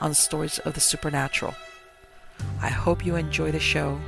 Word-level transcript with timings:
on 0.00 0.14
Stories 0.14 0.58
of 0.60 0.74
the 0.74 0.80
Supernatural. 0.80 1.54
I 2.60 2.68
hope 2.68 3.04
you 3.04 3.16
enjoy 3.16 3.50
the 3.50 3.60
show, 3.60 3.98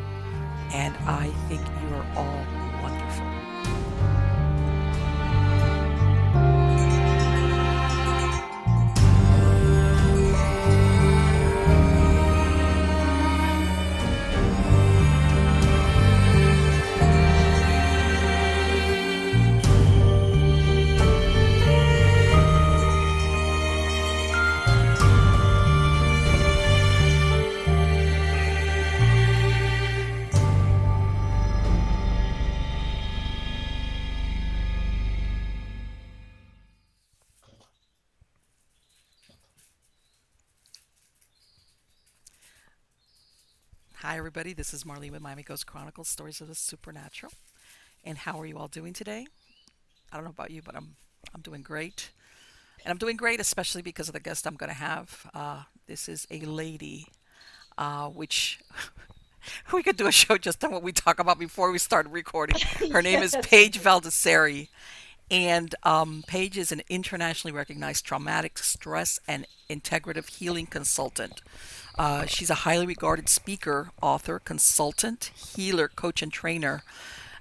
and 0.72 0.94
I 1.06 1.28
think 1.48 1.60
you 1.60 1.96
are 1.96 2.06
all 2.16 2.59
everybody. 44.21 44.53
This 44.53 44.75
is 44.75 44.85
Marlene 44.85 45.13
with 45.13 45.23
Miami 45.23 45.43
Ghost 45.43 45.67
Chronicles 45.67 46.07
Stories 46.07 46.43
of 46.43 46.49
the 46.49 46.55
Supernatural. 46.55 47.33
And 48.05 48.19
how 48.19 48.39
are 48.39 48.45
you 48.45 48.59
all 48.59 48.69
doing 48.69 48.93
today? 48.93 49.27
I 50.13 50.17
don't 50.17 50.25
know 50.25 50.31
about 50.31 50.51
you, 50.51 50.61
but 50.61 50.77
I'm 50.77 50.97
I'm 51.35 51.41
doing 51.41 51.63
great. 51.63 52.11
And 52.85 52.92
I'm 52.92 52.98
doing 52.98 53.17
great, 53.17 53.41
especially 53.41 53.80
because 53.80 54.09
of 54.09 54.13
the 54.13 54.20
guest 54.20 54.47
I'm 54.47 54.57
going 54.57 54.69
to 54.69 54.77
have. 54.77 55.30
Uh, 55.33 55.63
this 55.86 56.07
is 56.07 56.27
a 56.30 56.41
lady, 56.41 57.07
uh, 57.79 58.09
which 58.09 58.61
we 59.73 59.83
could 59.83 59.97
do 59.97 60.07
a 60.07 60.13
show 60.13 60.36
just 60.36 60.63
on 60.64 60.70
what 60.70 60.83
we 60.83 60.92
talk 60.92 61.19
about 61.19 61.39
before 61.39 61.73
we 61.73 61.79
start 61.79 62.07
recording. 62.11 62.61
Her 62.92 63.01
name 63.01 63.23
is 63.23 63.35
Paige 63.41 63.80
Valdeseri. 63.80 64.69
And 65.30 65.75
um, 65.83 66.25
Paige 66.27 66.59
is 66.59 66.73
an 66.73 66.83
internationally 66.91 67.57
recognized 67.57 68.05
traumatic 68.05 68.59
stress 68.59 69.19
and 69.27 69.47
integrative 69.70 70.29
healing 70.29 70.67
consultant. 70.67 71.41
Uh, 71.98 72.27
she's 72.27 72.51
a 72.51 72.62
highly 72.67 72.86
regarded 72.86 73.28
speaker, 73.28 73.90
author, 74.01 74.39
consultant, 74.39 75.30
healer, 75.34 75.89
coach, 75.89 76.23
and 76.23 76.33
trainer. 76.33 76.83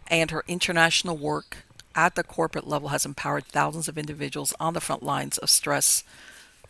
And 0.07 0.31
her 0.31 0.43
international 0.47 1.17
work 1.17 1.57
at 1.95 2.15
the 2.15 2.23
corporate 2.23 2.67
level 2.67 2.89
has 2.89 3.05
empowered 3.05 3.45
thousands 3.45 3.87
of 3.87 3.97
individuals 3.97 4.53
on 4.59 4.73
the 4.73 4.81
front 4.81 5.03
lines 5.03 5.37
of 5.37 5.49
stress 5.49 6.03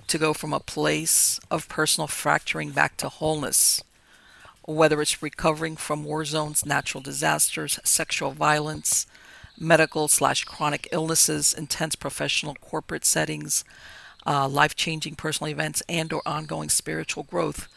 to 0.07 0.17
go 0.17 0.33
from 0.33 0.53
a 0.53 0.59
place 0.59 1.39
of 1.51 1.69
personal 1.69 2.07
fracturing 2.07 2.71
back 2.71 2.97
to 2.97 3.09
wholeness 3.09 3.83
whether 4.69 5.01
it's 5.01 5.23
recovering 5.23 5.75
from 5.75 6.03
war 6.03 6.23
zones, 6.23 6.65
natural 6.65 7.01
disasters, 7.01 7.79
sexual 7.83 8.31
violence, 8.31 9.07
medical 9.57 10.07
slash 10.07 10.43
chronic 10.43 10.87
illnesses, 10.91 11.53
intense 11.53 11.95
professional 11.95 12.55
corporate 12.55 13.03
settings, 13.03 13.63
uh, 14.25 14.47
life-changing 14.47 15.15
personal 15.15 15.51
events, 15.51 15.83
and 15.89 16.11
or 16.13 16.21
ongoing 16.25 16.69
spiritual 16.69 17.23
growth. 17.23 17.67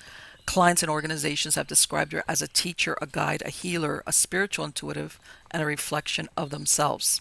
Clients 0.44 0.82
and 0.82 0.90
organizations 0.90 1.54
have 1.54 1.66
described 1.66 2.12
her 2.12 2.24
as 2.26 2.42
a 2.42 2.48
teacher, 2.48 2.96
a 3.00 3.06
guide, 3.06 3.42
a 3.44 3.50
healer, 3.50 4.02
a 4.06 4.12
spiritual 4.12 4.64
intuitive, 4.64 5.20
and 5.50 5.62
a 5.62 5.66
reflection 5.66 6.28
of 6.36 6.50
themselves. 6.50 7.20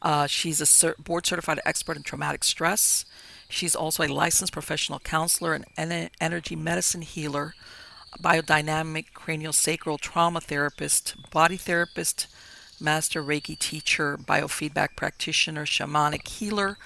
Uh, 0.00 0.26
she's 0.26 0.60
a 0.60 0.66
cer- 0.66 0.96
board 0.98 1.26
certified 1.26 1.60
expert 1.64 1.96
in 1.96 2.02
traumatic 2.02 2.44
stress. 2.44 3.04
She's 3.48 3.74
also 3.74 4.02
a 4.02 4.08
licensed 4.08 4.52
professional 4.52 5.00
counselor 5.00 5.54
and 5.54 5.66
en- 5.76 6.10
energy 6.20 6.56
medicine 6.56 7.02
healer 7.02 7.54
biodynamic 8.20 9.12
cranial 9.14 9.52
sacral 9.52 9.98
trauma 9.98 10.40
therapist, 10.40 11.14
body 11.30 11.56
therapist, 11.56 12.26
master 12.80 13.22
Reiki 13.22 13.58
teacher, 13.58 14.18
biofeedback 14.18 14.96
practitioner, 14.96 15.64
shamanic 15.64 16.26
healer, 16.26 16.78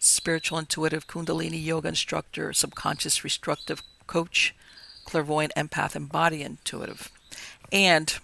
spiritual 0.00 0.58
intuitive 0.58 1.06
Kundalini 1.06 1.62
yoga 1.62 1.88
instructor, 1.88 2.52
subconscious 2.52 3.22
restructive 3.22 3.82
coach, 4.08 4.54
clairvoyant 5.04 5.52
empath, 5.56 5.94
and 5.94 6.08
body 6.08 6.42
intuitive. 6.42 7.10
And 7.70 8.18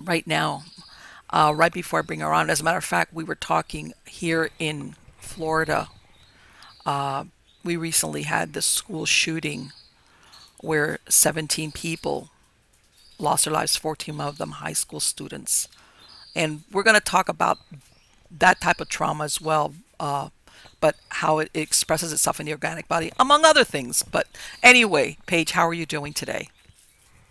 right 0.00 0.26
now, 0.26 0.64
uh, 1.30 1.52
right 1.54 1.72
before 1.72 2.00
I 2.00 2.02
bring 2.02 2.20
her 2.20 2.32
on, 2.32 2.50
as 2.50 2.60
a 2.60 2.64
matter 2.64 2.78
of 2.78 2.84
fact, 2.84 3.14
we 3.14 3.24
were 3.24 3.36
talking 3.36 3.92
here 4.06 4.50
in 4.58 4.96
Florida. 5.18 5.88
We 7.64 7.76
recently 7.76 8.22
had 8.22 8.52
the 8.52 8.62
school 8.62 9.06
shooting 9.06 9.72
where 10.60 10.98
17 11.08 11.72
people 11.72 12.30
lost 13.18 13.44
their 13.44 13.54
lives, 13.54 13.76
14 13.76 14.20
of 14.20 14.38
them 14.38 14.52
high 14.52 14.72
school 14.72 15.00
students. 15.00 15.68
And 16.34 16.64
we're 16.72 16.82
going 16.82 16.94
to 16.94 17.00
talk 17.00 17.28
about 17.28 17.58
that 18.30 18.60
type 18.60 18.80
of 18.80 18.88
trauma 18.88 19.24
as 19.24 19.40
well, 19.40 19.74
uh, 20.00 20.30
but 20.84 20.96
how 21.08 21.38
it 21.38 21.50
expresses 21.54 22.12
itself 22.12 22.38
in 22.38 22.44
the 22.44 22.52
organic 22.52 22.86
body, 22.88 23.10
among 23.18 23.42
other 23.42 23.64
things. 23.64 24.02
But 24.02 24.26
anyway, 24.62 25.16
Paige, 25.24 25.52
how 25.52 25.66
are 25.66 25.72
you 25.72 25.86
doing 25.86 26.12
today? 26.12 26.48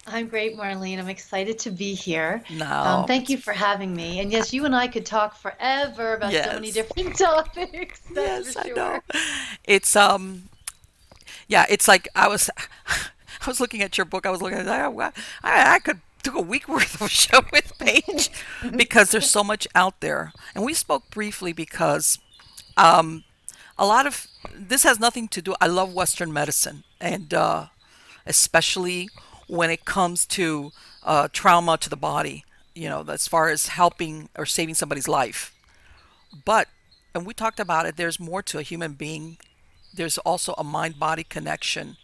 I'm 0.08 0.28
great, 0.28 0.58
Marlene. 0.58 0.98
I'm 0.98 1.08
excited 1.08 1.60
to 1.60 1.70
be 1.70 1.94
here. 1.94 2.42
Um, 2.50 2.58
No, 2.58 3.06
thank 3.08 3.30
you 3.30 3.38
for 3.38 3.54
having 3.54 3.96
me. 3.96 4.22
And 4.22 4.32
yes, 4.32 4.54
you 4.54 4.66
and 4.66 4.76
I 4.76 4.88
could 4.88 5.06
talk 5.06 5.38
forever 5.38 6.16
about 6.16 6.34
so 6.34 6.54
many 6.54 6.72
different 6.72 7.16
topics, 7.20 8.02
yes, 8.16 8.58
I 8.58 8.70
know. 8.70 9.02
It's 9.66 9.96
um, 9.96 10.50
yeah, 11.48 11.68
it's 11.70 11.88
like 11.88 12.08
I 12.16 12.28
was, 12.28 12.50
I 12.88 13.46
was 13.46 13.60
looking 13.60 13.84
at 13.84 14.00
your 14.00 14.06
book. 14.06 14.26
I 14.26 14.32
was 14.32 14.42
looking 14.42 14.58
at, 14.58 14.68
I, 14.68 14.88
I, 15.44 15.76
I 15.76 15.78
could 15.78 16.02
do 16.24 16.36
a 16.40 16.42
week 16.42 16.68
worth 16.76 16.96
of 16.96 17.04
a 17.04 17.08
show 17.08 17.42
with 17.52 17.78
Paige 17.78 18.32
because 18.76 19.12
there's 19.12 19.30
so 19.30 19.44
much 19.44 19.68
out 19.76 20.00
there. 20.00 20.34
And 20.56 20.66
we 20.66 20.74
spoke 20.74 21.12
briefly 21.12 21.54
because 21.54 22.18
a 23.78 23.86
lot 23.86 24.06
of 24.06 24.28
this 24.56 24.84
has 24.84 25.00
nothing 25.00 25.28
to 25.30 25.42
do. 25.42 25.56
I 25.60 25.68
love 25.68 25.94
Western 25.94 26.32
medicine, 26.32 26.84
and 27.00 27.34
uh, 27.34 27.68
especially 28.26 29.10
when 29.48 29.70
it 29.70 29.86
comes 29.86 30.26
to 30.28 30.72
uh, 31.04 31.28
trauma 31.32 31.78
to 31.78 31.90
the 31.90 31.98
body. 31.98 32.46
You 32.76 32.90
know, 32.90 33.06
as 33.08 33.28
far 33.28 33.50
as 33.50 33.68
helping 33.68 34.30
or 34.36 34.48
saving 34.48 34.76
somebody's 34.76 35.08
life. 35.08 35.54
But 36.46 36.68
and 37.14 37.26
we 37.26 37.34
talked 37.34 37.60
about 37.60 37.86
it. 37.86 37.98
There's 37.98 38.20
more 38.20 38.42
to 38.44 38.58
a 38.58 38.64
human 38.64 38.94
being. 38.94 39.38
There's 39.94 40.18
also 40.20 40.56
a 40.58 40.64
mind-body 40.64 41.26
connection 41.26 41.98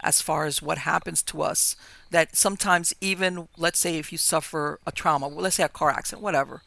as 0.00 0.20
far 0.20 0.44
as 0.44 0.60
what 0.60 0.78
happens 0.78 1.22
to 1.22 1.42
us. 1.42 1.76
That 2.10 2.34
sometimes 2.34 2.92
even 3.00 3.48
let's 3.56 3.78
say 3.78 3.98
if 3.98 4.10
you 4.10 4.18
suffer 4.18 4.80
a 4.84 4.90
trauma, 4.90 5.28
let's 5.28 5.56
say 5.56 5.62
a 5.62 5.68
car 5.68 5.90
accident, 5.90 6.22
whatever, 6.22 6.62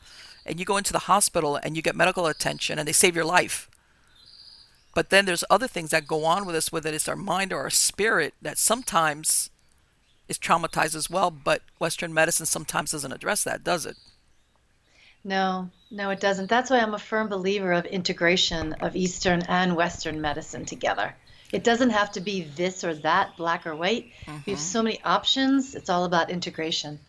and 0.46 0.58
you 0.58 0.66
go 0.66 0.78
into 0.78 0.94
the 0.94 1.00
hospital 1.00 1.58
and 1.58 1.76
you 1.76 1.82
get 1.82 1.96
medical 1.96 2.28
attention 2.28 2.80
and 2.80 2.88
they 2.88 2.94
save 2.94 3.16
your 3.16 3.26
life 3.26 3.69
but 4.94 5.09
then 5.09 5.25
there's 5.25 5.44
other 5.50 5.68
things 5.68 5.91
that 5.91 6.07
go 6.07 6.25
on 6.25 6.45
with 6.45 6.56
us, 6.56 6.71
whether 6.71 6.89
it's 6.89 7.07
our 7.07 7.15
mind 7.15 7.53
or 7.53 7.59
our 7.59 7.69
spirit, 7.69 8.33
that 8.41 8.57
sometimes 8.57 9.50
is 10.27 10.38
traumatized 10.38 10.95
as 10.95 11.09
well. 11.09 11.31
But 11.31 11.62
Western 11.80 12.13
medicine 12.13 12.45
sometimes 12.45 12.91
doesn't 12.91 13.12
address 13.12 13.44
that, 13.44 13.63
does 13.63 13.86
it? 13.86 13.97
No, 15.24 15.69
no, 15.91 16.09
it 16.12 16.19
doesn't. 16.19 16.50
That's 16.50 16.69
why 16.69 16.80
I'm 16.80 16.94
a 16.94 17.00
firm 17.00 17.27
believer 17.27 17.74
of 17.74 17.86
integration 17.86 18.74
of 18.74 18.95
Eastern 18.95 19.41
and 19.44 19.75
Western 19.75 20.21
medicine 20.21 20.65
together. 20.65 21.15
It 21.51 21.63
doesn't 21.63 21.89
have 21.89 22.12
to 22.13 22.21
be 22.21 22.44
this 22.44 22.83
or 22.83 22.94
that, 22.95 23.36
black 23.36 23.65
or 23.65 23.75
white. 23.75 24.12
Mm-hmm. 24.25 24.38
We 24.45 24.53
have 24.53 24.59
so 24.59 24.83
many 24.83 25.01
options. 25.03 25.75
It's 25.75 25.89
all 25.89 26.06
about 26.06 26.30
integration. 26.30 27.00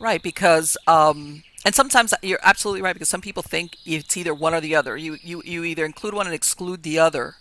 Right, 0.00 0.22
because 0.22 0.76
um, 0.86 1.42
and 1.64 1.74
sometimes 1.74 2.12
you're 2.22 2.40
absolutely 2.42 2.82
right 2.82 2.92
because 2.92 3.08
some 3.08 3.20
people 3.20 3.42
think 3.42 3.76
it's 3.86 4.16
either 4.16 4.34
one 4.34 4.54
or 4.54 4.60
the 4.60 4.74
other. 4.74 4.96
You 4.96 5.16
you 5.22 5.42
you 5.44 5.64
either 5.64 5.84
include 5.84 6.14
one 6.14 6.26
and 6.26 6.34
exclude 6.34 6.82
the 6.82 6.98
other. 6.98 7.36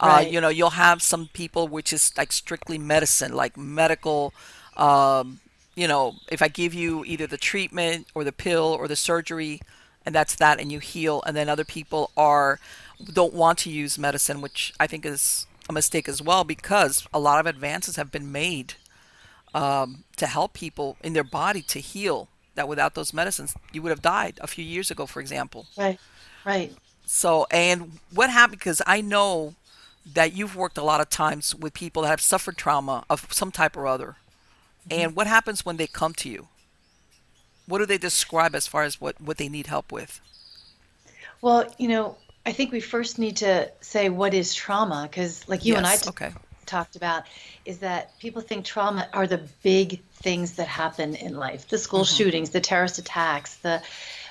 Uh, 0.00 0.06
right. 0.06 0.26
Uh, 0.26 0.30
you 0.30 0.40
know, 0.40 0.48
you'll 0.48 0.70
have 0.70 1.00
some 1.00 1.28
people 1.32 1.68
which 1.68 1.92
is 1.92 2.12
like 2.16 2.32
strictly 2.32 2.78
medicine, 2.78 3.32
like 3.32 3.56
medical. 3.56 4.34
Um, 4.76 5.40
you 5.74 5.86
know, 5.86 6.16
if 6.30 6.42
I 6.42 6.48
give 6.48 6.74
you 6.74 7.04
either 7.04 7.26
the 7.26 7.38
treatment 7.38 8.08
or 8.14 8.24
the 8.24 8.32
pill 8.32 8.76
or 8.78 8.88
the 8.88 8.96
surgery, 8.96 9.60
and 10.04 10.14
that's 10.14 10.34
that, 10.36 10.60
and 10.60 10.72
you 10.72 10.80
heal, 10.80 11.22
and 11.24 11.36
then 11.36 11.48
other 11.48 11.64
people 11.64 12.10
are 12.16 12.58
don't 13.12 13.34
want 13.34 13.58
to 13.58 13.70
use 13.70 13.98
medicine, 13.98 14.40
which 14.40 14.74
I 14.78 14.86
think 14.86 15.06
is 15.06 15.46
a 15.68 15.72
mistake 15.72 16.08
as 16.08 16.20
well 16.20 16.44
because 16.44 17.06
a 17.14 17.20
lot 17.20 17.40
of 17.40 17.46
advances 17.46 17.96
have 17.96 18.10
been 18.10 18.30
made 18.30 18.74
um, 19.54 20.04
to 20.16 20.26
help 20.26 20.52
people 20.52 20.96
in 21.02 21.12
their 21.12 21.24
body 21.24 21.62
to 21.62 21.78
heal. 21.78 22.28
That 22.54 22.68
without 22.68 22.94
those 22.94 23.14
medicines, 23.14 23.54
you 23.72 23.80
would 23.82 23.90
have 23.90 24.02
died 24.02 24.38
a 24.42 24.46
few 24.46 24.64
years 24.64 24.90
ago, 24.90 25.06
for 25.06 25.20
example. 25.20 25.66
Right, 25.76 25.98
right. 26.44 26.72
So, 27.06 27.46
and 27.50 27.98
what 28.12 28.30
happened? 28.30 28.58
Because 28.58 28.82
I 28.86 29.00
know 29.00 29.54
that 30.04 30.34
you've 30.34 30.56
worked 30.56 30.78
a 30.78 30.82
lot 30.82 31.00
of 31.00 31.08
times 31.08 31.54
with 31.54 31.74
people 31.74 32.02
that 32.02 32.08
have 32.08 32.20
suffered 32.20 32.56
trauma 32.56 33.04
of 33.08 33.32
some 33.32 33.50
type 33.50 33.76
or 33.76 33.86
other. 33.86 34.16
Mm-hmm. 34.88 35.00
And 35.00 35.16
what 35.16 35.26
happens 35.26 35.64
when 35.64 35.76
they 35.76 35.86
come 35.86 36.12
to 36.14 36.28
you? 36.28 36.48
What 37.66 37.78
do 37.78 37.86
they 37.86 37.98
describe 37.98 38.54
as 38.54 38.66
far 38.66 38.82
as 38.82 39.00
what, 39.00 39.20
what 39.20 39.38
they 39.38 39.48
need 39.48 39.68
help 39.68 39.92
with? 39.92 40.20
Well, 41.40 41.72
you 41.78 41.88
know, 41.88 42.16
I 42.44 42.52
think 42.52 42.72
we 42.72 42.80
first 42.80 43.18
need 43.18 43.36
to 43.38 43.70
say 43.80 44.08
what 44.08 44.34
is 44.34 44.54
trauma 44.54 45.08
because, 45.08 45.48
like 45.48 45.64
you 45.64 45.74
yes, 45.74 45.78
and 45.78 45.86
I 45.86 45.96
t- 45.96 46.08
okay. 46.08 46.32
Talked 46.72 46.96
about, 46.96 47.24
is 47.64 47.78
that 47.78 48.18
people 48.18 48.42
think 48.42 48.64
trauma 48.64 49.08
are 49.12 49.26
the 49.26 49.42
big 49.62 50.02
things 50.14 50.52
that 50.52 50.68
happen 50.68 51.14
in 51.14 51.36
life 51.36 51.68
the 51.68 51.78
school 51.78 52.04
mm-hmm. 52.04 52.16
shootings, 52.16 52.50
the 52.50 52.60
terrorist 52.60 52.98
attacks, 52.98 53.56
the 53.56 53.82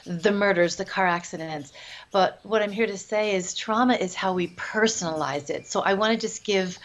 the 0.05 0.31
murders, 0.31 0.75
the 0.75 0.85
car 0.85 1.07
accidents. 1.07 1.71
But 2.11 2.39
what 2.43 2.61
I'm 2.61 2.71
here 2.71 2.87
to 2.87 2.97
say 2.97 3.35
is 3.35 3.53
trauma 3.53 3.93
is 3.93 4.15
how 4.15 4.33
we 4.33 4.47
personalize 4.47 5.49
it. 5.49 5.67
So 5.67 5.81
I 5.81 5.93
want 5.93 6.13
to 6.13 6.19
just 6.27 6.43
give 6.43 6.77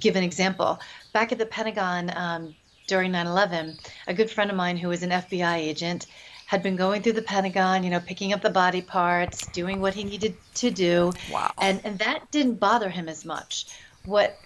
give 0.00 0.16
an 0.16 0.24
example. 0.24 0.80
Back 1.12 1.32
at 1.32 1.38
the 1.38 1.46
Pentagon 1.46 2.12
um, 2.14 2.54
during 2.86 3.12
9/11, 3.12 3.78
a 4.06 4.14
good 4.14 4.30
friend 4.30 4.50
of 4.50 4.56
mine 4.56 4.76
who 4.76 4.88
was 4.88 5.02
an 5.02 5.10
FBI 5.10 5.56
agent 5.56 6.06
had 6.46 6.62
been 6.62 6.76
going 6.76 7.02
through 7.02 7.12
the 7.12 7.22
Pentagon, 7.22 7.84
you 7.84 7.90
know, 7.90 8.00
picking 8.00 8.32
up 8.32 8.40
the 8.40 8.50
body 8.50 8.80
parts, 8.80 9.46
doing 9.48 9.82
what 9.82 9.94
he 9.94 10.02
needed 10.02 10.34
to 10.54 10.70
do. 10.70 11.12
Wow. 11.30 11.52
And 11.58 11.80
and 11.84 11.98
that 11.98 12.30
didn't 12.30 12.54
bother 12.54 12.88
him 12.88 13.08
as 13.08 13.24
much. 13.24 13.66
What 14.04 14.36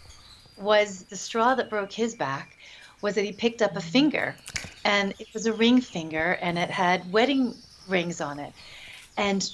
was 0.57 1.05
the 1.05 1.17
straw 1.17 1.55
that 1.55 1.71
broke 1.71 1.93
his 1.93 2.15
back 2.15 2.57
was 3.01 3.15
that 3.17 3.25
he 3.25 3.33
picked 3.33 3.63
up 3.63 3.73
a 3.73 3.75
mm-hmm. 3.75 3.89
finger 3.89 4.37
and 4.85 5.15
it 5.19 5.29
was 5.35 5.47
a 5.47 5.53
ring 5.53 5.81
finger 5.81 6.39
and 6.41 6.59
it 6.59 6.71
had 6.71 7.13
wedding 7.13 7.55
rings 7.89 8.21
on 8.21 8.39
it. 8.39 8.53
And 9.17 9.49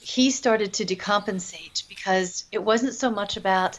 he 0.00 0.30
started 0.30 0.72
to 0.74 0.84
decompensate 0.84 1.88
because 1.88 2.44
it 2.52 2.62
wasn't 2.62 2.94
so 2.94 3.10
much 3.10 3.36
about 3.36 3.78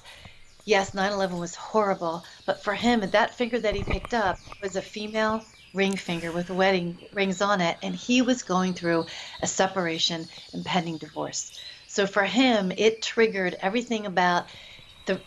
yes 0.66 0.92
9-11 0.92 1.40
was 1.40 1.56
horrible 1.56 2.24
but 2.46 2.64
for 2.64 2.76
him 2.76 3.00
that 3.00 3.34
finger 3.34 3.58
that 3.58 3.74
he 3.74 3.84
picked 3.84 4.14
up 4.14 4.38
was 4.62 4.76
a 4.76 4.82
female 4.82 5.44
ring 5.74 5.96
finger 5.96 6.32
with 6.32 6.50
wedding 6.50 6.98
rings 7.14 7.42
on 7.42 7.62
it, 7.62 7.78
and 7.82 7.96
he 7.96 8.22
was 8.22 8.44
going 8.44 8.74
through 8.74 9.06
a 9.42 9.48
separation 9.48 10.28
and 10.54 10.66
pending 10.66 10.98
divorce. 10.98 11.60
So 11.88 12.08
for 12.08 12.24
him, 12.24 12.72
it 12.76 13.02
triggered 13.02 13.56
everything 13.62 14.06
about 14.06 14.46
the 15.06 15.20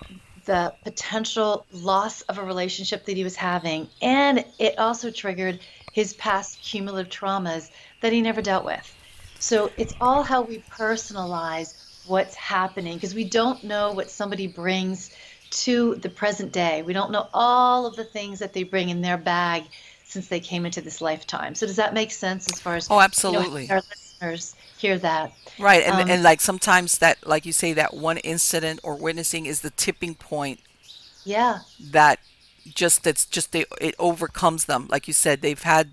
the 0.45 0.75
potential 0.83 1.67
loss 1.73 2.23
of 2.23 2.39
a 2.39 2.43
relationship 2.43 3.05
that 3.07 3.17
he 3.17 3.25
was 3.25 3.37
having, 3.37 3.89
and 4.01 4.45
it 4.59 4.79
also 4.79 5.11
triggered 5.11 5.61
his 5.93 6.15
past 6.15 6.61
cumulative 6.63 7.11
traumas 7.11 7.71
that 8.01 8.13
he 8.13 8.21
never 8.21 8.43
dealt 8.43 8.65
with. 8.65 8.95
So 9.39 9.71
it's 9.77 9.95
all 10.01 10.23
how 10.23 10.43
we 10.43 10.59
personalize 10.71 11.75
what's 12.07 12.35
happening 12.35 12.95
because 12.95 13.15
we 13.15 13.25
don't 13.25 13.63
know 13.65 13.93
what 13.93 14.11
somebody 14.11 14.47
brings 14.47 15.11
to 15.51 15.95
the 15.97 16.09
present 16.09 16.53
day. 16.53 16.83
We 16.83 16.93
don't 16.93 17.13
know 17.13 17.29
all 17.33 17.87
of 17.87 17.97
the 17.97 18.05
things 18.05 18.41
that 18.41 18.53
they 18.53 18.65
bring 18.65 18.89
in 18.89 19.03
their 19.03 19.17
bag 19.17 19.65
since 20.05 20.29
they 20.29 20.41
came 20.41 20.67
into 20.67 20.81
this 20.81 21.01
lifetime. 21.01 21.55
So 21.55 21.67
does 21.67 21.77
that 21.77 21.95
make 21.95 22.11
sense 22.11 22.49
as 22.53 22.61
far 22.61 22.77
as 22.77 22.91
oh, 22.91 23.01
absolutely. 23.01 23.63
You 23.63 23.69
know, 23.69 23.75
our 23.75 23.83
listeners 23.91 24.55
hear 24.79 24.99
that, 24.99 25.33
right? 25.59 25.83
And 25.83 25.95
um, 25.95 26.11
and 26.11 26.23
like 26.23 26.41
sometimes 26.41 26.99
that, 26.99 27.27
like 27.27 27.47
you 27.47 27.53
say, 27.53 27.73
that 27.73 27.95
one 27.95 28.19
incident 28.19 28.81
or 28.83 28.97
witnessing 28.97 29.47
is 29.47 29.61
the 29.61 29.71
tipping 29.71 30.15
point. 30.15 30.61
Yeah. 31.25 31.61
That 31.81 32.21
just 32.75 33.05
that's 33.05 33.27
just 33.27 33.53
they 33.53 33.65
it 33.81 33.95
overcomes 33.99 34.67
them. 34.67 34.87
Like 34.91 35.09
you 35.09 35.15
said, 35.15 35.41
they've 35.41 35.63
had 35.63 35.91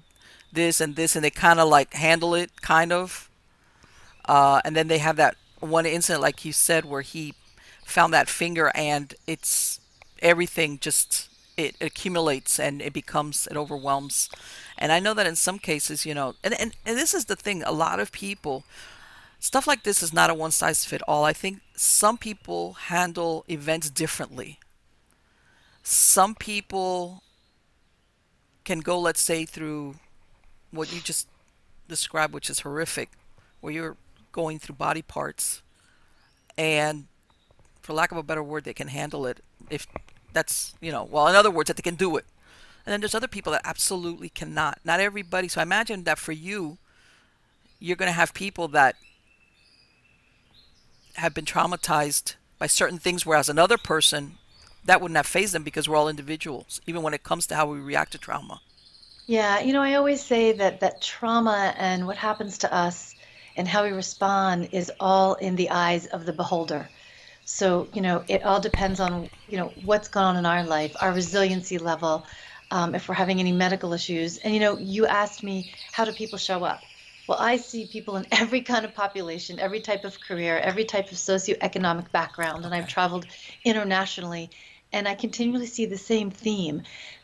this 0.51 0.81
and 0.81 0.95
this, 0.95 1.15
and 1.15 1.23
they 1.23 1.29
kind 1.29 1.59
of 1.59 1.69
like 1.69 1.93
handle 1.93 2.35
it, 2.35 2.61
kind 2.61 2.91
of. 2.91 3.29
Uh, 4.25 4.61
and 4.63 4.75
then 4.75 4.87
they 4.87 4.99
have 4.99 5.15
that 5.15 5.35
one 5.59 5.85
incident, 5.85 6.21
like 6.21 6.45
you 6.45 6.53
said, 6.53 6.85
where 6.85 7.01
he 7.01 7.33
found 7.85 8.13
that 8.13 8.29
finger, 8.29 8.71
and 8.75 9.15
it's 9.27 9.79
everything 10.21 10.77
just 10.79 11.29
it 11.57 11.75
accumulates 11.81 12.59
and 12.59 12.81
it 12.81 12.93
becomes 12.93 13.47
it 13.47 13.57
overwhelms 13.57 14.29
and 14.81 14.91
i 14.91 14.99
know 14.99 15.13
that 15.13 15.27
in 15.27 15.35
some 15.35 15.59
cases 15.59 16.05
you 16.05 16.13
know 16.13 16.35
and, 16.43 16.53
and, 16.59 16.75
and 16.85 16.97
this 16.97 17.13
is 17.13 17.25
the 17.25 17.35
thing 17.35 17.63
a 17.63 17.71
lot 17.71 17.99
of 17.99 18.11
people 18.11 18.65
stuff 19.39 19.65
like 19.65 19.83
this 19.83 20.03
is 20.03 20.11
not 20.11 20.29
a 20.29 20.33
one 20.33 20.51
size 20.51 20.83
fit 20.83 21.01
all 21.07 21.23
i 21.23 21.33
think 21.33 21.61
some 21.81 22.15
people 22.15 22.73
handle 22.73 23.43
events 23.49 23.89
differently. 23.89 24.59
Some 25.81 26.35
people 26.35 27.23
can 28.63 28.81
go 28.81 28.99
let's 28.99 29.19
say 29.19 29.45
through 29.45 29.95
what 30.69 30.93
you 30.93 31.01
just 31.01 31.27
described 31.87 32.35
which 32.35 32.51
is 32.51 32.59
horrific 32.59 33.09
where 33.59 33.73
you're 33.73 33.97
going 34.31 34.59
through 34.59 34.75
body 34.75 35.01
parts 35.01 35.63
and 36.55 37.07
for 37.81 37.93
lack 37.93 38.11
of 38.11 38.17
a 38.17 38.23
better 38.23 38.43
word 38.43 38.63
they 38.63 38.73
can 38.73 38.89
handle 38.89 39.25
it 39.25 39.43
if 39.71 39.87
that's 40.31 40.75
you 40.79 40.91
know 40.91 41.03
well 41.03 41.27
in 41.27 41.35
other 41.35 41.49
words 41.49 41.67
that 41.67 41.77
they 41.77 41.81
can 41.81 41.95
do 41.95 42.15
it 42.15 42.25
and 42.85 42.93
then 42.93 43.01
there's 43.01 43.15
other 43.15 43.27
people 43.27 43.51
that 43.51 43.61
absolutely 43.63 44.29
cannot. 44.29 44.79
Not 44.83 44.99
everybody. 44.99 45.47
So 45.47 45.59
i 45.59 45.63
imagine 45.63 46.03
that 46.03 46.17
for 46.17 46.31
you 46.31 46.77
you're 47.79 47.97
going 47.97 48.07
to 48.07 48.13
have 48.13 48.33
people 48.33 48.67
that 48.69 48.95
have 51.15 51.33
been 51.33 51.45
traumatized 51.45 52.35
by 52.59 52.67
certain 52.67 52.99
things 52.99 53.25
whereas 53.25 53.49
another 53.49 53.77
person 53.77 54.37
that 54.85 55.01
wouldn't 55.01 55.17
have 55.17 55.25
fazed 55.25 55.53
them 55.53 55.63
because 55.63 55.89
we're 55.89 55.95
all 55.95 56.07
individuals 56.07 56.79
even 56.85 57.01
when 57.01 57.13
it 57.13 57.23
comes 57.23 57.47
to 57.47 57.55
how 57.55 57.65
we 57.65 57.79
react 57.79 58.11
to 58.11 58.17
trauma. 58.17 58.61
Yeah 59.25 59.59
you 59.59 59.73
know 59.73 59.81
i 59.81 59.95
always 59.95 60.21
say 60.21 60.51
that 60.53 60.79
that 60.79 61.01
trauma 61.01 61.73
and 61.77 62.07
what 62.07 62.17
happens 62.17 62.59
to 62.59 62.73
us 62.73 63.15
and 63.57 63.67
how 63.67 63.83
we 63.83 63.91
respond 63.91 64.69
is 64.71 64.91
all 64.99 65.35
in 65.35 65.55
the 65.55 65.69
eyes 65.69 66.05
of 66.07 66.25
the 66.25 66.33
beholder. 66.33 66.89
So, 67.45 67.87
you 67.93 68.01
know, 68.01 68.23
it 68.27 68.43
all 68.43 68.59
depends 68.61 68.99
on, 68.99 69.29
you 69.49 69.57
know, 69.57 69.73
what's 69.83 70.07
gone 70.07 70.35
on 70.35 70.37
in 70.37 70.45
our 70.45 70.63
life, 70.63 70.95
our 71.01 71.11
resiliency 71.11 71.77
level, 71.77 72.25
um, 72.71 72.95
if 72.95 73.07
we're 73.07 73.15
having 73.15 73.39
any 73.39 73.51
medical 73.51 73.93
issues. 73.93 74.37
And, 74.37 74.53
you 74.53 74.59
know, 74.59 74.77
you 74.79 75.05
asked 75.05 75.43
me, 75.43 75.71
how 75.91 76.05
do 76.05 76.11
people 76.11 76.39
show 76.39 76.63
up? 76.63 76.83
Well, 77.27 77.37
I 77.39 77.57
see 77.57 77.85
people 77.85 78.17
in 78.17 78.25
every 78.31 78.61
kind 78.61 78.85
of 78.85 78.95
population, 78.95 79.59
every 79.59 79.81
type 79.81 80.05
of 80.05 80.19
career, 80.19 80.57
every 80.57 80.85
type 80.85 81.11
of 81.11 81.17
socioeconomic 81.17 82.11
background. 82.11 82.65
And 82.65 82.73
I've 82.73 82.87
traveled 82.87 83.27
internationally, 83.63 84.49
and 84.91 85.07
I 85.07 85.15
continually 85.15 85.67
see 85.67 85.85
the 85.85 85.97
same 85.97 86.31
theme 86.31 86.81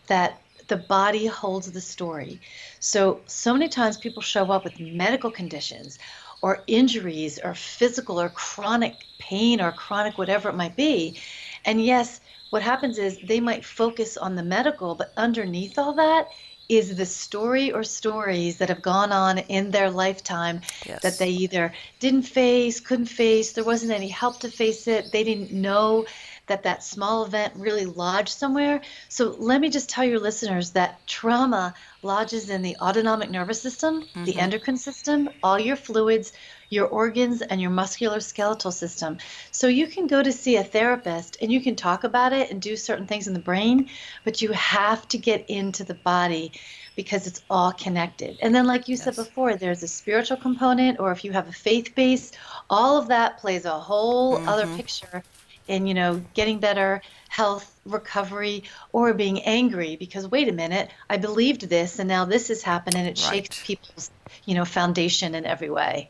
that 0.07 0.41
the 0.67 0.77
body 0.77 1.25
holds 1.25 1.71
the 1.71 1.81
story. 1.81 2.41
So, 2.79 3.21
so 3.25 3.53
many 3.53 3.69
times 3.69 3.97
people 3.97 4.21
show 4.21 4.51
up 4.51 4.63
with 4.63 4.79
medical 4.79 5.31
conditions 5.31 5.97
or 6.41 6.63
injuries 6.67 7.39
or 7.43 7.53
physical 7.53 8.19
or 8.19 8.29
chronic 8.29 8.95
pain 9.17 9.61
or 9.61 9.71
chronic 9.71 10.17
whatever 10.17 10.49
it 10.49 10.55
might 10.55 10.75
be. 10.75 11.17
And 11.65 11.83
yes, 11.83 12.21
what 12.49 12.61
happens 12.61 12.97
is 12.97 13.19
they 13.19 13.39
might 13.39 13.65
focus 13.65 14.17
on 14.17 14.35
the 14.35 14.43
medical, 14.43 14.95
but 14.95 15.13
underneath 15.17 15.77
all 15.77 15.93
that 15.93 16.29
is 16.69 16.95
the 16.95 17.05
story 17.05 17.71
or 17.71 17.83
stories 17.83 18.57
that 18.57 18.69
have 18.69 18.81
gone 18.81 19.11
on 19.11 19.37
in 19.37 19.71
their 19.71 19.89
lifetime 19.89 20.61
yes. 20.85 21.01
that 21.01 21.17
they 21.17 21.29
either 21.29 21.73
didn't 21.99 22.23
face, 22.23 22.81
couldn't 22.81 23.05
face, 23.05 23.53
there 23.53 23.63
wasn't 23.63 23.91
any 23.91 24.09
help 24.09 24.39
to 24.41 24.49
face 24.49 24.87
it, 24.87 25.11
they 25.11 25.23
didn't 25.23 25.51
know 25.51 26.05
that 26.47 26.63
that 26.63 26.83
small 26.83 27.25
event 27.25 27.53
really 27.57 27.85
lodged 27.85 28.29
somewhere. 28.29 28.81
So 29.09 29.35
let 29.37 29.61
me 29.61 29.69
just 29.69 29.89
tell 29.89 30.05
your 30.05 30.19
listeners 30.19 30.71
that 30.71 31.05
trauma 31.05 31.73
lodges 32.03 32.49
in 32.49 32.61
the 32.61 32.75
autonomic 32.77 33.29
nervous 33.29 33.61
system, 33.61 34.01
mm-hmm. 34.01 34.23
the 34.25 34.39
endocrine 34.39 34.77
system, 34.77 35.29
all 35.43 35.59
your 35.59 35.75
fluids, 35.75 36.33
your 36.69 36.87
organs, 36.87 37.41
and 37.41 37.61
your 37.61 37.71
musculoskeletal 37.71 38.73
system. 38.73 39.17
So 39.51 39.67
you 39.67 39.87
can 39.87 40.07
go 40.07 40.21
to 40.21 40.31
see 40.31 40.57
a 40.57 40.63
therapist 40.63 41.37
and 41.41 41.51
you 41.51 41.61
can 41.61 41.75
talk 41.75 42.03
about 42.03 42.33
it 42.33 42.51
and 42.51 42.61
do 42.61 42.75
certain 42.75 43.07
things 43.07 43.27
in 43.27 43.33
the 43.33 43.39
brain, 43.39 43.89
but 44.23 44.41
you 44.41 44.51
have 44.51 45.07
to 45.09 45.17
get 45.17 45.49
into 45.49 45.83
the 45.83 45.93
body 45.93 46.51
because 46.95 47.27
it's 47.27 47.41
all 47.49 47.71
connected. 47.71 48.37
And 48.41 48.53
then, 48.53 48.65
like 48.65 48.87
you 48.87 48.95
yes. 48.95 49.03
said 49.03 49.15
before, 49.15 49.55
there's 49.55 49.83
a 49.83 49.87
spiritual 49.87 50.37
component, 50.37 50.99
or 50.99 51.11
if 51.11 51.23
you 51.23 51.31
have 51.31 51.47
a 51.47 51.53
faith 51.53 51.93
base, 51.95 52.31
all 52.69 52.97
of 52.97 53.07
that 53.09 53.37
plays 53.37 53.65
a 53.65 53.79
whole 53.79 54.37
mm-hmm. 54.37 54.49
other 54.49 54.67
picture 54.75 55.23
in, 55.67 55.85
you 55.85 55.93
know, 55.93 56.21
getting 56.33 56.59
better 56.59 57.01
health, 57.29 57.79
recovery, 57.85 58.63
or 58.91 59.13
being 59.13 59.41
angry 59.43 59.95
because 59.95 60.27
wait 60.27 60.47
a 60.47 60.51
minute, 60.51 60.89
I 61.09 61.17
believed 61.17 61.69
this 61.69 61.99
and 61.99 62.07
now 62.07 62.25
this 62.25 62.47
has 62.47 62.63
happened 62.63 62.95
and 62.95 63.07
it 63.07 63.21
Right. 63.23 63.35
shakes 63.35 63.63
people's, 63.65 64.09
you 64.45 64.55
know, 64.55 64.65
foundation 64.65 65.35
in 65.35 65.45
every 65.45 65.69
way. 65.69 66.09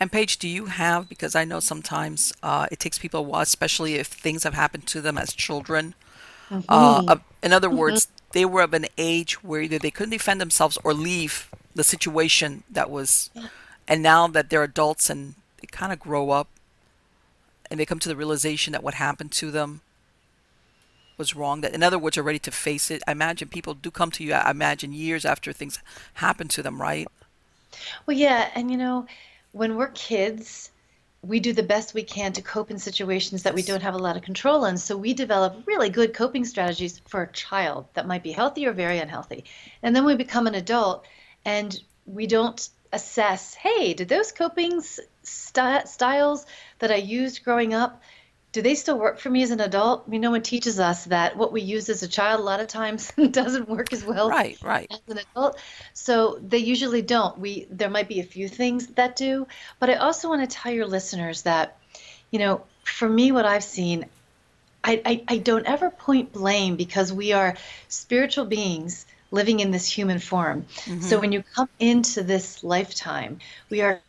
And 0.00 0.12
Paige, 0.12 0.38
do 0.38 0.48
you 0.48 0.66
have, 0.66 1.08
because 1.08 1.34
I 1.34 1.44
know 1.44 1.60
sometimes 1.60 2.32
uh, 2.42 2.66
it 2.70 2.78
takes 2.78 2.98
people 2.98 3.20
a 3.20 3.22
while, 3.22 3.42
especially 3.42 3.94
if 3.94 4.06
things 4.08 4.44
have 4.44 4.54
happened 4.54 4.86
to 4.88 5.00
them 5.00 5.18
as 5.18 5.32
children. 5.32 5.94
Uh, 6.68 7.02
hmm 7.02 7.08
uh, 7.08 7.16
in 7.42 7.52
other 7.52 7.70
words, 7.70 8.08
they 8.32 8.44
were 8.44 8.62
of 8.62 8.74
an 8.74 8.86
age 8.98 9.42
where 9.44 9.60
either 9.62 9.78
they 9.78 9.90
couldn't 9.90 10.10
defend 10.10 10.40
themselves 10.40 10.78
or 10.84 10.92
leave 10.94 11.50
the 11.74 11.84
situation 11.84 12.64
that 12.70 12.90
was, 12.90 13.30
and 13.86 14.02
now 14.02 14.26
that 14.26 14.50
they're 14.50 14.64
adults 14.64 15.10
and 15.10 15.34
they 15.60 15.66
kind 15.70 15.92
of 15.92 16.00
grow 16.00 16.30
up 16.30 16.48
and 17.70 17.78
they 17.78 17.86
come 17.86 17.98
to 18.00 18.08
the 18.08 18.16
realization 18.16 18.72
that 18.72 18.82
what 18.82 18.94
happened 18.94 19.32
to 19.32 19.50
them 19.50 19.82
was 21.16 21.34
wrong, 21.36 21.60
that 21.60 21.74
in 21.74 21.82
other 21.82 21.98
words, 21.98 22.16
are 22.16 22.22
ready 22.22 22.38
to 22.38 22.50
face 22.50 22.90
it. 22.90 23.02
I 23.06 23.12
imagine 23.12 23.48
people 23.48 23.74
do 23.74 23.90
come 23.90 24.10
to 24.12 24.24
you, 24.24 24.32
I 24.34 24.50
imagine, 24.50 24.92
years 24.92 25.24
after 25.24 25.52
things 25.52 25.78
happen 26.14 26.48
to 26.48 26.62
them, 26.62 26.80
right? 26.80 27.08
Well, 28.06 28.16
yeah, 28.16 28.50
and 28.54 28.70
you 28.70 28.76
know, 28.76 29.06
when 29.52 29.76
we're 29.76 29.88
kids, 29.88 30.70
we 31.22 31.40
do 31.40 31.52
the 31.52 31.62
best 31.62 31.94
we 31.94 32.02
can 32.02 32.32
to 32.32 32.42
cope 32.42 32.70
in 32.70 32.78
situations 32.78 33.42
that 33.42 33.54
we 33.54 33.62
don't 33.62 33.82
have 33.82 33.94
a 33.94 33.98
lot 33.98 34.16
of 34.16 34.22
control 34.22 34.64
in. 34.66 34.78
So 34.78 34.96
we 34.96 35.14
develop 35.14 35.66
really 35.66 35.90
good 35.90 36.14
coping 36.14 36.44
strategies 36.44 37.00
for 37.08 37.22
a 37.22 37.32
child 37.32 37.86
that 37.94 38.06
might 38.06 38.22
be 38.22 38.32
healthy 38.32 38.66
or 38.66 38.72
very 38.72 38.98
unhealthy. 38.98 39.44
And 39.82 39.96
then 39.96 40.04
we 40.04 40.14
become 40.14 40.46
an 40.46 40.54
adult 40.54 41.06
and 41.44 41.78
we 42.06 42.26
don't 42.26 42.68
assess, 42.92 43.54
hey, 43.54 43.94
did 43.94 44.08
those 44.08 44.32
coping 44.32 44.74
s- 44.74 45.00
sty 45.22 45.84
styles 45.84 46.46
that 46.78 46.92
I 46.92 46.96
used 46.96 47.44
growing 47.44 47.74
up, 47.74 48.00
do 48.52 48.62
they 48.62 48.74
still 48.74 48.98
work 48.98 49.18
for 49.18 49.30
me 49.30 49.42
as 49.42 49.50
an 49.50 49.60
adult? 49.60 50.04
You 50.10 50.18
know, 50.18 50.30
one 50.32 50.42
teaches 50.42 50.80
us 50.80 51.04
that 51.06 51.36
what 51.36 51.52
we 51.52 51.62
use 51.62 51.88
as 51.88 52.02
a 52.02 52.08
child 52.08 52.40
a 52.40 52.42
lot 52.44 52.60
of 52.60 52.68
times 52.68 53.12
doesn't 53.30 53.68
work 53.68 53.92
as 53.92 54.04
well 54.04 54.36
Right, 54.36 54.58
right. 54.62 54.90
as 54.90 55.00
an 55.08 55.18
adult. 55.18 55.60
So 55.94 56.38
they 56.42 56.58
usually 56.58 57.02
don't. 57.02 57.38
We 57.38 57.66
there 57.70 57.90
might 57.90 58.08
be 58.08 58.20
a 58.20 58.24
few 58.24 58.48
things 58.48 58.86
that 58.88 59.16
do, 59.16 59.46
but 59.80 59.90
I 59.90 59.94
also 59.94 60.28
want 60.28 60.48
to 60.48 60.56
tell 60.56 60.72
your 60.72 60.86
listeners 60.86 61.42
that, 61.42 61.78
you 62.30 62.38
know, 62.38 62.62
for 62.84 63.08
me, 63.08 63.32
what 63.32 63.46
I've 63.46 63.64
seen, 63.64 64.06
I, 64.84 65.02
I, 65.04 65.24
I 65.28 65.38
don't 65.38 65.66
ever 65.66 65.90
point 65.90 66.32
blame 66.32 66.76
because 66.76 67.12
we 67.12 67.32
are 67.32 67.56
spiritual 67.88 68.46
beings 68.46 69.06
living 69.30 69.60
in 69.60 69.70
this 69.70 69.86
human 69.90 70.18
form. 70.18 70.66
So 71.00 71.18
hmm 71.18 71.20
when 71.20 71.32
you 71.32 71.42
come 71.54 71.68
into 71.78 72.22
this 72.22 72.64
lifetime, 72.64 73.38
we 73.70 73.82
are 73.82 74.02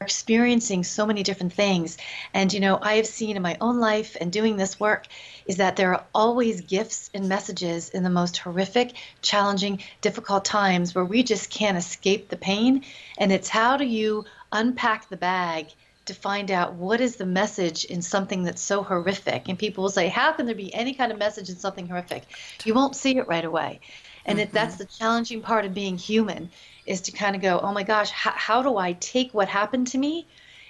experiencing 0.00 0.82
so 0.82 1.04
many 1.04 1.22
different 1.22 1.52
things. 1.52 1.98
And, 2.32 2.50
you 2.52 2.60
know, 2.60 2.78
I 2.80 2.94
have 2.94 3.06
seen 3.06 3.36
in 3.36 3.42
my 3.42 3.58
own 3.60 3.80
life 3.80 4.16
and 4.18 4.32
doing 4.32 4.56
this 4.56 4.80
work 4.80 5.06
is 5.44 5.58
that 5.58 5.76
there 5.76 5.92
are 5.94 6.06
always 6.14 6.62
gifts 6.62 7.10
and 7.12 7.28
messages 7.28 7.90
in 7.90 8.02
the 8.02 8.08
most 8.08 8.38
horrific, 8.38 8.96
challenging, 9.20 9.82
difficult 10.00 10.46
times 10.46 10.94
where 10.94 11.04
we 11.04 11.22
just 11.22 11.50
can't 11.50 11.76
escape 11.76 12.30
the 12.30 12.38
pain. 12.38 12.82
And 13.18 13.30
it's 13.30 13.50
how 13.50 13.76
do 13.76 13.84
you 13.84 14.24
unpack 14.50 15.10
the 15.10 15.18
bag 15.18 15.66
to 16.06 16.14
find 16.14 16.50
out 16.50 16.74
what 16.74 17.02
is 17.02 17.16
the 17.16 17.26
message 17.26 17.84
in 17.84 18.00
something 18.00 18.44
that's 18.44 18.62
so 18.62 18.82
horrific? 18.82 19.48
And 19.48 19.58
people 19.58 19.82
will 19.82 19.90
say, 19.90 20.08
How 20.08 20.32
can 20.32 20.46
there 20.46 20.54
be 20.54 20.72
any 20.72 20.94
kind 20.94 21.12
of 21.12 21.18
message 21.18 21.50
in 21.50 21.56
something 21.56 21.86
horrific? 21.88 22.24
You 22.64 22.72
won't 22.72 22.96
see 22.96 23.18
it 23.18 23.28
right 23.28 23.44
away. 23.44 23.80
And 24.24 24.38
it, 24.40 24.50
hmm 24.50 24.54
that's 24.54 24.76
the 24.76 24.86
challenging 24.86 25.42
part 25.42 25.66
of 25.66 25.74
being 25.74 25.98
human 25.98 26.50
is 26.86 27.02
to 27.02 27.12
kind 27.12 27.36
of 27.36 27.42
go, 27.42 27.60
oh 27.60 27.72
my 27.72 27.82
gosh, 27.82 28.10
how, 28.10 28.32
how 28.34 28.62
do 28.62 28.76
I 28.76 28.92
take 28.94 29.32
what 29.32 29.48
happened 29.48 29.88
to 29.88 29.98
me 29.98 30.28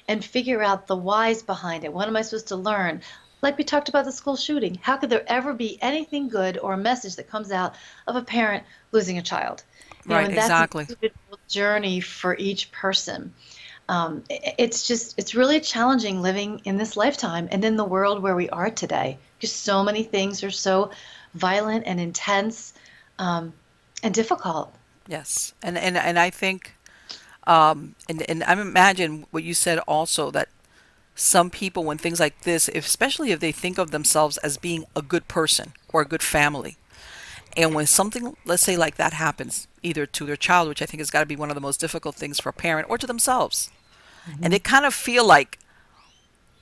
and 0.09 0.25
figure 0.25 0.63
out 0.63 0.87
the 0.87 0.97
whys 0.97 1.43
behind 1.43 1.85
it? 1.85 1.93
What 1.93 2.09
am 2.09 2.17
I 2.17 2.23
supposed 2.23 2.49
to 2.49 2.57
learn? 2.57 3.03
Like 3.43 3.57
we 3.57 3.65
talked 3.65 3.89
about 3.89 4.05
the 4.05 4.13
school 4.13 4.37
shooting, 4.37 4.79
how 4.83 4.97
could 4.97 5.11
there 5.11 5.25
ever 5.27 5.55
be 5.55 5.81
anything 5.83 6.29
good 6.29 6.59
or 6.59 6.75
a 6.75 6.79
message 6.79 7.17
that 7.17 7.31
comes 7.31 7.51
out 7.51 7.75
of 8.07 8.17
a 8.17 8.23
parent 8.23 8.65
losing 8.93 9.19
a 9.19 9.23
child? 9.23 9.63
You 10.07 10.15
Right, 10.15 10.29
that's 10.29 10.47
exactly. 10.47 10.87
journey 11.49 12.01
for 12.01 12.37
each 12.37 12.71
person. 12.73 13.35
Um, 13.89 14.23
it's 14.29 14.87
just, 14.87 15.19
it's 15.19 15.35
really 15.35 15.61
challenging 15.61 16.23
living 16.23 16.61
in 16.65 16.77
this 16.77 16.97
lifetime 16.97 17.49
and 17.51 17.65
in 17.65 17.77
the 17.77 17.85
world 17.85 18.23
where 18.23 18.37
we 18.37 18.49
are 18.51 18.71
today. 18.71 19.19
Because 19.37 19.53
so 19.53 19.83
many 19.83 20.03
things 20.03 20.45
are 20.45 20.51
so 20.51 20.91
violent 21.35 21.85
and 21.87 21.99
intense 21.99 22.73
um, 23.19 23.53
and 24.03 24.15
difficult. 24.15 24.75
Yes, 25.11 25.55
and 25.61 25.77
and 25.77 25.97
and 25.97 26.21
I 26.21 26.31
think, 26.31 26.77
um, 27.45 27.97
and 28.09 28.23
and 28.31 28.45
I 28.45 28.53
imagine 28.53 29.27
what 29.33 29.43
you 29.43 29.55
said 29.55 29.81
also 29.81 30.31
that 30.31 30.49
some 31.17 31.51
people, 31.51 31.83
when 31.83 31.99
things 31.99 32.21
like 32.21 32.43
this, 32.43 32.69
especially 32.69 33.33
if 33.33 33.41
they 33.41 33.51
think 33.51 33.77
of 33.77 33.91
themselves 33.91 34.37
as 34.39 34.57
being 34.57 34.85
a 34.95 35.03
good 35.03 35.27
person 35.27 35.73
or 35.93 36.01
a 36.01 36.05
good 36.05 36.23
family, 36.23 36.77
and 37.57 37.75
when 37.75 37.87
something, 37.87 38.37
let's 38.45 38.63
say, 38.63 38.77
like 38.77 38.99
that 38.99 39.15
happens, 39.15 39.67
either 39.83 40.07
to 40.07 40.27
their 40.27 40.37
child, 40.37 40.69
which 40.69 40.81
I 40.81 40.87
think 40.87 41.01
has 41.01 41.11
got 41.11 41.21
to 41.21 41.27
be 41.27 41.35
one 41.35 41.51
of 41.51 41.57
the 41.57 41.61
most 41.61 41.81
difficult 41.81 42.15
things 42.15 42.39
for 42.39 42.51
a 42.51 42.53
parent, 42.53 42.89
or 42.89 42.97
to 42.97 43.07
themselves, 43.09 43.69
and 44.41 44.53
they 44.53 44.61
kind 44.61 44.87
of 44.87 44.95
feel 44.95 45.27
like, 45.27 45.59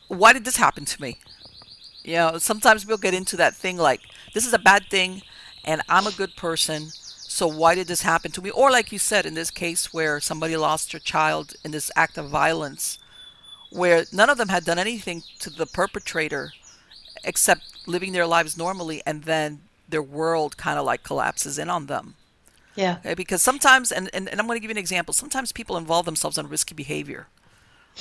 why 0.09 0.33
did 0.33 0.47
this 0.47 0.57
happen 0.57 0.87
to 0.87 1.03
me? 1.03 1.19
You 2.03 2.15
know, 2.15 2.39
sometimes 2.39 2.87
we'll 2.87 2.97
get 2.97 3.13
into 3.13 3.37
that 3.37 3.55
thing 3.55 3.77
like, 3.77 4.01
this 4.33 4.47
is 4.47 4.55
a 4.55 4.59
bad 4.59 4.87
thing, 4.89 5.21
and 5.67 5.83
I'm 5.87 6.07
a 6.07 6.13
good 6.13 6.35
person, 6.35 6.93
so 7.39 7.47
why 7.47 7.77
did 7.77 7.87
this 7.87 8.03
happen 8.03 8.33
to 8.33 8.43
me? 8.43 8.51
Or, 8.51 8.69
like 8.69 8.91
you 8.91 8.99
said, 8.99 9.25
in 9.25 9.35
this 9.35 9.53
case 9.53 9.95
where 9.95 10.19
somebody 10.19 10.57
lost 10.57 10.91
their 10.91 10.99
child 10.99 11.55
in 11.65 11.71
this 11.71 11.89
act 11.95 12.19
of 12.19 12.29
violence, 12.29 12.99
where 13.71 14.07
none 14.13 14.29
of 14.29 14.39
them 14.39 14.49
had 14.49 14.65
done 14.65 14.77
anything 14.77 15.23
to 15.39 15.49
the 15.49 15.65
perpetrator 15.65 16.51
except 17.23 17.87
living 17.87 18.11
their 18.11 18.27
lives 18.27 18.59
normally, 18.59 19.03
and 19.07 19.23
then 19.23 19.61
their 19.89 20.03
world 20.03 20.57
kind 20.57 20.81
of 20.81 20.85
like 20.85 21.05
collapses 21.05 21.61
in 21.61 21.71
on 21.71 21.87
them. 21.87 22.17
Yeah. 22.75 22.97
Okay? 22.99 23.15
Because 23.15 23.41
sometimes, 23.41 23.93
and, 23.93 24.11
and, 24.13 24.29
and 24.29 24.41
I'm 24.41 24.49
going 24.49 24.57
to 24.57 24.61
give 24.61 24.71
you 24.71 24.75
an 24.75 24.79
example, 24.79 25.15
sometimes 25.15 25.53
people 25.53 25.77
involve 25.77 26.07
themselves 26.07 26.39
in 26.39 26.49
risky 26.49 26.75
behavior 26.75 27.29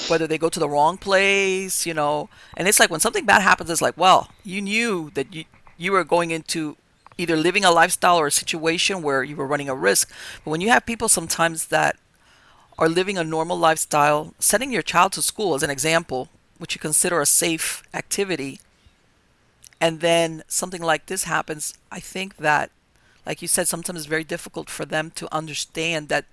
whether 0.08 0.27
they 0.27 0.38
go 0.38 0.50
to 0.50 0.60
the 0.60 0.70
wrong 0.70 0.96
place, 0.96 1.86
you 1.86 1.94
know. 1.94 2.29
And 2.56 2.67
it's 2.67 2.79
like 2.79 2.91
when 2.91 3.00
something 3.00 3.25
bad 3.25 3.41
happens, 3.41 3.70
it's 3.70 3.82
like, 3.82 3.98
well, 3.98 4.29
you 4.44 4.62
knew 4.62 5.12
that 5.15 5.34
you 5.34 5.46
you 5.75 5.91
were 5.91 6.03
going 6.03 6.29
into 6.29 6.77
either 7.18 7.36
living 7.36 7.66
a 7.66 7.72
lifestyle 7.72 8.18
or 8.18 8.28
a 8.28 8.32
situation 8.32 9.02
where 9.02 9.24
you 9.24 9.36
were 9.36 9.48
running 9.48 9.70
a 9.70 9.76
risk. 9.76 10.12
But 10.44 10.52
when 10.52 10.62
you 10.62 10.70
have 10.70 10.86
people 10.86 11.10
sometimes 11.10 11.68
that 11.68 11.98
are 12.78 12.90
living 12.90 13.18
a 13.18 13.24
normal 13.24 13.58
lifestyle, 13.58 14.34
sending 14.40 14.72
your 14.72 14.84
child 14.84 15.14
to 15.14 15.22
school 15.22 15.56
as 15.56 15.64
an 15.64 15.70
example, 15.70 16.30
which 16.58 16.76
you 16.76 16.80
consider 16.80 17.20
a 17.20 17.26
safe 17.26 17.84
activity, 17.94 18.60
and 19.82 20.00
then 20.00 20.44
something 20.48 20.82
like 20.82 21.08
this 21.08 21.24
happens, 21.24 21.74
I 21.92 22.00
think 22.00 22.38
that, 22.38 22.72
like 23.26 23.42
you 23.42 23.48
said, 23.48 23.68
sometimes 23.68 24.00
it's 24.00 24.08
very 24.08 24.24
difficult 24.24 24.70
for 24.70 24.86
them 24.86 25.12
to 25.16 25.34
understand 25.34 26.10
that 26.10 26.26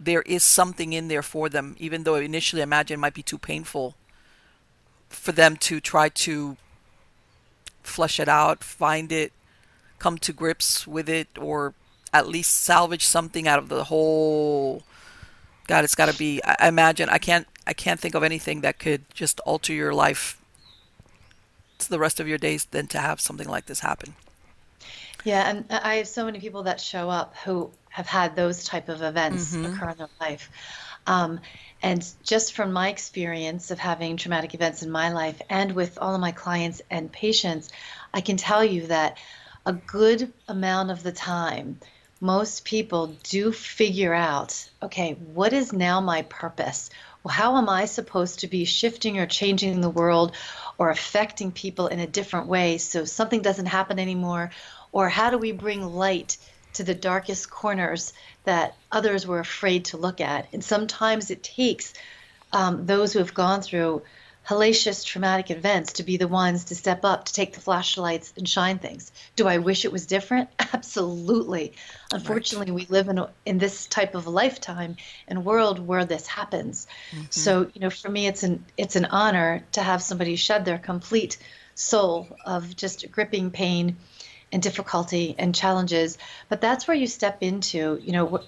there 0.00 0.22
is 0.22 0.42
something 0.42 0.92
in 0.92 1.08
there 1.08 1.22
for 1.22 1.48
them, 1.48 1.76
even 1.78 2.04
though 2.04 2.14
initially 2.14 2.62
I 2.62 2.64
imagine 2.64 2.94
it 2.94 3.00
might 3.00 3.14
be 3.14 3.22
too 3.22 3.38
painful 3.38 3.94
for 5.08 5.32
them 5.32 5.56
to 5.56 5.80
try 5.80 6.08
to 6.08 6.56
flush 7.82 8.20
it 8.20 8.28
out, 8.28 8.62
find 8.62 9.10
it, 9.10 9.32
come 9.98 10.18
to 10.18 10.32
grips 10.32 10.86
with 10.86 11.08
it, 11.08 11.28
or 11.38 11.74
at 12.12 12.28
least 12.28 12.54
salvage 12.54 13.06
something 13.06 13.46
out 13.48 13.58
of 13.58 13.68
the 13.68 13.84
whole. 13.84 14.82
God, 15.66 15.84
it's 15.84 15.94
got 15.94 16.06
to 16.06 16.14
be. 16.14 16.40
I 16.44 16.68
imagine 16.68 17.08
I 17.08 17.18
can't. 17.18 17.46
I 17.66 17.74
can't 17.74 18.00
think 18.00 18.14
of 18.14 18.22
anything 18.24 18.62
that 18.62 18.78
could 18.78 19.04
just 19.14 19.40
alter 19.40 19.72
your 19.72 19.92
life 19.94 20.40
to 21.78 21.88
the 21.90 21.98
rest 21.98 22.20
of 22.20 22.28
your 22.28 22.38
days 22.38 22.64
than 22.66 22.86
to 22.88 22.98
have 22.98 23.20
something 23.20 23.48
like 23.48 23.66
this 23.66 23.80
happen. 23.80 24.14
Yeah, 25.24 25.48
and 25.48 25.64
I 25.70 25.96
have 25.96 26.08
so 26.08 26.24
many 26.24 26.40
people 26.40 26.64
that 26.64 26.80
show 26.80 27.10
up 27.10 27.36
who 27.44 27.72
have 27.90 28.06
had 28.06 28.36
those 28.36 28.64
type 28.64 28.88
of 28.88 29.02
events 29.02 29.58
Mm-hmm. 29.58 29.64
occur 29.64 29.90
in 29.90 29.98
their 29.98 30.08
life. 30.20 30.50
Um, 31.06 31.40
and 31.82 32.06
just 32.22 32.54
from 32.54 32.72
my 32.72 32.88
experience 32.88 33.70
of 33.70 33.78
having 33.78 34.16
traumatic 34.16 34.54
events 34.54 34.82
in 34.82 34.90
my 34.90 35.12
life 35.12 35.40
and 35.48 35.72
with 35.72 35.98
all 35.98 36.14
of 36.14 36.20
my 36.20 36.32
clients 36.32 36.82
and 36.90 37.10
patients, 37.10 37.70
I 38.12 38.20
can 38.20 38.36
tell 38.36 38.64
you 38.64 38.88
that 38.88 39.18
a 39.68 39.72
good 39.74 40.32
amount 40.48 40.90
of 40.90 41.02
the 41.02 41.12
time, 41.12 41.78
most 42.22 42.64
people 42.64 43.08
do 43.24 43.52
figure 43.52 44.14
out, 44.14 44.66
okay, 44.82 45.12
what 45.34 45.52
is 45.52 45.74
now 45.74 46.00
my 46.00 46.22
purpose? 46.22 46.88
Well, 47.22 47.34
how 47.34 47.58
am 47.58 47.68
I 47.68 47.84
supposed 47.84 48.38
to 48.38 48.46
be 48.46 48.64
shifting 48.64 49.18
or 49.18 49.26
changing 49.26 49.82
the 49.82 49.90
world 49.90 50.32
or 50.78 50.88
affecting 50.88 51.52
people 51.52 51.88
in 51.88 51.98
a 51.98 52.06
different 52.06 52.46
way 52.46 52.78
so 52.78 53.04
something 53.04 53.42
doesn't 53.42 53.66
happen 53.66 53.98
anymore? 53.98 54.52
Or 54.90 55.10
how 55.10 55.28
do 55.28 55.36
we 55.36 55.52
bring 55.52 55.82
light 55.82 56.38
to 56.72 56.82
the 56.82 56.94
darkest 56.94 57.50
corners 57.50 58.14
that 58.44 58.74
others 58.90 59.26
were 59.26 59.38
afraid 59.38 59.84
to 59.86 59.98
look 59.98 60.22
at? 60.22 60.48
And 60.54 60.64
sometimes 60.64 61.30
it 61.30 61.42
takes 61.42 61.92
um, 62.54 62.86
those 62.86 63.12
who 63.12 63.18
have 63.18 63.34
gone 63.34 63.60
through 63.60 64.00
hellacious 64.48 65.04
traumatic 65.04 65.50
events 65.50 65.94
to 65.94 66.02
be 66.02 66.16
the 66.16 66.26
ones 66.26 66.64
to 66.64 66.74
step 66.74 67.04
up, 67.04 67.26
to 67.26 67.32
take 67.34 67.52
the 67.52 67.60
flashlights 67.60 68.32
and 68.36 68.48
shine 68.48 68.78
things. 68.78 69.12
Do 69.36 69.46
I 69.46 69.58
wish 69.58 69.84
it 69.84 69.92
was 69.92 70.06
different? 70.06 70.48
Absolutely. 70.72 71.74
Unfortunately, 72.12 72.70
right. 72.70 72.88
we 72.88 72.94
live 72.94 73.08
in 73.08 73.22
in 73.44 73.58
this 73.58 73.86
type 73.86 74.14
of 74.14 74.26
lifetime 74.26 74.96
and 75.26 75.44
world 75.44 75.78
where 75.78 76.06
this 76.06 76.26
happens. 76.26 76.86
Mm-hmm. 77.10 77.24
So, 77.28 77.70
you 77.74 77.80
know, 77.82 77.90
for 77.90 78.08
me 78.08 78.26
it's 78.26 78.42
an 78.42 78.64
it's 78.78 78.96
an 78.96 79.04
honor 79.04 79.64
to 79.72 79.82
have 79.82 80.02
somebody 80.02 80.36
shed 80.36 80.64
their 80.64 80.78
complete 80.78 81.36
soul 81.74 82.28
of 82.46 82.74
just 82.74 83.10
gripping 83.10 83.50
pain 83.50 83.96
and 84.50 84.62
difficulty 84.62 85.34
and 85.38 85.54
challenges. 85.54 86.16
But 86.48 86.62
that's 86.62 86.88
where 86.88 86.96
you 86.96 87.06
step 87.06 87.38
into, 87.42 88.00
you 88.02 88.12
know, 88.12 88.40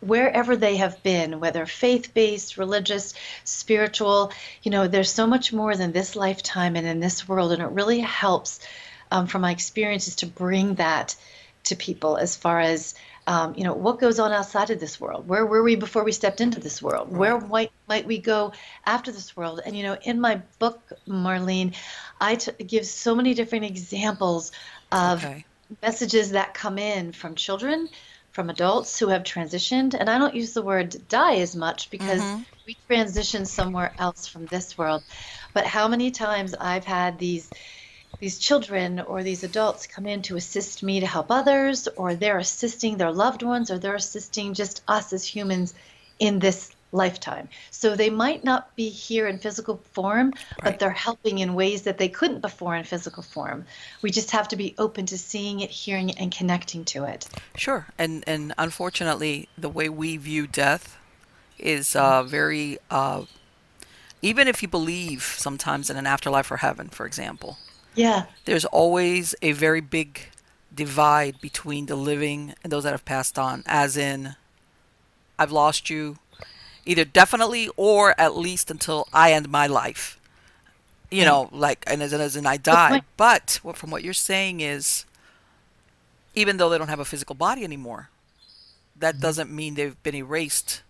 wherever 0.00 0.56
they 0.56 0.76
have 0.76 1.02
been, 1.02 1.40
whether 1.40 1.66
faith 1.66 2.14
based, 2.14 2.56
religious, 2.56 3.14
spiritual, 3.44 4.32
you 4.62 4.70
know, 4.70 4.88
there's 4.88 5.12
so 5.12 5.26
much 5.26 5.52
more 5.52 5.76
than 5.76 5.92
this 5.92 6.16
lifetime 6.16 6.76
and 6.76 6.86
in 6.86 7.00
this 7.00 7.28
world. 7.28 7.52
And 7.52 7.62
it 7.62 7.66
really 7.66 8.00
helps 8.00 8.60
um, 9.10 9.26
from 9.26 9.42
my 9.42 9.50
experiences 9.50 10.16
to 10.16 10.26
bring 10.26 10.74
that 10.74 11.16
to 11.64 11.76
people 11.76 12.16
as 12.16 12.36
far 12.36 12.60
as. 12.60 12.94
Um, 13.26 13.52
you 13.58 13.64
know 13.64 13.74
what 13.74 14.00
goes 14.00 14.18
on 14.18 14.32
outside 14.32 14.70
of 14.70 14.80
this 14.80 14.98
world 14.98 15.28
where 15.28 15.44
were 15.44 15.62
we 15.62 15.76
before 15.76 16.02
we 16.02 16.12
stepped 16.12 16.40
into 16.40 16.60
this 16.60 16.80
world 16.80 17.08
right. 17.10 17.18
where 17.18 17.38
might, 17.38 17.70
might 17.86 18.06
we 18.06 18.16
go 18.16 18.52
after 18.86 19.12
this 19.12 19.36
world 19.36 19.60
and 19.66 19.76
you 19.76 19.82
know 19.82 19.98
in 20.00 20.18
my 20.18 20.40
book 20.58 20.80
marlene 21.06 21.74
I 22.18 22.36
t- 22.36 22.52
give 22.64 22.86
so 22.86 23.14
many 23.14 23.34
different 23.34 23.66
examples 23.66 24.50
of 24.90 25.22
okay. 25.22 25.44
messages 25.82 26.30
that 26.30 26.54
come 26.54 26.78
in 26.78 27.12
from 27.12 27.34
children 27.34 27.90
from 28.38 28.50
adults 28.50 29.00
who 29.00 29.08
have 29.08 29.24
transitioned. 29.24 29.94
And 29.98 30.08
I 30.08 30.16
don't 30.16 30.36
use 30.36 30.52
the 30.52 30.62
word 30.62 30.94
die 31.08 31.38
as 31.38 31.56
much 31.56 31.90
because 31.90 32.22
mm-hmm. 32.22 32.42
we 32.68 32.76
transition 32.86 33.44
somewhere 33.44 33.92
else 33.98 34.28
from 34.28 34.46
this 34.46 34.78
world. 34.78 35.02
But 35.54 35.66
how 35.66 35.88
many 35.88 36.12
times 36.12 36.54
I've 36.54 36.84
had 36.84 37.18
these 37.18 37.50
these 38.20 38.38
children 38.38 39.00
or 39.00 39.24
these 39.24 39.42
adults 39.42 39.88
come 39.88 40.06
in 40.06 40.22
to 40.22 40.36
assist 40.36 40.84
me 40.84 41.00
to 41.00 41.06
help 41.06 41.32
others, 41.32 41.88
or 41.96 42.14
they're 42.14 42.38
assisting 42.38 42.96
their 42.96 43.10
loved 43.10 43.42
ones, 43.42 43.72
or 43.72 43.78
they're 43.78 43.96
assisting 43.96 44.54
just 44.54 44.82
us 44.86 45.12
as 45.12 45.24
humans 45.24 45.74
in 46.20 46.38
this 46.38 46.70
lifetime. 46.92 47.48
So 47.70 47.94
they 47.94 48.10
might 48.10 48.44
not 48.44 48.74
be 48.76 48.88
here 48.88 49.26
in 49.28 49.38
physical 49.38 49.82
form, 49.92 50.30
right. 50.30 50.64
but 50.64 50.78
they're 50.78 50.90
helping 50.90 51.38
in 51.40 51.54
ways 51.54 51.82
that 51.82 51.98
they 51.98 52.08
couldn't 52.08 52.40
before 52.40 52.74
in 52.76 52.84
physical 52.84 53.22
form. 53.22 53.64
We 54.02 54.10
just 54.10 54.30
have 54.30 54.48
to 54.48 54.56
be 54.56 54.74
open 54.78 55.06
to 55.06 55.18
seeing 55.18 55.60
it, 55.60 55.70
hearing 55.70 56.10
it, 56.10 56.16
and 56.18 56.32
connecting 56.32 56.84
to 56.86 57.04
it. 57.04 57.28
Sure. 57.56 57.86
And 57.98 58.24
and 58.26 58.54
unfortunately, 58.58 59.48
the 59.56 59.68
way 59.68 59.88
we 59.88 60.16
view 60.16 60.46
death 60.46 60.96
is 61.58 61.94
uh, 61.96 62.22
very. 62.22 62.78
Uh, 62.90 63.24
even 64.20 64.48
if 64.48 64.62
you 64.62 64.68
believe 64.68 65.22
sometimes 65.22 65.90
in 65.90 65.96
an 65.96 66.06
afterlife 66.06 66.50
or 66.50 66.56
heaven, 66.56 66.88
for 66.88 67.06
example. 67.06 67.58
Yeah. 67.94 68.24
There's 68.46 68.64
always 68.64 69.34
a 69.42 69.52
very 69.52 69.80
big 69.80 70.30
divide 70.74 71.40
between 71.40 71.86
the 71.86 71.96
living 71.96 72.54
and 72.62 72.72
those 72.72 72.84
that 72.84 72.92
have 72.92 73.04
passed 73.04 73.38
on, 73.38 73.62
as 73.66 73.96
in, 73.96 74.34
I've 75.38 75.52
lost 75.52 75.88
you, 75.88 76.16
either 76.88 77.04
definitely 77.04 77.68
or 77.76 78.18
at 78.18 78.34
least 78.34 78.70
until 78.70 79.06
I 79.12 79.32
end 79.32 79.48
my 79.48 79.66
life. 79.66 80.18
You 81.10 81.24
know, 81.24 81.48
like 81.52 81.84
and 81.86 82.02
as, 82.02 82.12
as 82.12 82.36
in 82.36 82.46
I 82.46 82.56
die. 82.56 83.02
But 83.16 83.60
what, 83.62 83.76
from 83.76 83.90
what 83.90 84.02
you're 84.04 84.12
saying 84.12 84.60
is, 84.60 85.06
even 86.34 86.56
though 86.56 86.68
they 86.68 86.76
don't 86.76 86.88
have 86.88 87.00
a 87.00 87.04
physical 87.04 87.34
body 87.34 87.64
anymore, 87.64 88.10
that 88.96 89.14
mm-hmm. 89.14 89.22
doesn't 89.22 89.50
mean 89.50 89.74
they've 89.74 90.02
been 90.02 90.14
erased. 90.14 90.82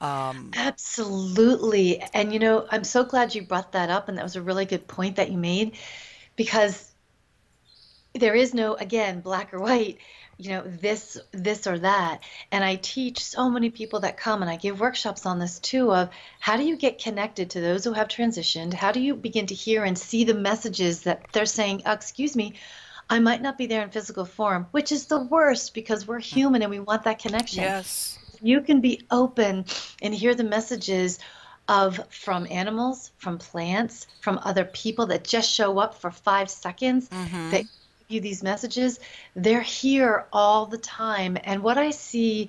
Um, 0.00 0.52
Absolutely. 0.54 2.00
And 2.14 2.32
you 2.32 2.38
know, 2.38 2.66
I'm 2.70 2.84
so 2.84 3.04
glad 3.04 3.34
you 3.34 3.42
brought 3.42 3.72
that 3.72 3.90
up, 3.90 4.08
and 4.08 4.16
that 4.16 4.24
was 4.24 4.36
a 4.36 4.42
really 4.42 4.64
good 4.64 4.86
point 4.86 5.16
that 5.16 5.30
you 5.30 5.36
made, 5.36 5.76
because 6.36 6.90
there 8.14 8.34
is 8.34 8.54
no 8.54 8.74
again 8.76 9.20
black 9.20 9.52
or 9.52 9.60
white 9.60 9.98
you 10.38 10.50
know 10.50 10.62
this 10.64 11.18
this 11.32 11.66
or 11.66 11.78
that. 11.80 12.20
And 12.50 12.64
i 12.64 12.76
teach 12.76 13.24
so 13.24 13.50
many 13.50 13.70
people 13.70 14.00
that 14.00 14.16
come 14.16 14.40
and 14.42 14.50
i 14.50 14.56
give 14.56 14.80
workshops 14.80 15.26
on 15.26 15.38
this 15.38 15.58
too 15.58 15.92
of 15.92 16.10
how 16.40 16.56
do 16.56 16.64
you 16.64 16.76
get 16.76 17.02
connected 17.02 17.50
to 17.50 17.60
those 17.60 17.84
who 17.84 17.92
have 17.92 18.08
transitioned? 18.08 18.72
How 18.72 18.92
do 18.92 19.00
you 19.00 19.14
begin 19.14 19.46
to 19.46 19.54
hear 19.54 19.84
and 19.84 19.98
see 19.98 20.24
the 20.24 20.34
messages 20.34 21.02
that 21.02 21.26
they're 21.32 21.46
saying 21.46 21.82
oh, 21.84 21.92
excuse 21.92 22.36
me 22.36 22.54
i 23.10 23.18
might 23.18 23.42
not 23.42 23.58
be 23.58 23.66
there 23.66 23.82
in 23.82 23.90
physical 23.90 24.24
form 24.24 24.66
which 24.70 24.92
is 24.92 25.06
the 25.06 25.18
worst 25.24 25.74
because 25.74 26.06
we're 26.06 26.20
human 26.20 26.62
and 26.62 26.70
we 26.70 26.80
want 26.80 27.04
that 27.04 27.18
connection. 27.18 27.62
Yes. 27.62 28.18
You 28.40 28.60
can 28.60 28.80
be 28.80 29.02
open 29.10 29.64
and 30.00 30.14
hear 30.14 30.34
the 30.34 30.44
messages 30.44 31.18
of 31.68 32.00
from 32.10 32.46
animals, 32.50 33.10
from 33.18 33.38
plants, 33.38 34.06
from 34.20 34.40
other 34.42 34.64
people 34.64 35.06
that 35.06 35.24
just 35.24 35.50
show 35.50 35.78
up 35.78 35.94
for 35.94 36.10
five 36.10 36.48
seconds 36.48 37.08
mm-hmm. 37.08 37.50
that 37.50 37.64
you 38.08 38.20
these 38.20 38.42
messages, 38.42 38.98
they're 39.36 39.60
here 39.60 40.26
all 40.32 40.66
the 40.66 40.78
time. 40.78 41.36
And 41.44 41.62
what 41.62 41.76
I 41.76 41.90
see 41.90 42.48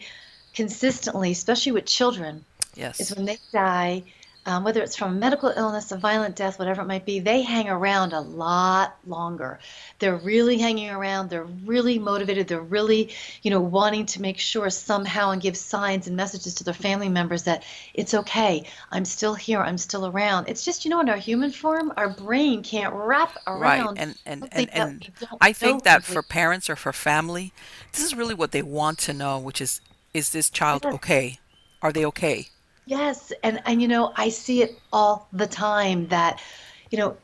consistently, 0.54 1.32
especially 1.32 1.74
with 1.74 1.86
children, 1.86 2.46
yes. 2.76 3.00
is 3.00 3.16
when 3.16 3.26
they 3.26 3.38
die, 3.52 4.04
um, 4.50 4.64
whether 4.64 4.82
it's 4.82 4.96
from 4.96 5.12
a 5.12 5.20
medical 5.20 5.50
illness, 5.50 5.92
a 5.92 5.98
violent 5.98 6.36
death, 6.36 6.58
whatever 6.58 6.82
it 6.82 6.88
might 6.88 7.06
be, 7.06 7.20
they 7.20 7.44
hang 7.44 7.70
around 7.70 8.14
a 8.14 8.20
lot 8.20 8.98
longer. 9.06 9.60
They're 10.00 10.16
really 10.18 10.58
hanging 10.58 10.90
around. 10.90 11.30
They're 11.30 11.44
really 11.44 12.00
motivated. 12.00 12.48
They're 12.48 12.60
really, 12.60 13.12
you 13.44 13.52
know, 13.52 13.62
wanting 13.62 14.08
to 14.08 14.22
make 14.22 14.40
sure 14.40 14.70
somehow 14.72 15.30
and 15.30 15.40
give 15.40 15.56
signs 15.56 16.08
and 16.08 16.18
messages 16.18 16.56
to 16.56 16.64
their 16.64 16.74
family 16.74 17.10
members 17.10 17.44
that 17.44 17.64
it's 17.94 18.16
okay. 18.16 18.66
I'm 18.92 19.06
still 19.06 19.36
here. 19.36 19.60
I'm 19.62 19.78
still 19.78 20.08
around. 20.08 20.50
It's 20.50 20.66
just, 20.66 20.84
you 20.84 20.90
know, 20.90 21.00
in 21.00 21.10
our 21.10 21.18
human 21.18 21.52
form, 21.52 21.94
our 21.96 22.10
brain 22.10 22.64
can't 22.64 22.94
wrap 22.94 23.38
around. 23.46 23.98
Right. 23.98 24.00
And 24.00 24.16
and 24.26 24.50
and, 24.52 24.70
and 24.74 25.12
I 25.40 25.54
think 25.54 25.84
that 25.84 26.04
for 26.04 26.24
parents 26.24 26.72
or 26.72 26.76
for 26.76 26.92
family, 26.92 27.54
this 27.92 28.04
is 28.04 28.16
really 28.16 28.34
what 28.34 28.52
they 28.52 28.64
want 28.64 28.98
to 29.00 29.14
know, 29.14 29.38
which 29.38 29.62
is, 29.62 29.80
is 30.12 30.32
this 30.32 30.50
child 30.50 30.86
okay? 30.86 31.38
Are 31.84 31.94
they 31.94 32.06
okay? 32.06 32.50
Yes, 32.90 33.32
and 33.44 33.62
and 33.68 33.84
you 33.84 33.88
know, 33.88 34.12
I 34.16 34.30
see 34.30 34.64
it 34.64 34.80
all 34.92 35.28
the 35.32 35.46
time 35.46 36.08
that, 36.08 36.42
you 36.90 36.98
know, 36.98 37.18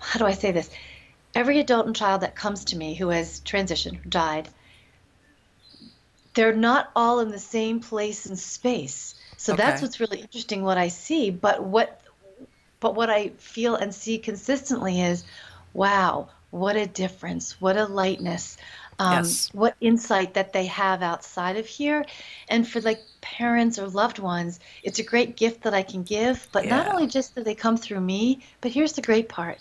how 0.00 0.18
do 0.18 0.26
I 0.26 0.32
say 0.32 0.50
this? 0.50 0.68
Every 1.32 1.60
adult 1.60 1.86
and 1.86 1.94
child 1.94 2.22
that 2.22 2.34
comes 2.34 2.64
to 2.66 2.76
me 2.76 2.94
who 2.94 3.10
has 3.10 3.38
transitioned, 3.38 4.10
died, 4.10 4.48
they're 6.34 6.52
not 6.52 6.90
all 6.96 7.20
in 7.20 7.30
the 7.30 7.38
same 7.38 7.78
place 7.78 8.26
and 8.26 8.36
space. 8.36 9.14
So 9.36 9.52
okay. 9.52 9.62
that's 9.62 9.80
what's 9.80 10.00
really 10.00 10.18
interesting 10.18 10.64
what 10.64 10.76
I 10.76 10.88
see, 10.88 11.30
but 11.30 11.62
what 11.62 12.00
but 12.80 12.96
what 12.96 13.08
I 13.08 13.28
feel 13.38 13.76
and 13.76 13.94
see 13.94 14.18
consistently 14.18 15.02
is 15.02 15.22
wow, 15.72 16.30
what 16.50 16.74
a 16.74 16.86
difference, 16.88 17.60
what 17.60 17.76
a 17.76 17.84
lightness 17.84 18.56
um, 18.98 19.24
yes. 19.24 19.48
what 19.52 19.74
insight 19.80 20.34
that 20.34 20.52
they 20.52 20.66
have 20.66 21.02
outside 21.02 21.56
of 21.56 21.66
here. 21.66 22.04
And 22.48 22.68
for 22.68 22.80
like 22.80 23.00
parents 23.20 23.78
or 23.78 23.88
loved 23.88 24.18
ones, 24.18 24.60
it's 24.82 24.98
a 24.98 25.02
great 25.02 25.36
gift 25.36 25.62
that 25.62 25.74
I 25.74 25.82
can 25.82 26.02
give. 26.02 26.46
But 26.52 26.64
yeah. 26.64 26.76
not 26.76 26.94
only 26.94 27.06
just 27.06 27.34
that 27.34 27.44
they 27.44 27.54
come 27.54 27.76
through 27.76 28.00
me, 28.00 28.40
but 28.60 28.70
here's 28.70 28.92
the 28.92 29.02
great 29.02 29.28
part 29.28 29.58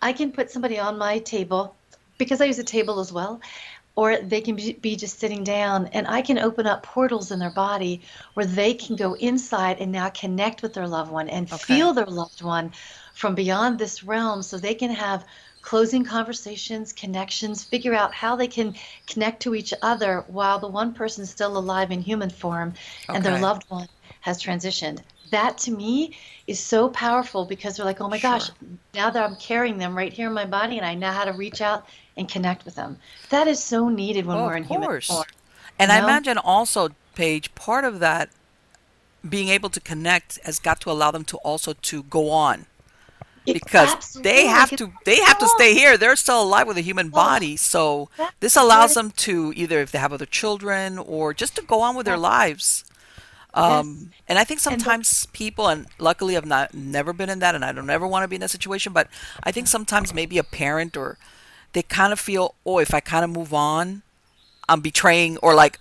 I 0.00 0.12
can 0.12 0.32
put 0.32 0.50
somebody 0.50 0.78
on 0.78 0.98
my 0.98 1.18
table 1.20 1.76
because 2.18 2.40
I 2.40 2.46
use 2.46 2.58
a 2.58 2.64
table 2.64 3.00
as 3.00 3.12
well. 3.12 3.40
Or 3.94 4.16
they 4.16 4.40
can 4.40 4.56
be 4.56 4.96
just 4.96 5.18
sitting 5.18 5.44
down, 5.44 5.88
and 5.88 6.06
I 6.08 6.22
can 6.22 6.38
open 6.38 6.66
up 6.66 6.82
portals 6.82 7.30
in 7.30 7.38
their 7.38 7.50
body 7.50 8.00
where 8.32 8.46
they 8.46 8.72
can 8.72 8.96
go 8.96 9.12
inside 9.12 9.80
and 9.80 9.92
now 9.92 10.08
connect 10.08 10.62
with 10.62 10.72
their 10.72 10.88
loved 10.88 11.12
one 11.12 11.28
and 11.28 11.46
okay. 11.52 11.62
feel 11.62 11.92
their 11.92 12.06
loved 12.06 12.40
one 12.40 12.72
from 13.12 13.34
beyond 13.34 13.78
this 13.78 14.02
realm 14.02 14.42
so 14.42 14.56
they 14.56 14.74
can 14.74 14.90
have 14.90 15.26
closing 15.62 16.04
conversations, 16.04 16.92
connections, 16.92 17.64
figure 17.64 17.94
out 17.94 18.12
how 18.12 18.36
they 18.36 18.48
can 18.48 18.74
connect 19.06 19.40
to 19.42 19.54
each 19.54 19.72
other 19.80 20.24
while 20.26 20.58
the 20.58 20.68
one 20.68 20.92
person's 20.92 21.30
still 21.30 21.56
alive 21.56 21.90
in 21.90 22.02
human 22.02 22.28
form 22.28 22.74
okay. 23.08 23.16
and 23.16 23.24
their 23.24 23.40
loved 23.40 23.64
one 23.68 23.88
has 24.20 24.42
transitioned. 24.42 25.00
That 25.30 25.56
to 25.58 25.70
me 25.70 26.16
is 26.46 26.60
so 26.60 26.90
powerful 26.90 27.46
because 27.46 27.76
they're 27.76 27.86
like, 27.86 28.00
oh 28.00 28.08
my 28.08 28.18
sure. 28.18 28.32
gosh, 28.32 28.50
now 28.92 29.08
that 29.08 29.22
I'm 29.22 29.36
carrying 29.36 29.78
them 29.78 29.96
right 29.96 30.12
here 30.12 30.26
in 30.26 30.34
my 30.34 30.44
body 30.44 30.76
and 30.76 30.84
I 30.84 30.94
know 30.94 31.10
how 31.10 31.24
to 31.24 31.32
reach 31.32 31.62
out 31.62 31.86
and 32.16 32.28
connect 32.28 32.64
with 32.66 32.74
them. 32.74 32.98
That 33.30 33.48
is 33.48 33.62
so 33.62 33.88
needed 33.88 34.26
when 34.26 34.36
oh, 34.36 34.44
we're 34.44 34.56
in 34.56 34.64
course. 34.64 34.78
human 34.84 35.00
form. 35.00 35.24
And 35.78 35.90
you 35.90 35.96
know? 35.96 36.02
I 36.02 36.04
imagine 36.04 36.36
also, 36.36 36.90
Paige, 37.14 37.54
part 37.54 37.84
of 37.84 38.00
that 38.00 38.28
being 39.26 39.48
able 39.48 39.70
to 39.70 39.80
connect 39.80 40.38
has 40.44 40.58
got 40.58 40.80
to 40.80 40.90
allow 40.90 41.10
them 41.10 41.24
to 41.24 41.36
also 41.38 41.72
to 41.74 42.02
go 42.02 42.30
on 42.30 42.66
because 43.50 43.96
they 44.22 44.46
have 44.46 44.74
to 44.76 44.92
they 45.04 45.20
have 45.22 45.38
to 45.38 45.48
stay 45.48 45.74
here. 45.74 45.96
They're 45.96 46.16
still 46.16 46.42
alive 46.42 46.66
with 46.66 46.76
a 46.78 46.82
human 46.82 47.10
body. 47.10 47.56
So 47.56 48.08
this 48.40 48.56
allows 48.56 48.94
them 48.94 49.10
to 49.26 49.52
either 49.56 49.80
if 49.80 49.90
they 49.92 49.98
have 49.98 50.12
other 50.12 50.26
children 50.26 50.98
or 50.98 51.34
just 51.34 51.56
to 51.56 51.62
go 51.62 51.80
on 51.82 51.96
with 51.96 52.06
their 52.06 52.18
lives. 52.18 52.84
um, 53.54 54.10
and 54.28 54.38
i 54.38 54.44
think 54.44 54.60
sometimes 54.60 55.26
people 55.32 55.68
and 55.68 55.86
luckily 55.98 56.36
i've 56.36 56.46
not 56.46 56.72
never 56.74 57.12
been 57.12 57.28
in 57.30 57.38
that 57.40 57.54
and 57.54 57.64
i 57.64 57.72
don't 57.72 57.90
ever 57.90 58.06
want 58.06 58.22
to 58.24 58.28
be 58.28 58.36
in 58.36 58.40
that 58.40 58.50
situation 58.50 58.92
but 58.92 59.08
i 59.44 59.52
think 59.52 59.66
sometimes 59.68 60.12
maybe 60.14 60.38
a 60.38 60.44
parent 60.44 60.96
or 60.96 61.18
they 61.72 61.82
kind 61.82 62.12
of 62.12 62.20
feel 62.20 62.54
oh 62.64 62.78
if 62.78 62.94
i 62.94 63.00
kind 63.00 63.24
of 63.24 63.30
move 63.30 63.52
on 63.52 64.02
i'm 64.68 64.80
betraying 64.80 65.36
or 65.38 65.54
like 65.54 65.78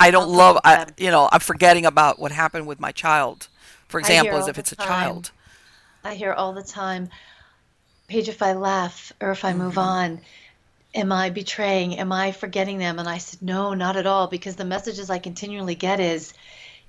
i 0.00 0.10
don't 0.10 0.28
love 0.28 0.58
I, 0.64 0.86
you 0.96 1.10
know 1.10 1.28
i'm 1.32 1.40
forgetting 1.40 1.86
about 1.86 2.18
what 2.18 2.32
happened 2.32 2.66
with 2.66 2.80
my 2.80 2.92
child 2.92 3.48
for 3.88 3.98
example 4.00 4.36
as 4.38 4.48
if 4.48 4.58
it's 4.58 4.72
a 4.72 4.76
child 4.76 5.30
I 6.04 6.14
hear 6.14 6.32
all 6.32 6.52
the 6.52 6.62
time, 6.62 7.08
Paige, 8.08 8.28
if 8.28 8.42
I 8.42 8.52
laugh 8.52 9.12
or 9.20 9.30
if 9.30 9.44
I 9.44 9.54
move 9.54 9.76
hmm 9.76 9.78
on, 9.78 10.20
am 10.94 11.12
I 11.12 11.30
betraying? 11.30 11.98
Am 11.98 12.12
I 12.12 12.32
forgetting 12.32 12.78
them? 12.78 12.98
And 12.98 13.08
I 13.08 13.18
said, 13.18 13.42
no, 13.42 13.74
not 13.74 13.96
at 13.96 14.06
all, 14.06 14.26
because 14.26 14.56
the 14.56 14.64
messages 14.64 15.10
I 15.10 15.18
continually 15.18 15.74
get 15.74 16.00
is 16.00 16.34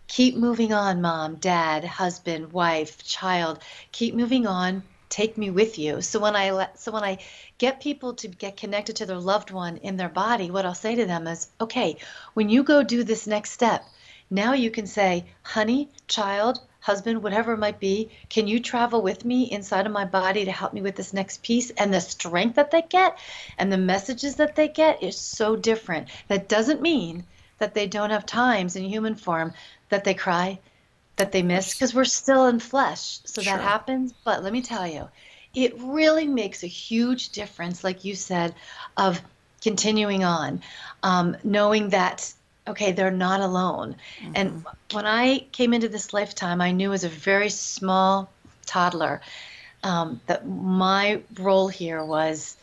keep 0.07 0.35
moving 0.35 0.73
on, 0.73 1.01
mom, 1.01 1.35
dad, 1.35 1.85
husband, 1.85 2.51
wife, 2.53 3.03
child. 3.05 3.59
Keep 3.91 4.15
moving 4.15 4.47
on. 4.47 4.83
Take 5.09 5.37
me 5.37 5.49
with 5.49 5.79
you. 5.79 6.01
So 6.01 6.19
when 6.19 6.35
I 6.35 6.69
so 6.75 6.91
when 6.91 7.03
I 7.03 7.19
get 7.57 7.81
people 7.81 8.15
to 8.15 8.27
get 8.27 8.57
connected 8.57 8.97
to 8.97 9.05
their 9.05 9.19
loved 9.19 9.51
one 9.51 9.77
in 9.77 9.97
their 9.97 10.09
body, 10.09 10.51
what 10.51 10.65
I'll 10.65 10.75
say 10.75 10.95
to 10.95 11.05
them 11.05 11.27
is, 11.27 11.47
okay, 11.61 11.97
when 12.33 12.49
you 12.49 12.63
go 12.63 12.83
do 12.83 13.03
this 13.03 13.27
next 13.27 13.51
step, 13.51 13.85
now 14.29 14.53
you 14.53 14.71
can 14.71 14.87
say, 14.87 15.25
honey, 15.43 15.89
child, 16.07 16.59
husband, 16.85 17.23
whatever 17.23 17.53
it 17.53 17.57
might 17.57 17.79
be, 17.79 18.11
can 18.29 18.47
you 18.47 18.59
travel 18.59 19.01
with 19.01 19.25
me 19.25 19.51
inside 19.51 19.87
of 19.87 19.91
my 19.91 20.05
body 20.05 20.45
to 20.45 20.51
help 20.51 20.71
me 20.71 20.81
with 20.83 20.95
this 20.95 21.13
next 21.13 21.41
piece? 21.41 21.71
And 21.71 21.91
the 21.91 21.99
strength 21.99 22.57
that 22.57 22.69
they 22.69 22.83
get 22.83 23.17
and 23.57 23.73
the 23.73 23.77
messages 23.77 24.35
that 24.35 24.55
they 24.55 24.67
get 24.67 25.01
is 25.01 25.17
so 25.17 25.55
different. 25.55 26.09
That 26.27 26.47
doesn't 26.47 26.83
mean 26.83 27.23
that 27.57 27.73
they 27.73 27.87
don't 27.87 28.11
have 28.11 28.27
times 28.27 28.75
in 28.75 28.83
human 28.83 29.15
form 29.15 29.53
that 29.89 30.03
they 30.03 30.13
cry, 30.13 30.59
that 31.15 31.31
they 31.31 31.41
miss, 31.41 31.73
because 31.73 31.95
we're 31.95 32.05
still 32.05 32.45
in 32.45 32.59
flesh. 32.59 33.19
So 33.25 33.41
that 33.41 33.61
happens. 33.61 34.13
But 34.23 34.43
let 34.43 34.53
me 34.53 34.61
tell 34.61 34.85
you, 34.85 35.09
it 35.55 35.73
really 35.79 36.27
makes 36.27 36.63
a 36.63 36.67
huge 36.67 37.29
difference, 37.29 37.83
like 37.83 38.05
you 38.05 38.13
said, 38.13 38.53
of 38.95 39.19
continuing 39.59 40.23
on, 40.23 40.61
um, 41.01 41.35
knowing 41.43 41.89
that, 41.89 42.31
okay, 42.67 42.91
they're 42.91 43.11
not 43.11 43.41
alone. 43.41 43.97
And 44.33 44.51
hmm 44.51 44.59
when 44.91 45.05
I 45.07 45.39
came 45.51 45.73
into 45.73 45.89
this 45.89 46.13
lifetime, 46.13 46.61
I 46.61 46.71
knew 46.71 46.93
as 46.93 47.03
a 47.03 47.09
very 47.09 47.49
small 47.49 48.35
toddler 48.67 49.21
um, 49.83 50.21
that 50.27 50.47
my 50.47 51.23
role 51.39 51.67
here 51.67 52.03
was 52.03 52.57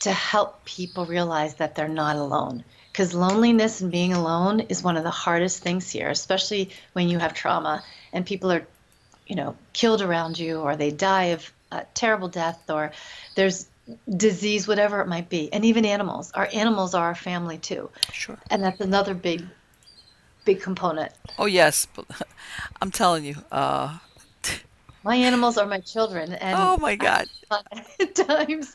to 0.00 0.12
help 0.12 0.64
people 0.64 1.06
realize 1.06 1.54
that 1.56 1.74
they're 1.74 1.88
not 1.88 2.16
alone. 2.16 2.64
Because 2.92 3.14
loneliness 3.14 3.80
and 3.80 3.90
being 3.90 4.12
alone 4.12 4.60
is 4.60 4.82
one 4.82 4.96
of 4.96 5.04
the 5.04 5.10
hardest 5.10 5.62
things 5.62 5.90
here, 5.90 6.08
especially 6.10 6.70
when 6.92 7.08
you 7.08 7.18
have 7.18 7.34
trauma 7.34 7.84
and 8.12 8.26
people 8.26 8.52
are, 8.52 8.66
you 9.26 9.36
know, 9.36 9.56
killed 9.72 10.02
around 10.02 10.38
you 10.38 10.60
or 10.60 10.76
they 10.76 10.90
die 10.90 11.26
of 11.26 11.52
a 11.72 11.84
terrible 11.94 12.28
death 12.28 12.70
or 12.70 12.92
there's 13.34 13.68
disease, 14.16 14.66
whatever 14.66 15.00
it 15.00 15.08
might 15.08 15.28
be. 15.28 15.52
And 15.52 15.64
even 15.64 15.84
animals. 15.84 16.32
Our 16.32 16.48
animals 16.52 16.94
are 16.94 17.06
our 17.06 17.14
family 17.14 17.58
too. 17.58 17.90
Sure. 18.12 18.38
And 18.50 18.62
that's 18.62 18.80
another 18.80 19.14
big, 19.14 19.44
big 20.44 20.60
component. 20.60 21.12
Oh 21.38 21.46
yes, 21.46 21.86
I'm 22.82 22.90
telling 22.90 23.24
you. 23.24 23.36
Uh, 23.50 23.98
My 25.04 25.16
animals 25.16 25.58
are 25.58 25.66
my 25.66 25.80
children, 25.80 26.32
and 26.32 26.56
oh 26.58 26.78
my 26.78 26.96
God. 26.96 27.26
at 28.00 28.14
times, 28.14 28.74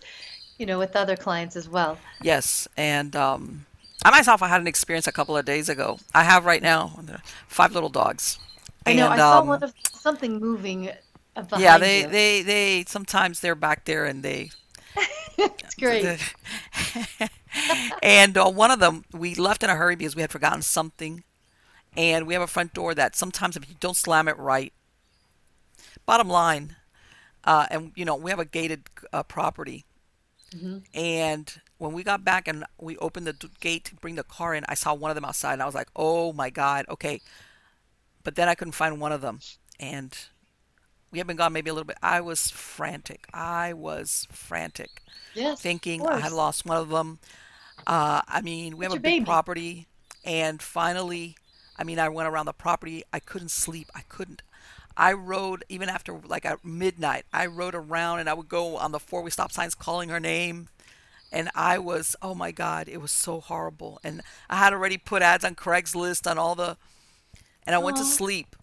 you 0.60 0.67
know, 0.67 0.78
with 0.78 0.95
other 0.95 1.15
clients 1.15 1.56
as 1.56 1.67
well. 1.67 1.98
Yes, 2.22 2.67
and 2.78 3.15
um, 3.15 3.65
I 4.06 4.12
myself 4.12 4.43
I 4.43 4.48
had 4.48 4.62
an 4.62 4.67
experience 4.67 5.08
a 5.08 5.12
couple 5.12 5.36
of 5.36 5.45
days 5.45 5.69
ago. 5.69 5.98
I 6.13 6.24
have 6.24 6.45
right 6.45 6.62
now 6.62 7.00
five 7.48 7.74
little 7.74 7.89
dogs, 7.89 8.38
I 8.86 8.93
know 8.93 9.06
and 9.06 9.13
I 9.15 9.17
saw 9.17 9.43
one 9.43 9.63
um, 9.63 9.69
of 9.69 9.74
something 9.91 10.39
moving 10.39 10.91
yeah, 11.58 11.78
they 11.78 12.02
you. 12.02 12.08
they 12.08 12.41
they 12.41 12.84
sometimes 12.88 13.39
they're 13.39 13.56
back 13.56 13.86
there 13.86 14.06
and 14.06 14.24
they 14.24 14.52
It's 15.63 15.75
great. 15.75 16.15
and 18.02 18.38
uh, 18.38 18.49
one 18.49 18.71
of 18.71 18.80
them 18.80 19.04
we 19.13 19.36
left 19.36 19.63
in 19.63 19.69
a 19.69 19.75
hurry 19.75 19.95
because 19.95 20.15
we 20.15 20.21
had 20.21 20.32
forgotten 20.32 20.62
something, 20.62 21.23
and 21.95 22.28
we 22.28 22.34
have 22.34 22.43
a 22.43 22.47
front 22.47 22.73
door 22.73 22.93
that 22.95 23.15
sometimes 23.15 23.56
if 23.58 23.69
you 23.69 23.75
don't 23.80 23.97
slam 23.97 24.28
it 24.28 24.38
right, 24.38 24.73
bottom 26.06 26.30
line, 26.30 26.75
uh, 27.43 27.67
and 27.71 27.91
you 27.95 28.06
know 28.06 28.15
we 28.15 28.32
have 28.32 28.39
a 28.39 28.45
gated 28.45 28.84
uh, 29.13 29.23
property, 29.23 29.86
hmm 30.52 30.80
and 30.93 31.62
when 31.78 31.93
we 31.93 32.04
got 32.04 32.23
back 32.25 32.47
and 32.47 32.65
we 32.80 32.97
opened 32.97 33.25
the 33.28 33.49
gate 33.62 33.86
to 33.86 33.95
bring 33.95 34.15
the 34.15 34.23
car 34.23 34.54
in, 34.54 34.65
I 34.67 34.73
saw 34.73 34.93
one 34.93 35.12
of 35.12 35.15
them 35.15 35.25
outside, 35.25 35.54
and 35.54 35.62
I 35.62 35.65
was 35.65 35.75
like, 35.75 35.89
oh 35.95 36.34
my 36.34 36.49
God, 36.49 36.86
okay. 36.89 37.21
But 38.23 38.36
then 38.36 38.47
I 38.49 38.56
couldn't 38.56 38.73
find 38.73 38.99
one 38.99 39.12
of 39.12 39.21
them, 39.21 39.39
and 39.80 40.17
we 41.12 41.17
had 41.19 41.28
been 41.28 41.38
gone 41.38 41.54
maybe 41.54 41.69
a 41.69 41.74
little 41.74 41.86
bit. 41.88 41.98
I 42.02 42.22
was 42.22 42.50
frantic. 42.52 43.28
I 43.34 43.74
was 43.74 44.28
frantic, 44.32 45.02
Yes, 45.34 45.62
thinking 45.62 46.08
I 46.08 46.19
had 46.19 46.32
lost 46.32 46.65
one 46.65 46.78
of 46.78 46.89
them. 46.89 47.19
Uh, 47.88 48.22
I 48.28 48.41
mean, 48.41 48.78
we 48.78 48.86
have 48.86 48.93
a 48.93 48.98
big 48.98 49.19
baby. 49.19 49.26
property, 49.26 49.88
and 50.24 50.62
finally, 50.62 51.38
I 51.78 51.84
mean, 51.84 52.00
I 52.00 52.10
went 52.10 52.28
around 52.30 52.45
the 52.45 52.54
property. 52.54 53.04
I 53.13 53.19
couldn't 53.19 53.52
sleep. 53.52 53.89
I 53.95 54.02
couldn't. 54.10 54.41
I 54.98 55.13
rode 55.13 55.63
even 55.69 55.89
after 55.89 56.13
like 56.26 56.45
at 56.45 56.65
midnight. 56.65 57.26
I 57.34 57.45
rode 57.48 57.76
around, 57.76 58.19
and 58.19 58.30
I 58.30 58.34
would 58.34 58.50
go 58.50 58.78
on 58.78 58.91
the 58.91 59.00
four-way 59.00 59.30
stop 59.32 59.52
signs 59.52 59.76
calling 59.76 60.10
her 60.10 60.19
name. 60.19 60.69
And 61.32 61.50
I 61.56 61.78
was, 61.80 62.15
oh 62.22 62.34
my 62.36 62.52
God, 62.52 62.89
it 62.89 63.02
was 63.02 63.12
so 63.12 63.39
horrible. 63.39 64.00
And 64.04 64.22
I 64.50 64.58
had 64.58 64.74
already 64.74 64.98
put 64.98 65.22
ads 65.22 65.45
on 65.45 65.56
Craigslist 65.56 66.30
on 66.30 66.38
all 66.39 66.56
the, 66.56 66.78
and 67.65 67.76
I 67.76 67.80
went 67.80 67.98
to 67.98 68.06
sleep. 68.06 68.56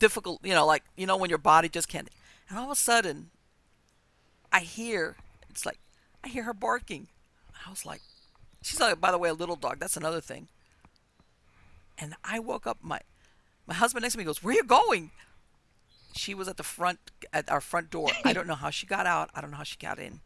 Difficult, 0.00 0.40
you 0.42 0.54
know, 0.54 0.66
like 0.66 0.82
you 0.96 1.06
know 1.06 1.16
when 1.16 1.30
your 1.30 1.38
body 1.38 1.68
just 1.68 1.86
can't. 1.86 2.08
And 2.48 2.58
all 2.58 2.64
of 2.64 2.70
a 2.72 2.74
sudden, 2.74 3.30
I 4.52 4.60
hear 4.60 5.16
it's 5.48 5.64
like 5.64 5.78
I 6.24 6.28
hear 6.28 6.42
her 6.42 6.54
barking. 6.54 7.06
I 7.66 7.70
was 7.70 7.86
like, 7.86 8.00
she's 8.62 8.80
like, 8.80 9.00
by 9.00 9.12
the 9.12 9.18
way, 9.18 9.28
a 9.28 9.34
little 9.34 9.56
dog. 9.56 9.78
That's 9.78 9.96
another 9.96 10.20
thing. 10.20 10.48
And 11.98 12.14
I 12.24 12.38
woke 12.38 12.66
up. 12.66 12.78
My 12.82 13.00
my 13.66 13.74
husband 13.74 14.02
next 14.02 14.14
to 14.14 14.18
me 14.18 14.24
goes, 14.24 14.42
"Where 14.42 14.52
are 14.52 14.56
you 14.56 14.64
going?" 14.64 15.10
She 16.12 16.34
was 16.34 16.48
at 16.48 16.56
the 16.56 16.64
front 16.64 16.98
at 17.32 17.48
our 17.50 17.60
front 17.60 17.90
door. 17.90 18.08
I 18.24 18.32
don't 18.32 18.46
know 18.48 18.56
how 18.56 18.70
she 18.70 18.86
got 18.86 19.06
out. 19.06 19.30
I 19.34 19.40
don't 19.40 19.50
know 19.50 19.58
how 19.58 19.62
she 19.62 19.76
got 19.76 19.98
in 19.98 20.20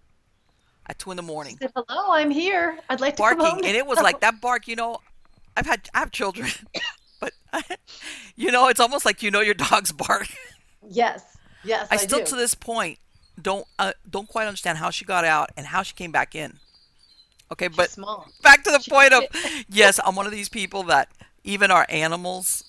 at 0.86 0.98
two 0.98 1.10
in 1.10 1.16
the 1.16 1.22
morning, 1.22 1.58
said, 1.60 1.72
"Hello, 1.74 2.12
I'm 2.12 2.30
here. 2.30 2.78
I'd 2.88 3.00
like 3.00 3.16
to 3.16 3.22
come 3.22 3.38
barking, 3.38 3.66
and 3.66 3.76
it 3.76 3.86
was 3.86 3.98
like 4.00 4.20
that 4.26 4.40
bark. 4.40 4.68
You 4.68 4.76
know, 4.76 4.98
I've 5.56 5.66
had 5.66 5.88
I 5.94 5.98
have 5.98 6.10
children, 6.10 6.48
but 7.52 7.78
you 8.36 8.50
know, 8.50 8.68
it's 8.68 8.80
almost 8.80 9.04
like 9.04 9.22
you 9.22 9.30
know 9.30 9.40
your 9.40 9.54
dog's 9.54 9.92
bark. 10.04 10.28
Yes, 10.88 11.38
yes, 11.62 11.90
I 11.90 11.96
I 11.96 12.06
still 12.06 12.20
do. 12.20 12.22
to 12.22 12.36
this 12.36 12.54
point 12.54 12.98
don't 13.40 13.66
uh, 13.78 13.92
don't 14.08 14.28
quite 14.28 14.46
understand 14.46 14.78
how 14.78 14.90
she 14.90 15.04
got 15.04 15.24
out 15.24 15.50
and 15.56 15.66
how 15.66 15.82
she 15.82 15.94
came 15.94 16.12
back 16.12 16.34
in. 16.34 16.58
Okay, 17.52 17.68
She's 17.70 17.76
but 17.76 17.90
small. 17.90 18.32
back 18.42 18.64
to 18.64 18.70
the 18.70 18.80
She 18.80 18.90
point 18.90 19.12
of 19.12 19.24
yes, 19.68 20.00
I'm 20.04 20.16
one 20.16 20.26
of 20.26 20.32
these 20.32 20.48
people 20.48 20.82
that 20.84 21.08
even 21.44 21.70
our 21.70 21.86
animals 21.88 22.64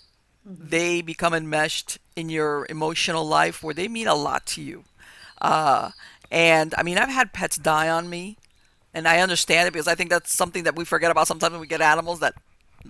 Mhm. 0.46 0.72
they 0.72 1.02
become 1.02 1.34
enmeshed 1.34 2.00
in 2.16 2.30
your 2.30 2.68
emotional 2.70 3.26
life 3.26 3.64
where 3.64 3.74
they 3.74 3.88
mean 3.88 4.08
a 4.08 4.16
lot 4.16 4.46
to 4.48 4.62
you. 4.62 4.86
Uh, 5.42 5.92
and 6.32 6.74
I 6.78 6.84
mean, 6.84 6.98
I've 6.98 7.10
had 7.10 7.34
pets 7.34 7.58
die 7.58 7.90
on 7.90 8.10
me, 8.10 8.38
and 8.94 9.08
I 9.08 9.20
understand 9.20 9.68
it 9.68 9.74
because 9.74 9.88
I 9.88 9.96
think 9.96 10.10
that's 10.10 10.34
something 10.36 10.64
that 10.64 10.76
we 10.76 10.86
forget 10.86 11.12
about 11.12 11.28
sometimes 11.28 11.52
when 11.54 11.62
we 11.62 11.68
get 11.68 11.82
animals 11.82 12.20
that 12.22 12.36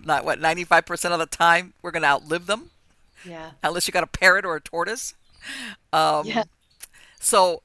not 0.04 0.26
what 0.26 0.40
95% 0.40 1.12
of 1.14 1.20
the 1.20 1.26
time 1.26 1.74
we're 1.82 1.92
going 1.92 2.04
to 2.04 2.10
outlive 2.10 2.46
them 2.48 2.72
Yeah, 3.24 3.52
unless 3.64 3.88
you 3.88 3.92
got 3.92 4.04
a 4.04 4.08
parrot 4.08 4.46
or 4.46 4.56
a 4.56 4.62
tortoise. 4.62 5.14
yeah. 6.22 6.44
Um, 6.44 6.50
so 7.20 7.62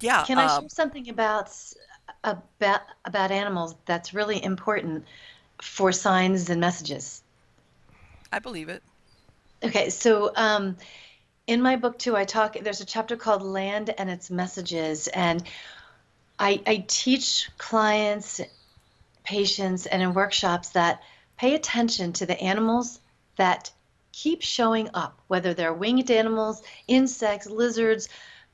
yeah, 0.00 0.26
Can 0.26 0.40
I 0.40 0.48
share 0.48 0.58
um, 0.58 0.68
something 0.68 1.08
about 1.08 1.50
about 2.24 2.80
about 3.04 3.30
animals 3.30 3.76
that's 3.86 4.12
really 4.12 4.42
important 4.42 5.06
for 5.62 5.92
signs 5.92 6.50
and 6.50 6.60
messages? 6.60 7.22
I 8.32 8.38
believe 8.38 8.68
it. 8.68 8.82
Okay, 9.64 9.88
so 9.90 10.30
um, 10.36 10.76
in 11.46 11.62
my 11.62 11.76
book 11.76 11.98
too, 11.98 12.16
I 12.16 12.24
talk. 12.24 12.56
There's 12.60 12.80
a 12.80 12.86
chapter 12.86 13.16
called 13.16 13.42
"Land 13.42 13.90
and 13.98 14.10
Its 14.10 14.30
Messages," 14.30 15.08
and 15.08 15.44
I, 16.38 16.62
I 16.66 16.84
teach 16.88 17.50
clients, 17.58 18.40
patients, 19.24 19.86
and 19.86 20.02
in 20.02 20.14
workshops 20.14 20.70
that 20.70 21.02
pay 21.36 21.54
attention 21.54 22.12
to 22.14 22.26
the 22.26 22.40
animals 22.40 23.00
that 23.36 23.70
keep 24.12 24.42
showing 24.42 24.88
up, 24.94 25.20
whether 25.26 25.54
they're 25.54 25.74
winged 25.74 26.10
animals, 26.10 26.62
insects, 26.86 27.48
lizards, 27.48 28.08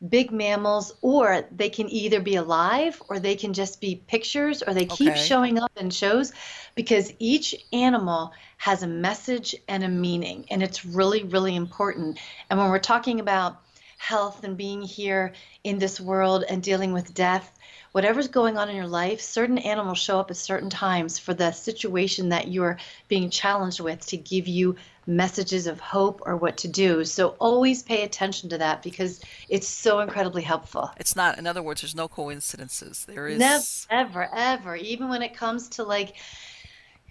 big 0.08 0.32
mammals, 0.32 0.94
or 1.02 1.44
they 1.54 1.68
can 1.68 1.88
either 1.90 2.20
be 2.20 2.36
alive 2.36 3.00
or 3.08 3.18
they 3.18 3.36
can 3.36 3.52
just 3.52 3.80
be 3.80 4.02
pictures 4.06 4.62
or 4.62 4.72
they 4.72 4.86
keep 4.86 5.14
showing 5.14 5.58
up 5.58 5.70
in 5.76 5.90
shows 5.90 6.32
because 6.74 7.12
each 7.18 7.54
animal 7.72 8.32
has 8.56 8.82
a 8.82 8.86
message 8.86 9.54
and 9.68 9.84
a 9.84 9.88
meaning, 9.88 10.46
and 10.50 10.62
it's 10.62 10.84
really, 10.84 11.24
really 11.24 11.54
important. 11.54 12.18
And 12.48 12.58
when 12.58 12.70
we're 12.70 12.78
talking 12.78 13.20
about 13.20 13.60
health 14.00 14.44
and 14.44 14.56
being 14.56 14.80
here 14.80 15.34
in 15.62 15.78
this 15.78 16.00
world 16.00 16.42
and 16.48 16.62
dealing 16.62 16.94
with 16.94 17.12
death, 17.12 17.58
whatever's 17.92 18.28
going 18.28 18.56
on 18.56 18.70
in 18.70 18.74
your 18.74 18.86
life, 18.86 19.20
certain 19.20 19.58
animals 19.58 19.98
show 19.98 20.18
up 20.18 20.30
at 20.30 20.38
certain 20.38 20.70
times 20.70 21.18
for 21.18 21.34
the 21.34 21.52
situation 21.52 22.30
that 22.30 22.48
you're 22.48 22.78
being 23.08 23.28
challenged 23.28 23.78
with 23.78 24.04
to 24.06 24.16
give 24.16 24.48
you 24.48 24.74
messages 25.06 25.66
of 25.66 25.78
hope 25.80 26.22
or 26.24 26.34
what 26.34 26.56
to 26.56 26.66
do. 26.66 27.04
So 27.04 27.36
always 27.38 27.82
pay 27.82 28.02
attention 28.02 28.48
to 28.48 28.58
that 28.58 28.82
because 28.82 29.20
it's 29.50 29.68
so 29.68 30.00
incredibly 30.00 30.42
helpful. 30.42 30.90
It's 30.96 31.14
not, 31.14 31.36
in 31.36 31.46
other 31.46 31.62
words, 31.62 31.82
there's 31.82 31.94
no 31.94 32.08
coincidences. 32.08 33.04
There 33.04 33.28
is. 33.28 33.38
Never, 33.38 33.64
ever, 33.90 34.28
ever, 34.34 34.76
even 34.76 35.10
when 35.10 35.20
it 35.20 35.36
comes 35.36 35.68
to 35.70 35.84
like, 35.84 36.16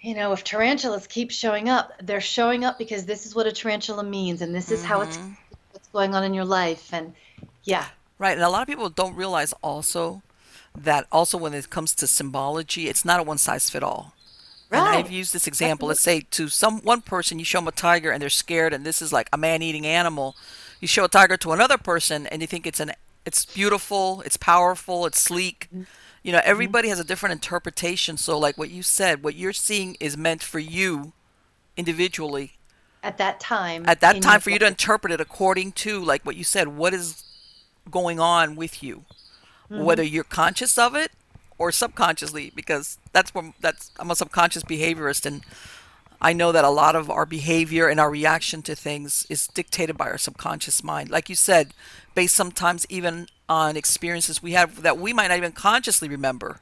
you 0.00 0.14
know, 0.14 0.32
if 0.32 0.42
tarantulas 0.42 1.06
keep 1.06 1.30
showing 1.30 1.68
up, 1.68 1.92
they're 2.02 2.20
showing 2.20 2.64
up 2.64 2.78
because 2.78 3.06
this 3.06 3.26
is 3.26 3.34
what 3.34 3.46
a 3.46 3.52
tarantula 3.52 4.02
means 4.02 4.42
and 4.42 4.52
this 4.52 4.72
is 4.72 4.82
how 4.82 5.02
it's 5.02 5.16
mm-hmm, 5.16 5.32
going 5.92 6.14
on 6.14 6.24
in 6.24 6.34
your 6.34 6.44
life 6.44 6.92
and 6.92 7.14
yeah 7.64 7.86
Right, 8.18 8.36
and 8.36 8.42
a 8.42 8.50
lot 8.50 8.60
of 8.60 8.68
people 8.68 8.90
don't 8.90 9.16
realize 9.16 9.54
also 9.62 10.20
that 10.76 11.06
also 11.10 11.38
when 11.38 11.54
it 11.54 11.70
comes 11.70 11.94
to 11.94 12.06
symbology, 12.06 12.86
it's 12.86 13.02
not 13.02 13.18
a 13.18 13.22
one 13.22 13.38
size 13.38 13.70
fit 13.70 13.82
all 13.82 14.14
Right. 14.70 14.78
And 14.78 14.88
I've 14.88 15.10
used 15.10 15.32
this 15.32 15.48
example. 15.48 15.88
Let's 15.88 16.00
say 16.00 16.20
to 16.20 16.48
some 16.48 16.80
one 16.82 17.00
person 17.00 17.38
you 17.40 17.44
show 17.44 17.58
them 17.58 17.66
a 17.68 17.72
tiger 17.72 18.12
and 18.12 18.22
they're 18.22 18.30
scared 18.30 18.72
and 18.72 18.86
this 18.86 19.02
is 19.02 19.12
like 19.12 19.28
a 19.32 19.36
man-eating 19.36 19.84
animal. 19.84 20.36
You 20.80 20.86
show 20.86 21.04
a 21.04 21.08
tiger 21.08 21.36
to 21.38 21.52
another 21.52 21.76
person 21.76 22.26
and 22.28 22.40
you 22.40 22.46
think 22.46 22.66
it's 22.66 22.78
an 22.78 22.92
it's 23.26 23.44
beautiful, 23.44 24.22
it's 24.24 24.36
powerful, 24.36 25.06
it's 25.06 25.20
sleek. 25.20 25.68
You 26.22 26.32
know, 26.32 26.38
Mhm. 26.38 26.44
everybody 26.44 26.88
has 26.88 27.00
a 27.00 27.04
different 27.04 27.32
interpretation. 27.32 28.16
So 28.16 28.38
like 28.38 28.56
what 28.56 28.70
you 28.70 28.82
said, 28.84 29.24
what 29.24 29.34
you're 29.34 29.52
seeing 29.52 29.96
is 29.98 30.16
meant 30.16 30.42
for 30.42 30.60
you 30.60 31.14
individually 31.76 32.58
at 33.02 33.18
that 33.18 33.40
time 33.40 33.84
at 33.86 34.00
that 34.00 34.20
time 34.20 34.40
for 34.40 34.50
you 34.50 34.58
to 34.58 34.66
interpret 34.66 35.12
it 35.12 35.20
according 35.20 35.72
to 35.72 36.02
like 36.02 36.24
what 36.24 36.36
you 36.36 36.44
said, 36.44 36.68
what 36.68 36.94
is 36.94 37.22
going 37.90 38.20
on 38.20 38.56
with 38.56 38.82
you 38.82 39.04
hmm 39.68 39.84
whether 39.84 40.02
you're 40.02 40.24
conscious 40.24 40.76
of 40.78 40.94
it 40.96 41.12
or 41.58 41.70
subconsciously 41.72 42.52
because 42.54 42.98
that's 43.12 43.34
what 43.34 43.44
that's 43.60 43.90
I'm 43.98 44.10
a 44.10 44.16
subconscious 44.16 44.64
behaviorist 44.64 45.26
and 45.26 45.42
I 46.20 46.32
know 46.34 46.52
that 46.52 46.64
a 46.64 46.70
lot 46.70 46.96
of 46.96 47.08
our 47.10 47.24
behavior 47.24 47.88
and 47.88 47.98
our 47.98 48.10
reaction 48.10 48.62
to 48.62 48.74
things 48.74 49.26
is 49.30 49.46
dictated 49.46 49.96
by 49.96 50.06
our 50.10 50.18
subconscious 50.18 50.84
mind. 50.84 51.10
Like 51.10 51.28
you 51.28 51.36
said 51.36 51.72
based 52.14 52.34
sometimes 52.34 52.86
even 52.88 53.28
on 53.48 53.76
experiences 53.76 54.42
we 54.42 54.52
have 54.52 54.82
that 54.82 54.98
we 54.98 55.12
might 55.12 55.28
not 55.28 55.38
even 55.38 55.52
consciously 55.52 56.08
remember 56.08 56.60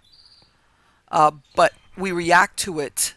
uh, 1.11 1.33
but 1.57 1.73
we 1.97 2.13
react 2.13 2.59
to 2.59 2.81
it 2.81 3.15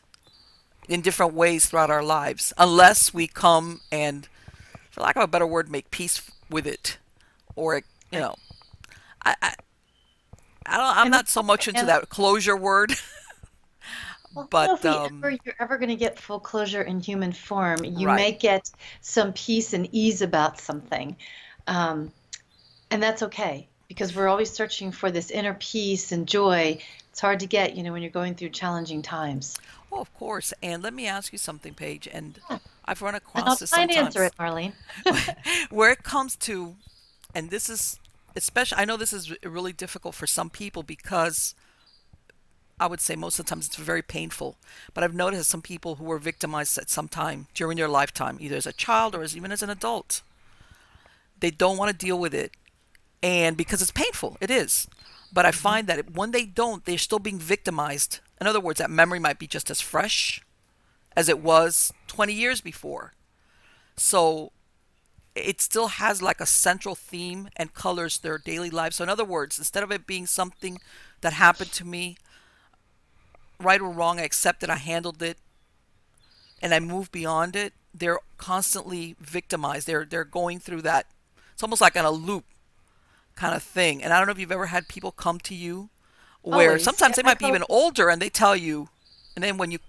in 0.88 1.02
different 1.02 1.34
ways 1.34 1.66
throughout 1.66 1.90
our 1.90 2.04
lives 2.04 2.54
unless 2.58 3.14
we 3.14 3.28
come 3.28 3.82
and 3.92 4.28
for 4.90 5.02
lack 5.02 5.16
of 5.16 5.24
a 5.24 5.28
better 5.28 5.48
word 5.48 5.70
make 5.70 5.90
peace 5.92 6.30
with 6.50 6.68
it 6.68 6.98
or 7.56 7.82
you 8.12 8.20
right 8.20 8.20
know 8.20 8.36
I, 9.24 9.36
I 9.42 9.56
I 10.66 10.78
don't, 10.78 10.98
I'm 10.98 11.02
and 11.08 11.12
not 11.12 11.28
so 11.28 11.42
much 11.42 11.68
into 11.68 11.86
that 11.86 12.10
closure 12.10 12.56
word, 12.56 12.94
Well, 14.34 14.48
but 14.50 14.80
if 14.80 14.86
um, 14.86 15.18
ever 15.18 15.38
you're 15.44 15.56
ever 15.60 15.78
going 15.78 15.90
to 15.90 15.96
get 15.96 16.18
full 16.18 16.40
closure 16.40 16.82
in 16.82 17.02
human 17.02 17.34
form. 17.34 17.84
You 17.84 18.08
right, 18.08 18.16
may 18.16 18.32
get 18.32 18.72
some 19.02 19.34
peace 19.34 19.74
and 19.74 19.90
ease 19.92 20.22
about 20.22 20.60
something, 20.60 21.18
um, 21.68 22.12
and 22.90 23.04
that's 23.04 23.24
okay 23.24 23.68
because 23.88 24.16
we're 24.16 24.30
always 24.30 24.50
searching 24.50 24.92
for 24.92 25.12
this 25.12 25.32
inner 25.32 25.56
peace 25.56 26.14
and 26.14 26.28
joy. 26.28 26.80
It's 27.10 27.20
hard 27.20 27.42
to 27.42 27.46
get, 27.46 27.76
you 27.76 27.84
know, 27.84 27.92
when 27.92 28.02
you're 28.02 28.12
going 28.12 28.36
through 28.36 28.50
challenging 28.50 29.02
times. 29.02 29.58
Well, 29.92 30.02
of 30.02 30.14
course. 30.14 30.54
And 30.64 30.84
let 30.84 30.94
me 30.94 31.08
ask 31.08 31.34
you 31.34 31.40
something, 31.40 31.76
Paige. 31.76 32.08
And 32.12 32.42
Yeah, 32.50 32.60
I've 32.86 33.02
run 33.04 33.16
and 33.36 33.48
I'll 33.48 33.56
across 33.56 33.60
this 33.60 33.72
try 33.72 33.84
and 33.84 33.92
answer 33.92 34.26
it, 34.26 34.34
Marlene. 34.40 34.74
where 35.70 35.92
it 35.92 36.04
comes 36.04 36.36
to, 36.38 36.78
and 37.36 37.52
this 37.52 37.70
is 37.70 38.00
especially, 38.36 38.80
I 38.80 38.86
know 38.86 38.98
this 38.98 39.14
is 39.14 39.34
really 39.44 39.74
difficult 39.74 40.16
for 40.16 40.28
some 40.28 40.50
people 40.50 40.84
because 40.84 41.56
I 42.80 42.88
would 42.88 43.00
say 43.02 43.16
most 43.16 43.40
of 43.40 43.46
the 43.46 43.50
times 43.50 43.68
it's 43.68 43.76
very 43.78 44.02
painful. 44.02 44.58
But 44.94 45.04
I've 45.04 45.14
noticed 45.16 45.50
some 45.50 45.62
people 45.62 45.96
who 45.96 46.06
were 46.06 46.20
victimized 46.20 46.78
at 46.78 46.90
some 46.90 47.08
time 47.08 47.48
during 47.54 47.78
their 47.78 47.88
lifetime, 47.90 48.38
either 48.42 48.58
as 48.58 48.66
a 48.68 48.74
child 48.74 49.16
or 49.16 49.24
as 49.24 49.38
even 49.38 49.52
as 49.52 49.64
an 49.64 49.70
adult, 49.70 50.22
they 51.40 51.52
don't 51.52 51.78
want 51.78 51.92
to 51.92 52.06
deal 52.06 52.20
with 52.20 52.34
it 52.34 52.52
and 53.24 53.58
because 53.58 53.82
it's 53.82 53.92
painful 53.92 54.38
it 54.42 54.52
is 54.52 54.88
but 55.32 55.46
i 55.46 55.52
hmm 55.52 55.52
find 55.52 55.88
that 55.88 56.12
when 56.12 56.32
they 56.32 56.46
don't 56.46 56.86
they're 56.86 56.98
still 56.98 57.20
being 57.20 57.40
victimized 57.40 58.20
in 58.42 58.48
other 58.48 58.60
words 58.60 58.80
that 58.80 58.90
memory 58.90 59.20
might 59.20 59.40
be 59.40 59.48
just 59.48 59.70
as 59.70 59.80
fresh 59.80 60.42
as 61.16 61.30
it 61.30 61.40
was 61.40 61.94
20 62.08 62.34
years 62.34 62.60
before. 62.60 63.14
So 63.96 64.52
it 65.36 65.62
still 65.62 65.88
has 65.88 66.22
like 66.22 66.42
a 66.42 66.46
central 66.46 66.96
theme 66.96 67.50
and 67.56 67.74
colors 67.74 68.20
their 68.20 68.38
daily 68.38 68.70
life. 68.70 68.94
So 68.94 69.04
in 69.04 69.10
other 69.10 69.24
words 69.24 69.58
instead 69.58 69.84
of 69.84 69.92
it 69.92 70.08
being 70.08 70.26
something 70.26 70.80
that 71.22 71.34
happened 71.34 71.72
to 71.74 71.86
me 71.86 72.18
right 73.60 73.80
or 73.80 73.92
wrong 73.92 74.20
i 74.20 74.24
accepted 74.24 74.72
i 74.72 74.76
handled 74.76 75.22
it 75.22 75.38
and 76.64 76.74
i 76.74 76.80
moved 76.80 77.12
beyond 77.12 77.56
it 77.56 77.74
they're 77.94 78.20
constantly 78.38 79.16
victimized. 79.20 79.88
They're 79.88 80.06
they're 80.06 80.24
going 80.24 80.60
through 80.60 80.82
that. 80.84 81.08
It's 81.54 81.64
almost 81.64 81.82
like 81.82 81.98
on 81.98 82.06
a 82.06 82.12
loop 82.12 82.46
kind 83.36 83.56
of 83.56 83.64
thing. 83.64 84.04
And 84.04 84.14
I 84.14 84.18
don't 84.18 84.28
know 84.28 84.32
if 84.32 84.40
you've 84.40 84.52
ever 84.52 84.68
had 84.68 84.88
people 84.88 85.12
come 85.12 85.40
to 85.40 85.56
you 85.56 85.90
where 86.44 86.78
Always, 86.78 86.80
sometimes 86.80 87.16
yeah. 87.16 87.16
they 87.16 87.24
might 87.24 87.40
be 87.40 87.48
even 87.48 87.64
older 87.70 88.10
and 88.10 88.22
they 88.22 88.30
tell 88.30 88.56
you, 88.56 88.90
and 89.36 89.44
then 89.44 89.58
when 89.58 89.72
you 89.72 89.80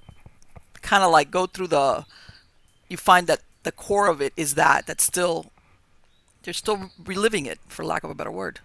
kind 0.83 1.05
of 1.05 1.13
like 1.13 1.31
go 1.31 1.47
through 1.47 1.69
the, 1.69 2.07
you 2.89 2.97
find 2.99 3.27
that 3.29 3.43
the 3.65 3.73
core 3.73 4.09
of 4.09 4.23
it 4.23 4.33
is 4.37 4.55
that, 4.57 4.87
that's 4.87 5.05
still, 5.05 5.53
they're 6.43 6.55
still 6.55 6.93
reliving 6.99 7.47
it, 7.47 7.61
for 7.69 7.85
lack 7.85 8.05
of 8.05 8.11
a 8.11 8.15
better 8.15 8.33
word. 8.33 8.61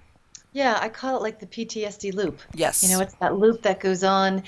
Yeah, 0.52 0.78
I 0.82 0.90
call 0.90 1.18
it 1.18 1.22
like 1.22 1.40
the 1.40 1.48
PTSD 1.48 2.12
loop. 2.12 2.42
Yes 2.54 2.78
you 2.82 2.90
know, 2.90 3.00
it's 3.00 3.16
that 3.16 3.36
loop 3.36 3.62
that 3.64 3.80
goes 3.80 4.04
on 4.04 4.44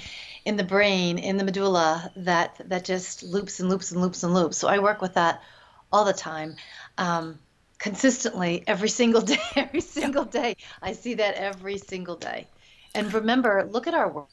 in 0.46 0.56
the 0.58 0.64
brain, 0.64 1.18
in 1.18 1.38
the 1.38 1.44
medulla, 1.44 2.12
that 2.18 2.60
that 2.66 2.86
just 2.86 3.24
loops 3.24 3.60
and 3.60 3.70
loops 3.70 3.92
and 3.92 4.02
loops 4.02 4.24
and 4.24 4.34
loops. 4.34 4.58
So 4.58 4.68
I 4.68 4.80
work 4.80 5.02
with 5.02 5.14
that 5.16 5.42
all 5.92 6.06
the 6.06 6.14
time, 6.14 6.56
um, 6.98 7.40
consistently, 7.80 8.64
every 8.68 8.90
single 8.90 9.22
day, 9.34 9.40
every 9.56 9.82
Yeah. 9.96 10.10
single 10.10 10.26
day. 10.26 10.56
I 10.82 10.94
see 10.94 11.16
that 11.16 11.36
every 11.36 11.78
single 11.78 12.18
day. 12.18 12.50
And 12.96 13.14
remember, 13.14 13.68
look 13.72 13.88
at 13.88 13.94
our 13.94 14.10
wor- 14.10 14.28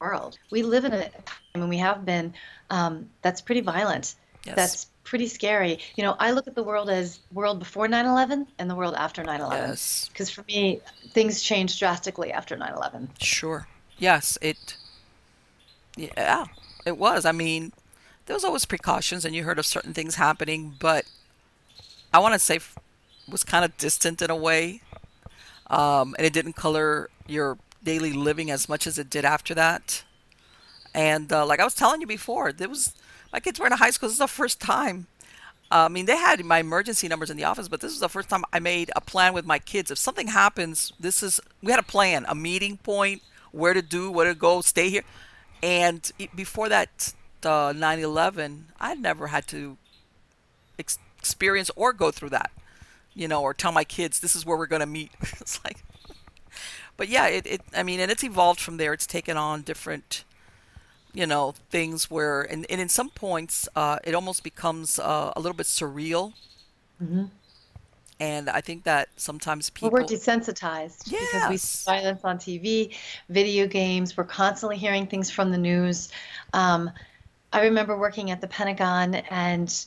world. 0.00 0.38
We 0.50 0.62
live 0.62 0.84
in 0.84 0.92
a 0.92 1.08
time, 1.08 1.22
and 1.54 1.68
we 1.68 1.78
have 1.78 2.04
been, 2.04 2.34
um, 2.70 3.10
that's 3.22 3.40
pretty 3.40 3.60
violent. 3.60 4.14
Yes. 4.44 4.56
That's 4.56 4.86
pretty 5.04 5.26
scary. 5.26 5.78
You 5.96 6.04
know, 6.04 6.16
I 6.18 6.30
look 6.30 6.46
at 6.46 6.54
the 6.54 6.62
world 6.62 6.88
as 6.90 7.20
world 7.32 7.58
before 7.58 7.88
9/11 7.88 8.46
and 8.58 8.70
the 8.70 8.74
world 8.74 8.94
after 8.94 9.24
9/11. 9.24 9.68
Yes. 9.68 10.08
Because 10.12 10.30
for 10.30 10.44
me, 10.44 10.80
things 11.10 11.42
changed 11.42 11.78
drastically 11.78 12.32
after 12.32 12.56
9/11. 12.56 13.08
Sure. 13.20 13.66
Yes. 13.98 14.38
It, 14.40 14.76
yeah, 15.96 16.46
it 16.86 16.96
was. 16.96 17.24
I 17.24 17.32
mean, 17.32 17.72
there 18.26 18.34
was 18.34 18.44
always 18.44 18.64
precautions 18.64 19.24
and 19.24 19.34
you 19.34 19.44
heard 19.44 19.58
of 19.58 19.66
certain 19.66 19.94
things 19.94 20.14
happening, 20.14 20.76
but 20.78 21.04
I 22.12 22.18
want 22.20 22.34
to 22.34 22.38
say 22.38 22.56
f- 22.56 22.76
was 23.28 23.42
kind 23.42 23.64
of 23.64 23.76
distant 23.78 24.22
in 24.22 24.30
a 24.30 24.36
way. 24.36 24.82
Um, 25.70 26.14
and 26.16 26.26
it 26.26 26.32
didn't 26.32 26.54
color 26.54 27.10
your 27.26 27.58
daily 27.84 28.12
living 28.12 28.50
as 28.50 28.68
much 28.68 28.86
as 28.86 28.98
it 28.98 29.10
did 29.10 29.24
after 29.24 29.54
that. 29.54 30.04
And 30.94 31.32
uh, 31.32 31.46
like 31.46 31.60
I 31.60 31.64
was 31.64 31.74
telling 31.74 32.00
you 32.00 32.06
before, 32.06 32.52
there 32.52 32.68
was 32.68 32.94
my 33.32 33.40
kids 33.40 33.60
were 33.60 33.66
in 33.66 33.72
high 33.72 33.90
school. 33.90 34.08
This 34.08 34.14
is 34.14 34.18
the 34.18 34.26
first 34.26 34.60
time. 34.60 35.06
Uh, 35.70 35.84
I 35.84 35.88
mean, 35.88 36.06
they 36.06 36.16
had 36.16 36.42
my 36.44 36.58
emergency 36.60 37.08
numbers 37.08 37.28
in 37.30 37.36
the 37.36 37.44
office, 37.44 37.68
but 37.68 37.80
this 37.80 37.92
was 37.92 38.00
the 38.00 38.08
first 38.08 38.30
time 38.30 38.44
I 38.52 38.58
made 38.58 38.90
a 38.96 39.02
plan 39.02 39.34
with 39.34 39.44
my 39.44 39.58
kids. 39.58 39.90
If 39.90 39.98
something 39.98 40.28
happens, 40.28 40.92
this 40.98 41.22
is 41.22 41.40
we 41.62 41.70
had 41.70 41.78
a 41.80 41.84
plan, 41.84 42.24
a 42.26 42.34
meeting 42.34 42.78
point, 42.78 43.22
where 43.52 43.74
to 43.74 43.82
do, 43.82 44.10
where 44.10 44.26
to 44.26 44.34
go, 44.34 44.62
stay 44.62 44.88
here. 44.88 45.02
And 45.62 46.10
e- 46.18 46.28
before 46.34 46.70
that, 46.70 47.12
uh, 47.44 47.72
9/11, 47.74 48.64
I 48.80 48.94
never 48.94 49.26
had 49.26 49.46
to 49.48 49.76
ex- 50.78 50.98
experience 51.18 51.70
or 51.76 51.92
go 51.92 52.10
through 52.10 52.30
that, 52.30 52.50
you 53.18 53.28
know, 53.28 53.42
or 53.42 53.52
tell 53.52 53.72
my 53.72 53.84
kids 53.84 54.20
this 54.20 54.36
is 54.36 54.46
where 54.46 54.56
we're 54.56 54.66
going 54.66 54.80
to 54.80 54.86
meet. 54.86 55.10
it's 55.40 55.62
like, 55.64 55.84
but 56.96 57.08
yeah, 57.08 57.26
it, 57.26 57.46
it, 57.46 57.60
I 57.76 57.82
mean, 57.82 58.00
and 58.00 58.10
it's 58.10 58.24
evolved 58.24 58.60
from 58.60 58.76
there. 58.76 58.92
It's 58.92 59.06
taken 59.06 59.36
on 59.36 59.62
different 59.62 60.24
you 61.14 61.26
know 61.26 61.54
things 61.70 62.10
where 62.10 62.42
and, 62.42 62.66
and 62.70 62.80
in 62.80 62.88
some 62.88 63.10
points 63.10 63.68
uh, 63.74 63.98
it 64.04 64.14
almost 64.14 64.44
becomes 64.44 64.98
uh, 64.98 65.32
a 65.34 65.40
little 65.40 65.56
bit 65.56 65.66
surreal 65.66 66.34
hmm 66.98 67.24
and 68.20 68.48
i 68.50 68.60
think 68.60 68.84
that 68.84 69.08
sometimes 69.16 69.70
Well, 69.80 69.92
we're 69.92 70.02
people 70.02 70.08
desensitized 70.16 71.04
because 71.10 71.48
we 71.48 71.56
see 71.56 71.84
violence 71.86 72.24
on 72.24 72.38
TV, 72.38 72.96
video 73.28 73.66
games. 73.66 74.16
We're 74.16 74.24
constantly 74.24 74.76
hearing 74.76 75.06
things 75.06 75.30
from 75.30 75.52
the 75.52 75.58
news. 75.58 76.08
Um, 76.52 76.90
I 77.52 77.62
remember 77.62 77.96
working 77.96 78.30
at 78.30 78.40
the 78.40 78.48
Pentagon, 78.48 79.14
and 79.14 79.86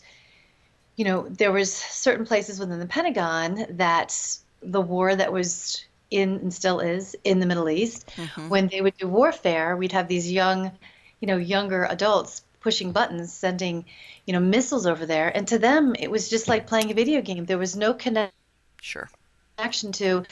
you 0.95 1.05
know 1.05 1.27
there 1.29 1.51
was 1.51 1.73
certain 1.73 2.25
places 2.25 2.59
within 2.59 2.79
the 2.79 2.85
Pentagon 2.85 3.65
that 3.71 4.37
the 4.61 4.81
war 4.81 5.15
that 5.15 5.33
was 5.33 5.83
in 6.09 6.35
and 6.35 6.53
still 6.53 6.79
is 6.79 7.15
in 7.23 7.39
the 7.39 7.45
Middle 7.45 7.69
East. 7.69 8.09
hmm 8.15 8.49
When 8.49 8.67
they 8.67 8.81
would 8.81 8.97
do 8.97 9.07
warfare, 9.07 9.77
we'd 9.77 9.93
have 9.93 10.07
these 10.07 10.31
young, 10.31 10.71
you 11.19 11.27
know, 11.27 11.37
younger 11.37 11.85
adults 11.85 12.43
pushing 12.59 12.91
buttons, 12.91 13.33
sending, 13.33 13.85
you 14.25 14.33
know, 14.33 14.39
missiles 14.39 14.85
over 14.85 15.05
there, 15.05 15.35
and 15.35 15.47
to 15.47 15.57
them 15.57 15.95
it 15.97 16.11
was 16.11 16.29
just 16.29 16.47
like 16.47 16.67
playing 16.67 16.91
a 16.91 16.93
video 16.93 17.21
game. 17.21 17.45
There 17.45 17.57
was 17.57 17.75
no 17.75 17.93
connection 17.93 18.33
sure 18.81 19.09
connection 19.57 19.91
to 19.91 20.25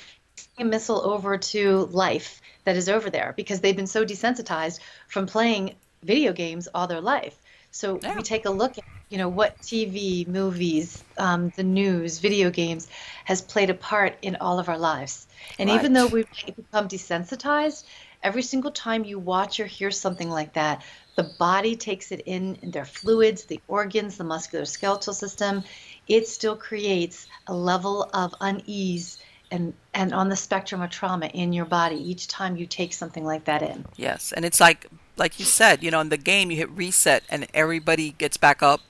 a 0.57 0.63
missile 0.63 1.01
over 1.01 1.37
to 1.37 1.85
life 1.91 2.41
that 2.63 2.75
is 2.75 2.89
over 2.89 3.09
there 3.09 3.33
because 3.35 3.61
they've 3.61 3.75
been 3.75 3.87
so 3.87 4.05
desensitized 4.05 4.79
from 5.07 5.25
playing 5.25 5.75
video 6.03 6.33
games 6.33 6.67
all 6.73 6.87
their 6.87 7.01
life. 7.01 7.37
So 7.71 7.99
yeah 8.01 8.15
we 8.15 8.23
take 8.23 8.45
a 8.45 8.51
look 8.51 8.77
at, 8.77 8.83
you 9.09 9.17
know, 9.17 9.29
what 9.29 9.59
TV, 9.61 10.27
movies, 10.27 11.03
um, 11.17 11.51
the 11.55 11.63
news, 11.63 12.19
video 12.19 12.49
games 12.49 12.87
has 13.25 13.41
played 13.41 13.69
a 13.69 13.73
part 13.73 14.17
in 14.21 14.37
all 14.37 14.59
of 14.59 14.69
our 14.69 14.77
lives. 14.77 15.27
And 15.57 15.69
even 15.69 15.93
though 15.93 16.07
we've 16.07 16.27
become 16.45 16.87
desensitized, 16.87 17.83
every 18.21 18.43
single 18.43 18.71
time 18.71 19.03
you 19.03 19.17
watch 19.17 19.59
or 19.59 19.65
hear 19.65 19.91
something 19.91 20.29
like 20.29 20.53
that, 20.53 20.83
the 21.15 21.23
body 21.23 21.75
takes 21.75 22.11
it 22.11 22.21
in, 22.25 22.55
in 22.61 22.71
their 22.71 22.85
fluids, 22.85 23.45
the 23.45 23.61
organs, 23.67 24.17
the 24.17 24.23
musculoskeletal 24.23 25.13
system. 25.13 25.63
It 26.07 26.27
still 26.27 26.55
creates 26.55 27.27
a 27.47 27.53
level 27.53 28.09
of 28.13 28.35
unease 28.41 29.17
and 29.51 29.73
and 29.93 30.13
on 30.13 30.29
the 30.29 30.35
spectrum 30.35 30.81
of 30.81 30.91
trauma 30.91 31.25
in 31.25 31.53
your 31.53 31.65
body 31.65 31.95
each 31.95 32.27
time 32.27 32.55
you 32.55 32.67
take 32.67 32.93
something 32.93 33.25
like 33.25 33.45
that 33.45 33.63
in. 33.63 33.83
Yes, 33.95 34.31
and 34.31 34.45
it's 34.45 34.59
like 34.59 34.85
like 35.19 35.39
you 35.39 35.45
said, 35.45 35.83
you 35.83 35.91
know, 35.91 35.99
in 35.99 36.09
the 36.09 36.17
game 36.17 36.49
you 36.49 36.57
hit 36.57 36.69
reset 36.69 37.23
and 37.29 37.47
everybody 37.53 38.11
gets 38.11 38.37
back 38.37 38.63
up 38.63 38.81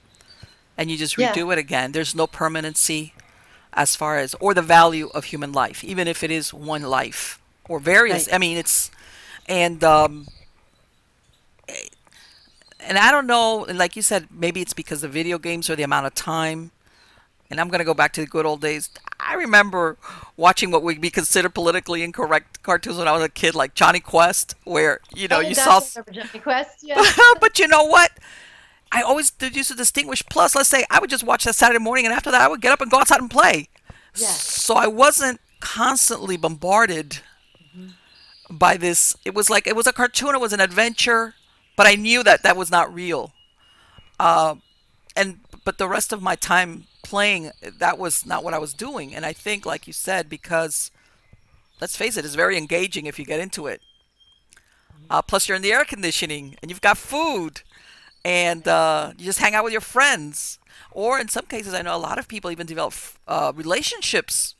and 0.77 0.89
you 0.89 0.97
just 0.97 1.17
redo 1.17 1.47
yeah. 1.47 1.53
it 1.53 1.59
again. 1.59 1.91
There's 1.91 2.15
no 2.15 2.27
permanency 2.27 3.13
as 3.73 3.95
far 3.95 4.17
as 4.17 4.33
or 4.35 4.53
the 4.53 4.61
value 4.61 5.09
of 5.13 5.25
human 5.25 5.51
life, 5.51 5.83
even 5.83 6.07
if 6.07 6.23
it 6.23 6.31
is 6.31 6.53
one 6.53 6.83
life 6.83 7.41
or 7.67 7.79
various. 7.79 8.27
Right. 8.27 8.35
I 8.35 8.37
mean, 8.37 8.57
it's 8.57 8.91
and 9.47 9.83
um, 9.83 10.27
and 12.79 12.97
I 12.97 13.11
don't 13.11 13.27
know. 13.27 13.65
Like 13.69 13.95
you 13.95 14.01
said, 14.01 14.27
maybe 14.31 14.61
it's 14.61 14.73
because 14.73 15.01
the 15.01 15.07
video 15.07 15.37
games 15.37 15.69
or 15.69 15.75
the 15.75 15.83
amount 15.83 16.05
of 16.05 16.15
time. 16.15 16.71
And 17.51 17.59
I'm 17.59 17.67
going 17.69 17.79
to 17.79 17.85
go 17.85 17.95
back 17.95 18.13
to 18.13 18.21
the 18.21 18.27
good 18.27 18.45
old 18.45 18.61
days. 18.61 18.89
I 19.19 19.35
remember 19.35 19.97
watching 20.37 20.71
what 20.71 20.81
would 20.83 21.01
be 21.01 21.09
considered 21.09 21.53
politically 21.53 22.03
incorrect 22.03 22.63
cartoons 22.63 22.97
when 22.97 23.07
I 23.07 23.11
was 23.11 23.23
a 23.23 23.29
kid, 23.29 23.55
like 23.55 23.73
Jonny 23.73 23.99
Quest, 23.99 24.55
where 24.63 25.01
you 25.13 25.27
know 25.27 25.37
oh, 25.37 25.41
you 25.41 25.55
saw. 25.55 25.81
Jonny 26.11 26.39
Quest, 26.39 26.79
yeah. 26.83 27.03
but 27.39 27.59
you 27.59 27.67
know 27.67 27.83
what? 27.83 28.11
I 28.91 29.01
always 29.01 29.29
did 29.29 29.55
used 29.55 29.69
to 29.69 29.75
distinguish. 29.75 30.23
Plus, 30.29 30.55
let's 30.55 30.69
say 30.69 30.85
I 30.89 30.99
would 30.99 31.09
just 31.09 31.23
watch 31.23 31.43
that 31.43 31.55
Saturday 31.55 31.79
morning, 31.79 32.05
and 32.05 32.13
after 32.13 32.31
that, 32.31 32.41
I 32.41 32.47
would 32.47 32.61
get 32.61 32.71
up 32.71 32.81
and 32.81 32.89
go 32.89 32.99
outside 32.99 33.19
and 33.19 33.29
play. 33.29 33.69
Yeah. 34.15 34.27
So 34.27 34.75
I 34.75 34.87
wasn't 34.87 35.39
constantly 35.59 36.37
bombarded 36.37 37.19
mm-hmm. 37.75 38.57
by 38.57 38.77
this. 38.77 39.15
It 39.25 39.35
was 39.35 39.49
like 39.49 39.67
it 39.67 39.75
was 39.75 39.87
a 39.87 39.93
cartoon. 39.93 40.35
It 40.35 40.41
was 40.41 40.53
an 40.53 40.61
adventure, 40.61 41.35
but 41.75 41.87
I 41.87 41.95
knew 41.95 42.23
that 42.23 42.43
that 42.43 42.57
was 42.57 42.71
not 42.71 42.93
real. 42.93 43.33
Uh, 44.19 44.55
and 45.15 45.39
but 45.63 45.77
the 45.77 45.87
rest 45.87 46.11
of 46.11 46.21
my 46.21 46.35
time 46.35 46.85
playing, 47.03 47.51
that 47.61 47.97
was 47.97 48.25
not 48.25 48.43
what 48.43 48.53
I 48.53 48.59
was 48.59 48.73
doing. 48.73 49.15
And 49.15 49.25
I 49.25 49.33
think, 49.33 49.65
like 49.65 49.87
you 49.87 49.93
said, 49.93 50.29
because 50.29 50.91
let's 51.81 51.97
face 51.97 52.17
it, 52.17 52.25
it's 52.25 52.35
very 52.35 52.57
engaging 52.57 53.05
if 53.05 53.19
you 53.19 53.25
get 53.25 53.39
into 53.39 53.67
it. 53.67 53.81
Uh, 55.09 55.21
plus, 55.21 55.47
you're 55.47 55.55
in 55.55 55.61
the 55.61 55.73
air 55.73 55.85
conditioning 55.85 56.55
and 56.61 56.69
you've 56.69 56.81
got 56.81 56.97
food 56.97 57.61
and 58.23 58.67
uh, 58.67 59.13
you 59.17 59.25
just 59.25 59.39
hang 59.39 59.55
out 59.55 59.63
with 59.63 59.73
your 59.73 59.81
friends. 59.81 60.59
Or 60.91 61.19
in 61.19 61.27
some 61.27 61.45
cases, 61.45 61.73
I 61.73 61.81
know 61.81 61.95
a 61.95 61.97
lot 61.97 62.19
of 62.19 62.27
people 62.27 62.51
even 62.51 62.67
develop 62.67 62.93
uh, 63.27 63.51
relationships 63.55 64.55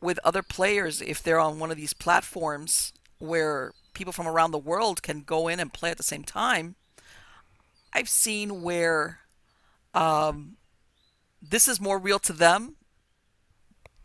with 0.00 0.18
other 0.24 0.42
players 0.42 1.00
if 1.00 1.22
they're 1.22 1.40
on 1.40 1.58
one 1.58 1.70
of 1.70 1.76
these 1.76 1.94
platforms 1.94 2.92
where 3.18 3.72
people 3.94 4.12
from 4.12 4.26
around 4.26 4.50
the 4.50 4.58
world 4.58 5.02
can 5.02 5.20
go 5.20 5.48
in 5.48 5.60
and 5.60 5.72
play 5.72 5.90
at 5.90 5.96
the 5.96 6.02
same 6.02 6.24
time. 6.24 6.74
I've 7.92 8.08
seen 8.08 8.62
where 8.62 9.20
um, 9.94 10.56
this 11.50 11.68
is 11.68 11.80
more 11.80 11.98
real 11.98 12.18
to 12.20 12.32
them 12.32 12.76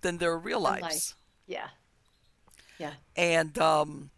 than 0.02 0.18
their 0.18 0.38
real 0.38 0.60
lives. 0.60 0.82
Life. 0.82 1.16
Yeah. 1.48 1.68
Yeah. 2.78 2.94
And 3.16 3.58
um, 3.60 4.10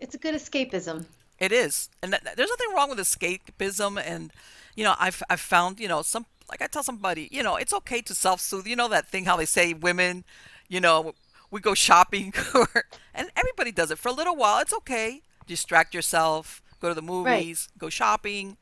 it's 0.00 0.14
a 0.14 0.18
good 0.18 0.34
escapism. 0.34 1.06
It 1.38 1.50
is, 1.50 1.88
and 2.00 2.12
th- 2.12 2.36
there's 2.36 2.48
nothing 2.48 2.74
wrong 2.74 2.90
with 2.90 2.98
escapism. 2.98 4.00
And 4.00 4.32
you 4.76 4.84
know, 4.84 4.94
I've 4.98 5.22
I've 5.28 5.40
found 5.40 5.80
you 5.80 5.88
know 5.88 6.02
some 6.02 6.26
like 6.48 6.62
I 6.62 6.68
tell 6.68 6.84
somebody, 6.84 7.28
you 7.32 7.42
know, 7.42 7.56
it's 7.56 7.72
okay 7.72 8.00
to 8.02 8.14
self-soothe. 8.14 8.66
You 8.66 8.76
know 8.76 8.88
that 8.88 9.08
thing 9.08 9.24
how 9.24 9.36
they 9.36 9.44
say 9.44 9.74
women, 9.74 10.24
you 10.68 10.80
know, 10.80 11.14
we 11.50 11.60
go 11.60 11.74
shopping, 11.74 12.32
and 13.14 13.30
everybody 13.36 13.72
does 13.72 13.90
it 13.90 13.98
for 13.98 14.08
a 14.08 14.12
little 14.12 14.36
while. 14.36 14.60
It's 14.60 14.74
okay. 14.74 15.22
Distract 15.46 15.92
yourself, 15.92 16.62
go 16.80 16.88
to 16.88 16.94
the 16.94 17.02
movies, 17.02 17.68
right. 17.72 17.78
go 17.78 17.88
shopping, 17.88 18.56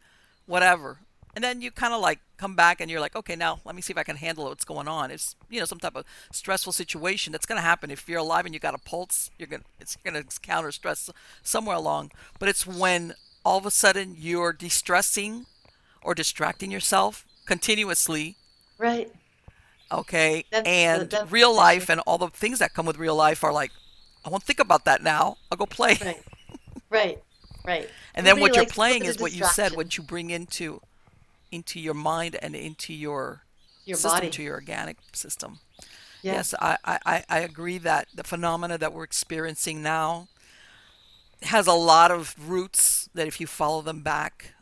whatever 0.47 0.99
and 1.35 1.43
then 1.43 1.61
you 1.61 1.71
kind 1.71 1.95
of 1.95 2.01
like 2.01 2.21
come 2.37 2.55
back 2.55 2.81
and 2.81 2.91
you're 2.91 3.01
like 3.01 3.17
okay 3.17 3.37
now 3.37 3.61
let 3.65 3.75
me 3.75 3.81
see 3.81 3.93
if 3.93 3.99
i 3.99 4.03
can 4.03 4.17
handle 4.17 4.45
what's 4.45 4.65
going 4.65 4.89
on. 4.89 5.11
It's 5.11 5.37
you 5.49 5.61
know 5.61 5.67
some 5.67 5.79
type 5.79 5.97
of 5.97 6.05
stressful 6.31 6.73
situation 6.73 7.33
that's 7.33 7.47
going 7.47 7.59
to 7.59 7.63
happen. 7.63 7.91
If 7.91 8.09
you're 8.09 8.19
alive 8.19 8.45
and 8.45 8.55
you 8.55 8.61
got 8.61 8.75
a 8.75 8.79
pulse 8.79 9.31
you're 9.39 9.49
going 9.49 9.63
to 9.63 9.69
it's 9.81 9.97
going 9.97 10.23
to 10.23 10.41
counter 10.41 10.73
stress 10.73 11.11
somewhere 11.43 11.77
along. 11.77 12.11
But 12.39 12.49
it's 12.49 12.67
when 12.67 13.15
all 13.45 13.59
of 13.59 13.67
a 13.67 13.71
sudden 13.71 14.17
you're 14.19 14.53
distressing 14.53 15.47
or 16.03 16.15
distracting 16.15 16.71
yourself 16.71 17.25
continuously. 17.47 18.37
Right. 18.79 19.11
Okay? 19.91 20.45
That's, 20.51 20.69
and 20.69 21.11
that's, 21.11 21.31
real 21.31 21.55
life 21.55 21.89
and 21.89 22.01
all 22.01 22.19
the 22.19 22.29
things 22.29 22.59
that 22.59 22.75
come 22.75 22.87
with 22.87 22.99
real 22.99 23.17
life 23.17 23.45
are 23.45 23.53
like 23.53 23.71
i 24.25 24.29
won't 24.29 24.43
think 24.43 24.61
about 24.61 24.85
that 24.85 25.03
now. 25.03 25.37
I'll 25.51 25.59
go 25.59 25.67
play. 25.67 25.99
Right. 26.01 26.23
Right. 26.91 27.23
Right. 27.65 27.89
And 28.15 28.27
then 28.27 28.41
what 28.41 28.55
you're 28.55 28.67
playing 28.67 29.07
is 29.07 29.19
what 29.19 29.33
you 29.33 29.43
said 29.47 29.75
what 29.75 29.97
you 29.97 30.05
bring 30.05 30.29
into 30.29 30.83
into 31.53 31.79
your 31.79 31.95
mind 31.95 32.37
and 32.43 32.57
into 32.57 32.93
your, 32.93 33.43
your 33.85 33.97
system, 33.97 34.19
body. 34.19 34.31
to 34.31 34.43
your 34.43 34.55
organic 34.55 34.97
system. 35.13 35.61
Yeah. 36.23 36.35
Yes, 36.35 36.55
I, 36.61 36.79
I, 36.85 37.25
I 37.29 37.39
agree 37.41 37.79
that 37.79 38.09
the 38.15 38.25
phenomena 38.25 38.79
that 38.79 38.93
we're 38.93 39.05
experiencing 39.05 39.83
now 39.83 40.29
has 41.43 41.67
a 41.67 41.73
lot 41.73 42.11
of 42.11 42.35
roots 42.49 43.09
that 43.15 43.27
if 43.27 43.41
you 43.41 43.47
follow 43.47 43.83
them 43.83 44.03
back, 44.03 44.55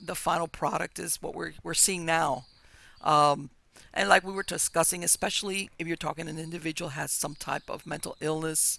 the 0.00 0.14
final 0.14 0.46
product 0.46 0.98
is 0.98 1.20
what 1.20 1.34
we're, 1.34 1.52
we're 1.62 1.74
seeing 1.74 2.06
now. 2.06 2.46
Um, 3.02 3.50
and 3.92 4.08
like 4.08 4.24
we 4.24 4.32
were 4.32 4.44
discussing, 4.44 5.02
especially 5.02 5.70
if 5.78 5.86
you're 5.86 5.96
talking 5.96 6.28
an 6.28 6.38
individual 6.38 6.90
has 6.90 7.10
some 7.10 7.34
type 7.34 7.68
of 7.68 7.86
mental 7.86 8.16
illness 8.20 8.78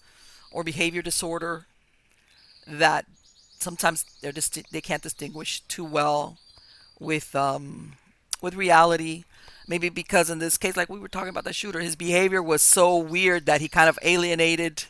or 0.51 0.63
behavior 0.63 1.01
disorder 1.01 1.65
that 2.65 3.05
sometimes 3.59 4.05
they're 4.21 4.31
just 4.31 4.57
they 4.71 4.81
can't 4.81 5.03
distinguish 5.03 5.59
too 5.61 5.83
well 5.83 6.37
with 6.99 7.35
um, 7.35 7.93
with 8.41 8.55
reality. 8.55 9.23
Maybe 9.67 9.89
because 9.89 10.31
in 10.31 10.39
this 10.39 10.57
case, 10.57 10.75
like 10.75 10.89
we 10.89 10.99
were 10.99 11.07
talking 11.07 11.29
about 11.29 11.43
the 11.43 11.53
shooter, 11.53 11.79
his 11.79 11.95
behavior 11.95 12.41
was 12.41 12.61
so 12.61 12.97
weird 12.97 13.45
that 13.45 13.61
he 13.61 13.67
kind 13.67 13.87
of 13.87 13.99
alienated 14.01 14.85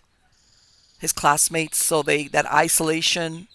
his 0.99 1.11
classmates. 1.11 1.83
So 1.83 2.01
they 2.01 2.27
that 2.29 2.45
isolation. 2.51 3.47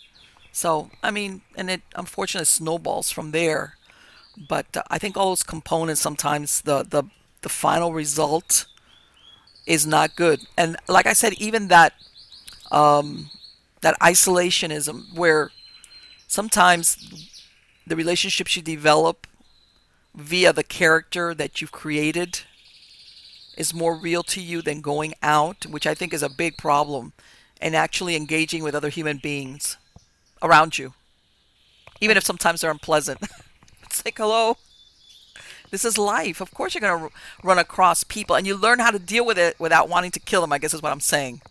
So 0.52 0.90
I 1.02 1.10
mean, 1.10 1.42
and 1.56 1.70
it 1.70 1.82
unfortunately 1.96 2.46
snowballs 2.46 3.10
from 3.10 3.30
there. 3.30 3.76
But 4.48 4.76
uh, 4.76 4.82
I 4.90 4.98
think 4.98 5.16
all 5.16 5.30
those 5.30 5.42
components 5.42 6.00
sometimes 6.00 6.60
the 6.62 6.82
the 6.82 7.04
the 7.42 7.48
final 7.48 7.92
result 7.92 8.66
is 9.66 9.86
not 9.86 10.16
good. 10.16 10.40
And 10.56 10.76
like 10.88 11.06
I 11.06 11.12
said, 11.12 11.32
even 11.34 11.68
that 11.68 11.94
um, 12.70 13.30
that 13.80 13.98
isolationism 14.00 15.14
where 15.14 15.50
sometimes 16.26 16.98
the 17.86 17.96
relationships 17.96 18.56
you 18.56 18.62
develop 18.62 19.26
via 20.14 20.52
the 20.52 20.62
character 20.62 21.34
that 21.34 21.60
you've 21.60 21.72
created 21.72 22.40
is 23.56 23.74
more 23.74 23.96
real 23.96 24.22
to 24.22 24.40
you 24.40 24.62
than 24.62 24.80
going 24.80 25.14
out, 25.22 25.66
which 25.66 25.86
I 25.86 25.94
think 25.94 26.12
is 26.12 26.22
a 26.22 26.28
big 26.28 26.56
problem, 26.56 27.12
and 27.60 27.76
actually 27.76 28.16
engaging 28.16 28.62
with 28.62 28.74
other 28.74 28.88
human 28.88 29.18
beings 29.18 29.76
around 30.42 30.78
you, 30.78 30.94
even 32.00 32.16
if 32.16 32.24
sometimes 32.24 32.60
they're 32.60 32.70
unpleasant. 32.70 33.20
it's 33.82 34.04
like, 34.04 34.18
hello, 34.18 34.56
this 35.70 35.84
is 35.84 35.98
life. 35.98 36.40
Of 36.40 36.52
course, 36.52 36.74
you're 36.74 36.80
going 36.80 37.08
to 37.08 37.16
run 37.42 37.58
across 37.58 38.04
people, 38.04 38.36
and 38.36 38.46
you 38.46 38.56
learn 38.56 38.80
how 38.80 38.90
to 38.90 38.98
deal 38.98 39.24
with 39.24 39.38
it 39.38 39.58
without 39.58 39.88
wanting 39.88 40.10
to 40.12 40.20
kill 40.20 40.40
them, 40.40 40.52
I 40.52 40.58
guess 40.58 40.74
is 40.74 40.82
what 40.82 40.92
I'm 40.92 41.00
saying. 41.00 41.42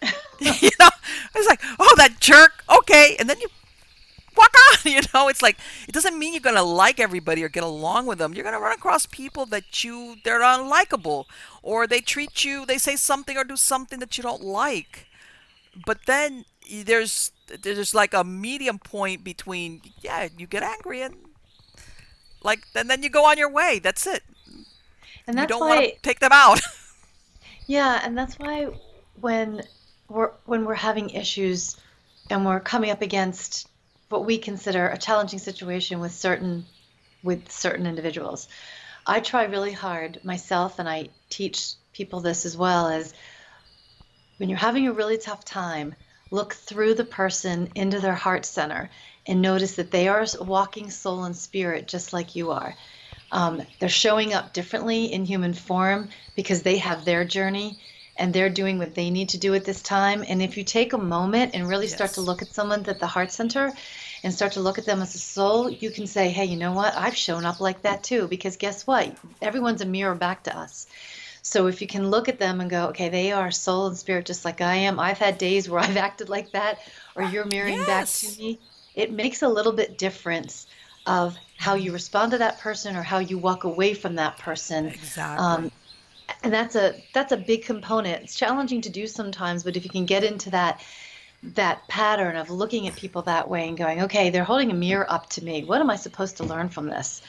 you 0.40 0.70
know, 0.78 0.90
it's 1.34 1.48
like, 1.48 1.60
oh, 1.78 1.94
that 1.96 2.20
jerk. 2.20 2.64
Okay. 2.70 3.16
And 3.18 3.28
then 3.28 3.40
you 3.40 3.48
walk 4.38 4.54
on. 4.86 4.92
You 4.92 5.00
know, 5.12 5.28
it's 5.28 5.42
like 5.42 5.58
it 5.88 5.92
doesn't 5.92 6.18
mean 6.18 6.32
you're 6.32 6.40
gonna 6.40 6.62
like 6.62 7.00
everybody 7.00 7.42
or 7.44 7.48
get 7.48 7.62
along 7.64 8.06
with 8.06 8.18
them. 8.18 8.32
You're 8.32 8.44
gonna 8.44 8.60
run 8.60 8.72
across 8.72 9.06
people 9.06 9.46
that 9.46 9.84
you 9.84 10.16
they're 10.24 10.40
unlikable, 10.40 11.24
or 11.62 11.86
they 11.86 12.00
treat 12.00 12.44
you, 12.44 12.64
they 12.64 12.78
say 12.78 12.96
something 12.96 13.36
or 13.36 13.44
do 13.44 13.56
something 13.56 13.98
that 13.98 14.16
you 14.16 14.22
don't 14.22 14.42
like. 14.42 15.06
But 15.84 16.06
then 16.06 16.44
there's 16.84 17.32
there's 17.62 17.94
like 17.94 18.14
a 18.14 18.24
medium 18.24 18.78
point 18.78 19.24
between 19.24 19.82
yeah, 20.00 20.28
you 20.36 20.46
get 20.46 20.62
angry 20.62 21.02
and 21.02 21.14
like 22.42 22.60
and 22.74 22.88
then 22.88 23.02
you 23.02 23.10
go 23.10 23.26
on 23.26 23.38
your 23.38 23.50
way. 23.50 23.80
That's 23.82 24.06
it. 24.06 24.22
And 25.26 25.36
that's 25.36 25.42
you 25.50 25.58
don't 25.58 25.60
why, 25.60 25.76
want 25.76 25.94
to 25.94 26.00
take 26.02 26.20
them 26.20 26.32
out. 26.32 26.60
yeah, 27.66 28.00
and 28.02 28.16
that's 28.16 28.38
why 28.38 28.68
when 29.20 29.62
we're 30.08 30.32
when 30.46 30.64
we're 30.64 30.74
having 30.74 31.10
issues 31.10 31.76
and 32.30 32.44
we're 32.44 32.60
coming 32.60 32.90
up 32.90 33.02
against 33.02 33.67
what 34.08 34.24
we 34.24 34.38
consider 34.38 34.88
a 34.88 34.98
challenging 34.98 35.38
situation 35.38 36.00
with 36.00 36.12
certain 36.12 36.64
with 37.22 37.50
certain 37.50 37.86
individuals. 37.86 38.48
I 39.06 39.20
try 39.20 39.44
really 39.44 39.72
hard 39.72 40.24
myself, 40.24 40.78
and 40.78 40.88
I 40.88 41.08
teach 41.30 41.72
people 41.92 42.20
this 42.20 42.46
as 42.46 42.56
well. 42.56 42.88
As 42.88 43.12
when 44.36 44.48
you're 44.48 44.58
having 44.58 44.86
a 44.86 44.92
really 44.92 45.18
tough 45.18 45.44
time, 45.44 45.94
look 46.30 46.54
through 46.54 46.94
the 46.94 47.04
person 47.04 47.70
into 47.74 48.00
their 48.00 48.14
heart 48.14 48.44
center 48.44 48.90
and 49.26 49.42
notice 49.42 49.76
that 49.76 49.90
they 49.90 50.08
are 50.08 50.26
walking 50.40 50.90
soul 50.90 51.24
and 51.24 51.36
spirit 51.36 51.88
just 51.88 52.12
like 52.12 52.36
you 52.36 52.50
are. 52.50 52.74
Um, 53.30 53.62
they're 53.78 53.88
showing 53.88 54.32
up 54.32 54.52
differently 54.52 55.12
in 55.12 55.24
human 55.24 55.52
form 55.52 56.08
because 56.34 56.62
they 56.62 56.78
have 56.78 57.04
their 57.04 57.24
journey 57.24 57.78
and 58.16 58.32
they're 58.32 58.50
doing 58.50 58.78
what 58.78 58.94
they 58.94 59.10
need 59.10 59.30
to 59.30 59.38
do 59.38 59.54
at 59.54 59.64
this 59.64 59.82
time. 59.82 60.24
And 60.26 60.42
if 60.42 60.56
you 60.56 60.64
take 60.64 60.92
a 60.92 60.98
moment 60.98 61.54
and 61.54 61.68
really 61.68 61.86
start 61.86 62.12
to 62.12 62.20
look 62.20 62.42
at 62.42 62.48
someone 62.48 62.84
at 62.88 63.00
the 63.00 63.06
heart 63.06 63.30
center 63.30 63.72
and 64.22 64.32
start 64.32 64.52
to 64.52 64.60
look 64.60 64.78
at 64.78 64.86
them 64.86 65.00
as 65.00 65.14
a 65.14 65.18
soul, 65.18 65.70
you 65.70 65.90
can 65.90 66.06
say, 66.06 66.30
hey, 66.30 66.44
you 66.44 66.56
know 66.56 66.72
what? 66.72 66.94
I've 66.96 67.16
shown 67.16 67.44
up 67.44 67.60
like 67.60 67.82
that 67.82 68.02
too. 68.02 68.26
Because 68.28 68.56
guess 68.56 68.86
what? 68.86 69.16
Everyone's 69.40 69.80
a 69.80 69.86
mirror 69.86 70.14
back 70.14 70.44
to 70.44 70.56
us. 70.56 70.86
So 71.42 71.66
if 71.66 71.80
you 71.80 71.86
can 71.86 72.10
look 72.10 72.28
at 72.28 72.38
them 72.38 72.60
and 72.60 72.68
go, 72.68 72.88
okay, 72.88 73.08
they 73.08 73.32
are 73.32 73.50
soul 73.50 73.86
and 73.86 73.96
spirit 73.96 74.26
just 74.26 74.44
like 74.44 74.60
I 74.60 74.74
am. 74.74 74.98
I've 74.98 75.18
had 75.18 75.38
days 75.38 75.68
where 75.68 75.80
I've 75.80 75.96
acted 76.08 76.28
like 76.28 76.52
that, 76.52 76.78
or 77.14 77.22
you're 77.22 77.46
mirroring 77.46 77.84
back 77.84 78.06
to 78.06 78.28
me. 78.38 78.58
It 78.94 79.12
makes 79.12 79.42
a 79.42 79.48
little 79.48 79.72
bit 79.72 79.96
difference 79.96 80.66
of 81.06 81.38
how 81.56 81.74
you 81.74 81.92
respond 81.92 82.32
to 82.32 82.38
that 82.38 82.58
person 82.58 82.96
or 82.96 83.02
how 83.02 83.18
you 83.18 83.38
walk 83.38 83.64
away 83.64 83.94
from 83.94 84.16
that 84.16 84.38
person. 84.38 84.88
Exactly. 84.88 85.46
Um, 85.46 85.70
and 86.42 86.52
that's 86.52 86.76
a 86.76 86.94
that's 87.14 87.32
a 87.32 87.36
big 87.36 87.64
component. 87.64 88.22
It's 88.24 88.34
challenging 88.34 88.82
to 88.82 88.90
do 88.90 89.06
sometimes, 89.06 89.64
but 89.64 89.76
if 89.76 89.84
you 89.84 89.90
can 89.90 90.04
get 90.04 90.24
into 90.24 90.50
that 90.50 90.82
that 91.42 91.86
pattern 91.88 92.36
of 92.36 92.50
looking 92.50 92.88
at 92.88 92.96
people 92.96 93.22
that 93.22 93.48
way 93.48 93.68
and 93.68 93.76
going, 93.76 94.02
okay, 94.02 94.30
they're 94.30 94.44
holding 94.44 94.70
a 94.70 94.74
mirror 94.74 95.06
up 95.10 95.28
to 95.30 95.44
me. 95.44 95.64
What 95.64 95.80
am 95.80 95.90
I 95.90 95.96
supposed 95.96 96.36
to 96.38 96.44
learn 96.44 96.68
from 96.68 96.86
this? 96.86 97.22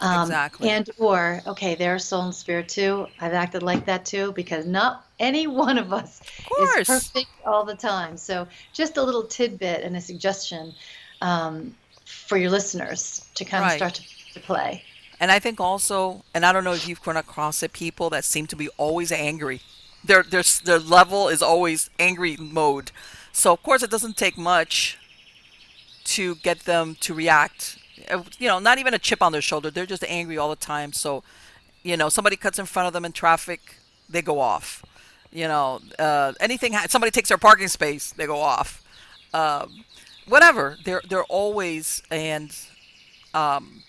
Um, 0.00 0.22
Exactly. 0.22 0.68
And 0.68 0.90
or 0.98 1.42
okay, 1.46 1.76
they're 1.76 1.98
soul 1.98 2.22
and 2.22 2.34
spirit 2.34 2.68
too. 2.68 3.06
I've 3.20 3.34
acted 3.34 3.62
like 3.62 3.86
that 3.86 4.04
too 4.04 4.32
because 4.32 4.66
not 4.66 5.06
any 5.20 5.46
one 5.64 5.78
of 5.78 5.92
us 5.92 6.20
of 6.60 6.68
is 6.78 6.86
perfect 6.86 7.30
all 7.46 7.64
the 7.64 7.76
time. 7.76 8.16
So 8.16 8.48
just 8.72 8.96
a 8.96 9.02
little 9.02 9.24
tidbit 9.24 9.82
and 9.82 9.96
a 9.96 10.00
suggestion 10.00 10.74
um, 11.20 11.74
for 12.04 12.36
your 12.36 12.50
listeners 12.50 13.24
to 13.36 13.44
kind 13.44 13.64
of 13.64 13.72
start 13.72 13.94
to, 13.94 14.34
to 14.34 14.40
play. 14.40 14.82
And 15.20 15.30
I 15.30 15.38
think 15.38 15.60
also, 15.60 16.24
and 16.34 16.44
I 16.44 16.52
don't 16.52 16.64
know 16.64 16.72
if 16.72 16.88
you've 16.88 17.06
run 17.06 17.16
across 17.16 17.62
it, 17.62 17.72
people 17.72 18.10
that 18.10 18.24
seem 18.24 18.48
to 18.48 18.56
be 18.56 18.68
always 18.70 19.12
angry. 19.12 19.60
Their 20.04 20.24
their 20.24 20.42
their 20.64 20.80
level 20.80 21.28
is 21.28 21.40
always 21.40 21.90
angry 22.00 22.36
mode. 22.36 22.90
So 23.32 23.52
of 23.52 23.62
course 23.62 23.82
it 23.82 23.90
doesn't 23.90 24.16
take 24.16 24.36
much 24.38 24.98
to 26.04 26.34
get 26.36 26.60
them 26.60 26.96
to 27.00 27.14
react. 27.14 27.78
Uh, 28.10 28.22
You 28.38 28.48
know, 28.48 28.58
not 28.58 28.78
even 28.78 28.94
a 28.94 28.98
chip 28.98 29.22
on 29.22 29.32
their 29.32 29.42
shoulder. 29.42 29.70
They're 29.70 29.86
just 29.86 30.04
angry 30.08 30.38
all 30.38 30.50
the 30.50 30.56
time. 30.56 30.92
So, 30.92 31.22
you 31.82 31.96
know, 31.96 32.08
somebody 32.08 32.36
cuts 32.36 32.58
in 32.58 32.66
front 32.66 32.86
of 32.86 32.92
them 32.92 33.04
in 33.04 33.12
traffic, 33.12 33.76
they 34.08 34.22
go 34.22 34.40
off. 34.40 34.84
You 35.32 35.48
know, 35.48 35.80
uh, 35.98 36.32
anything. 36.40 36.74
Ha- 36.74 36.86
somebody 36.88 37.10
takes 37.10 37.28
their 37.30 37.38
parking 37.38 37.68
space, 37.68 38.12
they 38.12 38.26
go 38.26 38.40
off. 38.40 38.82
Um, 39.34 39.84
whatever. 40.26 40.78
They're 40.84 41.02
they're 41.08 41.24
always 41.24 42.02
and 42.10 42.54
um, 43.34 43.82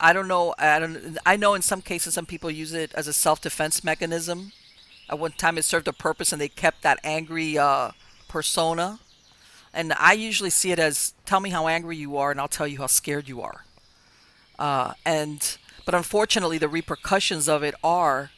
I 0.00 0.12
don't 0.12 0.28
know. 0.28 0.54
I 0.58 0.78
don't. 0.78 1.18
I 1.24 1.36
know 1.36 1.54
in 1.54 1.62
some 1.62 1.82
cases 1.82 2.14
some 2.14 2.26
people 2.26 2.50
use 2.50 2.72
it 2.72 2.92
as 2.94 3.06
a 3.06 3.12
self-defense 3.12 3.84
mechanism. 3.84 4.52
At 5.08 5.18
one 5.18 5.32
time, 5.32 5.58
it 5.58 5.64
served 5.64 5.88
a 5.88 5.92
purpose, 5.92 6.32
and 6.32 6.40
they 6.40 6.48
kept 6.48 6.82
that 6.82 6.98
angry 7.04 7.58
uh, 7.58 7.92
persona. 8.32 8.98
And 9.74 9.92
I 9.98 10.12
usually 10.14 10.50
see 10.50 10.72
it 10.72 10.78
as, 10.78 11.14
"Tell 11.30 11.40
me 11.40 11.50
how 11.50 11.64
angry 11.68 11.96
you 11.96 12.16
are, 12.16 12.30
and 12.32 12.40
I'll 12.40 12.48
tell 12.58 12.66
you 12.72 12.78
how 12.78 12.88
scared 12.88 13.28
you 13.28 13.40
are." 13.42 13.58
Uh, 14.58 14.92
and 15.04 15.40
but 15.86 15.94
unfortunately, 15.94 16.58
the 16.58 16.68
repercussions 16.68 17.48
of 17.48 17.62
it 17.62 17.74
are 17.82 18.30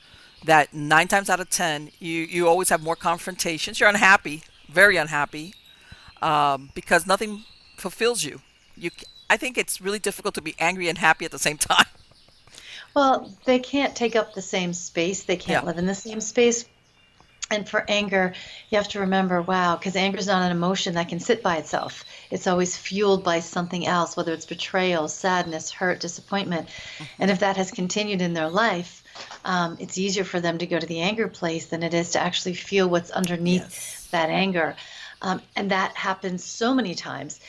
that 0.45 0.73
nine 0.75 1.09
times 1.09 1.29
out 1.31 1.41
of 1.41 1.51
ten, 1.51 1.91
you 2.01 2.21
you 2.37 2.49
always 2.49 2.69
have 2.71 2.83
more 2.83 2.97
confrontations. 2.97 3.81
You're 3.81 3.89
unhappy, 3.97 4.45
very 4.69 4.97
unhappy, 4.97 5.55
um, 6.23 6.71
because 6.75 7.07
nothing 7.07 7.45
fulfills 7.77 8.25
you. 8.25 8.41
You, 8.77 8.91
I 9.31 9.37
think 9.37 9.59
it's 9.59 9.81
really 9.81 10.01
difficult 10.01 10.35
to 10.37 10.43
be 10.43 10.55
angry 10.59 10.89
and 10.89 10.99
happy 10.99 11.25
at 11.25 11.33
the 11.33 11.39
same 11.39 11.59
time. 11.71 11.87
Well, 12.95 13.37
they 13.45 13.59
can't 13.61 13.95
take 13.97 14.17
up 14.17 14.35
the 14.35 14.43
same 14.43 14.73
space. 14.73 15.23
They 15.25 15.37
can't 15.37 15.63
Yeah. 15.63 15.63
live 15.63 15.79
in 15.79 15.87
the 15.87 15.95
same 15.95 16.21
space. 16.21 16.65
And 17.55 17.69
for 17.69 17.85
anger, 17.89 18.35
you 18.69 18.79
have 18.79 18.89
to 18.89 19.01
remember, 19.01 19.41
wow, 19.41 19.77
because 19.77 19.95
anger 19.95 20.19
is 20.19 20.27
not 20.27 20.43
an 20.43 20.51
emotion 20.51 20.95
that 20.95 21.09
can 21.09 21.21
sit 21.21 21.43
by 21.43 21.57
itself. 21.57 22.05
It's 22.31 22.47
always 22.47 22.77
fueled 22.77 23.23
by 23.23 23.41
something 23.41 23.87
else, 23.87 24.17
whether 24.17 24.33
it's 24.33 24.47
betrayal, 24.47 25.07
sadness, 25.09 25.71
hurt, 25.71 26.01
disappointment. 26.01 26.69
And 27.21 27.31
if 27.31 27.39
that 27.41 27.57
has 27.57 27.71
continued 27.71 28.21
in 28.21 28.35
their 28.35 28.49
life, 28.49 29.05
um, 29.45 29.77
it's 29.79 29.99
easier 29.99 30.25
for 30.25 30.41
them 30.41 30.59
to 30.59 30.67
go 30.67 30.79
to 30.81 30.87
the 30.87 31.01
anger 31.01 31.29
place 31.29 31.67
than 31.67 31.83
it 31.85 31.95
is 31.95 32.11
to 32.11 32.21
actually 32.21 32.55
feel 32.55 32.89
what's 32.89 33.11
underneath 33.11 33.63
Yes. 33.63 34.09
that 34.11 34.31
anger. 34.31 34.75
Um, 35.23 35.41
and 35.55 35.71
that 35.71 35.97
happens 35.97 36.43
so 36.45 36.75
many 36.75 36.95
times. 36.95 37.41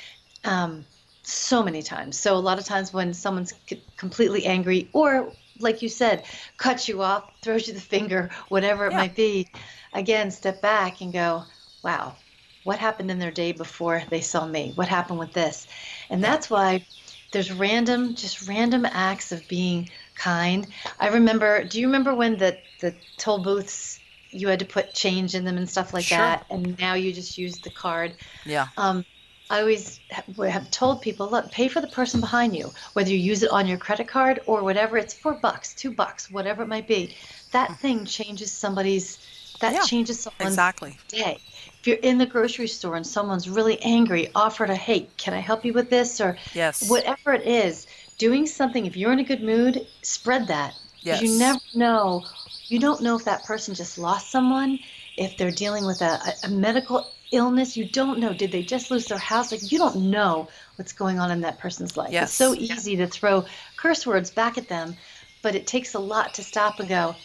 Um, 0.44 0.86
so 1.24 1.64
many 1.64 1.82
times. 1.82 2.20
So 2.20 2.36
a 2.36 2.38
lot 2.38 2.60
of 2.60 2.66
times 2.66 2.94
when 2.94 3.12
someone's 3.14 3.56
c- 3.68 3.82
completely 3.98 4.46
angry 4.46 4.90
or 4.94 5.34
like 5.60 5.82
you 5.82 5.90
said, 5.90 6.26
cuts 6.58 6.88
you 6.90 7.02
off, 7.02 7.24
throws 7.42 7.68
you 7.68 7.74
the 7.74 7.80
finger, 7.80 8.30
whatever 8.50 8.88
it 8.88 8.92
Yeah. 8.92 8.98
might 8.98 9.16
be, 9.16 9.48
again, 9.96 10.32
step 10.32 10.62
back 10.62 11.02
and 11.02 11.14
go, 11.14 11.46
wow, 11.84 12.18
what 12.64 12.80
happened 12.80 13.12
in 13.12 13.20
their 13.20 13.32
day 13.32 13.52
before 13.52 14.04
they 14.10 14.22
saw 14.22 14.46
me? 14.46 14.72
What 14.76 14.88
happened 14.88 15.20
with 15.20 15.34
this? 15.34 15.68
And 16.10 16.24
that's 16.24 16.50
why 16.50 16.86
there's 17.32 17.52
random, 17.52 18.16
just 18.16 18.48
random 18.48 18.86
acts 18.86 19.32
of 19.32 19.48
being 19.48 19.90
kind. 20.16 20.68
I 21.00 21.10
remember, 21.10 21.64
do 21.64 21.80
you 21.80 21.88
remember 21.88 22.14
when 22.16 22.38
the, 22.38 22.60
the 22.80 22.96
toll 23.18 23.40
booths, 23.40 24.02
you 24.32 24.48
had 24.50 24.60
to 24.60 24.66
put 24.66 24.94
change 24.94 25.36
in 25.36 25.46
them 25.46 25.58
and 25.58 25.70
stuff 25.70 25.94
like 25.94 26.10
Sure. 26.10 26.20
that, 26.28 26.46
and 26.50 26.78
now 26.80 26.96
you 26.96 27.14
just 27.14 27.38
use 27.38 27.60
the 27.60 27.70
card? 27.70 28.16
Yeah. 28.46 28.70
Um, 28.78 29.06
I 29.50 29.60
always 29.60 30.02
have 30.12 30.72
told 30.72 31.02
people, 31.04 31.30
look, 31.30 31.52
pay 31.52 31.68
for 31.68 31.80
the 31.80 31.88
person 31.88 32.20
behind 32.20 32.56
you, 32.56 32.74
whether 32.94 33.12
you 33.12 33.18
use 33.18 33.44
it 33.44 33.52
on 33.52 33.68
your 33.68 33.78
credit 33.78 34.08
card 34.08 34.40
or 34.48 34.64
whatever. 34.64 34.98
It's 34.98 35.14
four 35.14 35.36
bucks, 35.36 35.76
two 35.76 35.92
bucks, 35.92 36.32
whatever 36.32 36.64
it 36.64 36.68
might 36.68 36.88
be. 36.88 37.16
That 37.52 37.80
thing 37.80 38.06
changes 38.06 38.52
somebody's. 38.52 39.20
That 39.60 39.74
Yeah, 39.74 39.82
changes 39.82 40.20
someone's 40.20 40.54
Exactly. 40.54 40.98
day. 41.08 41.40
If 41.80 41.88
you're 41.88 41.98
in 41.98 42.18
the 42.18 42.26
grocery 42.26 42.68
store 42.68 42.96
and 42.96 43.06
someone's 43.06 43.50
really 43.50 43.82
angry, 43.82 44.30
offer 44.36 44.66
to, 44.68 44.76
hey, 44.76 45.08
can 45.18 45.34
I 45.34 45.40
help 45.40 45.64
you 45.66 45.74
with 45.74 45.90
this 45.90 46.20
or 46.20 46.38
Yes. 46.54 46.88
whatever 46.90 47.34
it 47.34 47.48
is. 47.48 47.88
Doing 48.18 48.46
something. 48.46 48.86
If 48.86 48.98
you're 48.98 49.12
in 49.12 49.20
a 49.20 49.24
good 49.24 49.44
mood, 49.44 49.88
spread 50.02 50.48
that. 50.48 50.76
Yes. 51.04 51.22
You 51.22 51.38
never 51.38 51.62
know. 51.74 52.26
You 52.70 52.80
don't 52.80 53.02
know 53.02 53.16
if 53.16 53.26
that 53.26 53.46
person 53.46 53.76
just 53.76 53.98
lost 53.98 54.32
someone, 54.32 54.80
if 55.18 55.38
they're 55.38 55.52
dealing 55.52 55.86
with 55.86 56.02
a, 56.02 56.36
a, 56.44 56.50
medical 56.50 57.14
illness. 57.32 57.78
You 57.78 57.86
don't 57.86 58.20
know. 58.20 58.34
Did 58.34 58.52
they 58.52 58.64
just 58.64 58.90
lose 58.90 59.06
their 59.06 59.20
house? 59.20 59.52
Like 59.52 59.72
you 59.72 59.78
don't 59.78 60.10
know 60.10 60.48
what's 60.78 60.94
going 60.94 61.20
on 61.20 61.30
in 61.32 61.42
that 61.42 61.60
person's 61.60 61.96
life. 61.96 62.12
Yes. 62.12 62.30
It's 62.30 62.34
so 62.34 62.56
easy 62.56 62.96
to 62.96 63.08
throw 63.08 63.46
curse 63.76 64.08
words 64.08 64.32
back 64.32 64.58
at 64.58 64.68
them, 64.68 64.96
but 65.42 65.56
it 65.56 65.68
takes 65.68 65.94
a 65.94 66.00
lot 66.00 66.34
to 66.36 66.44
stop 66.44 66.80
and 66.80 66.90
go, 66.90 67.16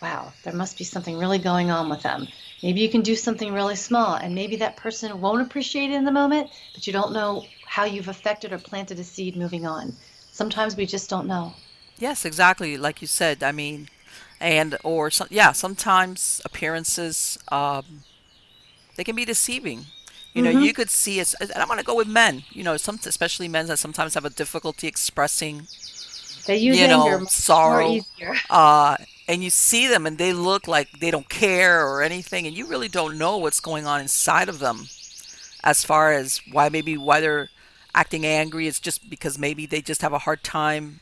wow, 0.00 0.32
there 0.42 0.52
must 0.54 0.78
be 0.78 0.84
something 0.84 1.16
really 1.16 1.38
going 1.38 1.70
on 1.70 1.88
with 1.88 2.02
them. 2.02 2.28
Maybe 2.62 2.80
you 2.80 2.88
can 2.88 3.02
do 3.02 3.14
something 3.16 3.52
really 3.52 3.76
small, 3.76 4.14
and 4.14 4.34
maybe 4.34 4.56
that 4.56 4.76
person 4.76 5.20
won't 5.20 5.42
appreciate 5.42 5.90
it 5.90 5.94
in 5.94 6.04
the 6.04 6.12
moment, 6.12 6.50
but 6.72 6.86
you 6.86 6.92
don't 6.92 7.12
know 7.12 7.50
how 7.66 7.84
you've 7.84 8.08
affected 8.08 8.52
or 8.52 8.58
planted 8.58 8.98
a 8.98 9.04
seed 9.04 9.36
moving 9.36 9.66
on. 9.66 9.96
Sometimes 10.30 10.76
we 10.76 10.86
just 10.86 11.10
don't 11.10 11.26
know. 11.26 11.54
Yes, 11.98 12.24
exactly. 12.24 12.76
Like 12.76 13.00
you 13.00 13.08
said, 13.08 13.42
I 13.42 13.52
mean, 13.52 13.88
and 14.40 14.76
or 14.84 15.10
some, 15.10 15.28
yeah, 15.30 15.52
sometimes 15.52 16.40
appearances 16.44 17.38
um, 17.50 18.04
they 18.96 19.04
can 19.04 19.16
be 19.16 19.24
deceiving. 19.24 19.86
You 20.34 20.42
know, 20.42 20.50
Mhm. 20.50 20.62
you 20.62 20.74
could 20.74 20.90
see 20.90 21.20
it, 21.20 21.34
and 21.40 21.52
I'm 21.56 21.66
going 21.68 21.78
to 21.78 21.84
go 21.84 21.94
with 21.96 22.08
men. 22.08 22.44
You 22.52 22.62
know, 22.64 22.76
some 22.76 22.98
especially 23.06 23.48
men 23.48 23.66
that 23.68 23.78
sometimes 23.78 24.14
have 24.14 24.24
a 24.24 24.30
difficulty 24.30 24.86
expressing, 24.86 25.68
They 26.46 26.56
use 26.56 26.76
you 26.76 26.88
know, 26.88 27.18
anger 27.18 27.26
sorrow. 27.28 27.90
easier. 27.92 28.34
uh, 28.50 28.96
and 29.28 29.42
you 29.42 29.50
see 29.50 29.86
them 29.86 30.06
and 30.06 30.18
they 30.18 30.32
look 30.32 30.68
like 30.68 31.00
they 31.00 31.10
don't 31.10 31.28
care 31.28 31.86
or 31.86 32.02
anything, 32.02 32.46
and 32.46 32.56
you 32.56 32.66
really 32.66 32.88
don't 32.88 33.18
know 33.18 33.36
what's 33.38 33.60
going 33.60 33.86
on 33.86 34.00
inside 34.00 34.48
of 34.48 34.58
them, 34.60 34.88
as 35.64 35.84
far 35.84 36.12
as 36.12 36.40
why 36.50 36.68
maybe 36.68 36.96
why 36.96 37.20
they're 37.20 37.50
acting 37.94 38.24
angry. 38.26 38.66
It's 38.68 38.80
just 38.80 39.08
because 39.10 39.38
maybe 39.38 39.66
they 39.66 39.80
just 39.80 40.02
have 40.02 40.12
a 40.12 40.20
hard 40.20 40.42
time 40.44 41.00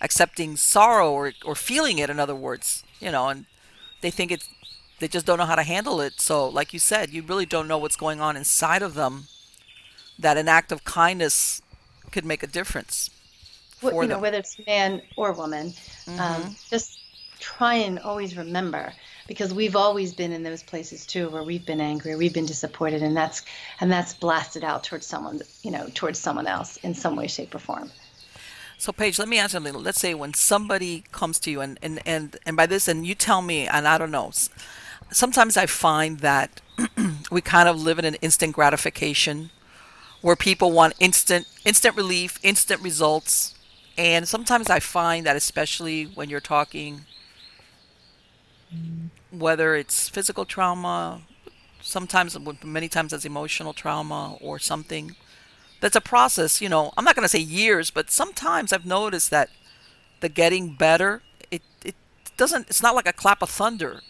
accepting 0.00 0.56
sorrow 0.56 1.10
or 1.12 1.32
or 1.44 1.54
feeling 1.54 1.98
it. 1.98 2.10
In 2.10 2.20
other 2.20 2.34
words, 2.34 2.84
you 3.00 3.10
know, 3.10 3.28
and 3.28 3.46
they 4.00 4.10
think 4.10 4.30
it's 4.32 4.48
they 5.00 5.08
just 5.08 5.26
don't 5.26 5.38
know 5.38 5.46
how 5.46 5.54
to 5.56 5.62
handle 5.62 6.00
it. 6.00 6.20
So, 6.20 6.48
like 6.48 6.72
you 6.72 6.78
said, 6.80 7.10
you 7.10 7.22
really 7.22 7.46
don't 7.46 7.68
know 7.68 7.78
what's 7.78 7.96
going 7.96 8.20
on 8.20 8.36
inside 8.36 8.82
of 8.82 8.94
them. 8.94 9.28
That 10.18 10.36
an 10.36 10.48
act 10.48 10.72
of 10.72 10.84
kindness 10.84 11.62
could 12.10 12.24
make 12.24 12.42
a 12.42 12.46
difference 12.46 13.10
for 13.76 14.02
you 14.02 14.08
know, 14.08 14.16
them. 14.16 14.22
whether 14.22 14.38
it's 14.38 14.58
man 14.66 15.02
or 15.16 15.32
woman, 15.32 15.74
Mhm. 16.06 16.18
um, 16.20 16.56
just 16.70 16.97
try 17.38 17.74
and 17.74 17.98
always 17.98 18.36
remember 18.36 18.92
because 19.26 19.52
we've 19.52 19.76
always 19.76 20.14
been 20.14 20.32
in 20.32 20.42
those 20.42 20.62
places 20.62 21.06
too 21.06 21.28
where 21.28 21.42
we've 21.42 21.66
been 21.66 21.80
angry, 21.80 22.16
we've 22.16 22.34
been 22.34 22.46
disappointed, 22.46 23.02
and 23.02 23.16
that's 23.16 23.42
and 23.80 23.90
that's 23.90 24.14
blasted 24.14 24.64
out 24.64 24.84
towards 24.84 25.06
someone, 25.06 25.40
you 25.62 25.70
know, 25.70 25.88
towards 25.94 26.18
someone 26.18 26.46
else 26.46 26.78
in 26.78 26.94
some 26.94 27.14
way, 27.16 27.26
shape, 27.26 27.54
or 27.54 27.58
form. 27.58 27.90
So 28.80 28.92
Paige, 28.92 29.18
let 29.18 29.28
me 29.28 29.38
ask 29.38 29.52
you 29.52 29.56
something. 29.56 29.74
Let's 29.74 30.00
say 30.00 30.14
when 30.14 30.34
somebody 30.34 31.02
comes 31.10 31.40
to 31.40 31.50
you 31.50 31.60
and, 31.60 31.80
and, 31.82 32.00
and, 32.06 32.36
and 32.46 32.56
by 32.56 32.66
this 32.66 32.86
and 32.86 33.04
you 33.04 33.16
tell 33.16 33.42
me 33.42 33.66
and 33.66 33.88
I 33.88 33.98
don't 33.98 34.12
know. 34.12 34.30
Sometimes 35.10 35.56
I 35.56 35.66
find 35.66 36.20
that 36.20 36.60
we 37.30 37.40
kind 37.40 37.68
of 37.68 37.80
live 37.80 37.98
in 37.98 38.04
an 38.04 38.14
instant 38.16 38.54
gratification 38.54 39.50
where 40.20 40.36
people 40.36 40.70
want 40.70 40.94
instant 41.00 41.46
instant 41.64 41.96
relief, 41.96 42.38
instant 42.44 42.80
results. 42.80 43.54
And 43.96 44.28
sometimes 44.28 44.70
I 44.70 44.78
find 44.78 45.26
that 45.26 45.34
especially 45.34 46.04
when 46.04 46.30
you're 46.30 46.38
talking 46.38 47.04
whether 49.30 49.74
it's 49.74 50.08
physical 50.08 50.44
trauma, 50.44 51.22
sometimes, 51.80 52.36
many 52.64 52.88
times, 52.88 53.12
as 53.12 53.24
emotional 53.24 53.72
trauma 53.72 54.36
or 54.40 54.58
something. 54.58 55.16
That's 55.80 55.96
a 55.96 56.00
process, 56.00 56.60
you 56.60 56.68
know. 56.68 56.92
I'm 56.96 57.04
not 57.04 57.14
going 57.14 57.24
to 57.24 57.28
say 57.28 57.38
years, 57.38 57.90
but 57.90 58.10
sometimes 58.10 58.72
I've 58.72 58.86
noticed 58.86 59.30
that 59.30 59.50
the 60.20 60.28
getting 60.28 60.74
better, 60.74 61.22
it, 61.50 61.62
it 61.84 61.94
doesn't, 62.36 62.68
it's 62.68 62.82
not 62.82 62.94
like 62.94 63.06
a 63.06 63.12
clap 63.12 63.42
of 63.42 63.50
thunder. 63.50 64.00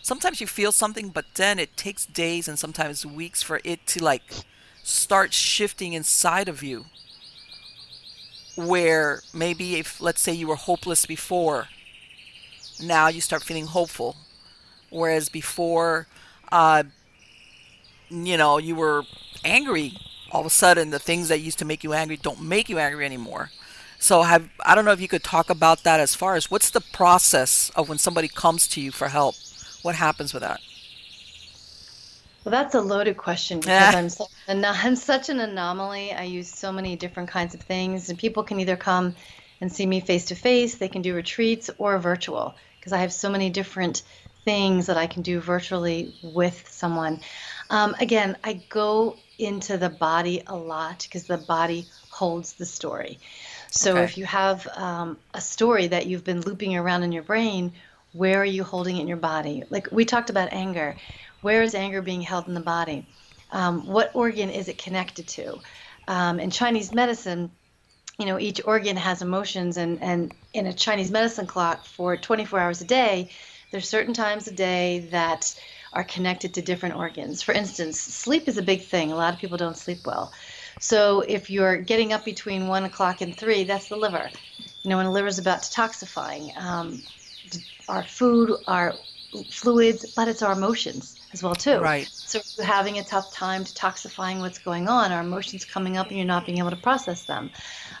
Sometimes 0.00 0.40
you 0.40 0.46
feel 0.46 0.72
something, 0.72 1.10
but 1.10 1.26
then 1.34 1.58
it 1.58 1.76
takes 1.76 2.06
days 2.06 2.48
and 2.48 2.58
sometimes 2.58 3.04
weeks 3.04 3.42
for 3.42 3.60
it 3.64 3.86
to 3.88 4.02
like 4.02 4.22
start 4.82 5.34
shifting 5.34 5.92
inside 5.92 6.48
of 6.48 6.62
you. 6.62 6.86
Where 8.56 9.22
maybe 9.32 9.76
if, 9.76 10.00
let's 10.00 10.20
say, 10.20 10.32
you 10.32 10.48
were 10.48 10.56
hopeless 10.56 11.06
before, 11.06 11.68
now 12.80 13.08
you 13.08 13.20
start 13.20 13.42
feeling 13.42 13.66
hopeful. 13.66 14.16
Whereas 14.90 15.28
before, 15.28 16.06
uh, 16.50 16.84
you 18.10 18.36
know, 18.36 18.58
you 18.58 18.74
were 18.74 19.04
angry. 19.44 19.98
All 20.30 20.40
of 20.40 20.46
a 20.46 20.50
sudden, 20.50 20.90
the 20.90 20.98
things 20.98 21.28
that 21.28 21.40
used 21.40 21.58
to 21.58 21.64
make 21.64 21.84
you 21.84 21.92
angry 21.92 22.16
don't 22.16 22.42
make 22.42 22.68
you 22.68 22.78
angry 22.78 23.04
anymore. 23.04 23.50
So, 23.98 24.22
have 24.22 24.48
I 24.64 24.74
don't 24.74 24.84
know 24.84 24.92
if 24.92 25.00
you 25.00 25.08
could 25.08 25.24
talk 25.24 25.50
about 25.50 25.82
that 25.84 26.00
as 26.00 26.14
far 26.14 26.36
as 26.36 26.50
what's 26.50 26.70
the 26.70 26.80
process 26.80 27.70
of 27.74 27.88
when 27.88 27.98
somebody 27.98 28.28
comes 28.28 28.68
to 28.68 28.80
you 28.80 28.92
for 28.92 29.08
help? 29.08 29.34
What 29.82 29.96
happens 29.96 30.32
with 30.32 30.42
that? 30.42 30.60
Well, 32.44 32.52
that's 32.52 32.74
a 32.74 32.80
loaded 32.80 33.16
question 33.16 33.60
because 33.60 33.94
I'm, 33.94 34.08
such 34.08 34.28
an, 34.46 34.64
I'm 34.64 34.96
such 34.96 35.28
an 35.28 35.40
anomaly. 35.40 36.12
I 36.12 36.22
use 36.22 36.48
so 36.48 36.72
many 36.72 36.96
different 36.96 37.28
kinds 37.28 37.54
of 37.54 37.60
things, 37.60 38.08
and 38.08 38.18
people 38.18 38.42
can 38.42 38.60
either 38.60 38.76
come 38.76 39.14
and 39.60 39.72
see 39.72 39.86
me 39.86 40.00
face 40.00 40.26
to 40.26 40.34
face, 40.34 40.76
they 40.76 40.88
can 40.88 41.02
do 41.02 41.14
retreats, 41.14 41.68
or 41.78 41.98
virtual 41.98 42.54
because 42.78 42.92
I 42.92 42.98
have 42.98 43.12
so 43.12 43.30
many 43.30 43.50
different 43.50 44.02
things 44.44 44.86
that 44.86 44.96
I 44.96 45.06
can 45.06 45.22
do 45.22 45.40
virtually 45.40 46.14
with 46.22 46.66
someone. 46.68 47.20
Um, 47.70 47.94
again, 48.00 48.36
I 48.44 48.54
go 48.68 49.22
into 49.38 49.78
the 49.78 49.90
body 49.90 50.42
a 50.46 50.56
lot 50.56 51.02
because 51.02 51.26
the 51.26 51.38
body 51.38 51.88
holds 52.08 52.54
the 52.54 52.66
story. 52.66 53.20
So 53.70 53.98
Okay. 53.98 54.00
if 54.00 54.16
you 54.16 54.24
have 54.26 54.66
um, 54.74 55.18
a 55.34 55.40
story 55.40 55.88
that 55.88 56.06
you've 56.06 56.24
been 56.24 56.40
looping 56.40 56.76
around 56.76 57.02
in 57.02 57.12
your 57.12 57.22
brain, 57.22 57.74
where 58.12 58.40
are 58.40 58.44
you 58.44 58.64
holding 58.64 58.96
it 58.96 59.02
in 59.02 59.08
your 59.08 59.16
body? 59.18 59.64
Like 59.70 59.88
we 59.92 60.04
talked 60.04 60.30
about 60.30 60.52
anger. 60.52 60.96
Where 61.40 61.62
is 61.62 61.74
anger 61.74 62.02
being 62.02 62.22
held 62.22 62.48
in 62.48 62.54
the 62.54 62.60
body? 62.60 63.06
Um, 63.50 63.86
what 63.86 64.10
organ 64.14 64.50
is 64.50 64.68
it 64.68 64.78
connected 64.78 65.28
to? 65.28 65.62
Um, 66.06 66.40
in 66.40 66.50
Chinese 66.50 66.92
medicine, 66.92 67.52
you 68.18 68.26
know, 68.26 68.38
each 68.38 68.60
organ 68.64 68.96
has 68.96 69.22
emotions, 69.22 69.76
and, 69.76 70.02
and 70.02 70.34
in 70.52 70.66
a 70.66 70.72
Chinese 70.72 71.10
medicine 71.10 71.46
clock 71.46 71.84
for 71.84 72.16
24 72.16 72.58
hours 72.58 72.80
a 72.80 72.84
day, 72.84 73.30
there's 73.70 73.88
certain 73.88 74.14
times 74.14 74.48
a 74.48 74.52
day 74.52 75.08
that 75.10 75.54
are 75.92 76.04
connected 76.04 76.54
to 76.54 76.62
different 76.62 76.96
organs. 76.96 77.42
For 77.42 77.52
instance, 77.52 78.00
sleep 78.00 78.48
is 78.48 78.58
a 78.58 78.62
big 78.62 78.82
thing. 78.82 79.12
A 79.12 79.16
lot 79.16 79.34
of 79.34 79.40
people 79.40 79.56
don't 79.56 79.76
sleep 79.76 80.06
well. 80.06 80.32
So 80.78 81.20
if 81.20 81.50
you're 81.50 81.78
getting 81.78 82.12
up 82.12 82.24
between 82.24 82.66
one 82.66 82.84
o'clock 82.84 83.20
and 83.20 83.34
three, 83.34 83.64
that's 83.64 83.86
the 83.88 83.96
liver. 83.96 84.32
You 84.82 84.90
know, 84.90 84.96
when 84.96 85.06
the 85.06 85.12
liver 85.12 85.28
is 85.28 85.38
about 85.38 85.62
detoxifying, 85.62 86.56
um, 86.60 87.02
our 87.88 88.04
food, 88.04 88.52
our 88.66 89.00
fluids, 89.50 90.06
but 90.06 90.28
it's 90.28 90.42
our 90.42 90.52
emotions 90.52 91.17
as 91.32 91.42
well 91.42 91.54
too. 91.54 91.78
Right. 91.78 92.08
So 92.24 92.42
you're 92.56 92.66
having 92.66 92.98
a 92.98 93.04
tough 93.04 93.32
time 93.32 93.64
detoxifying 93.64 94.40
what's 94.40 94.58
going 94.58 94.86
on, 94.88 95.12
our 95.12 95.20
emotions 95.20 95.64
coming 95.64 95.96
up, 95.96 96.08
and 96.08 96.16
you're 96.18 96.26
not 96.26 96.44
being 96.44 96.58
able 96.58 96.70
to 96.70 96.76
process 96.76 97.24
them. 97.24 97.50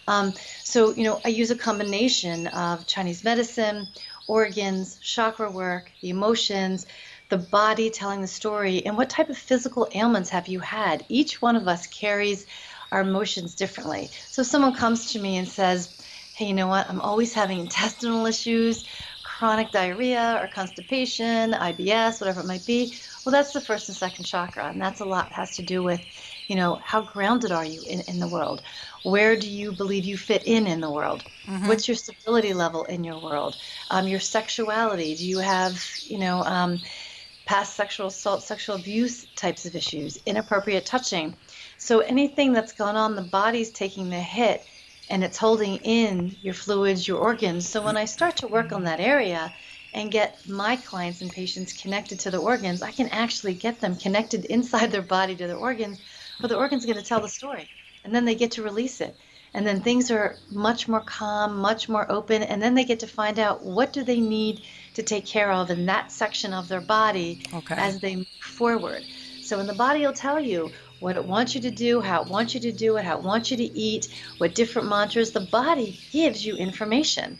Um, 0.06 0.34
so 0.64 0.94
you 0.94 1.04
know, 1.04 1.20
I 1.24 1.28
use 1.28 1.50
a 1.50 1.56
combination 1.56 2.46
of 2.48 2.86
Chinese 2.86 3.24
medicine, 3.24 3.88
organs, 4.26 4.98
chakra 4.98 5.50
work, 5.50 5.92
the 6.02 6.10
emotions, 6.10 6.86
the 7.28 7.38
body 7.38 7.90
telling 7.90 8.20
the 8.20 8.26
story, 8.26 8.84
and 8.84 8.96
what 8.96 9.10
type 9.10 9.30
of 9.30 9.38
physical 9.38 9.88
ailments 9.94 10.30
have 10.30 10.48
you 10.48 10.60
had? 10.60 11.04
Each 11.08 11.40
one 11.40 11.56
of 11.56 11.68
us 11.68 11.86
carries 11.86 12.46
our 12.90 13.00
emotions 13.02 13.54
differently. 13.54 14.10
So 14.30 14.42
if 14.42 14.48
someone 14.48 14.74
comes 14.74 15.12
to 15.12 15.18
me 15.18 15.36
and 15.36 15.48
says, 15.48 15.90
"Hey, 16.32 16.46
you 16.46 16.54
know 16.54 16.68
what? 16.68 16.88
I'm 16.88 17.00
always 17.00 17.34
having 17.34 17.60
intestinal 17.60 18.26
issues." 18.26 18.84
Chronic 19.22 19.70
diarrhea 19.72 20.38
or 20.40 20.48
constipation, 20.48 21.52
IBS, 21.52 22.20
whatever 22.20 22.40
it 22.40 22.46
might 22.46 22.64
be, 22.64 22.98
well, 23.24 23.32
that's 23.32 23.52
the 23.52 23.60
first 23.60 23.88
and 23.88 23.96
second 23.96 24.24
chakra, 24.24 24.68
and 24.68 24.80
that's 24.80 25.00
a 25.00 25.04
lot 25.04 25.32
has 25.32 25.56
to 25.56 25.62
do 25.62 25.82
with, 25.82 26.06
you 26.46 26.56
know, 26.56 26.80
how 26.82 27.00
grounded 27.00 27.52
are 27.52 27.64
you 27.64 27.82
in, 27.84 28.00
in 28.02 28.18
the 28.18 28.28
world? 28.28 28.62
Where 29.02 29.36
do 29.36 29.50
you 29.50 29.72
believe 29.72 30.04
you 30.04 30.16
fit 30.16 30.44
in 30.46 30.66
in 30.66 30.80
the 30.80 30.90
world? 30.90 31.24
Mm-hmm. 31.48 31.66
What's 31.66 31.88
your 31.88 31.96
stability 31.96 32.54
level 32.54 32.84
in 32.84 33.04
your 33.04 33.18
world? 33.18 33.56
Um, 33.90 34.08
your 34.08 34.20
sexuality? 34.20 35.14
Do 35.14 35.26
you 35.26 35.38
have, 35.38 35.84
you 36.06 36.18
know, 36.18 36.42
um, 36.44 36.82
past 37.44 37.76
sexual 37.76 38.08
assault, 38.08 38.42
sexual 38.42 38.76
abuse 38.76 39.26
types 39.34 39.64
of 39.66 39.74
issues, 39.74 40.18
inappropriate 40.26 40.86
touching? 40.86 41.36
So 41.78 42.00
anything 42.00 42.52
that's 42.52 42.72
gone 42.72 42.96
on, 42.96 43.16
the 43.16 43.22
body's 43.22 43.70
taking 43.70 44.10
the 44.10 44.20
hit 44.20 44.66
and 45.08 45.24
it's 45.24 45.38
holding 45.38 45.76
in 45.76 46.36
your 46.42 46.54
fluids, 46.54 47.08
your 47.08 47.18
organs. 47.18 47.66
So 47.68 47.82
when 47.82 47.96
I 47.96 48.04
start 48.04 48.36
to 48.38 48.48
work 48.48 48.72
on 48.72 48.84
that 48.84 49.00
area 49.00 49.54
and 49.92 50.10
get 50.12 50.46
my 50.46 50.76
clients 50.76 51.20
and 51.22 51.32
patients 51.32 51.72
connected 51.72 52.20
to 52.20 52.30
the 52.30 52.38
organs, 52.38 52.82
I 52.82 52.92
can 52.92 53.08
actually 53.08 53.54
get 53.54 53.80
them 53.80 53.96
connected 53.96 54.44
inside 54.56 54.90
their 54.92 55.02
body 55.02 55.36
to 55.36 55.46
their 55.46 55.56
organs, 55.56 56.00
but 56.40 56.48
the 56.48 56.56
organ's 56.56 56.84
are 56.84 56.88
going 56.88 56.98
to 56.98 57.04
tell 57.04 57.20
the 57.20 57.28
story. 57.28 57.68
And 58.04 58.14
then 58.14 58.24
they 58.24 58.34
get 58.36 58.52
to 58.52 58.62
release 58.62 59.00
it. 59.00 59.18
And 59.54 59.66
then 59.66 59.82
things 59.82 60.10
are 60.10 60.40
much 60.50 60.88
more 60.88 61.00
calm, 61.00 61.58
much 61.58 61.88
more 61.88 62.10
open, 62.10 62.42
and 62.42 62.62
then 62.62 62.74
they 62.74 62.84
get 62.84 63.00
to 63.00 63.06
find 63.06 63.38
out 63.38 63.64
what 63.64 63.92
do 63.92 64.04
they 64.04 64.20
need 64.20 64.62
to 64.94 65.02
take 65.02 65.26
care 65.26 65.50
of 65.50 65.70
in 65.70 65.86
that 65.86 66.12
section 66.12 66.52
of 66.54 66.68
their 66.68 66.80
body 66.80 67.40
Okay. 67.52 67.76
as 67.76 67.98
they 68.00 68.16
move 68.16 68.26
forward. 68.40 69.06
So 69.40 69.58
in 69.60 69.66
the 69.66 69.74
body 69.74 70.00
will 70.06 70.12
tell 70.12 70.40
you 70.40 70.72
what 70.98 71.16
it 71.16 71.24
wants 71.24 71.54
you 71.54 71.60
to 71.62 71.70
do, 71.70 72.00
how 72.00 72.22
it 72.22 72.28
wants 72.28 72.54
you 72.54 72.60
to 72.60 72.72
do 72.72 72.96
it, 72.96 73.04
how 73.04 73.16
it 73.18 73.24
wants 73.24 73.50
you 73.50 73.56
to 73.56 73.64
eat, 73.78 74.08
what 74.38 74.54
different 74.54 74.88
mantras, 74.88 75.32
the 75.32 75.40
body 75.40 75.98
gives 76.10 76.44
you 76.44 76.56
information. 76.56 77.38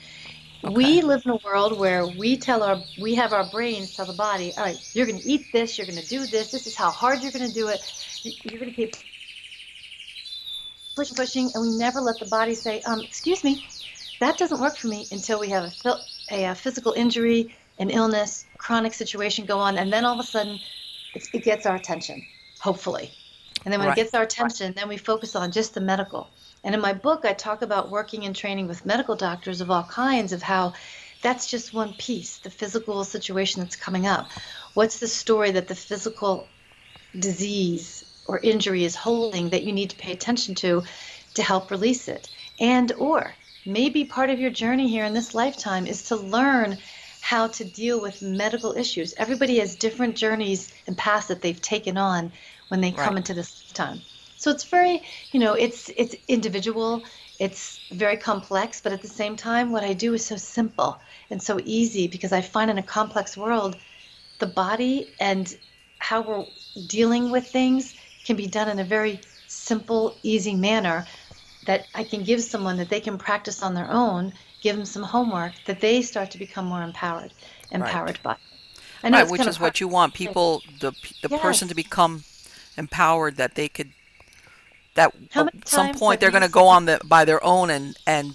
We 0.62 1.02
live 1.02 1.22
in 1.24 1.32
a 1.32 1.36
world 1.36 1.78
where 1.78 2.06
we 2.06 2.36
tell 2.36 2.62
our 2.62 2.84
we 2.96 3.14
have 3.16 3.32
our 3.32 3.44
brains 3.44 3.92
tell 3.92 4.06
the 4.06 4.12
body, 4.12 4.54
all 4.56 4.64
right, 4.64 4.80
you're 4.94 5.06
going 5.06 5.20
to 5.22 5.26
eat 5.28 5.52
this, 5.52 5.78
you're 5.78 5.86
going 5.86 5.96
to 5.96 6.02
do 6.02 6.26
this, 6.26 6.48
this 6.50 6.66
is 6.66 6.76
how 6.76 6.90
hard 6.90 7.22
you're 7.22 7.32
going 7.32 7.46
to 7.50 7.60
do 7.60 7.68
it. 7.68 7.82
You- 8.24 8.36
You're 8.50 8.60
going 8.60 8.72
to 8.72 8.76
keep 8.76 8.96
pushing, 10.96 11.16
pushing, 11.16 11.52
and 11.54 11.62
we 11.62 11.70
never 11.70 12.00
let 12.00 12.18
the 12.20 12.26
body 12.26 12.54
say, 12.54 12.82
um, 12.82 13.02
excuse 13.04 13.44
me, 13.44 13.62
that 14.20 14.38
doesn't 14.38 14.60
work 14.60 14.76
for 14.76 14.88
me 14.88 15.08
until 15.12 15.38
we 15.40 15.48
have 15.50 15.64
a, 15.64 15.70
phil- 15.70 16.06
a, 16.30 16.46
uh 16.46 16.54
physical 16.54 16.92
injury, 16.92 17.54
an 17.78 17.90
illness, 17.90 18.46
chronic 18.58 18.94
situation 18.94 19.46
go 19.46 19.58
on, 19.60 19.78
and 19.78 19.92
then 19.92 20.04
all 20.04 20.14
of 20.14 20.20
a 20.20 20.24
sudden 20.28 20.60
it, 21.14 21.28
it 21.32 21.44
gets 21.44 21.66
our 21.66 21.76
attention, 21.76 22.26
hopefully. 22.60 23.14
And 23.64 23.72
then 23.72 23.80
when 23.80 23.88
Right. 23.88 23.98
it 23.98 24.02
gets 24.02 24.14
our 24.14 24.22
attention, 24.22 24.74
then 24.74 24.88
we 24.88 24.96
focus 24.96 25.36
on 25.36 25.52
just 25.52 25.74
the 25.74 25.80
medical. 25.80 26.30
And 26.64 26.74
in 26.74 26.80
my 26.80 26.92
book, 26.92 27.24
I 27.24 27.32
talk 27.32 27.62
about 27.62 27.90
working 27.90 28.24
and 28.24 28.34
training 28.34 28.68
with 28.68 28.86
medical 28.86 29.16
doctors 29.16 29.60
of 29.60 29.70
all 29.70 29.84
kinds 29.84 30.32
of 30.32 30.42
how 30.42 30.74
that's 31.20 31.50
just 31.50 31.72
one 31.72 31.94
piece, 31.94 32.38
the 32.38 32.50
physical 32.50 33.04
situation 33.04 33.62
that's 33.62 33.76
coming 33.76 34.06
up. 34.06 34.30
What's 34.74 34.98
the 34.98 35.08
story 35.08 35.52
that 35.52 35.68
the 35.68 35.74
physical 35.74 36.50
disease 37.18 38.04
or 38.24 38.38
injury 38.38 38.84
is 38.84 38.94
holding 38.94 39.50
that 39.50 39.64
you 39.64 39.72
need 39.72 39.90
to 39.90 39.96
pay 39.96 40.12
attention 40.12 40.54
to 40.56 40.84
to 41.34 41.42
help 41.42 41.70
release 41.70 42.08
it? 42.08 42.28
And 42.58 42.92
or 42.92 43.34
maybe 43.64 44.04
part 44.04 44.30
of 44.30 44.40
your 44.40 44.50
journey 44.50 44.88
here 44.88 45.04
in 45.04 45.14
this 45.14 45.34
lifetime 45.34 45.86
is 45.86 46.04
to 46.04 46.16
learn 46.16 46.78
how 47.20 47.48
to 47.48 47.64
deal 47.64 48.00
with 48.00 48.22
medical 48.22 48.76
issues. 48.76 49.14
Everybody 49.16 49.58
has 49.58 49.76
different 49.76 50.16
journeys 50.16 50.72
and 50.86 50.96
paths 50.96 51.26
that 51.28 51.42
they've 51.42 51.60
taken 51.60 51.96
on 51.96 52.32
when 52.68 52.80
they 52.80 52.92
come 52.92 53.16
into 53.16 53.34
this 53.34 53.64
lifetime. 53.64 54.02
So 54.38 54.50
it's 54.50 54.64
very, 54.64 55.02
you 55.32 55.40
know, 55.40 55.54
it's 55.54 55.90
it's 55.96 56.16
individual, 56.28 57.04
it's 57.38 57.80
very 57.90 58.16
complex, 58.16 58.80
but 58.80 58.92
at 58.92 59.02
the 59.02 59.08
same 59.08 59.36
time 59.36 59.72
what 59.72 59.84
I 59.84 59.92
do 59.94 60.14
is 60.14 60.24
so 60.24 60.36
simple 60.36 61.00
and 61.30 61.42
so 61.42 61.60
easy 61.64 62.08
because 62.08 62.32
I 62.32 62.40
find 62.40 62.70
in 62.70 62.78
a 62.78 62.82
complex 62.82 63.36
world 63.36 63.76
the 64.38 64.46
body 64.46 65.08
and 65.20 65.56
how 65.98 66.22
we're 66.22 66.46
dealing 66.86 67.30
with 67.30 67.48
things 67.48 67.94
can 68.24 68.36
be 68.36 68.46
done 68.46 68.68
in 68.68 68.78
a 68.78 68.84
very 68.84 69.20
simple, 69.46 70.18
easy 70.22 70.54
manner 70.54 71.06
that 71.64 71.88
I 71.94 72.04
can 72.04 72.22
give 72.24 72.42
someone 72.42 72.76
that 72.78 72.88
they 72.88 73.00
can 73.00 73.18
practice 73.18 73.62
on 73.62 73.74
their 73.74 73.90
own, 73.90 74.32
give 74.60 74.76
them 74.76 74.86
some 74.86 75.02
homework 75.02 75.64
that 75.64 75.80
they 75.80 76.02
start 76.02 76.30
to 76.32 76.38
become 76.38 76.66
more 76.66 76.82
empowered, 76.82 77.34
Right. 77.72 77.82
empowered 77.94 78.20
by. 78.22 78.36
I 79.02 79.10
know 79.10 79.18
Right, 79.18 79.30
which 79.30 79.46
is 79.46 79.56
hard 79.56 79.74
what 79.74 79.80
you 79.80 79.88
want 79.88 80.14
people 80.14 80.62
the 80.80 80.92
the 81.22 81.28
person 81.28 81.68
to 81.68 81.74
become 81.74 82.24
empowered 82.76 83.36
that 83.36 83.54
they 83.54 83.68
could 83.68 83.92
that 84.98 85.14
at 85.34 85.68
some 85.68 85.94
point 85.94 86.20
they're 86.20 86.32
going 86.32 86.42
to 86.42 86.48
go 86.48 86.66
on 86.66 86.84
the 86.84 87.00
by 87.04 87.24
their 87.24 87.42
own 87.44 87.70
and 87.70 87.96
and 88.06 88.34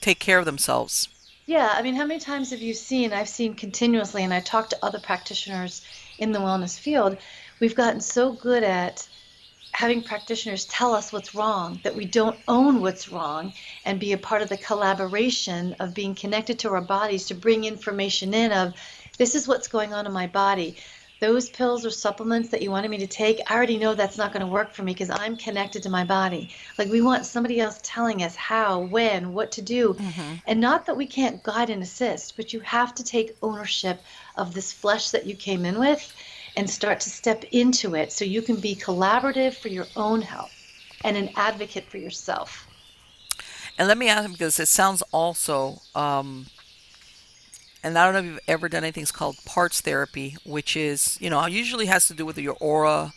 take 0.00 0.18
care 0.18 0.38
of 0.38 0.44
themselves. 0.44 1.08
Yeah, 1.46 1.72
I 1.74 1.82
mean, 1.82 1.96
how 1.96 2.06
many 2.06 2.20
times 2.20 2.50
have 2.50 2.62
you 2.62 2.74
seen? 2.74 3.12
I've 3.12 3.28
seen 3.28 3.54
continuously, 3.54 4.22
and 4.22 4.32
I 4.32 4.40
talk 4.40 4.70
to 4.70 4.78
other 4.82 5.00
practitioners 5.00 5.82
in 6.18 6.30
the 6.30 6.38
wellness 6.38 6.78
field. 6.78 7.16
We've 7.58 7.74
gotten 7.74 8.00
so 8.00 8.32
good 8.32 8.62
at 8.62 9.08
having 9.72 10.02
practitioners 10.02 10.64
tell 10.66 10.94
us 10.94 11.12
what's 11.12 11.34
wrong 11.34 11.80
that 11.82 11.96
we 11.96 12.04
don't 12.04 12.38
own 12.46 12.80
what's 12.80 13.10
wrong 13.10 13.52
and 13.84 13.98
be 13.98 14.12
a 14.12 14.18
part 14.18 14.42
of 14.42 14.48
the 14.48 14.56
collaboration 14.56 15.74
of 15.80 15.94
being 15.94 16.14
connected 16.14 16.58
to 16.60 16.68
our 16.70 16.80
bodies 16.80 17.26
to 17.26 17.34
bring 17.34 17.64
information 17.64 18.34
in 18.34 18.52
of 18.52 18.74
this 19.18 19.34
is 19.34 19.46
what's 19.46 19.68
going 19.68 19.92
on 19.92 20.06
in 20.06 20.12
my 20.12 20.26
body 20.26 20.76
those 21.20 21.50
pills 21.50 21.84
or 21.84 21.90
supplements 21.90 22.48
that 22.48 22.62
you 22.62 22.70
wanted 22.70 22.90
me 22.90 22.98
to 22.98 23.06
take, 23.06 23.40
I 23.50 23.54
already 23.54 23.76
know 23.76 23.94
that's 23.94 24.16
not 24.16 24.32
going 24.32 24.44
to 24.44 24.50
work 24.50 24.72
for 24.72 24.82
me 24.82 24.92
because 24.92 25.10
I'm 25.10 25.36
connected 25.36 25.82
to 25.82 25.90
my 25.90 26.02
body. 26.02 26.50
Like 26.78 26.88
we 26.88 27.02
want 27.02 27.26
somebody 27.26 27.60
else 27.60 27.78
telling 27.82 28.22
us 28.22 28.34
how, 28.34 28.80
when, 28.80 29.34
what 29.34 29.52
to 29.52 29.62
do. 29.62 29.94
Mm-hmm. 29.94 30.34
And 30.46 30.60
not 30.60 30.86
that 30.86 30.96
we 30.96 31.06
can't 31.06 31.42
guide 31.42 31.68
and 31.68 31.82
assist, 31.82 32.36
but 32.36 32.52
you 32.52 32.60
have 32.60 32.94
to 32.94 33.04
take 33.04 33.36
ownership 33.42 34.00
of 34.36 34.54
this 34.54 34.72
flesh 34.72 35.10
that 35.10 35.26
you 35.26 35.36
came 35.36 35.66
in 35.66 35.78
with 35.78 36.12
and 36.56 36.68
start 36.68 37.00
to 37.00 37.10
step 37.10 37.44
into 37.52 37.94
it 37.94 38.12
so 38.12 38.24
you 38.24 38.42
can 38.42 38.56
be 38.56 38.74
collaborative 38.74 39.54
for 39.54 39.68
your 39.68 39.86
own 39.96 40.22
health 40.22 40.52
and 41.04 41.16
an 41.16 41.30
advocate 41.36 41.84
for 41.84 41.98
yourself. 41.98 42.66
And 43.78 43.88
let 43.88 43.98
me 43.98 44.08
ask 44.08 44.30
because 44.30 44.58
it 44.58 44.68
sounds 44.68 45.02
also 45.12 45.80
um, 45.94 46.46
and 47.82 47.98
I 47.98 48.04
don't 48.04 48.12
know 48.14 48.20
if 48.20 48.24
you've 48.26 48.40
ever 48.48 48.68
done 48.68 48.84
anything 48.84 49.06
called 49.06 49.36
parts 49.44 49.80
therapy, 49.80 50.36
which 50.44 50.76
is, 50.76 51.18
you 51.20 51.30
know, 51.30 51.44
usually 51.46 51.86
has 51.86 52.06
to 52.08 52.14
do 52.14 52.26
with 52.26 52.38
your 52.38 52.56
aura. 52.60 53.12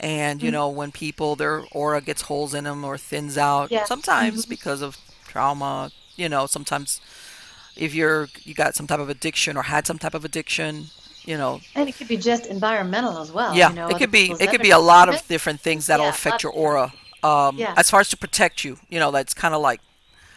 And, 0.00 0.42
you 0.42 0.48
mm-hmm. 0.48 0.54
know, 0.54 0.68
when 0.68 0.90
people, 0.92 1.36
their 1.36 1.64
aura 1.70 2.00
gets 2.00 2.22
holes 2.22 2.52
in 2.52 2.64
them 2.64 2.84
or 2.84 2.98
thins 2.98 3.38
out, 3.38 3.70
yeah. 3.70 3.84
sometimes 3.84 4.42
mm-hmm. 4.42 4.50
because 4.50 4.82
of 4.82 4.98
trauma, 5.26 5.92
you 6.16 6.28
know, 6.28 6.46
sometimes 6.46 7.00
if 7.76 7.94
you're, 7.94 8.28
you 8.42 8.54
got 8.54 8.74
some 8.74 8.86
type 8.86 8.98
of 8.98 9.08
addiction 9.08 9.56
or 9.56 9.62
had 9.62 9.86
some 9.86 9.98
type 9.98 10.14
of 10.14 10.24
addiction, 10.24 10.86
you 11.24 11.38
know. 11.38 11.60
And 11.76 11.88
it 11.88 11.96
could 11.96 12.08
be 12.08 12.16
just 12.16 12.46
environmental 12.46 13.18
as 13.18 13.30
well. 13.30 13.54
Yeah, 13.54 13.70
you 13.70 13.76
know, 13.76 13.88
it 13.88 13.98
could 13.98 14.10
be, 14.10 14.32
it 14.32 14.50
could 14.50 14.62
be 14.62 14.70
a 14.70 14.78
lot 14.78 15.08
of 15.08 15.26
different 15.28 15.60
things 15.60 15.86
that'll 15.86 16.06
yeah, 16.06 16.10
affect 16.10 16.42
your 16.42 16.52
aura. 16.52 16.92
Um, 17.22 17.56
yeah. 17.56 17.72
As 17.76 17.88
far 17.88 18.00
as 18.00 18.08
to 18.10 18.16
protect 18.16 18.64
you, 18.64 18.78
you 18.90 18.98
know, 18.98 19.10
that's 19.12 19.32
kind 19.32 19.54
of 19.54 19.62
like. 19.62 19.80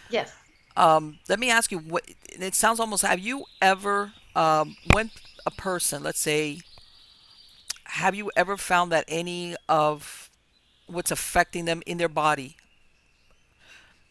Yes. 0.08 0.32
Um, 0.78 1.18
let 1.28 1.40
me 1.40 1.50
ask 1.50 1.72
you, 1.72 1.78
what 1.80 2.04
it 2.30 2.54
sounds 2.54 2.78
almost. 2.78 3.02
Have 3.04 3.18
you 3.18 3.44
ever, 3.60 4.12
um, 4.36 4.76
when 4.92 5.10
a 5.44 5.50
person, 5.50 6.04
let's 6.04 6.20
say, 6.20 6.60
have 7.84 8.14
you 8.14 8.30
ever 8.36 8.56
found 8.56 8.92
that 8.92 9.04
any 9.08 9.56
of 9.68 10.30
what's 10.86 11.10
affecting 11.10 11.64
them 11.64 11.82
in 11.84 11.98
their 11.98 12.08
body, 12.08 12.56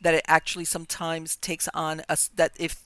that 0.02 0.14
it 0.14 0.26
actually 0.28 0.66
sometimes 0.66 1.38
takes 1.38 1.70
on 1.74 2.02
us 2.10 2.30
that 2.36 2.52
if 2.60 2.84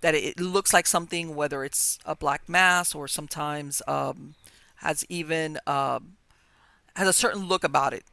that 0.00 0.14
it 0.14 0.38
looks 0.38 0.72
like 0.72 0.86
something, 0.86 1.34
whether 1.34 1.64
it's 1.64 1.98
a 2.04 2.14
black 2.14 2.48
mass 2.48 2.94
or 2.94 3.08
sometimes 3.08 3.82
um, 3.88 4.36
has 4.76 5.04
even 5.08 5.58
um, 5.66 6.14
has 6.94 7.08
a 7.08 7.12
certain 7.12 7.48
look 7.48 7.64
about 7.64 7.92
it 7.92 8.04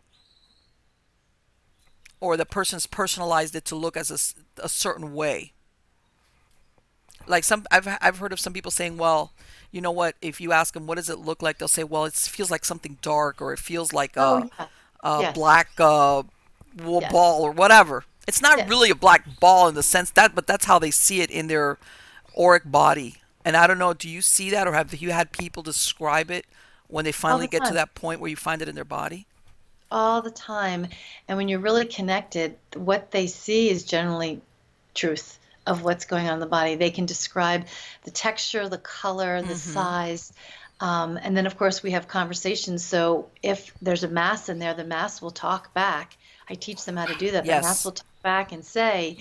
or 2.21 2.37
the 2.37 2.45
person's 2.45 2.85
personalized 2.85 3.55
it 3.55 3.65
to 3.65 3.75
look 3.75 3.97
as 3.97 4.11
a, 4.11 4.43
a 4.61 4.69
certain 4.69 5.13
way. 5.13 5.53
Like 7.27 7.43
some, 7.43 7.65
I've 7.71 7.87
I've 8.01 8.17
heard 8.17 8.33
of 8.33 8.39
some 8.39 8.53
people 8.53 8.71
saying, 8.71 8.97
well, 8.97 9.31
you 9.71 9.79
know 9.81 9.91
what? 9.91 10.15
If 10.21 10.41
you 10.41 10.51
ask 10.51 10.73
them 10.73 10.87
what 10.87 10.95
does 10.95 11.09
it 11.09 11.19
look 11.19 11.41
like, 11.41 11.57
they'll 11.57 11.67
say, 11.67 11.83
well, 11.83 12.05
it 12.05 12.13
feels 12.13 12.51
like 12.51 12.65
something 12.65 12.97
dark, 13.01 13.41
or 13.41 13.53
it 13.53 13.59
feels 13.59 13.93
like 13.93 14.17
a, 14.17 14.21
oh, 14.21 14.49
yeah. 14.59 14.65
a 15.03 15.21
yes. 15.21 15.35
black 15.35 15.69
uh, 15.79 16.23
yes. 16.77 17.11
ball 17.11 17.43
or 17.43 17.51
whatever. 17.51 18.03
It's 18.27 18.41
not 18.41 18.57
yes. 18.57 18.69
really 18.69 18.89
a 18.89 18.95
black 18.95 19.39
ball 19.39 19.67
in 19.67 19.75
the 19.75 19.83
sense 19.83 20.09
that, 20.11 20.35
but 20.35 20.47
that's 20.47 20.65
how 20.65 20.79
they 20.79 20.91
see 20.91 21.21
it 21.21 21.29
in 21.29 21.47
their 21.47 21.77
auric 22.37 22.63
body. 22.65 23.15
And 23.43 23.55
I 23.55 23.65
don't 23.65 23.79
know, 23.79 23.93
do 23.93 24.09
you 24.09 24.21
see 24.21 24.49
that, 24.51 24.67
or 24.67 24.73
have 24.73 24.93
you 24.95 25.11
had 25.11 25.31
people 25.31 25.63
describe 25.63 26.29
it 26.29 26.45
when 26.87 27.05
they 27.05 27.11
finally 27.11 27.45
the 27.45 27.59
get 27.59 27.65
to 27.65 27.73
that 27.73 27.95
point 27.95 28.19
where 28.19 28.29
you 28.29 28.35
find 28.35 28.61
it 28.61 28.69
in 28.69 28.75
their 28.75 28.85
body? 28.85 29.27
all 29.91 30.21
the 30.21 30.31
time. 30.31 30.87
And 31.27 31.37
when 31.37 31.47
you're 31.47 31.59
really 31.59 31.85
connected, 31.85 32.55
what 32.75 33.11
they 33.11 33.27
see 33.27 33.69
is 33.69 33.83
generally 33.83 34.41
truth 34.93 35.37
of 35.65 35.83
what's 35.83 36.05
going 36.05 36.27
on 36.27 36.35
in 36.35 36.39
the 36.39 36.45
body. 36.45 36.75
They 36.75 36.91
can 36.91 37.05
describe 37.05 37.65
the 38.03 38.11
texture, 38.11 38.67
the 38.67 38.77
color, 38.77 39.41
the 39.41 39.47
mm-hmm. 39.47 39.73
size. 39.73 40.33
Um, 40.79 41.17
and 41.21 41.37
then, 41.37 41.45
of 41.45 41.57
course, 41.57 41.83
we 41.83 41.91
have 41.91 42.07
conversations. 42.07 42.83
So 42.83 43.29
if 43.43 43.71
there's 43.81 44.03
a 44.03 44.07
mass 44.07 44.49
in 44.49 44.59
there, 44.59 44.73
the 44.73 44.83
mass 44.83 45.21
will 45.21 45.31
talk 45.31 45.73
back. 45.73 46.17
I 46.49 46.55
teach 46.55 46.83
them 46.85 46.97
how 46.97 47.05
to 47.05 47.15
do 47.15 47.31
that. 47.31 47.45
Yes. 47.45 47.61
The 47.61 47.67
mass 47.67 47.85
will 47.85 47.91
talk 47.91 48.21
back 48.23 48.51
and 48.51 48.65
say, 48.65 49.17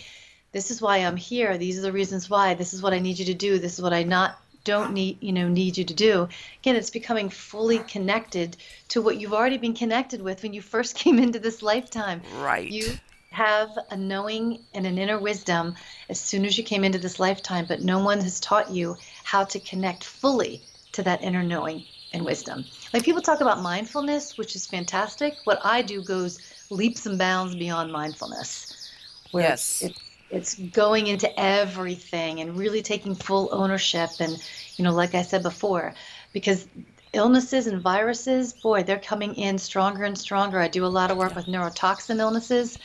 this 0.53 0.71
is 0.71 0.81
why 0.81 0.99
I'm 0.99 1.17
here. 1.17 1.59
These 1.59 1.79
are 1.79 1.83
the 1.83 1.93
reasons 1.93 2.31
why. 2.31 2.55
This 2.55 2.73
is 2.73 2.83
what 2.83 2.95
I 2.95 2.99
need 2.99 3.19
you 3.19 3.27
to 3.27 3.35
do. 3.35 3.59
This 3.59 3.75
is 3.75 3.83
what 3.83 3.93
I 3.93 4.03
not 4.03 4.37
don't 4.65 4.93
need 4.93 5.17
you 5.23 5.33
know 5.33 5.49
need 5.49 5.79
you 5.79 5.85
to 5.85 5.95
do 5.95 6.29
again 6.61 6.77
it's 6.77 6.91
becoming 6.91 7.31
fully 7.31 7.79
connected 7.79 8.57
to 8.89 9.01
what 9.01 9.19
you've 9.19 9.33
already 9.33 9.57
been 9.57 9.75
connected 9.75 10.21
with 10.21 10.43
when 10.43 10.53
you 10.53 10.61
first 10.61 10.95
came 11.03 11.19
into 11.19 11.39
this 11.39 11.63
lifetime 11.63 12.21
right 12.41 12.71
you 12.71 12.93
have 13.33 13.79
a 13.91 13.97
knowing 13.97 14.59
and 14.75 14.87
an 14.87 14.99
inner 14.99 15.19
wisdom 15.19 15.75
as 16.09 16.19
soon 16.19 16.45
as 16.45 16.59
you 16.59 16.65
came 16.65 16.83
into 16.83 16.99
this 16.99 17.21
lifetime 17.21 17.65
but 17.67 17.83
no 17.83 18.03
one 18.03 18.21
has 18.21 18.41
taught 18.41 18.71
you 18.71 18.97
how 19.23 19.45
to 19.45 19.61
connect 19.61 20.03
fully 20.03 20.61
to 20.93 21.03
that 21.03 21.23
inner 21.23 21.43
knowing 21.43 21.85
and 22.13 22.25
wisdom. 22.25 22.65
Like 22.93 23.05
people 23.05 23.23
talk 23.23 23.41
about 23.41 23.63
mindfulness 23.63 24.37
which 24.37 24.57
is 24.57 24.67
fantastic. 24.67 25.37
What 25.45 25.61
i 25.65 25.81
do 25.81 26.03
goes 26.03 26.41
leaps 26.71 27.07
and 27.07 27.19
bounds 27.19 27.55
beyond 27.55 27.93
mindfulness 27.93 28.91
where 29.31 29.45
yes. 29.45 29.83
it's, 29.83 30.01
it's 30.31 30.55
going 30.73 31.07
into 31.07 31.41
everything 31.41 32.41
and 32.41 32.57
really 32.57 32.83
taking 32.83 33.15
full 33.15 33.49
ownership 33.53 34.11
and 34.19 34.43
you 34.77 34.85
know 34.85 34.93
like 34.93 35.15
i 35.15 35.23
said 35.23 35.43
before 35.43 35.95
because 36.33 36.67
illnesses 37.13 37.67
and 37.67 37.81
viruses 37.81 38.53
boy 38.53 38.83
they're 38.83 38.99
coming 38.99 39.35
in 39.35 39.59
stronger 39.59 40.05
and 40.05 40.17
stronger. 40.19 40.59
I 40.59 40.69
do 40.69 40.85
a 40.85 40.87
lot 40.87 41.11
of 41.11 41.17
work 41.17 41.35
with 41.35 41.47
neurotoxin 41.47 42.19
illnesses 42.19 42.79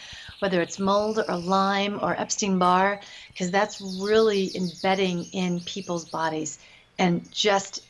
whether 0.45 0.61
it's 0.61 0.77
mold 0.77 1.19
or 1.27 1.37
lyme 1.37 1.99
or 2.03 2.15
epstein-barr 2.19 2.99
because 3.31 3.49
that's 3.49 3.81
really 3.81 4.55
embedding 4.55 5.23
in 5.33 5.59
people's 5.61 6.05
bodies 6.05 6.59
and 6.99 7.29
just 7.31 7.83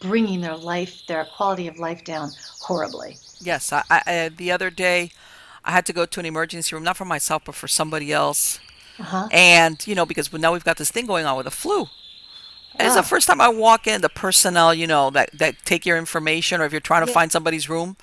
bringing 0.00 0.40
their 0.40 0.56
life 0.56 1.06
their 1.06 1.24
quality 1.36 1.68
of 1.68 1.78
life 1.78 2.02
down 2.02 2.28
horribly 2.60 3.16
yes 3.38 3.72
I, 3.72 3.82
I, 3.90 4.28
the 4.28 4.50
other 4.50 4.70
day 4.70 5.12
i 5.64 5.70
had 5.70 5.86
to 5.86 5.92
go 5.92 6.04
to 6.04 6.18
an 6.18 6.26
emergency 6.26 6.74
room 6.74 6.82
not 6.82 6.96
for 6.96 7.04
myself 7.04 7.44
but 7.44 7.54
for 7.54 7.68
somebody 7.68 8.12
else 8.12 8.58
uh-huh. 9.00 9.28
And, 9.32 9.86
you 9.86 9.94
know, 9.94 10.04
because 10.04 10.32
now 10.32 10.52
we've 10.52 10.64
got 10.64 10.76
this 10.76 10.90
thing 10.90 11.06
going 11.06 11.24
on 11.24 11.36
with 11.36 11.44
the 11.44 11.50
flu. 11.50 11.86
And 12.76 12.86
it's 12.86 12.96
the 12.96 13.02
first 13.02 13.26
time 13.26 13.40
I 13.40 13.48
walk 13.48 13.86
in, 13.86 14.00
the 14.00 14.08
personnel, 14.08 14.72
you 14.72 14.86
know, 14.86 15.10
that, 15.10 15.30
that 15.38 15.56
take 15.64 15.84
your 15.84 15.98
information, 15.98 16.60
or 16.60 16.64
if 16.64 16.72
you're 16.72 16.80
trying 16.80 17.04
to 17.04 17.10
yeah. 17.10 17.14
find 17.14 17.32
somebody's 17.32 17.68
room, 17.68 17.96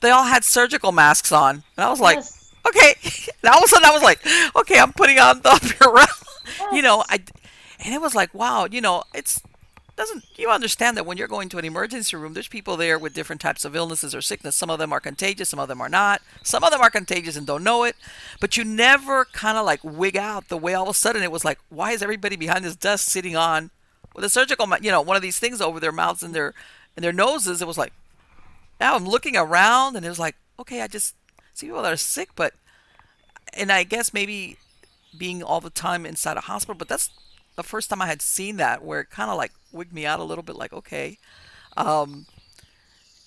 they 0.00 0.10
all 0.10 0.24
had 0.24 0.44
surgical 0.44 0.92
masks 0.92 1.32
on. 1.32 1.64
And 1.76 1.84
I 1.84 1.90
was 1.90 2.00
like, 2.00 2.16
yes. 2.16 2.41
Okay. 2.66 2.94
And 3.42 3.44
all 3.52 3.58
of 3.58 3.64
a 3.64 3.68
sudden 3.68 3.84
I 3.84 3.92
was 3.92 4.02
like, 4.02 4.20
okay, 4.56 4.78
I'm 4.78 4.92
putting 4.92 5.18
on 5.18 5.42
the 5.42 5.50
Purell. 5.50 6.74
You 6.74 6.82
know, 6.82 7.04
I, 7.08 7.20
and 7.84 7.94
it 7.94 8.00
was 8.00 8.14
like, 8.14 8.34
wow, 8.34 8.66
you 8.70 8.80
know, 8.80 9.04
it's 9.14 9.40
doesn't 9.94 10.24
you 10.36 10.48
understand 10.48 10.96
that 10.96 11.04
when 11.04 11.18
you're 11.18 11.28
going 11.28 11.50
to 11.50 11.58
an 11.58 11.66
emergency 11.66 12.16
room 12.16 12.32
there's 12.32 12.48
people 12.48 12.78
there 12.78 12.98
with 12.98 13.12
different 13.12 13.42
types 13.42 13.64
of 13.64 13.76
illnesses 13.76 14.14
or 14.14 14.22
sickness. 14.22 14.56
Some 14.56 14.70
of 14.70 14.78
them 14.78 14.92
are 14.92 15.00
contagious 15.00 15.50
some 15.50 15.60
of 15.60 15.68
them 15.68 15.80
are 15.82 15.88
not. 15.88 16.22
Some 16.42 16.64
of 16.64 16.70
them 16.70 16.80
are 16.80 16.90
contagious 16.90 17.36
and 17.36 17.46
don't 17.46 17.62
know 17.62 17.84
it. 17.84 17.94
But 18.40 18.56
you 18.56 18.64
never 18.64 19.26
kind 19.26 19.58
of 19.58 19.66
like 19.66 19.80
wig 19.84 20.16
out 20.16 20.48
the 20.48 20.56
way 20.56 20.72
all 20.74 20.84
of 20.84 20.88
a 20.88 20.94
sudden 20.94 21.22
it 21.22 21.30
was 21.30 21.44
like 21.44 21.58
why 21.68 21.92
is 21.92 22.02
everybody 22.02 22.36
behind 22.36 22.64
this 22.64 22.76
desk 22.76 23.10
sitting 23.10 23.36
on 23.36 23.70
with 24.14 24.24
a 24.24 24.30
surgical 24.30 24.66
you 24.80 24.90
know 24.90 25.02
one 25.02 25.16
of 25.16 25.22
these 25.22 25.38
things 25.38 25.60
over 25.60 25.78
their 25.78 25.92
mouths 25.92 26.22
and 26.22 26.34
their 26.34 26.54
and 26.96 27.04
their 27.04 27.12
noses? 27.12 27.60
It 27.60 27.68
was 27.68 27.78
like 27.78 27.92
now 28.80 28.96
i'm 28.96 29.06
looking 29.06 29.36
around 29.36 29.94
and 29.94 30.04
it 30.04 30.08
was 30.08 30.18
like 30.18 30.34
okay 30.58 30.82
i 30.82 30.86
just 30.88 31.14
see 31.54 31.66
people 31.66 31.82
that 31.82 31.92
are 31.92 31.96
sick 31.96 32.30
but 32.36 32.54
and 33.54 33.70
i 33.70 33.82
guess 33.82 34.12
maybe 34.12 34.56
being 35.16 35.42
all 35.42 35.60
the 35.60 35.70
time 35.70 36.06
inside 36.06 36.36
a 36.36 36.42
hospital 36.42 36.74
but 36.74 36.88
that's 36.88 37.10
the 37.56 37.62
first 37.62 37.90
time 37.90 38.00
I 38.00 38.06
had 38.06 38.22
seen 38.22 38.56
that, 38.56 38.82
where 38.82 39.00
it 39.00 39.10
kind 39.10 39.30
of 39.30 39.36
like 39.36 39.52
wigged 39.72 39.92
me 39.92 40.06
out 40.06 40.20
a 40.20 40.24
little 40.24 40.42
bit, 40.42 40.56
like 40.56 40.72
okay, 40.72 41.18
um, 41.76 42.26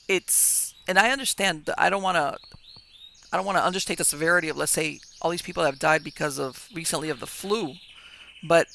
it's 0.08 0.74
and 0.88 0.98
I 0.98 1.12
understand. 1.12 1.70
I 1.78 1.90
don't 1.90 2.04
want 2.04 2.16
to. 2.16 2.38
I 3.32 3.38
don't 3.38 3.46
want 3.46 3.58
to 3.58 3.66
understate 3.66 3.98
the 3.98 4.06
severity 4.06 4.48
of, 4.48 4.56
let's 4.56 4.72
say, 4.72 5.02
all 5.22 5.30
these 5.30 5.42
people 5.42 5.64
have 5.64 5.78
died 5.78 6.06
because 6.06 6.40
of 6.40 6.70
recently 6.74 7.10
of 7.10 7.20
the 7.20 7.28
flu, 7.28 7.74
but 8.48 8.68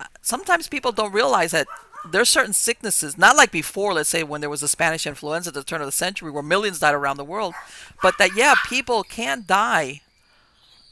uh, 0.00 0.06
sometimes 0.22 0.66
people 0.66 0.90
don't 0.90 1.12
realize 1.12 1.52
that 1.52 1.68
there's 2.12 2.28
certain 2.28 2.52
sicknesses, 2.52 3.18
not 3.18 3.36
like 3.36 3.50
before, 3.50 3.94
let's 3.94 4.08
say 4.08 4.22
when 4.22 4.40
there 4.40 4.50
was 4.50 4.60
the 4.60 4.68
Spanish 4.68 5.06
influenza 5.06 5.48
at 5.48 5.54
the 5.54 5.64
turn 5.64 5.80
of 5.80 5.86
the 5.86 5.92
century 5.92 6.30
where 6.30 6.42
millions 6.42 6.78
died 6.78 6.94
around 6.94 7.16
the 7.16 7.24
world, 7.24 7.54
but 8.02 8.18
that, 8.18 8.36
yeah, 8.36 8.54
people 8.66 9.02
can 9.02 9.44
die, 9.46 10.00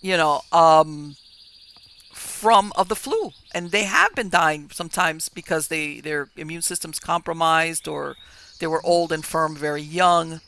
you 0.01 0.17
know, 0.17 0.43
um, 0.53 1.17
from 2.13 2.73
of 2.77 2.89
the 2.89 2.97
flu, 2.97 3.31
and 3.55 3.71
they 3.71 3.85
have 3.85 4.15
been 4.15 4.29
dying 4.29 4.71
sometimes 4.73 5.29
because 5.29 5.69
they 5.69 6.01
their 6.01 6.29
immune 6.37 6.63
system's 6.63 6.99
compromised 6.99 7.87
or 7.87 8.17
they 8.59 8.67
were 8.67 8.85
old, 8.85 9.13
and 9.13 9.25
firm 9.25 9.57
very 9.57 9.83
young. 9.83 10.41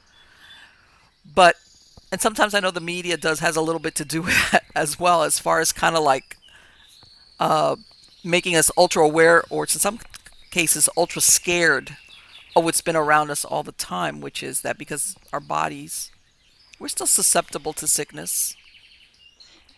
But 1.34 1.56
and 2.10 2.20
sometimes 2.20 2.54
I 2.54 2.60
know 2.60 2.70
the 2.70 2.80
media 2.80 3.16
does 3.16 3.40
has 3.40 3.56
a 3.56 3.60
little 3.60 3.80
bit 3.80 3.94
to 3.96 4.04
do 4.04 4.22
with 4.22 4.50
that 4.50 4.64
as 4.74 4.98
well, 4.98 5.22
as 5.22 5.38
far 5.38 5.60
as 5.60 5.72
kind 5.72 5.96
of 5.96 6.02
like 6.02 6.36
uh, 7.38 7.76
making 8.24 8.56
us 8.56 8.70
ultra 8.76 9.04
aware, 9.04 9.44
or 9.50 9.64
in 9.64 9.68
some 9.68 9.98
cases 10.51 10.88
ultra 10.96 11.20
scared 11.20 11.96
of 12.57 12.64
what's 12.64 12.80
been 12.80 12.96
around 12.96 13.30
us 13.30 13.44
all 13.44 13.62
the 13.62 13.72
time, 13.72 14.20
which 14.20 14.42
is 14.42 14.62
that 14.62 14.78
because 14.78 15.16
our 15.32 15.40
bodies 15.40 16.11
we're 16.80 16.88
still 16.88 17.07
susceptible 17.07 17.72
to 17.72 17.86
sickness 17.88 18.57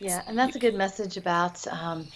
yeah, 0.00 0.22
and 0.26 0.36
that's 0.36 0.56
a 0.56 0.58
good 0.58 0.74
message 0.74 1.18
about 1.18 1.66
um, 1.66 2.08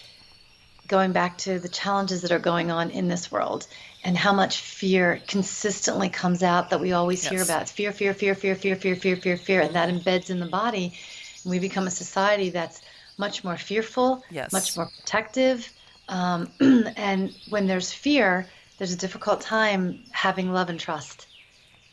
going 0.87 1.11
back 1.11 1.37
to 1.39 1.59
the 1.59 1.69
challenges 1.69 2.23
that 2.23 2.31
are 2.31 2.39
going 2.39 2.71
on 2.71 2.89
in 2.89 3.07
this 3.07 3.31
world 3.31 3.67
and 4.03 4.17
how 4.17 4.33
much 4.33 4.57
fear 4.59 5.21
consistently 5.27 6.09
comes 6.09 6.41
out 6.41 6.71
that 6.71 6.79
we 6.79 6.93
always 6.93 7.23
yes. 7.23 7.31
hear 7.31 7.43
about. 7.43 7.61
It's 7.61 7.71
fear, 7.71 7.91
fear, 7.91 8.15
fear, 8.15 8.33
fear, 8.33 8.55
fear, 8.55 8.75
fear, 8.75 8.95
fear, 8.95 9.15
fear, 9.15 9.37
fear, 9.37 9.61
and 9.61 9.75
that 9.75 9.89
embeds 9.89 10.31
in 10.31 10.39
the 10.39 10.47
body. 10.47 10.97
And 11.43 11.51
we 11.51 11.59
become 11.59 11.85
a 11.85 11.91
society 11.91 12.49
that's 12.49 12.81
much 13.19 13.43
more 13.43 13.55
fearful, 13.55 14.23
yes. 14.31 14.51
much 14.51 14.75
more 14.75 14.89
protective. 14.99 15.71
Um, 16.07 16.51
and 16.97 17.33
when 17.49 17.67
there's 17.67 17.91
fear, 17.91 18.47
there's 18.77 18.93
a 18.93 18.97
difficult 18.97 19.41
time 19.41 20.03
having 20.11 20.51
love 20.51 20.69
and 20.69 20.79
trust. 20.79 21.27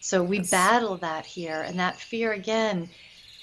So 0.00 0.22
we 0.22 0.38
yes. 0.38 0.50
battle 0.50 0.96
that 0.98 1.24
here, 1.24 1.62
and 1.62 1.78
that 1.78 1.98
fear 1.98 2.32
again, 2.32 2.88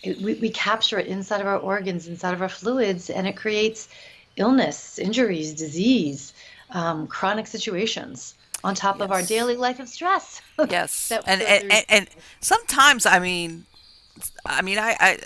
it, 0.03 0.19
we, 0.21 0.33
we 0.35 0.49
capture 0.49 0.99
it 0.99 1.07
inside 1.07 1.41
of 1.41 1.47
our 1.47 1.57
organs, 1.57 2.07
inside 2.07 2.33
of 2.33 2.41
our 2.41 2.49
fluids, 2.49 3.09
and 3.09 3.27
it 3.27 3.37
creates 3.37 3.87
illness, 4.35 4.99
injuries, 4.99 5.53
disease, 5.53 6.33
um, 6.71 7.07
chronic 7.07 7.47
situations 7.47 8.35
on 8.63 8.75
top 8.75 8.97
yes. 8.97 9.05
of 9.05 9.11
our 9.11 9.23
daily 9.23 9.55
life 9.55 9.79
of 9.79 9.87
stress. 9.87 10.41
yes, 10.69 11.11
and, 11.11 11.41
and, 11.41 11.71
and, 11.71 11.85
and 11.87 12.09
sometimes 12.41 13.05
I 13.05 13.19
mean, 13.19 13.65
I 14.45 14.61
mean 14.61 14.77
I, 14.77 14.95
I 14.99 15.19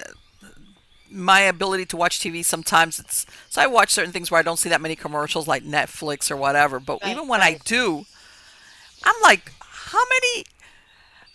my 1.14 1.42
ability 1.42 1.86
to 1.86 1.98
watch 1.98 2.20
TV 2.20 2.44
sometimes 2.44 3.00
it's 3.00 3.26
so 3.50 3.62
I 3.62 3.68
watch 3.68 3.92
certain 3.92 4.12
things 4.12 4.32
where 4.32 4.40
I 4.40 4.44
don't 4.44 4.58
see 4.58 4.70
that 4.70 4.82
many 4.82 4.96
commercials 4.96 5.48
like 5.48 5.64
Netflix 5.64 6.32
or 6.32 6.36
whatever. 6.36 6.80
But 6.80 7.00
right, 7.04 7.12
even 7.12 7.28
when 7.28 7.40
right. 7.40 7.56
I 7.56 7.60
do, 7.64 8.06
I'm 9.04 9.16
like, 9.22 9.52
how 9.60 10.02
many 10.10 10.46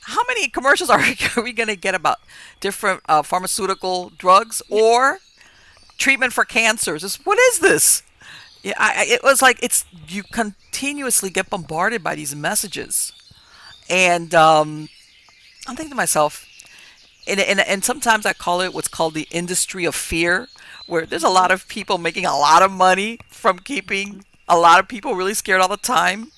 how 0.01 0.23
many 0.27 0.49
commercials 0.49 0.91
are, 0.91 1.01
are 1.37 1.43
we 1.43 1.53
going 1.53 1.69
to 1.69 1.77
get 1.77 1.95
about 1.95 2.19
different 2.61 3.03
uh, 3.09 3.23
pharmaceutical 3.23 4.11
drugs 4.17 4.63
or 4.71 5.19
treatment 5.99 6.33
for 6.33 6.45
cancers? 6.45 7.05
It's, 7.05 7.25
what 7.27 7.39
is 7.39 7.59
this? 7.59 8.03
Yeah, 8.63 8.73
I, 8.77 9.07
it 9.09 9.23
was 9.23 9.41
like 9.41 9.63
it's 9.63 9.85
you 10.09 10.25
continuously 10.25 11.31
get 11.31 11.49
bombarded 11.51 12.03
by 12.03 12.17
these 12.17 12.35
messages, 12.35 13.13
and 13.89 14.35
um, 14.35 14.89
I'm 15.69 15.77
thinking 15.77 15.91
to 15.91 15.97
myself, 15.97 16.48
and, 17.29 17.41
and 17.41 17.61
and 17.61 17.85
sometimes 17.85 18.27
I 18.27 18.33
call 18.33 18.61
it 18.61 18.73
what's 18.75 18.89
called 18.89 19.15
the 19.15 19.29
industry 19.31 19.85
of 19.85 19.95
fear, 19.95 20.49
where 20.87 21.07
there's 21.07 21.25
a 21.25 21.29
lot 21.29 21.51
of 21.51 21.69
people 21.69 21.99
making 21.99 22.25
a 22.25 22.37
lot 22.37 22.63
of 22.63 22.71
money 22.71 23.19
from 23.29 23.59
keeping 23.59 24.25
a 24.49 24.59
lot 24.59 24.81
of 24.81 24.89
people 24.89 25.15
really 25.15 25.35
scared 25.35 25.61
all 25.61 25.69
the 25.69 25.77
time 25.77 26.33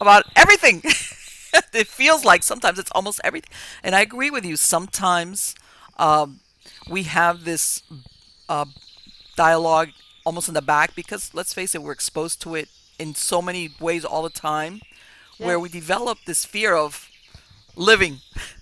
about 0.00 0.24
everything. 0.36 0.82
it 1.72 1.86
feels 1.86 2.24
like 2.24 2.42
sometimes 2.42 2.78
it's 2.78 2.90
almost 2.92 3.20
everything, 3.24 3.50
and 3.82 3.94
I 3.94 4.02
agree 4.02 4.30
with 4.30 4.44
you. 4.44 4.56
Sometimes 4.56 5.54
um, 5.98 6.40
we 6.88 7.04
have 7.04 7.44
this 7.44 7.82
uh, 8.48 8.66
dialogue 9.36 9.88
almost 10.24 10.48
in 10.48 10.54
the 10.54 10.62
back 10.62 10.94
because 10.94 11.30
let's 11.34 11.54
face 11.54 11.74
it, 11.74 11.82
we're 11.82 11.92
exposed 11.92 12.40
to 12.42 12.54
it 12.54 12.68
in 12.98 13.14
so 13.14 13.42
many 13.42 13.70
ways 13.80 14.04
all 14.04 14.22
the 14.22 14.30
time, 14.30 14.80
yes. 15.38 15.46
where 15.46 15.58
we 15.58 15.68
develop 15.68 16.18
this 16.26 16.44
fear 16.44 16.74
of 16.74 17.08
living. 17.76 18.18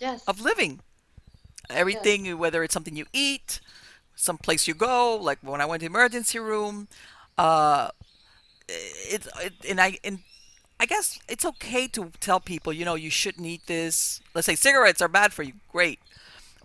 Yes. 0.00 0.22
Of 0.26 0.40
living. 0.40 0.80
Everything, 1.68 2.26
yes. 2.26 2.36
whether 2.36 2.62
it's 2.62 2.72
something 2.74 2.96
you 2.96 3.06
eat, 3.12 3.60
some 4.14 4.38
place 4.38 4.68
you 4.68 4.74
go, 4.74 5.16
like 5.16 5.38
when 5.42 5.60
I 5.60 5.66
went 5.66 5.80
to 5.80 5.86
emergency 5.86 6.38
room, 6.38 6.88
uh, 7.36 7.90
it, 8.68 9.26
it 9.42 9.52
and 9.68 9.80
I 9.80 9.98
and 10.04 10.20
I 10.78 10.86
guess 10.86 11.18
it's 11.28 11.44
okay 11.44 11.88
to 11.88 12.12
tell 12.20 12.38
people, 12.38 12.72
you 12.72 12.84
know, 12.84 12.94
you 12.94 13.10
shouldn't 13.10 13.46
eat 13.46 13.66
this. 13.66 14.20
Let's 14.34 14.46
say 14.46 14.54
cigarettes 14.54 15.02
are 15.02 15.08
bad 15.08 15.32
for 15.32 15.42
you. 15.42 15.54
Great 15.72 15.98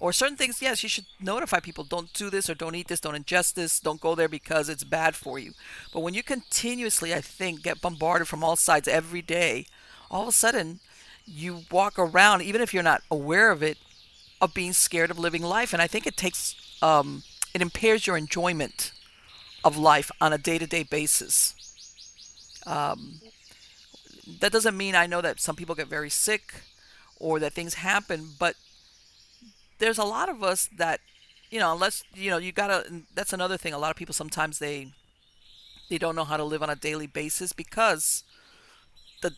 or 0.02 0.12
certain 0.12 0.36
things 0.36 0.62
yes 0.62 0.84
you 0.84 0.90
should 0.90 1.06
notify 1.22 1.60
people 1.60 1.86
don't 1.86 2.12
do 2.14 2.30
this 2.30 2.50
or 2.50 2.56
don't 2.56 2.76
eat 2.76 2.88
this 2.90 3.00
don't 3.00 3.16
ingest 3.16 3.54
this 3.54 3.80
don't 3.80 4.02
go 4.02 4.16
there 4.16 4.28
because 4.28 4.68
it's 4.68 4.84
bad 4.84 5.16
for 5.16 5.40
you 5.40 5.54
but 5.94 6.02
when 6.02 6.14
you 6.14 6.24
continuously 6.24 7.14
i 7.14 7.22
think 7.22 7.62
get 7.62 7.80
bombarded 7.80 8.28
from 8.28 8.44
all 8.44 8.56
sides 8.56 8.88
every 8.88 9.22
day 9.22 9.66
all 10.10 10.24
of 10.24 10.28
a 10.28 10.34
sudden 10.34 10.80
you 11.26 11.64
walk 11.72 11.98
around 11.98 12.42
even 12.42 12.62
if 12.62 12.74
you're 12.74 12.84
not 12.84 13.02
aware 13.10 13.52
of 13.52 13.64
it 13.64 13.78
of 14.42 14.54
being 14.54 14.74
scared 14.74 15.12
of 15.12 15.20
living 15.20 15.44
life. 15.44 15.74
And 15.74 15.82
i 15.82 15.88
think 15.88 16.06
it 16.08 16.18
takes 16.18 16.56
um, 16.82 17.24
it 17.54 17.62
impairs 17.62 18.08
your 18.08 18.18
enjoyment 18.18 18.92
of 19.64 19.78
life 19.78 20.10
on 20.20 20.34
a 20.34 20.38
day-to-day 20.38 20.84
basis. 20.84 21.56
Um, 22.66 23.22
that 24.40 24.52
doesn't 24.52 24.78
mean 24.78 24.96
i 24.96 25.06
know 25.08 25.22
that 25.22 25.40
some 25.40 25.56
people 25.56 25.76
get 25.76 25.88
very 25.88 26.10
sick 26.10 26.62
or 27.20 27.40
that 27.40 27.54
things 27.54 27.76
happen 27.76 28.30
but 28.40 28.56
there's 29.80 29.98
a 29.98 30.04
lot 30.04 30.30
of 30.30 30.44
us 30.44 30.70
that 30.78 31.02
you 31.50 31.60
know 31.60 31.74
unless 31.74 32.04
you 32.14 32.30
know 32.30 32.38
you 32.38 32.52
gotta 32.52 32.86
that's 33.14 33.34
another 33.34 33.58
thing. 33.58 33.74
A 33.74 33.80
lot 33.80 33.92
of 33.92 33.98
people 33.98 34.14
sometimes 34.14 34.60
they 34.60 34.94
they 35.90 35.98
don't 35.98 36.16
know 36.16 36.24
how 36.24 36.38
to 36.38 36.44
live 36.44 36.64
on 36.64 36.70
a 36.70 36.76
daily 36.76 37.08
basis 37.08 37.52
because 37.52 38.24
the 39.22 39.32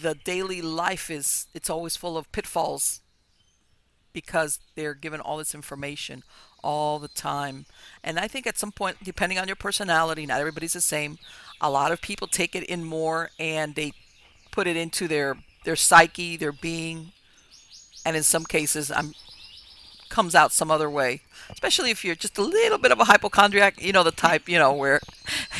the 0.00 0.14
daily 0.14 0.62
life 0.62 1.10
is 1.10 1.46
it's 1.54 1.70
always 1.70 1.96
full 1.96 2.16
of 2.16 2.30
pitfalls 2.32 3.00
because 4.12 4.58
they're 4.74 4.94
given 4.94 5.20
all 5.20 5.36
this 5.36 5.54
information 5.54 6.22
all 6.62 6.98
the 6.98 7.08
time 7.08 7.64
and 8.04 8.18
i 8.18 8.28
think 8.28 8.46
at 8.46 8.58
some 8.58 8.72
point 8.72 8.96
depending 9.02 9.38
on 9.38 9.46
your 9.46 9.56
personality 9.56 10.26
not 10.26 10.40
everybody's 10.40 10.74
the 10.74 10.80
same 10.80 11.18
a 11.60 11.70
lot 11.70 11.92
of 11.92 12.00
people 12.00 12.26
take 12.26 12.54
it 12.54 12.64
in 12.64 12.84
more 12.84 13.30
and 13.38 13.74
they 13.74 13.92
put 14.50 14.66
it 14.66 14.76
into 14.76 15.08
their 15.08 15.36
their 15.64 15.76
psyche 15.76 16.36
their 16.36 16.52
being 16.52 17.12
and 18.04 18.16
in 18.16 18.22
some 18.22 18.44
cases 18.44 18.90
i'm 18.90 19.14
comes 20.10 20.34
out 20.34 20.52
some 20.52 20.70
other 20.70 20.90
way. 20.90 21.22
Especially 21.48 21.90
if 21.90 22.04
you're 22.04 22.14
just 22.14 22.36
a 22.36 22.42
little 22.42 22.76
bit 22.76 22.92
of 22.92 23.00
a 23.00 23.04
hypochondriac, 23.04 23.80
you 23.82 23.92
know, 23.92 24.02
the 24.02 24.10
type, 24.10 24.48
you 24.48 24.58
know, 24.58 24.74
where 24.74 25.00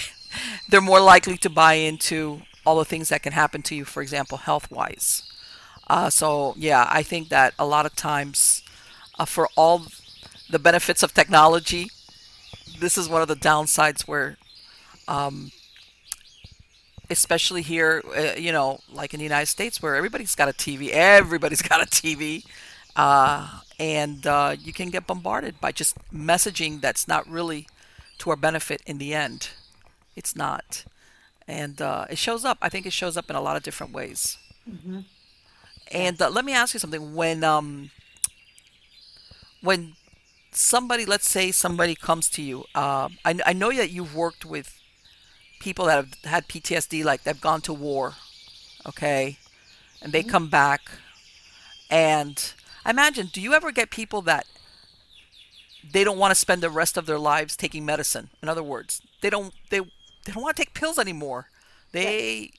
they're 0.69 0.83
more 0.83 1.01
likely 1.01 1.39
to 1.39 1.49
buy 1.49 1.75
into 1.75 2.43
all 2.65 2.79
the 2.79 2.85
things 2.85 3.09
that 3.09 3.23
can 3.23 3.33
happen 3.33 3.63
to 3.63 3.75
you, 3.75 3.85
for 3.85 4.03
example, 4.03 4.39
health 4.39 4.71
wise. 4.71 5.23
Uh, 5.89 6.11
so, 6.11 6.55
yeah, 6.57 6.87
I 6.91 7.03
think 7.03 7.29
that 7.31 7.55
a 7.59 7.67
lot 7.67 7.87
of 7.87 7.97
times, 7.97 8.63
uh, 9.19 9.25
for 9.25 9.49
all 9.57 9.87
the 10.49 10.59
benefits 10.59 11.03
of 11.03 11.13
technology, 11.15 11.91
this 12.79 12.97
is 12.97 13.09
one 13.09 13.23
of 13.23 13.29
the 13.29 13.37
downsides 13.37 14.03
where, 14.03 14.37
um, 15.09 15.51
especially 17.09 17.63
here, 17.63 18.03
uh, 18.17 18.39
you 18.39 18.53
know, 18.53 18.79
like 18.93 19.13
in 19.15 19.19
the 19.19 19.25
United 19.25 19.47
States, 19.47 19.83
where 19.83 19.97
everybody's 19.97 20.35
got 20.35 20.49
a 20.49 20.53
TV, 20.53 20.91
everybody's 20.91 21.63
got 21.71 21.83
a 21.83 21.87
TV. 21.87 22.45
Uh, 22.97 23.61
and 23.79 24.27
uh, 24.27 24.55
you 24.59 24.73
can 24.73 24.91
get 24.91 25.07
bombarded 25.07 25.61
by 25.61 25.73
just 25.73 25.97
messaging 26.13 26.81
that's 26.81 27.09
not 27.09 27.27
really 27.29 27.67
to 28.19 28.31
our 28.31 28.37
benefit 28.37 28.83
in 28.87 28.99
the 28.99 29.15
end. 29.15 29.49
It's 30.15 30.37
not, 30.37 30.85
and 31.51 31.83
uh, 31.83 32.07
it 32.09 32.17
shows 32.17 32.45
up. 32.45 32.59
I 32.63 32.69
think 32.69 32.87
it 32.87 32.93
shows 32.93 33.17
up 33.17 33.29
in 33.29 33.35
a 33.35 33.41
lot 33.41 33.57
of 33.57 33.65
different 33.65 33.93
ways. 33.93 34.39
Mm-hmm. 34.71 35.01
And 35.91 36.23
uh, 36.23 36.31
let 36.31 36.45
me 36.45 36.53
ask 36.53 36.73
you 36.75 36.81
something: 36.81 37.15
when 37.15 37.43
um, 37.43 37.91
when 39.61 39.95
somebody, 40.53 41.05
let's 41.05 41.29
say 41.29 41.51
somebody 41.51 41.97
comes 41.97 42.31
to 42.31 42.43
you, 42.43 42.65
uh, 42.75 43.09
I, 43.25 43.41
I 43.45 43.53
know 43.53 43.73
that 43.73 43.91
you've 43.91 44.15
worked 44.15 44.45
with 44.45 44.81
people 45.59 45.87
that 45.87 45.97
have 45.97 46.15
had 46.25 46.49
PTSD, 46.49 47.05
like 47.05 47.25
they've 47.25 47.41
gone 47.41 47.61
to 47.63 47.73
war, 47.73 48.15
okay, 48.87 49.37
and 50.01 50.13
they 50.13 50.21
mm-hmm. 50.21 50.31
come 50.31 50.49
back, 50.49 50.83
and 51.91 52.53
I 52.85 52.91
imagine, 52.91 53.27
do 53.27 53.41
you 53.41 53.55
ever 53.55 53.73
get 53.73 53.91
people 53.91 54.23
that 54.23 54.47
they 55.93 56.05
don't 56.05 56.19
want 56.19 56.31
to 56.31 56.37
spend 56.37 56.63
the 56.63 56.71
rest 56.71 56.97
of 56.97 57.07
their 57.07 57.19
lives 57.19 57.57
taking 57.57 57.85
medicine? 57.85 58.31
In 58.41 58.49
other 58.49 58.63
words, 58.63 59.03
they 59.21 59.31
don't 59.31 59.53
they 59.71 59.81
they 60.25 60.33
don't 60.33 60.43
want 60.43 60.57
to 60.57 60.63
take 60.63 60.75
pills 60.75 60.99
anymore. 60.99 61.49
They 61.93 62.53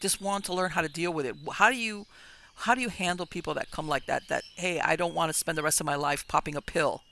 just 0.00 0.20
want 0.20 0.44
to 0.46 0.54
learn 0.54 0.70
how 0.70 0.82
to 0.82 0.88
deal 0.88 1.12
with 1.12 1.26
it. 1.26 1.36
How 1.52 1.70
do 1.70 1.76
you 1.76 2.06
how 2.54 2.74
do 2.74 2.80
you 2.82 2.90
handle 2.90 3.26
people 3.26 3.54
that 3.54 3.70
come 3.70 3.88
like 3.88 4.06
that 4.06 4.22
that 4.28 4.42
hey, 4.56 4.80
I 4.80 4.96
don't 4.96 5.14
want 5.14 5.30
to 5.30 5.38
spend 5.38 5.56
the 5.56 5.62
rest 5.62 5.80
of 5.80 5.86
my 5.86 5.94
life 5.94 6.26
popping 6.28 6.56
a 6.56 6.60
pill 6.60 7.02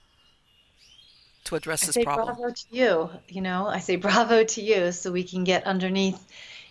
to 1.45 1.57
address 1.57 1.83
I 1.83 1.87
this 1.87 1.95
say 1.95 2.05
problem? 2.05 2.37
Bravo 2.37 2.53
to 2.53 2.65
you. 2.71 3.11
You 3.29 3.41
know, 3.43 3.67
I 3.67 3.79
say 3.79 3.97
bravo 4.07 4.45
to 4.45 4.63
you 4.63 4.93
so 4.93 5.13
we 5.13 5.25
can 5.25 5.45
get 5.45 5.65
underneath, 5.65 6.23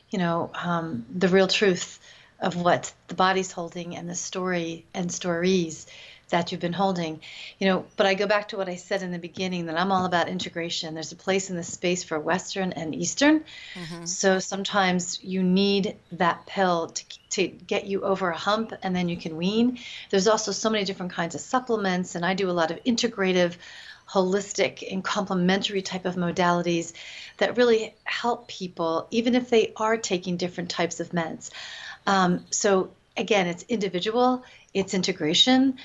you 0.10 0.20
know, 0.20 0.52
um, 0.54 1.06
the 1.16 1.28
real 1.28 1.48
truth 1.48 2.00
of 2.40 2.56
what 2.56 2.94
the 3.08 3.16
body's 3.16 3.52
holding 3.52 3.96
and 3.96 4.10
the 4.10 4.16
story 4.16 4.86
and 4.94 5.12
stories 5.12 5.88
that 6.30 6.52
you've 6.52 6.62
been 6.62 6.74
holding. 6.74 7.20
You 7.60 7.68
know 7.68 7.86
but 7.96 8.06
i 8.06 8.14
go 8.14 8.28
back 8.28 8.50
to 8.50 8.58
what 8.58 8.70
i 8.70 8.76
said 8.76 9.02
in 9.02 9.12
the 9.12 9.20
beginning 9.20 9.66
that 9.68 9.80
i'm 9.80 9.92
all 9.92 10.06
about 10.06 10.28
integration. 10.30 10.94
There's 10.94 11.12
a 11.12 11.16
place 11.16 11.50
in 11.50 11.56
the 11.56 11.64
space 11.64 12.04
for 12.04 12.20
western 12.20 12.74
and 12.74 12.96
eastern. 12.96 13.44
Mm-hmm. 13.74 14.06
so 14.06 14.40
sometimes 14.40 15.24
you 15.24 15.44
need 15.44 15.96
that 16.14 16.46
pill 16.46 16.88
to, 16.88 17.06
to 17.32 17.48
get 17.48 17.86
you 17.86 18.02
over 18.02 18.30
a 18.30 18.38
hump 18.38 18.74
and 18.84 18.96
then 18.96 19.10
you 19.10 19.18
can 19.18 19.38
wean. 19.38 19.80
There's 20.10 20.28
also 20.28 20.52
so 20.52 20.70
many 20.70 20.84
different 20.84 21.14
kinds 21.14 21.36
of 21.36 21.42
supplements 21.42 22.16
and 22.16 22.26
i 22.26 22.34
do 22.34 22.50
a 22.50 22.52
lot 22.52 22.72
of 22.72 22.84
integrative 22.84 23.56
holistic 24.10 24.90
and 24.90 25.04
complementary 25.04 25.82
type 25.82 26.06
of 26.06 26.16
modalities 26.16 26.94
that 27.38 27.58
really 27.58 27.94
help 28.06 28.48
people 28.48 29.08
even 29.12 29.36
if 29.36 29.50
they 29.50 29.74
are 29.76 29.98
taking 29.98 30.38
different 30.38 30.70
types 30.70 31.00
of 31.00 31.10
meds. 31.10 31.50
Um, 32.06 32.46
so 32.50 32.92
again, 33.18 33.48
it's 33.48 33.66
individual, 33.68 34.44
it's 34.74 34.94
integration, 34.94 35.78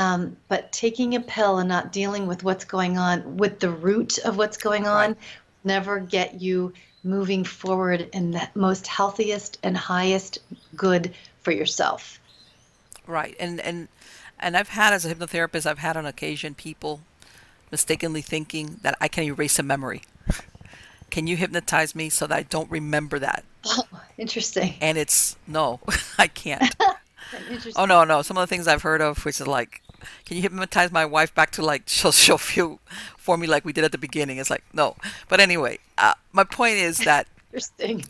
um, 0.00 0.34
but 0.48 0.72
taking 0.72 1.14
a 1.14 1.20
pill 1.20 1.58
and 1.58 1.68
not 1.68 1.92
dealing 1.92 2.26
with 2.26 2.42
what's 2.42 2.64
going 2.64 2.96
on, 2.96 3.36
with 3.36 3.60
the 3.60 3.68
root 3.68 4.16
of 4.16 4.38
what's 4.38 4.56
going 4.56 4.86
on, 4.86 5.10
right. 5.10 5.18
never 5.62 6.00
get 6.00 6.40
you 6.40 6.72
moving 7.04 7.44
forward 7.44 8.08
in 8.14 8.30
the 8.30 8.48
most 8.54 8.86
healthiest 8.86 9.58
and 9.62 9.76
highest 9.76 10.38
good 10.74 11.12
for 11.42 11.52
yourself. 11.52 12.18
Right. 13.06 13.36
And 13.38 13.60
and 13.60 13.88
and 14.38 14.56
I've 14.56 14.70
had 14.70 14.94
as 14.94 15.04
a 15.04 15.14
hypnotherapist, 15.14 15.66
I've 15.66 15.78
had 15.78 15.98
on 15.98 16.06
occasion 16.06 16.54
people 16.54 17.02
mistakenly 17.70 18.22
thinking 18.22 18.80
that 18.80 18.96
I 19.02 19.08
can 19.08 19.24
erase 19.24 19.58
a 19.58 19.62
memory. 19.62 20.02
Can 21.10 21.26
you 21.26 21.36
hypnotize 21.36 21.94
me 21.94 22.08
so 22.08 22.26
that 22.26 22.34
I 22.38 22.42
don't 22.44 22.70
remember 22.70 23.18
that? 23.18 23.44
Oh, 23.66 23.82
interesting. 24.16 24.76
And 24.80 24.96
it's 24.96 25.36
no, 25.46 25.80
I 26.18 26.26
can't. 26.26 26.74
oh 27.76 27.84
no, 27.84 28.04
no. 28.04 28.22
Some 28.22 28.38
of 28.38 28.42
the 28.42 28.46
things 28.46 28.66
I've 28.66 28.82
heard 28.82 29.02
of, 29.02 29.24
which 29.26 29.40
is 29.40 29.46
like, 29.46 29.82
can 30.24 30.36
you 30.36 30.42
hypnotize 30.42 30.90
my 30.92 31.04
wife 31.04 31.34
back 31.34 31.50
to 31.52 31.62
like 31.62 31.82
she'll 31.86 32.12
she'll 32.12 32.38
feel 32.38 32.80
for 33.16 33.36
me 33.36 33.46
like 33.46 33.64
we 33.64 33.72
did 33.72 33.84
at 33.84 33.92
the 33.92 33.98
beginning? 33.98 34.38
It's 34.38 34.50
like 34.50 34.64
no. 34.72 34.96
But 35.28 35.40
anyway, 35.40 35.78
uh, 35.98 36.14
my 36.32 36.44
point 36.44 36.76
is 36.76 36.98
that 36.98 37.26
interesting. 37.52 38.04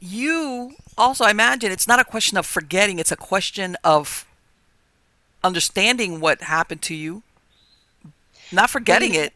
You 0.00 0.76
also, 0.96 1.24
I 1.24 1.30
imagine, 1.30 1.72
it's 1.72 1.88
not 1.88 1.98
a 1.98 2.04
question 2.04 2.38
of 2.38 2.46
forgetting; 2.46 2.98
it's 2.98 3.10
a 3.10 3.16
question 3.16 3.76
of 3.82 4.24
understanding 5.42 6.20
what 6.20 6.42
happened 6.42 6.82
to 6.82 6.94
you, 6.94 7.22
not 8.52 8.70
forgetting 8.70 9.14
it. 9.14 9.32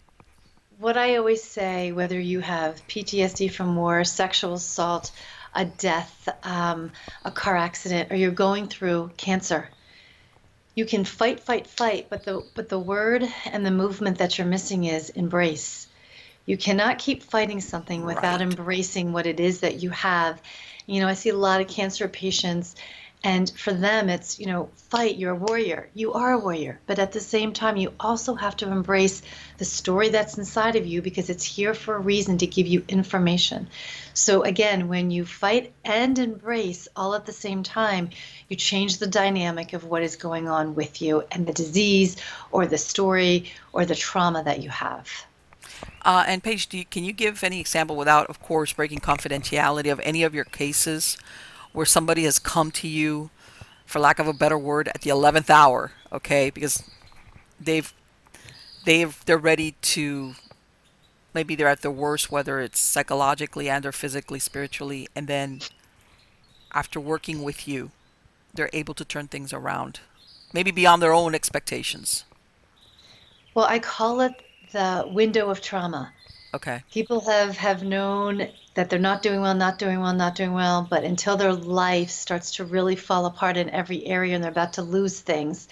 What 0.78 0.96
I 0.96 1.16
always 1.16 1.42
say, 1.42 1.92
whether 1.92 2.18
you 2.18 2.40
have 2.40 2.86
PTSD 2.88 3.50
from 3.52 3.76
war, 3.76 4.02
sexual 4.04 4.54
assault, 4.54 5.12
a 5.54 5.64
death, 5.64 6.28
um, 6.42 6.90
a 7.24 7.30
car 7.30 7.56
accident, 7.56 8.10
or 8.10 8.16
you're 8.16 8.30
going 8.30 8.68
through 8.68 9.10
cancer, 9.16 9.68
you 10.74 10.86
can 10.86 11.04
fight, 11.04 11.40
fight, 11.40 11.66
fight, 11.66 12.06
but 12.08 12.24
the 12.24 12.44
but 12.54 12.68
the 12.68 12.78
word 12.78 13.26
and 13.46 13.64
the 13.64 13.70
movement 13.70 14.18
that 14.18 14.38
you're 14.38 14.46
missing 14.46 14.84
is 14.84 15.10
embrace. 15.10 15.86
You 16.46 16.56
cannot 16.56 16.98
keep 16.98 17.22
fighting 17.22 17.60
something 17.60 18.04
without 18.04 18.40
right. 18.40 18.58
embracing 18.58 19.12
what 19.12 19.26
it 19.26 19.38
is 19.38 19.60
that 19.60 19.82
you 19.82 19.90
have. 19.90 20.40
You 20.86 21.00
know, 21.00 21.08
I 21.08 21.14
see 21.14 21.28
a 21.28 21.36
lot 21.36 21.60
of 21.60 21.68
cancer 21.68 22.08
patients 22.08 22.74
and 23.24 23.48
for 23.50 23.72
them, 23.72 24.08
it's, 24.08 24.40
you 24.40 24.46
know, 24.46 24.68
fight, 24.74 25.16
you're 25.16 25.30
a 25.30 25.36
warrior. 25.36 25.88
You 25.94 26.14
are 26.14 26.32
a 26.32 26.38
warrior. 26.38 26.80
But 26.86 26.98
at 26.98 27.12
the 27.12 27.20
same 27.20 27.52
time, 27.52 27.76
you 27.76 27.92
also 28.00 28.34
have 28.34 28.56
to 28.56 28.70
embrace 28.70 29.22
the 29.58 29.64
story 29.64 30.08
that's 30.08 30.38
inside 30.38 30.74
of 30.74 30.86
you 30.86 31.02
because 31.02 31.30
it's 31.30 31.44
here 31.44 31.72
for 31.72 31.94
a 31.94 32.00
reason 32.00 32.38
to 32.38 32.48
give 32.48 32.66
you 32.66 32.84
information. 32.88 33.68
So 34.12 34.42
again, 34.42 34.88
when 34.88 35.12
you 35.12 35.24
fight 35.24 35.72
and 35.84 36.18
embrace 36.18 36.88
all 36.96 37.14
at 37.14 37.24
the 37.24 37.32
same 37.32 37.62
time, 37.62 38.10
you 38.48 38.56
change 38.56 38.98
the 38.98 39.06
dynamic 39.06 39.72
of 39.72 39.84
what 39.84 40.02
is 40.02 40.16
going 40.16 40.48
on 40.48 40.74
with 40.74 41.00
you 41.00 41.22
and 41.30 41.46
the 41.46 41.52
disease 41.52 42.16
or 42.50 42.66
the 42.66 42.78
story 42.78 43.52
or 43.72 43.86
the 43.86 43.94
trauma 43.94 44.42
that 44.42 44.62
you 44.62 44.70
have. 44.70 45.08
Uh, 46.04 46.24
and 46.26 46.42
Paige, 46.42 46.68
you, 46.72 46.84
can 46.84 47.04
you 47.04 47.12
give 47.12 47.44
any 47.44 47.60
example 47.60 47.94
without, 47.94 48.26
of 48.26 48.40
course, 48.42 48.72
breaking 48.72 48.98
confidentiality 48.98 49.92
of 49.92 50.00
any 50.00 50.24
of 50.24 50.34
your 50.34 50.44
cases 50.44 51.16
where 51.72 51.86
somebody 51.86 52.24
has 52.24 52.38
come 52.38 52.70
to 52.70 52.88
you, 52.88 53.30
for 53.86 53.98
lack 53.98 54.18
of 54.18 54.26
a 54.28 54.32
better 54.32 54.58
word, 54.58 54.88
at 54.88 55.02
the 55.02 55.10
eleventh 55.10 55.50
hour, 55.50 55.92
okay, 56.12 56.50
because 56.50 56.82
they've 57.60 57.92
they've 58.84 59.24
they're 59.24 59.38
ready 59.38 59.72
to 59.82 60.34
maybe 61.34 61.54
they're 61.54 61.68
at 61.68 61.82
their 61.82 61.90
worst, 61.90 62.30
whether 62.30 62.60
it's 62.60 62.80
psychologically 62.80 63.68
and 63.68 63.86
or 63.86 63.92
physically, 63.92 64.38
spiritually, 64.38 65.08
and 65.14 65.26
then 65.26 65.60
after 66.72 67.00
working 67.00 67.42
with 67.42 67.66
you, 67.68 67.90
they're 68.54 68.70
able 68.72 68.94
to 68.94 69.04
turn 69.04 69.28
things 69.28 69.52
around, 69.52 70.00
maybe 70.52 70.70
beyond 70.70 71.02
their 71.02 71.12
own 71.12 71.34
expectations. 71.34 72.24
Well, 73.54 73.66
I 73.66 73.78
call 73.78 74.20
it 74.20 74.42
the 74.72 75.04
window 75.10 75.50
of 75.50 75.60
trauma. 75.60 76.12
Okay. 76.54 76.82
People 76.90 77.20
have 77.20 77.56
have 77.56 77.82
known 77.82 78.48
that 78.74 78.90
they're 78.90 78.98
not 78.98 79.22
doing 79.22 79.40
well, 79.40 79.54
not 79.54 79.78
doing 79.78 80.00
well, 80.00 80.14
not 80.14 80.34
doing 80.34 80.52
well, 80.52 80.86
but 80.88 81.04
until 81.04 81.36
their 81.36 81.52
life 81.52 82.10
starts 82.10 82.56
to 82.56 82.64
really 82.64 82.96
fall 82.96 83.26
apart 83.26 83.56
in 83.56 83.70
every 83.70 84.06
area 84.06 84.34
and 84.34 84.42
they're 84.42 84.50
about 84.50 84.74
to 84.74 84.82
lose 84.82 85.20
things, 85.20 85.68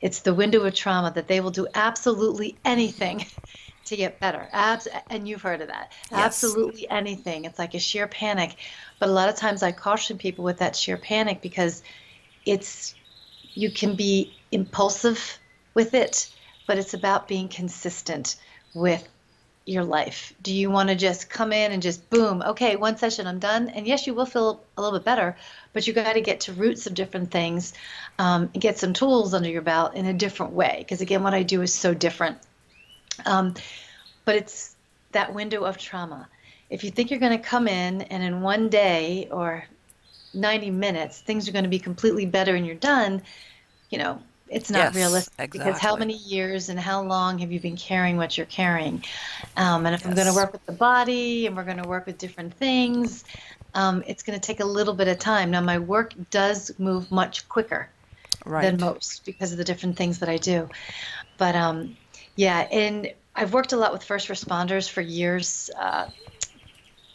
it's 0.00 0.20
the 0.20 0.34
window 0.34 0.62
of 0.64 0.74
trauma 0.74 1.10
that 1.14 1.28
they 1.28 1.40
will 1.40 1.50
do 1.50 1.66
absolutely 1.74 2.58
anything 2.64 3.24
to 3.86 3.96
get 3.96 4.20
better. 4.20 4.48
Abs- 4.52 4.88
and 5.10 5.28
you've 5.28 5.42
heard 5.42 5.60
of 5.62 5.68
that. 5.68 5.92
Yes. 6.10 6.20
Absolutely 6.24 6.88
anything. 6.90 7.44
It's 7.44 7.58
like 7.58 7.74
a 7.74 7.78
sheer 7.78 8.06
panic. 8.06 8.56
But 8.98 9.08
a 9.08 9.12
lot 9.12 9.28
of 9.28 9.36
times 9.36 9.62
I 9.62 9.72
caution 9.72 10.18
people 10.18 10.44
with 10.44 10.58
that 10.58 10.76
sheer 10.76 10.96
panic 10.96 11.40
because 11.42 11.82
it's 12.46 12.94
you 13.54 13.70
can 13.70 13.94
be 13.94 14.32
impulsive 14.50 15.38
with 15.74 15.94
it, 15.94 16.28
but 16.66 16.78
it's 16.78 16.94
about 16.94 17.28
being 17.28 17.48
consistent 17.48 18.36
with 18.74 19.06
your 19.66 19.84
life? 19.84 20.34
Do 20.42 20.54
you 20.54 20.70
want 20.70 20.90
to 20.90 20.94
just 20.94 21.30
come 21.30 21.52
in 21.52 21.72
and 21.72 21.82
just 21.82 22.08
boom, 22.10 22.42
okay, 22.42 22.76
one 22.76 22.96
session, 22.96 23.26
I'm 23.26 23.38
done? 23.38 23.68
And 23.68 23.86
yes, 23.86 24.06
you 24.06 24.14
will 24.14 24.26
feel 24.26 24.62
a 24.76 24.82
little 24.82 24.98
bit 24.98 25.04
better, 25.04 25.36
but 25.72 25.86
you 25.86 25.92
got 25.92 26.12
to 26.12 26.20
get 26.20 26.40
to 26.40 26.52
roots 26.52 26.86
of 26.86 26.94
different 26.94 27.30
things 27.30 27.72
um, 28.18 28.48
get 28.48 28.78
some 28.78 28.92
tools 28.92 29.34
under 29.34 29.48
your 29.48 29.62
belt 29.62 29.94
in 29.94 30.06
a 30.06 30.12
different 30.12 30.52
way. 30.52 30.76
Because 30.78 31.00
again, 31.00 31.22
what 31.22 31.34
I 31.34 31.42
do 31.42 31.62
is 31.62 31.72
so 31.72 31.94
different. 31.94 32.38
Um, 33.24 33.54
but 34.24 34.36
it's 34.36 34.74
that 35.12 35.34
window 35.34 35.64
of 35.64 35.78
trauma. 35.78 36.28
If 36.70 36.84
you 36.84 36.90
think 36.90 37.10
you're 37.10 37.20
going 37.20 37.36
to 37.36 37.44
come 37.44 37.68
in 37.68 38.02
and 38.02 38.22
in 38.22 38.40
one 38.40 38.68
day 38.68 39.28
or 39.30 39.64
90 40.34 40.70
minutes, 40.70 41.20
things 41.20 41.48
are 41.48 41.52
going 41.52 41.64
to 41.64 41.70
be 41.70 41.78
completely 41.78 42.26
better 42.26 42.54
and 42.54 42.66
you're 42.66 42.74
done, 42.74 43.22
you 43.90 43.98
know, 43.98 44.20
it's 44.54 44.70
not 44.70 44.78
yes, 44.78 44.94
realistic 44.94 45.34
exactly. 45.38 45.58
because 45.58 45.80
how 45.80 45.96
many 45.96 46.14
years 46.14 46.68
and 46.68 46.78
how 46.78 47.02
long 47.02 47.38
have 47.38 47.50
you 47.50 47.58
been 47.58 47.76
carrying 47.76 48.16
what 48.16 48.36
you're 48.38 48.46
carrying? 48.46 49.04
Um, 49.56 49.84
and 49.84 49.94
if 49.94 50.02
yes. 50.02 50.08
I'm 50.08 50.14
going 50.14 50.28
to 50.28 50.34
work 50.34 50.52
with 50.52 50.64
the 50.64 50.72
body 50.72 51.46
and 51.46 51.56
we're 51.56 51.64
going 51.64 51.82
to 51.82 51.88
work 51.88 52.06
with 52.06 52.18
different 52.18 52.54
things, 52.54 53.24
um, 53.74 54.04
it's 54.06 54.22
going 54.22 54.38
to 54.38 54.46
take 54.46 54.60
a 54.60 54.64
little 54.64 54.94
bit 54.94 55.08
of 55.08 55.18
time. 55.18 55.50
Now, 55.50 55.60
my 55.60 55.80
work 55.80 56.14
does 56.30 56.72
move 56.78 57.10
much 57.10 57.48
quicker 57.48 57.88
right. 58.44 58.62
than 58.62 58.80
most 58.80 59.24
because 59.24 59.50
of 59.50 59.58
the 59.58 59.64
different 59.64 59.96
things 59.96 60.20
that 60.20 60.28
I 60.28 60.36
do. 60.36 60.68
But 61.36 61.56
um, 61.56 61.96
yeah, 62.36 62.60
and 62.70 63.12
I've 63.34 63.52
worked 63.52 63.72
a 63.72 63.76
lot 63.76 63.92
with 63.92 64.04
first 64.04 64.28
responders 64.28 64.88
for 64.88 65.00
years 65.00 65.68
uh, 65.76 66.08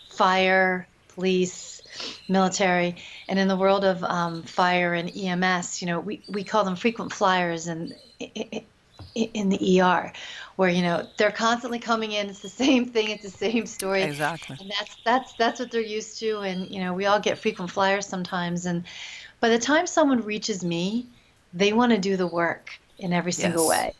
fire, 0.09 0.87
police, 1.15 1.78
military, 2.27 2.95
and 3.27 3.39
in 3.39 3.47
the 3.47 3.55
world 3.55 3.83
of 3.83 4.03
um, 4.03 4.43
fire 4.43 4.93
and 4.93 5.11
EMS, 5.15 5.81
you 5.81 5.87
know, 5.87 5.99
we, 5.99 6.21
we 6.29 6.43
call 6.43 6.63
them 6.63 6.75
frequent 6.75 7.11
flyers 7.11 7.67
and 7.67 7.93
in 9.15 9.49
the 9.49 9.81
ER, 9.81 10.11
where 10.55 10.69
you 10.69 10.81
know 10.81 11.07
they're 11.17 11.31
constantly 11.31 11.79
coming 11.79 12.11
in. 12.11 12.29
It's 12.29 12.39
the 12.39 12.49
same 12.49 12.85
thing. 12.85 13.09
It's 13.09 13.23
the 13.23 13.29
same 13.29 13.65
story. 13.65 14.03
Exactly. 14.03 14.57
And 14.59 14.71
that's 14.71 14.97
that's 15.03 15.33
that's 15.33 15.59
what 15.59 15.71
they're 15.71 15.81
used 15.81 16.19
to. 16.19 16.39
And 16.39 16.69
you 16.69 16.79
know, 16.79 16.93
we 16.93 17.05
all 17.05 17.19
get 17.19 17.37
frequent 17.37 17.71
flyers 17.71 18.05
sometimes. 18.05 18.65
And 18.65 18.83
by 19.39 19.49
the 19.49 19.59
time 19.59 19.87
someone 19.87 20.21
reaches 20.21 20.63
me, 20.63 21.07
they 21.53 21.73
want 21.73 21.91
to 21.91 21.97
do 21.97 22.17
the 22.17 22.27
work 22.27 22.71
in 22.99 23.13
every 23.13 23.31
single 23.31 23.63
yes. 23.63 23.69
way 23.69 23.93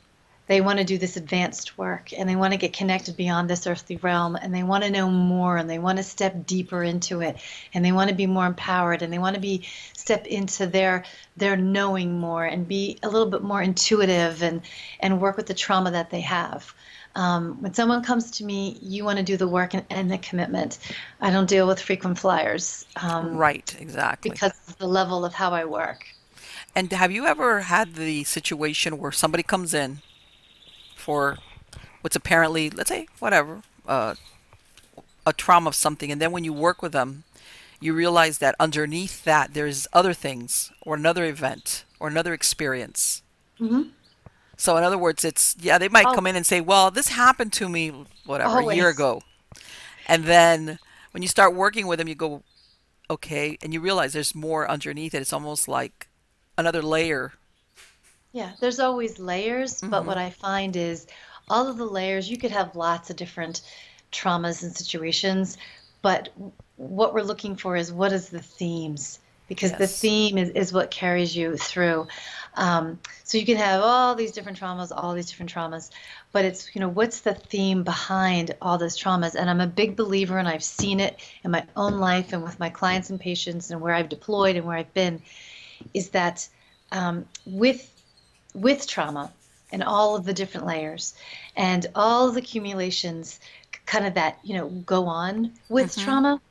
they 0.49 0.61
want 0.61 0.79
to 0.79 0.83
do 0.83 0.97
this 0.97 1.15
advanced 1.15 1.77
work 1.77 2.11
and 2.11 2.27
they 2.27 2.35
want 2.35 2.51
to 2.53 2.57
get 2.57 2.73
connected 2.73 3.15
beyond 3.15 3.47
this 3.47 3.67
earthly 3.67 3.97
realm 3.97 4.35
and 4.35 4.53
they 4.53 4.63
want 4.63 4.83
to 4.83 4.89
know 4.89 5.07
more 5.07 5.57
and 5.57 5.69
they 5.69 5.77
want 5.77 5.97
to 5.97 6.03
step 6.03 6.47
deeper 6.47 6.83
into 6.83 7.21
it 7.21 7.37
and 7.73 7.85
they 7.85 7.91
want 7.91 8.09
to 8.09 8.15
be 8.15 8.25
more 8.25 8.47
empowered 8.47 9.03
and 9.03 9.13
they 9.13 9.19
want 9.19 9.35
to 9.35 9.39
be 9.39 9.63
step 9.93 10.25
into 10.25 10.65
their 10.65 11.05
their 11.37 11.55
knowing 11.55 12.19
more 12.19 12.45
and 12.45 12.67
be 12.67 12.97
a 13.03 13.09
little 13.09 13.29
bit 13.29 13.43
more 13.43 13.61
intuitive 13.61 14.41
and 14.41 14.61
and 14.99 15.21
work 15.21 15.37
with 15.37 15.45
the 15.45 15.53
trauma 15.53 15.91
that 15.91 16.09
they 16.09 16.21
have 16.21 16.73
um, 17.15 17.61
when 17.61 17.73
someone 17.73 18.03
comes 18.03 18.29
to 18.31 18.45
me, 18.45 18.77
you 18.83 19.03
want 19.03 19.17
to 19.17 19.23
do 19.23 19.35
the 19.35 19.47
work 19.47 19.73
and, 19.73 19.83
and, 19.89 20.11
the 20.11 20.19
commitment. 20.19 20.77
I 21.19 21.31
don't 21.31 21.49
deal 21.49 21.67
with 21.67 21.81
frequent 21.81 22.19
flyers. 22.19 22.85
Um, 22.97 23.35
right, 23.35 23.75
exactly. 23.79 24.29
Because 24.29 24.51
of 24.67 24.77
the 24.77 24.87
level 24.87 25.25
of 25.25 25.33
how 25.33 25.51
I 25.51 25.65
work. 25.65 26.05
And 26.75 26.91
have 26.91 27.11
you 27.11 27.25
ever 27.25 27.61
had 27.61 27.95
the 27.95 28.23
situation 28.25 28.99
where 28.99 29.11
somebody 29.11 29.41
comes 29.41 29.73
in 29.73 30.01
for 30.99 31.37
what's 32.01 32.15
apparently, 32.15 32.69
let's 32.69 32.89
say, 32.89 33.07
whatever, 33.19 33.61
uh, 33.87 34.15
a 35.25 35.33
trauma 35.33 35.69
of 35.69 35.75
something, 35.75 36.11
and 36.11 36.21
then 36.21 36.31
when 36.31 36.43
you 36.43 36.53
work 36.53 36.81
with 36.81 36.91
them, 36.91 37.23
you 37.79 37.93
realize 37.93 38.39
that 38.39 38.55
underneath 38.59 39.23
that 39.23 39.53
there's 39.53 39.87
other 39.93 40.13
things 40.13 40.71
or 40.81 40.95
another 40.95 41.25
event 41.25 41.85
or 41.99 42.07
another 42.07 42.33
experience. 42.33 43.21
Mm-hmm. 43.59 43.89
So 44.57 44.75
in 44.75 44.83
other 44.83 44.97
words, 44.97 45.23
it's 45.23 45.55
yeah, 45.59 45.77
they 45.77 45.87
might 45.87 46.05
oh. 46.05 46.13
come 46.13 46.27
in 46.27 46.35
and 46.35 46.45
say, 46.45 46.59
"Well, 46.59 46.91
this 46.91 47.09
happened 47.09 47.53
to 47.53 47.69
me, 47.69 47.93
whatever, 48.25 48.59
Always. 48.59 48.73
a 48.73 48.77
year 48.77 48.89
ago," 48.89 49.21
and 50.07 50.25
then 50.25 50.79
when 51.11 51.21
you 51.21 51.29
start 51.29 51.55
working 51.55 51.87
with 51.87 51.99
them, 51.99 52.09
you 52.09 52.15
go, 52.15 52.43
"Okay," 53.09 53.57
and 53.61 53.73
you 53.73 53.79
realize 53.79 54.11
there's 54.13 54.35
more 54.35 54.69
underneath 54.69 55.13
it. 55.13 55.21
It's 55.21 55.33
almost 55.33 55.67
like 55.67 56.07
another 56.57 56.81
layer 56.81 57.33
yeah, 58.31 58.51
there's 58.59 58.79
always 58.79 59.19
layers, 59.19 59.81
but 59.81 60.05
what 60.05 60.17
mm-hmm. 60.17 60.27
I 60.27 60.31
find 60.31 60.75
is 60.75 61.07
all 61.49 61.67
of 61.67 61.77
the 61.77 61.85
layers, 61.85 62.29
you 62.29 62.37
could 62.37 62.51
have 62.51 62.75
lots 62.75 63.09
of 63.09 63.15
different 63.15 63.61
traumas 64.11 64.63
and 64.63 64.75
situations, 64.75 65.57
but 66.01 66.29
what 66.77 67.13
we're 67.13 67.21
looking 67.21 67.55
for 67.55 67.75
is 67.75 67.91
what 67.91 68.13
is 68.13 68.29
the 68.29 68.41
themes 68.41 69.19
because 69.49 69.73
the 69.73 69.87
theme 69.87 70.37
is, 70.37 70.51
is 70.51 70.71
what 70.71 70.91
carries 70.91 71.35
you 71.35 71.57
through. 71.57 72.07
Um, 72.53 72.99
so 73.23 73.37
you 73.37 73.45
can 73.45 73.57
have 73.57 73.81
all 73.81 74.13
these 74.13 74.31
different 74.31 74.59
traumas, 74.59 74.91
all 74.95 75.13
these 75.15 75.27
different 75.27 75.51
traumas, 75.51 75.89
but 76.31 76.45
it's, 76.45 76.73
you 76.75 76.79
know, 76.79 76.87
what's 76.87 77.21
the 77.21 77.33
theme 77.33 77.83
behind 77.83 78.55
all 78.61 78.77
those 78.77 78.97
traumas? 78.97 79.35
And 79.35 79.49
I'm 79.49 79.59
a 79.59 79.67
big 79.67 79.95
believer, 79.95 80.37
and 80.37 80.47
I've 80.47 80.63
seen 80.63 80.99
it 80.99 81.19
in 81.43 81.51
my 81.51 81.65
own 81.75 81.97
life 81.97 82.31
and 82.31 82.43
with 82.43 82.59
my 82.59 82.69
clients 82.69 83.09
and 83.09 83.19
patients 83.19 83.71
and 83.71 83.81
where 83.81 83.93
I've 83.93 84.09
deployed 84.09 84.55
and 84.55 84.65
where 84.65 84.77
I've 84.77 84.93
been, 84.93 85.21
is 85.95 86.09
that 86.09 86.47
um, 86.91 87.25
with 87.45 87.98
with 88.61 88.87
trauma 88.87 89.33
and 89.71 89.83
all 89.83 90.15
of 90.15 90.25
the 90.25 90.33
different 90.33 90.67
layers. 90.67 91.13
And 91.55 91.85
all 91.95 92.31
the 92.31 92.39
accumulations 92.41 93.39
kind 93.85 94.05
of 94.05 94.15
that 94.15 94.39
you 94.43 94.55
know 94.55 94.69
go 94.69 95.05
on 95.07 95.53
with 95.69 95.97
Mm-hmm. 95.97 95.97
trauma 95.97 96.41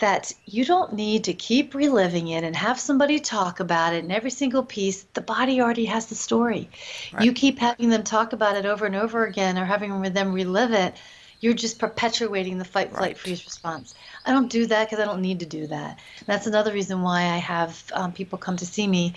that 0.00 0.32
you 0.46 0.64
don't 0.64 0.92
need 0.92 1.24
to 1.24 1.34
keep 1.34 1.74
reliving 1.74 2.28
it 2.28 2.44
and 2.44 2.54
have 2.54 2.78
somebody 2.78 3.18
talk 3.18 3.58
about 3.60 3.94
it. 3.94 4.04
And 4.04 4.12
every 4.12 4.30
single 4.30 4.62
piece 4.64 5.02
the 5.14 5.20
body 5.20 5.60
already 5.60 5.86
has 5.86 6.06
the 6.06 6.14
story. 6.14 6.70
You 7.16 7.32
keep 7.32 7.58
having 7.58 7.88
them 7.88 8.04
talk 8.04 8.32
about 8.32 8.56
it 8.56 8.64
over 8.66 8.86
and 8.86 8.94
over 8.94 9.24
again 9.26 9.58
or 9.58 9.64
having 9.64 10.00
them 10.12 10.32
relive 10.32 10.72
it 10.72 10.96
you're 11.40 11.54
just 11.54 11.78
perpetuating 11.78 12.58
the 12.58 12.64
fight 12.64 12.92
flight 12.96 13.16
Right. 13.16 13.16
freeze 13.16 13.44
response. 13.44 13.94
I 14.24 14.32
don't 14.32 14.50
do 14.50 14.66
that 14.66 14.86
because 14.88 14.98
i 15.00 15.04
don't 15.04 15.20
need 15.22 15.40
to 15.40 15.46
do 15.46 15.68
that. 15.68 16.00
That's 16.26 16.48
another 16.48 16.72
reason 16.72 17.02
why 17.02 17.20
i 17.22 17.36
have 17.38 17.80
um, 17.94 18.12
people 18.12 18.38
come 18.38 18.56
to 18.56 18.66
see 18.66 18.86
me 18.88 19.14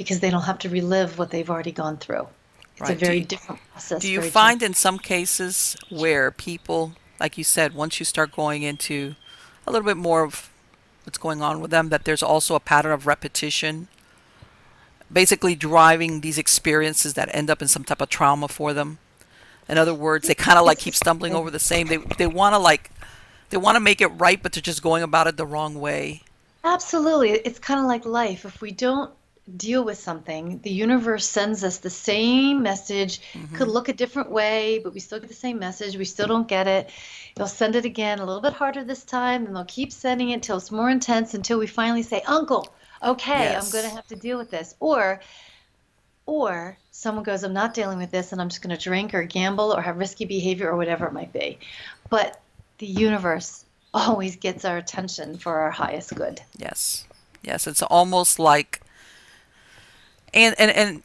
because 0.00 0.20
they 0.20 0.30
don't 0.30 0.44
have 0.50 0.58
to 0.58 0.68
relive 0.70 1.18
what 1.18 1.30
they've 1.30 1.50
already 1.50 1.72
gone 1.72 1.98
through 1.98 2.26
it's 2.72 2.80
Right. 2.80 2.90
a 2.90 2.94
very 3.06 3.18
you- 3.18 3.24
different 3.26 3.60
process 3.70 4.00
Do 4.00 4.08
you 4.10 4.22
find 4.22 4.62
in 4.62 4.72
some 4.72 4.98
cases 4.98 5.76
where 5.90 6.30
people, 6.30 6.94
like 7.20 7.36
you 7.36 7.44
said, 7.44 7.74
once 7.74 8.00
you 8.00 8.06
start 8.06 8.32
going 8.32 8.62
into 8.62 9.14
a 9.66 9.70
little 9.70 9.84
bit 9.84 9.98
more 9.98 10.22
of 10.24 10.48
what's 11.04 11.18
going 11.18 11.42
on 11.42 11.60
with 11.60 11.70
them, 11.70 11.90
that 11.90 12.04
there's 12.06 12.22
also 12.22 12.54
a 12.54 12.60
pattern 12.60 12.92
of 12.92 13.06
repetition, 13.06 13.88
basically 15.12 15.54
driving 15.54 16.22
these 16.22 16.38
experiences 16.38 17.12
that 17.14 17.28
end 17.34 17.50
up 17.50 17.60
in 17.60 17.68
some 17.68 17.84
type 17.84 18.00
of 18.00 18.08
trauma 18.08 18.48
for 18.48 18.72
them? 18.72 18.96
In 19.68 19.76
other 19.76 19.94
words, 19.94 20.26
they 20.26 20.34
kind 20.34 20.58
of 20.58 20.64
like 20.64 20.78
keep 20.78 20.94
stumbling 20.94 21.34
over 21.34 21.50
the 21.50 21.58
same. 21.60 21.86
They 21.88 21.98
they 21.98 22.26
want 22.26 22.54
to 22.54 22.58
like 22.58 22.90
they 23.50 23.58
want 23.58 23.76
to 23.76 23.80
make 23.80 24.00
it 24.00 24.08
right, 24.08 24.42
but 24.42 24.52
they're 24.52 24.62
just 24.72 24.82
going 24.82 25.02
about 25.02 25.26
it 25.26 25.36
the 25.36 25.46
wrong 25.46 25.74
way. 25.78 26.22
Absolutely. 26.64 27.30
It's 27.32 27.58
kind 27.58 27.78
of 27.80 27.86
like 27.86 28.04
life. 28.06 28.44
If 28.46 28.60
we 28.62 28.70
don't 28.72 29.12
deal 29.56 29.84
with 29.84 29.98
something, 29.98 30.60
the 30.62 30.70
universe 30.70 31.28
sends 31.28 31.64
us 31.64 31.78
the 31.78 31.90
same 31.90 32.62
message. 32.62 33.20
Mm-hmm. 33.32 33.56
Could 33.56 33.68
look 33.68 33.88
a 33.88 33.92
different 33.92 34.30
way, 34.30 34.80
but 34.82 34.94
we 34.94 35.00
still 35.00 35.18
get 35.18 35.28
the 35.28 35.34
same 35.34 35.58
message. 35.58 35.96
We 35.96 36.04
still 36.04 36.26
don't 36.26 36.48
get 36.48 36.66
it. 36.66 36.90
They'll 37.34 37.46
send 37.46 37.76
it 37.76 37.84
again 37.84 38.18
a 38.18 38.24
little 38.24 38.42
bit 38.42 38.52
harder 38.52 38.84
this 38.84 39.04
time, 39.04 39.46
and 39.46 39.54
they'll 39.54 39.64
keep 39.64 39.92
sending 39.92 40.30
it 40.30 40.42
till 40.42 40.56
it's 40.56 40.70
more 40.70 40.90
intense 40.90 41.34
until 41.34 41.58
we 41.58 41.66
finally 41.66 42.02
say, 42.02 42.22
"Uncle, 42.26 42.72
okay, 43.02 43.54
I'm 43.54 43.70
going 43.70 43.84
to 43.84 43.90
have 43.90 44.06
to 44.08 44.16
deal 44.16 44.38
with 44.38 44.50
this." 44.50 44.74
Or 44.80 45.20
or 46.26 46.78
someone 46.92 47.24
goes, 47.24 47.42
I'm 47.42 47.52
not 47.52 47.74
dealing 47.74 47.98
with 47.98 48.12
this 48.12 48.30
and 48.30 48.40
I'm 48.40 48.48
just 48.48 48.62
going 48.62 48.76
to 48.76 48.80
drink 48.80 49.14
or 49.14 49.24
gamble 49.24 49.72
or 49.74 49.82
have 49.82 49.96
risky 49.96 50.26
behavior 50.26 50.70
or 50.70 50.76
whatever 50.76 51.06
it 51.06 51.12
might 51.12 51.32
be. 51.32 51.58
But 52.08 52.40
the 52.78 52.86
universe 52.86 53.64
always 53.94 54.36
gets 54.36 54.64
our 54.64 54.76
attention 54.76 55.38
for 55.38 55.58
our 55.58 55.72
highest 55.72 56.14
good. 56.14 56.40
Yes. 56.56 57.06
Yes, 57.42 57.66
it's 57.66 57.82
almost 57.82 58.38
like 58.38 58.80
and 60.32 60.54
and 60.58 60.70
and 60.70 61.02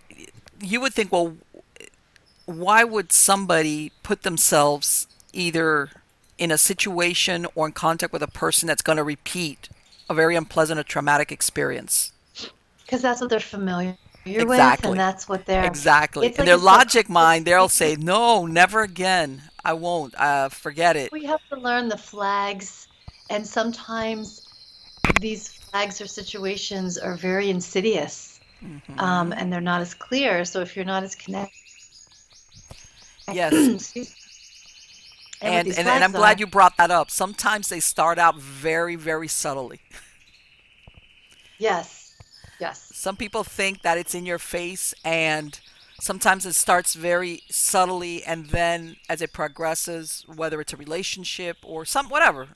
you 0.62 0.80
would 0.82 0.94
think 0.94 1.12
well 1.12 1.36
why 2.46 2.84
would 2.84 3.12
somebody 3.12 3.92
put 4.04 4.24
themselves 4.24 5.08
either 5.34 5.90
in 6.38 6.52
a 6.52 6.58
situation 6.58 7.46
or 7.56 7.66
in 7.66 7.72
contact 7.74 8.14
with 8.14 8.22
a 8.22 8.28
person 8.28 8.68
that's 8.68 8.82
going 8.82 8.98
to 8.98 9.04
repeat 9.04 9.70
a 10.10 10.14
very 10.14 10.36
unpleasant 10.36 10.80
or 10.80 10.84
traumatic 10.84 11.32
experience? 11.32 12.12
Because 12.86 13.02
that's 13.02 13.20
what 13.20 13.30
they're 13.30 13.40
familiar 13.40 13.98
with 14.26 14.38
Exactly. 14.38 14.92
and 14.92 15.00
that's 15.00 15.28
what 15.28 15.46
they're. 15.46 15.66
Exactly. 15.66 16.28
In 16.28 16.34
like 16.38 16.46
their 16.46 16.58
logic 16.58 17.10
mind, 17.10 17.46
they'll 17.46 17.70
say, 17.70 17.96
"No, 17.96 18.46
never 18.46 18.82
again. 18.82 19.44
I 19.64 19.74
won't. 19.74 20.16
Uh, 20.16 20.50
forget 20.50 20.96
it." 20.96 21.12
We 21.12 21.26
have 21.26 21.42
to 21.50 21.60
learn 21.60 21.90
the 21.90 21.98
flags, 21.98 22.88
and 23.30 23.46
sometimes 23.46 24.48
these 25.20 25.48
flags 25.48 26.02
or 26.02 26.08
situations 26.08 26.98
are 26.98 27.16
very 27.16 27.50
insidious. 27.50 28.35
Mm-hmm. 28.64 29.00
Um, 29.00 29.34
and 29.34 29.52
they're 29.52 29.62
not 29.62 29.82
as 29.82 29.94
clear. 29.94 30.46
So 30.46 30.62
if 30.62 30.76
you're 30.76 30.86
not 30.86 31.04
as 31.04 31.16
connected, 31.16 31.60
Yes. 33.32 33.94
And, 35.42 35.68
and, 35.68 35.80
and 35.80 36.04
I'm 36.04 36.14
glad 36.14 36.40
you 36.40 36.48
brought 36.48 36.78
that 36.78 36.90
up. 36.90 37.12
Sometimes 37.12 37.68
they 37.68 37.82
start 37.82 38.18
out 38.18 38.40
very, 38.40 38.96
very 38.96 39.28
subtly. 39.28 39.80
Yes, 41.60 42.16
yes. 42.60 42.90
Some 42.94 43.18
people 43.18 43.44
think 43.44 43.82
that 43.82 43.98
it's 43.98 44.16
in 44.16 44.26
your 44.26 44.40
face, 44.40 44.94
and 45.04 45.60
sometimes 46.00 46.46
it 46.46 46.56
starts 46.56 46.96
very 46.96 47.42
subtly, 47.50 48.24
and 48.24 48.48
then 48.48 48.96
as 49.10 49.22
it 49.22 49.34
progresses, 49.34 50.26
whether 50.34 50.62
it's 50.62 50.74
a 50.74 50.78
relationship 50.78 51.58
or 51.64 51.86
some 51.86 52.08
whatever, 52.08 52.48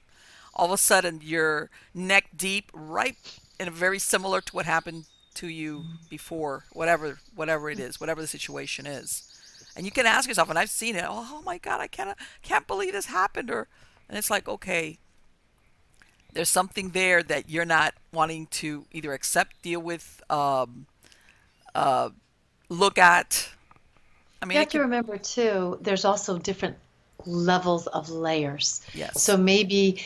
all 0.56 0.68
of 0.68 0.72
a 0.72 0.78
sudden 0.78 1.20
you're 1.22 1.70
neck 1.94 2.30
deep, 2.36 2.72
right 2.74 3.18
in 3.60 3.68
a 3.68 3.72
very 3.72 4.00
similar 4.00 4.40
to 4.42 4.56
what 4.56 4.66
happened 4.66 5.06
to 5.36 5.48
you 5.48 5.86
before, 6.10 6.66
whatever 6.74 7.20
whatever 7.36 7.70
it 7.70 7.80
is, 7.80 8.00
whatever 8.00 8.22
the 8.22 8.28
situation 8.28 8.86
is. 8.86 9.26
And 9.76 9.86
you 9.86 9.92
can 9.92 10.06
ask 10.06 10.28
yourself, 10.28 10.50
and 10.50 10.60
I've 10.60 10.70
seen 10.70 10.96
it. 10.96 11.06
Oh 11.08 11.42
my 11.46 11.58
God, 11.58 11.80
I 11.80 11.88
can't 11.88 12.18
can't 12.42 12.68
believe 12.68 12.94
this 12.94 13.06
happened, 13.06 13.50
or 13.52 13.68
and 14.08 14.18
it's 14.18 14.30
like 14.30 14.48
okay, 14.48 14.98
there's 16.34 16.50
something 16.50 16.90
there 16.90 17.24
that 17.24 17.50
you're 17.50 17.66
not 17.66 17.94
wanting 18.14 18.48
to 18.48 18.86
either 18.92 19.14
accept, 19.14 19.62
deal 19.62 19.80
with, 19.80 20.22
um, 20.30 20.86
uh, 21.74 22.10
look 22.70 22.98
at. 22.98 23.50
I 24.42 24.46
mean, 24.46 24.56
You 24.56 24.60
have 24.60 24.70
to 24.70 24.80
remember 24.80 25.18
too, 25.18 25.78
there's 25.82 26.06
also 26.06 26.38
different 26.38 26.78
levels 27.26 27.88
of 27.88 28.10
layers. 28.10 28.82
Yes. 28.94 29.22
So 29.22 29.36
maybe 29.36 30.02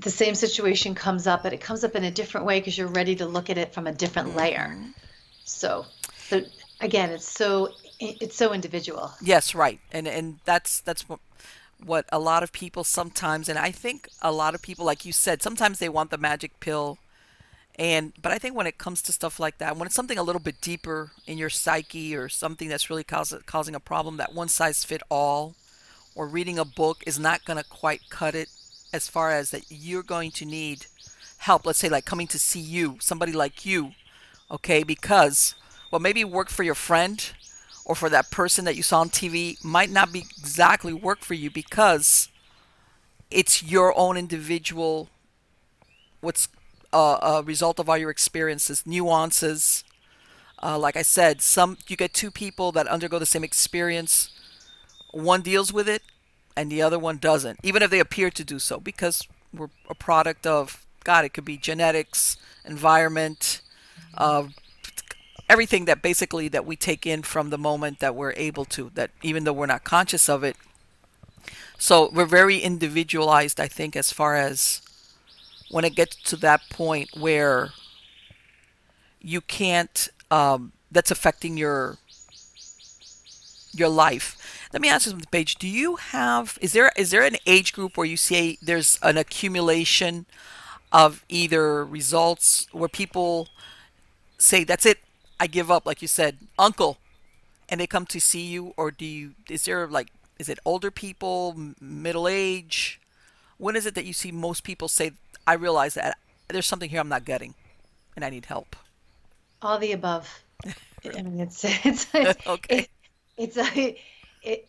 the 0.00 0.10
same 0.10 0.34
situation 0.34 0.94
comes 0.94 1.26
up, 1.26 1.42
but 1.42 1.52
it 1.52 1.60
comes 1.60 1.84
up 1.84 1.94
in 1.94 2.04
a 2.04 2.10
different 2.10 2.46
way 2.46 2.60
because 2.60 2.76
you're 2.76 2.88
ready 2.88 3.16
to 3.16 3.26
look 3.26 3.50
at 3.50 3.58
it 3.58 3.74
from 3.74 3.86
a 3.86 3.92
different 3.92 4.34
layer. 4.36 4.74
Mm-hmm. 4.74 4.90
So, 5.44 5.84
so 6.16 6.42
again, 6.80 7.10
it's 7.10 7.28
so 7.28 7.70
it's 7.98 8.36
so 8.36 8.52
individual. 8.52 9.12
Yes, 9.20 9.54
right, 9.54 9.80
and 9.92 10.08
and 10.08 10.38
that's 10.44 10.80
that's 10.80 11.08
what 11.08 11.20
what 11.84 12.06
a 12.12 12.18
lot 12.18 12.42
of 12.42 12.52
people 12.52 12.84
sometimes, 12.84 13.48
and 13.48 13.58
I 13.58 13.70
think 13.70 14.08
a 14.22 14.32
lot 14.32 14.54
of 14.54 14.62
people, 14.62 14.84
like 14.84 15.04
you 15.04 15.12
said, 15.12 15.42
sometimes 15.42 15.78
they 15.78 15.88
want 15.88 16.10
the 16.10 16.18
magic 16.18 16.60
pill, 16.60 16.98
and 17.76 18.12
but 18.20 18.32
I 18.32 18.38
think 18.38 18.54
when 18.54 18.66
it 18.66 18.78
comes 18.78 19.02
to 19.02 19.12
stuff 19.12 19.40
like 19.40 19.58
that, 19.58 19.76
when 19.76 19.86
it's 19.86 19.94
something 19.94 20.18
a 20.18 20.22
little 20.22 20.40
bit 20.40 20.60
deeper 20.60 21.10
in 21.26 21.38
your 21.38 21.50
psyche 21.50 22.14
or 22.16 22.28
something 22.28 22.68
that's 22.68 22.90
really 22.90 23.04
cause, 23.04 23.34
causing 23.46 23.74
a 23.74 23.80
problem, 23.80 24.16
that 24.18 24.34
one 24.34 24.48
size 24.48 24.84
fit 24.84 25.02
all, 25.10 25.54
or 26.14 26.26
reading 26.26 26.58
a 26.58 26.64
book 26.64 27.02
is 27.06 27.18
not 27.18 27.44
going 27.44 27.56
to 27.58 27.68
quite 27.68 28.02
cut 28.08 28.34
it, 28.34 28.48
as 28.92 29.08
far 29.08 29.30
as 29.30 29.50
that 29.50 29.64
you're 29.68 30.02
going 30.02 30.30
to 30.32 30.44
need 30.44 30.86
help. 31.38 31.66
Let's 31.66 31.78
say 31.78 31.88
like 31.88 32.04
coming 32.04 32.26
to 32.28 32.38
see 32.38 32.60
you, 32.60 32.96
somebody 33.00 33.32
like 33.32 33.64
you, 33.64 33.92
okay, 34.50 34.82
because 34.82 35.54
well 35.90 36.00
maybe 36.00 36.24
work 36.24 36.48
for 36.48 36.62
your 36.62 36.74
friend 36.74 37.32
or 37.84 37.94
for 37.94 38.08
that 38.08 38.30
person 38.30 38.64
that 38.64 38.76
you 38.76 38.82
saw 38.82 39.00
on 39.00 39.10
TV 39.10 39.62
might 39.64 39.90
not 39.90 40.12
be 40.12 40.20
exactly 40.20 40.92
work 40.92 41.20
for 41.20 41.34
you 41.34 41.50
because 41.50 42.28
it's 43.30 43.62
your 43.62 43.96
own 43.96 44.16
individual 44.16 45.08
what's 46.20 46.48
uh, 46.92 47.18
a 47.22 47.42
result 47.42 47.78
of 47.78 47.88
all 47.88 47.96
your 47.96 48.10
experiences 48.10 48.84
nuances 48.86 49.84
uh, 50.62 50.78
like 50.78 50.96
i 50.96 51.02
said 51.02 51.40
some 51.40 51.78
you 51.86 51.96
get 51.96 52.12
two 52.12 52.30
people 52.30 52.72
that 52.72 52.86
undergo 52.88 53.18
the 53.18 53.26
same 53.26 53.44
experience 53.44 54.30
one 55.12 55.40
deals 55.42 55.72
with 55.72 55.88
it 55.88 56.02
and 56.56 56.70
the 56.70 56.82
other 56.82 56.98
one 56.98 57.18
doesn't 57.18 57.58
even 57.62 57.82
if 57.82 57.90
they 57.90 58.00
appear 58.00 58.30
to 58.30 58.44
do 58.44 58.58
so 58.58 58.78
because 58.78 59.26
we're 59.52 59.70
a 59.88 59.94
product 59.94 60.46
of 60.46 60.84
god 61.04 61.24
it 61.24 61.32
could 61.32 61.44
be 61.44 61.56
genetics 61.56 62.36
environment 62.64 63.60
uh, 64.14 64.44
everything 65.50 65.84
that 65.86 66.00
basically 66.00 66.46
that 66.48 66.64
we 66.64 66.76
take 66.76 67.04
in 67.04 67.22
from 67.22 67.50
the 67.50 67.58
moment 67.58 67.98
that 67.98 68.14
we're 68.14 68.32
able 68.36 68.64
to 68.64 68.90
that 68.94 69.10
even 69.20 69.42
though 69.42 69.52
we're 69.52 69.66
not 69.66 69.82
conscious 69.82 70.28
of 70.28 70.44
it. 70.44 70.56
So 71.76 72.08
we're 72.12 72.26
very 72.26 72.58
individualized 72.58 73.58
i 73.58 73.66
think 73.66 73.96
as 73.96 74.12
far 74.12 74.36
as 74.36 74.80
when 75.70 75.84
it 75.84 75.94
gets 75.96 76.14
to 76.30 76.36
that 76.36 76.60
point 76.70 77.08
where 77.18 77.70
you 79.20 79.40
can't 79.40 80.08
um, 80.30 80.72
that's 80.92 81.10
affecting 81.10 81.56
your 81.56 81.96
your 83.72 83.88
life 83.88 84.59
let 84.72 84.80
me 84.82 84.88
ask 84.88 85.06
you 85.06 85.10
something 85.10 85.28
paige 85.30 85.56
do 85.56 85.68
you 85.68 85.96
have 85.96 86.58
is 86.60 86.72
there 86.72 86.92
is 86.96 87.10
there 87.10 87.22
an 87.22 87.36
age 87.46 87.72
group 87.72 87.96
where 87.96 88.06
you 88.06 88.16
say 88.16 88.58
there's 88.62 88.98
an 89.02 89.16
accumulation 89.16 90.26
of 90.92 91.24
either 91.28 91.84
results 91.84 92.66
where 92.72 92.88
people 92.88 93.48
say 94.38 94.64
that's 94.64 94.86
it 94.86 94.98
i 95.38 95.46
give 95.46 95.70
up 95.70 95.86
like 95.86 96.02
you 96.02 96.08
said 96.08 96.38
uncle 96.58 96.98
and 97.68 97.80
they 97.80 97.86
come 97.86 98.06
to 98.06 98.20
see 98.20 98.42
you 98.42 98.74
or 98.76 98.90
do 98.90 99.04
you 99.04 99.32
is 99.48 99.64
there 99.64 99.86
like 99.86 100.08
is 100.38 100.48
it 100.48 100.58
older 100.64 100.90
people 100.90 101.54
m- 101.56 101.76
middle 101.80 102.28
age 102.28 103.00
when 103.58 103.76
is 103.76 103.86
it 103.86 103.94
that 103.94 104.04
you 104.04 104.12
see 104.12 104.32
most 104.32 104.64
people 104.64 104.88
say 104.88 105.12
i 105.46 105.54
realize 105.54 105.94
that 105.94 106.16
there's 106.48 106.66
something 106.66 106.90
here 106.90 107.00
i'm 107.00 107.08
not 107.08 107.24
getting 107.24 107.54
and 108.16 108.24
I 108.24 108.30
need 108.30 108.46
help? 108.46 108.76
All 109.62 109.78
the 109.78 109.92
above. 109.92 110.44
I 110.66 111.22
mean, 111.22 111.40
it's 111.40 111.64
it's 111.64 112.06
it's 112.14 112.36
okay. 112.46 112.78
it, 112.78 112.90
it's 113.36 113.56
a 113.56 113.96
it 114.42 114.66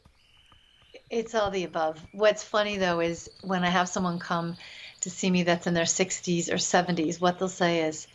it's 1.10 1.36
all 1.36 1.52
the 1.52 1.64
above. 1.64 2.06
What's 2.12 2.44
funny 2.44 2.78
though 2.78 3.00
is 3.00 3.30
when 3.42 3.64
I 3.64 3.70
have 3.70 3.90
someone 3.90 4.20
come 4.20 4.58
to 5.02 5.10
see 5.10 5.30
me 5.30 5.44
that's 5.44 5.68
in 5.68 5.74
their 5.74 5.86
60s 5.86 6.50
or 6.50 6.56
70s, 6.58 7.20
what 7.20 7.40
they'll 7.40 7.48
say 7.50 7.82
is, 7.84 8.08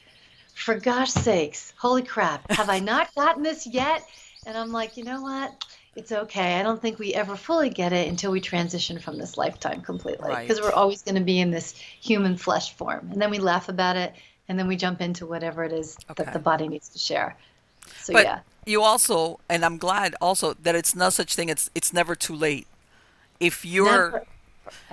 "For 0.54 0.74
gosh 0.78 1.10
sakes, 1.10 1.72
holy 1.78 2.02
crap, 2.02 2.50
have 2.52 2.70
I 2.70 2.78
not 2.80 3.14
gotten 3.14 3.42
this 3.42 3.66
yet?" 3.66 4.06
And 4.46 4.56
I'm 4.56 4.72
like, 4.72 4.96
you 4.96 5.02
know 5.04 5.20
what? 5.22 5.52
It's 5.96 6.12
okay. 6.12 6.60
I 6.60 6.62
don't 6.62 6.80
think 6.80 6.98
we 6.98 7.14
ever 7.14 7.34
fully 7.36 7.70
get 7.70 7.92
it 7.92 8.08
until 8.08 8.30
we 8.30 8.40
transition 8.40 8.98
from 8.98 9.18
this 9.18 9.36
lifetime 9.36 9.80
completely, 9.80 10.34
because 10.36 10.60
Right. 10.60 10.68
we're 10.68 10.72
always 10.78 11.02
going 11.02 11.16
to 11.16 11.20
be 11.22 11.40
in 11.40 11.50
this 11.50 11.72
human 12.00 12.36
flesh 12.36 12.74
form, 12.76 13.08
and 13.10 13.20
then 13.20 13.30
we 13.30 13.38
laugh 13.38 13.68
about 13.68 13.96
it, 13.96 14.14
and 14.48 14.58
then 14.58 14.68
we 14.68 14.76
jump 14.76 15.00
into 15.00 15.26
whatever 15.26 15.64
it 15.64 15.72
is 15.72 15.96
that 16.14 16.32
the 16.32 16.38
body 16.38 16.68
needs 16.68 16.88
to 16.90 16.98
share. 16.98 17.36
So 17.94 18.12
But 18.12 18.28
yeah. 18.28 18.42
you 18.64 18.82
also, 18.82 19.40
and 19.48 19.64
I'm 19.64 19.78
glad 19.78 20.14
also 20.20 20.54
that 20.54 20.74
it's 20.74 20.94
no 20.94 21.10
such 21.10 21.34
thing. 21.34 21.48
It's 21.48 21.70
it's 21.74 21.92
never 21.92 22.14
too 22.14 22.34
late. 22.34 22.66
If 23.40 23.64
you're 23.64 24.16
Never, 24.18 24.26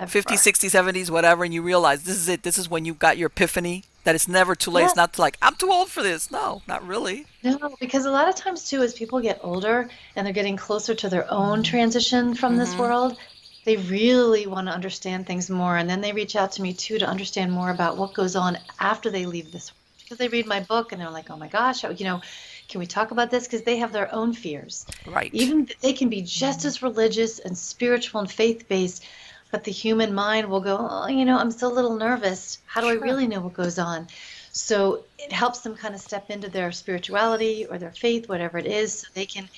50, 0.06 0.36
60, 0.36 0.68
70s, 0.68 1.10
whatever, 1.10 1.44
and 1.44 1.54
you 1.54 1.62
realize 1.62 2.04
this 2.04 2.16
is 2.16 2.28
it, 2.28 2.42
this 2.44 2.58
is 2.58 2.68
when 2.68 2.84
you 2.84 2.94
got 2.94 3.18
your 3.18 3.28
epiphany, 3.28 3.84
that 4.04 4.14
it's 4.14 4.28
never 4.28 4.54
too 4.56 4.70
late. 4.72 4.84
Yeah. 4.84 4.86
It's 4.86 4.96
not 4.96 5.18
like, 5.18 5.38
I'm 5.42 5.56
too 5.56 5.70
old 5.72 5.90
for 5.90 6.02
this. 6.02 6.30
No, 6.30 6.62
not 6.68 6.86
really. 6.86 7.26
No, 7.44 7.76
because 7.78 8.06
a 8.06 8.10
lot 8.10 8.28
of 8.28 8.34
times 8.34 8.64
too, 8.68 8.82
as 8.82 8.94
people 8.94 9.20
get 9.20 9.38
older 9.42 9.88
and 10.16 10.26
they're 10.26 10.32
getting 10.32 10.56
closer 10.56 10.94
to 10.96 11.08
their 11.08 11.30
own 11.30 11.62
transition 11.62 12.34
from 12.34 12.56
this 12.56 12.76
hmm 12.76 12.78
world, 12.78 13.16
they 13.64 13.76
really 13.76 14.46
want 14.46 14.66
to 14.66 14.72
understand 14.74 15.26
things 15.26 15.48
more. 15.50 15.76
And 15.76 15.88
then 15.88 16.00
they 16.00 16.12
reach 16.12 16.34
out 16.36 16.52
to 16.52 16.62
me 16.62 16.72
too 16.74 16.98
to 16.98 17.06
understand 17.06 17.52
more 17.52 17.70
about 17.70 17.96
what 17.98 18.14
goes 18.14 18.34
on 18.34 18.58
after 18.80 19.10
they 19.10 19.26
leave 19.26 19.52
this 19.52 19.70
world. 19.70 19.80
Because 20.04 20.18
they 20.18 20.28
read 20.28 20.46
my 20.46 20.60
book 20.60 20.90
and 20.92 21.00
they're 21.00 21.10
like, 21.10 21.30
oh 21.30 21.36
my 21.36 21.48
gosh, 21.48 21.84
you 21.84 22.04
know, 22.04 22.20
can 22.68 22.80
we 22.80 22.86
talk 22.86 23.10
about 23.10 23.30
this? 23.30 23.44
Because 23.44 23.62
they 23.62 23.76
have 23.78 23.92
their 23.92 24.12
own 24.14 24.32
fears. 24.32 24.86
Right. 25.06 25.32
Even 25.34 25.68
they 25.80 25.92
can 25.92 26.08
be 26.08 26.22
just 26.22 26.64
as 26.64 26.82
religious 26.82 27.38
and 27.38 27.56
spiritual 27.56 28.20
and 28.20 28.30
faith-based, 28.30 29.04
but 29.50 29.64
the 29.64 29.70
human 29.70 30.14
mind 30.14 30.48
will 30.48 30.60
go, 30.60 30.76
oh, 30.80 31.06
you 31.06 31.24
know, 31.24 31.38
I'm 31.38 31.50
still 31.50 31.72
a 31.72 31.74
little 31.74 31.96
nervous. 31.96 32.58
How 32.66 32.80
do 32.80 32.88
I 32.88 32.94
really 32.94 33.26
know 33.26 33.40
what 33.40 33.54
goes 33.54 33.78
on? 33.78 34.08
So 34.52 35.04
it 35.18 35.32
helps 35.32 35.60
them 35.60 35.74
kind 35.74 35.94
of 35.94 36.00
step 36.00 36.30
into 36.30 36.48
their 36.48 36.72
spirituality 36.72 37.66
or 37.66 37.78
their 37.78 37.90
faith, 37.90 38.28
whatever 38.28 38.58
it 38.58 38.66
is, 38.66 39.00
so 39.00 39.08
they 39.14 39.26
can 39.26 39.48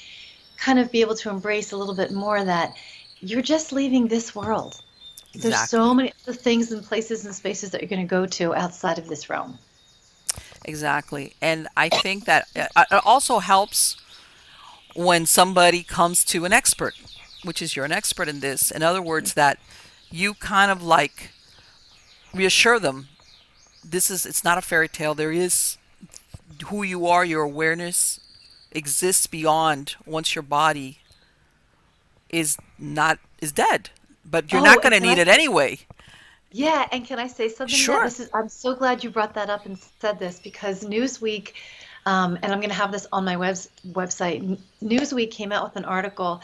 kind 0.57 0.79
of 0.79 0.91
be 0.91 1.03
able 1.03 1.15
to 1.17 1.31
embrace 1.31 1.73
a 1.73 1.77
little 1.77 1.95
bit 1.95 2.13
more 2.13 2.43
that 2.43 2.75
you're 3.21 3.43
just 3.43 3.73
leaving 3.73 4.09
this 4.09 4.35
world. 4.35 4.81
There's 5.35 5.69
so 5.69 5.93
many 5.93 6.13
other 6.23 6.33
things 6.33 6.73
and 6.73 6.83
places 6.83 7.27
and 7.27 7.35
spaces 7.35 7.71
that 7.71 7.83
you're 7.83 7.91
going 7.91 8.01
to 8.01 8.09
go 8.09 8.25
to 8.25 8.55
outside 8.55 8.99
of 8.99 9.07
this 9.07 9.29
realm. 9.29 9.59
Exactly. 10.67 11.35
And 11.41 11.69
I 11.77 11.89
think 11.89 12.27
that 12.27 12.49
uh, 12.55 12.85
it 12.93 13.03
also 13.07 13.39
helps 13.39 13.97
when 14.95 15.27
somebody 15.27 15.83
comes 15.83 16.25
to 16.27 16.45
an 16.45 16.53
expert, 16.53 16.95
which 17.45 17.63
is 17.63 17.77
you're 17.77 17.87
an 17.87 17.93
expert 17.93 18.29
in 18.29 18.41
this. 18.41 18.71
In 18.71 18.83
other 18.83 19.03
words, 19.03 19.35
that 19.35 19.59
you 20.11 20.35
kind 20.35 20.71
of 20.71 20.83
like 20.83 21.31
reassure 22.35 22.79
them 22.79 23.09
this 23.85 24.11
is 24.11 24.27
it's 24.27 24.45
not 24.45 24.59
a 24.59 24.63
fairy 24.63 24.89
tale. 24.89 25.15
There 25.15 25.33
is 25.33 25.79
who 26.67 26.83
you 26.83 27.07
are, 27.07 27.25
your 27.25 27.43
awareness 27.43 28.21
exists 28.73 29.27
beyond 29.27 29.97
once 30.05 30.35
your 30.35 30.43
body 30.43 30.99
is 32.31 32.59
not 32.79 33.19
is 33.41 33.53
dead. 33.53 33.91
But 34.29 34.53
you're 34.53 34.61
Oh, 34.61 34.65
not 34.65 34.83
going 34.83 34.93
to 34.93 35.01
need 35.01 35.19
it 35.19 35.29
anyway. 35.29 35.81
Yeah, 36.57 36.89
and 36.91 37.05
can 37.05 37.19
I 37.19 37.27
say 37.27 37.51
something 37.51 37.77
Sure. 37.77 38.05
this 38.05 38.19
is, 38.19 38.31
I'm 38.33 38.49
so 38.49 38.75
glad 38.75 39.05
you 39.05 39.11
brought 39.11 39.35
that 39.35 39.51
up 39.51 39.67
and 39.67 39.79
said 40.01 40.19
this 40.19 40.39
because 40.39 40.85
Newsweek, 40.85 41.53
um, 42.07 42.39
and 42.41 42.51
I'm 42.51 42.61
going 42.61 42.71
to 42.71 42.77
have 42.77 42.93
this 42.93 43.07
on 43.13 43.27
my 43.27 43.37
webs 43.37 43.69
website. 43.87 44.59
Newsweek 44.83 45.31
came 45.31 45.53
out 45.53 45.65
with 45.65 45.77
an 45.77 45.85
article 45.85 46.41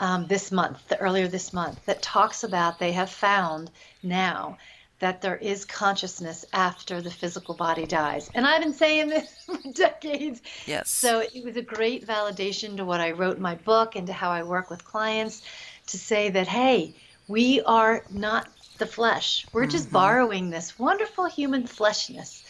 um, 0.00 0.26
this 0.26 0.50
month, 0.50 0.88
the, 0.88 0.98
earlier 0.98 1.28
this 1.28 1.52
month, 1.52 1.86
that 1.86 2.02
talks 2.02 2.42
about 2.42 2.80
they 2.80 2.90
have 2.90 3.08
found 3.08 3.70
now 4.02 4.58
that 4.98 5.22
there 5.22 5.36
is 5.36 5.64
consciousness 5.64 6.44
after 6.52 7.00
the 7.00 7.10
physical 7.10 7.54
body 7.54 7.86
dies. 7.86 8.30
And 8.34 8.44
I've 8.44 8.62
been 8.62 8.74
saying 8.74 9.10
this 9.10 9.44
for 9.46 9.58
decades. 9.74 10.42
Yes. 10.66 10.90
So 10.90 11.20
it 11.20 11.44
was 11.44 11.56
a 11.56 11.62
great 11.62 12.04
validation 12.04 12.76
to 12.78 12.84
what 12.84 13.00
I 13.00 13.12
wrote 13.12 13.36
in 13.36 13.42
my 13.42 13.54
book 13.54 13.94
and 13.94 14.08
to 14.08 14.12
how 14.12 14.30
I 14.30 14.42
work 14.42 14.70
with 14.70 14.84
clients 14.84 15.42
to 15.86 15.98
say 15.98 16.30
that, 16.30 16.48
hey, 16.48 16.96
we 17.28 17.62
are 17.62 18.04
not 18.10 18.48
the 18.82 18.86
flesh. 18.98 19.46
We're 19.52 19.66
just 19.66 19.90
Mhm. 19.90 19.92
borrowing 19.92 20.50
this 20.50 20.78
wonderful 20.78 21.26
human 21.26 21.64
fleshness 21.66 22.42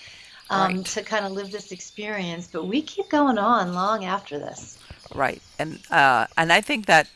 um, 0.51 0.74
Right. 0.74 0.85
to 0.85 1.03
kind 1.03 1.24
of 1.26 1.33
live 1.33 1.51
this 1.51 1.72
experience, 1.72 2.49
but 2.53 2.66
we 2.66 2.83
keep 2.83 3.09
going 3.11 3.39
on 3.39 3.74
long 3.74 4.05
after 4.05 4.39
this. 4.39 4.78
Right. 5.14 5.43
And 5.59 5.80
uh 5.91 6.26
and 6.37 6.53
I 6.53 6.61
think 6.61 6.87
that 6.87 7.09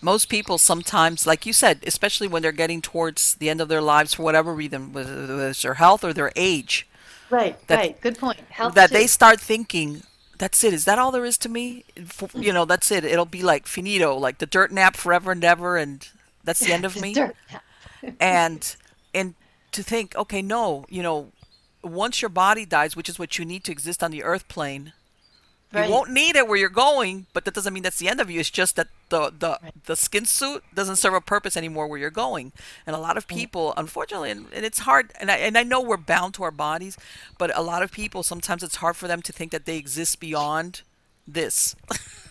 most 0.00 0.28
people 0.28 0.58
sometimes, 0.58 1.26
like 1.26 1.46
you 1.46 1.52
said, 1.52 1.82
especially 1.86 2.28
when 2.28 2.42
they're 2.42 2.52
getting 2.52 2.82
towards 2.82 3.34
the 3.36 3.50
end 3.50 3.60
of 3.60 3.68
their 3.68 3.82
lives 3.82 4.14
for 4.14 4.22
whatever 4.22 4.54
reason, 4.54 4.92
whether 4.92 5.48
it's 5.50 5.62
their 5.62 5.74
health 5.74 6.04
or 6.04 6.12
their 6.12 6.32
age, 6.36 6.86
Right, 7.30 7.58
that 7.68 7.76
right. 7.78 8.00
Good 8.00 8.18
point. 8.18 8.40
Health 8.50 8.74
that 8.74 8.90
they 8.92 9.06
start 9.06 9.40
thinking, 9.40 10.02
"That's 10.38 10.64
it. 10.64 10.72
Is 10.72 10.84
that 10.86 10.98
all 10.98 11.12
there 11.12 11.24
is 11.26 11.38
to 11.38 11.48
me? 11.48 11.84
You 12.34 12.52
know, 12.52 12.64
that's 12.64 12.90
it. 12.90 13.04
It'll 13.04 13.26
be 13.26 13.42
like 13.42 13.66
finito, 13.66 14.16
like 14.16 14.38
the 14.38 14.46
dirt 14.46 14.72
nap 14.72 14.96
forever 14.96 15.32
and 15.32 15.44
ever, 15.44 15.76
and 15.76 16.08
that's 16.44 16.60
the 16.60 16.72
end 16.72 16.84
of 16.84 16.96
me." 17.00 17.12
dirt. 17.14 17.36
And 18.20 18.76
and 19.14 19.34
to 19.72 19.82
think, 19.82 20.14
okay, 20.16 20.42
no, 20.42 20.84
you 20.88 21.02
know, 21.02 21.32
once 21.82 22.22
your 22.22 22.28
body 22.28 22.64
dies, 22.64 22.96
which 22.96 23.08
is 23.08 23.18
what 23.18 23.38
you 23.38 23.44
need 23.44 23.64
to 23.64 23.72
exist 23.72 24.02
on 24.02 24.10
the 24.10 24.22
earth 24.22 24.48
plane, 24.48 24.92
you 25.74 25.90
won't 25.90 26.10
need 26.10 26.34
it 26.34 26.48
where 26.48 26.56
you're 26.56 26.70
going, 26.70 27.26
but 27.34 27.44
that 27.44 27.52
doesn't 27.52 27.74
mean 27.74 27.82
that's 27.82 27.98
the 27.98 28.08
end 28.08 28.20
of 28.20 28.30
you. 28.30 28.40
It's 28.40 28.48
just 28.48 28.76
that 28.76 28.88
the 29.10 29.30
the 29.38 29.58
right, 29.62 29.84
the 29.84 29.96
skin 29.96 30.24
suit 30.24 30.64
doesn't 30.74 30.96
serve 30.96 31.12
a 31.12 31.20
purpose 31.20 31.58
anymore 31.58 31.86
where 31.86 31.98
you're 31.98 32.10
going. 32.10 32.52
And 32.86 32.96
a 32.96 32.98
lot 32.98 33.18
of 33.18 33.26
right. 33.28 33.38
people, 33.38 33.74
unfortunately, 33.76 34.30
and, 34.30 34.46
and 34.52 34.64
it's 34.64 34.80
hard. 34.80 35.12
And 35.20 35.30
I 35.30 35.36
and 35.36 35.58
I 35.58 35.64
know 35.64 35.82
we're 35.82 35.98
bound 35.98 36.32
to 36.34 36.42
our 36.42 36.50
bodies, 36.50 36.96
but 37.36 37.56
a 37.56 37.60
lot 37.60 37.82
of 37.82 37.92
people 37.92 38.22
sometimes 38.22 38.62
it's 38.62 38.76
hard 38.76 38.96
for 38.96 39.08
them 39.08 39.20
to 39.22 39.32
think 39.32 39.52
that 39.52 39.66
they 39.66 39.76
exist 39.76 40.20
beyond 40.20 40.82
this. 41.26 41.76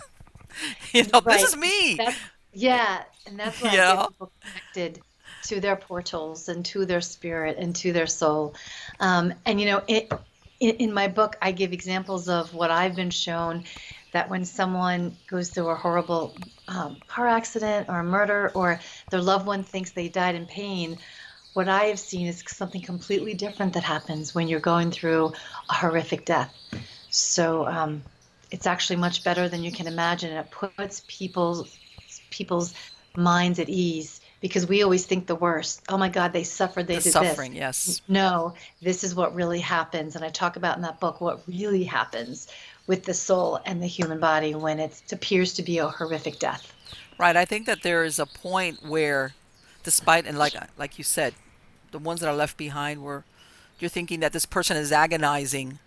you 0.91 1.03
know, 1.13 1.19
this 1.19 1.43
is 1.43 1.55
me. 1.55 1.95
That's 1.95 2.17
yeah, 2.53 3.03
and 3.27 3.39
that's 3.39 3.61
why 3.61 3.71
You 3.71 3.81
I 3.81 3.95
get 3.95 4.07
people 4.07 4.31
connected 4.41 5.01
to 5.43 5.59
their 5.59 5.75
portals 5.75 6.49
and 6.49 6.65
to 6.65 6.85
their 6.85 7.01
spirit 7.01 7.57
and 7.57 7.75
to 7.77 7.93
their 7.93 8.07
soul. 8.07 8.55
Um, 8.99 9.33
and 9.45 9.59
you 9.59 9.67
know, 9.67 9.83
it, 9.87 10.11
in, 10.59 10.93
my 10.93 11.07
book, 11.07 11.37
I 11.41 11.51
give 11.51 11.73
examples 11.73 12.29
of 12.29 12.53
what 12.53 12.71
I've 12.71 12.95
been 12.95 13.11
shown 13.11 13.63
that 14.11 14.29
when 14.29 14.45
someone 14.45 15.15
goes 15.27 15.49
through 15.49 15.69
a 15.69 15.75
horrible 15.75 16.35
um, 16.67 16.97
car 17.07 17.27
accident 17.27 17.89
or 17.89 17.99
a 17.99 18.03
murder, 18.03 18.51
or 18.55 18.79
their 19.09 19.21
loved 19.21 19.45
one 19.45 19.63
thinks 19.63 19.91
they 19.91 20.09
died 20.09 20.35
in 20.35 20.45
pain, 20.45 20.97
what 21.53 21.67
I 21.67 21.85
have 21.85 21.99
seen 21.99 22.27
is 22.27 22.43
something 22.47 22.81
completely 22.81 23.33
different 23.33 23.73
that 23.73 23.83
happens 23.83 24.33
when 24.33 24.47
you're 24.47 24.59
going 24.59 24.91
through 24.91 25.33
a 25.69 25.73
horrific 25.73 26.25
death. 26.25 26.53
So 27.09 27.67
um, 27.67 28.03
it's 28.51 28.67
actually 28.67 28.97
much 28.97 29.23
better 29.23 29.49
than 29.49 29.63
you 29.63 29.71
can 29.71 29.87
imagine. 29.87 30.31
And 30.31 30.39
it 30.39 30.51
puts 30.51 31.03
people's 31.07 31.77
people's 32.29 32.73
minds 33.15 33.59
at 33.59 33.69
ease 33.69 34.16
because 34.41 34.67
we 34.67 34.83
always 34.83 35.05
think 35.05 35.27
the 35.27 35.35
worst. 35.35 35.81
Oh 35.89 35.97
my 35.97 36.09
God, 36.09 36.33
they 36.33 36.43
suffered, 36.43 36.87
they 36.87 36.95
the 36.95 37.01
did 37.01 37.05
this. 37.05 37.13
suffering, 37.13 37.55
yes. 37.55 38.01
No, 38.07 38.53
this 38.81 39.03
is 39.03 39.15
what 39.15 39.33
really 39.33 39.59
happens. 39.59 40.15
And 40.15 40.23
I 40.23 40.29
talk 40.29 40.55
about 40.55 40.75
in 40.75 40.83
that 40.83 40.99
book 40.99 41.21
what 41.21 41.41
really 41.47 41.83
happens 41.83 42.47
with 42.85 43.03
the 43.03 43.13
soul 43.13 43.59
and 43.65 43.81
the 43.81 43.87
human 43.87 44.19
body 44.19 44.55
when 44.55 44.79
it 44.79 45.01
appears 45.11 45.53
to 45.55 45.63
be 45.63 45.77
a 45.79 45.87
horrific 45.87 46.39
death. 46.39 46.73
Right. 47.17 47.35
I 47.35 47.45
think 47.45 47.65
that 47.65 47.81
there 47.81 48.03
is 48.03 48.19
a 48.19 48.25
point 48.25 48.85
where, 48.85 49.33
despite 49.83 50.25
and 50.25 50.37
like 50.37 50.53
like 50.77 50.97
you 50.97 51.03
said, 51.03 51.33
the 51.91 51.99
ones 51.99 52.19
that 52.19 52.29
are 52.29 52.35
left 52.35 52.57
behind 52.57 53.03
where 53.03 53.25
you're 53.79 53.89
thinking 53.89 54.19
that 54.19 54.33
this 54.33 54.45
person 54.45 54.77
is 54.77 54.91
agonizing 54.91 55.79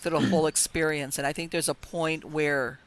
through 0.00 0.20
the 0.20 0.28
whole 0.28 0.46
experience, 0.54 1.16
and 1.16 1.26
I 1.26 1.32
think 1.32 1.50
there's 1.50 1.68
a 1.68 1.74
point 1.74 2.24
where 2.26 2.78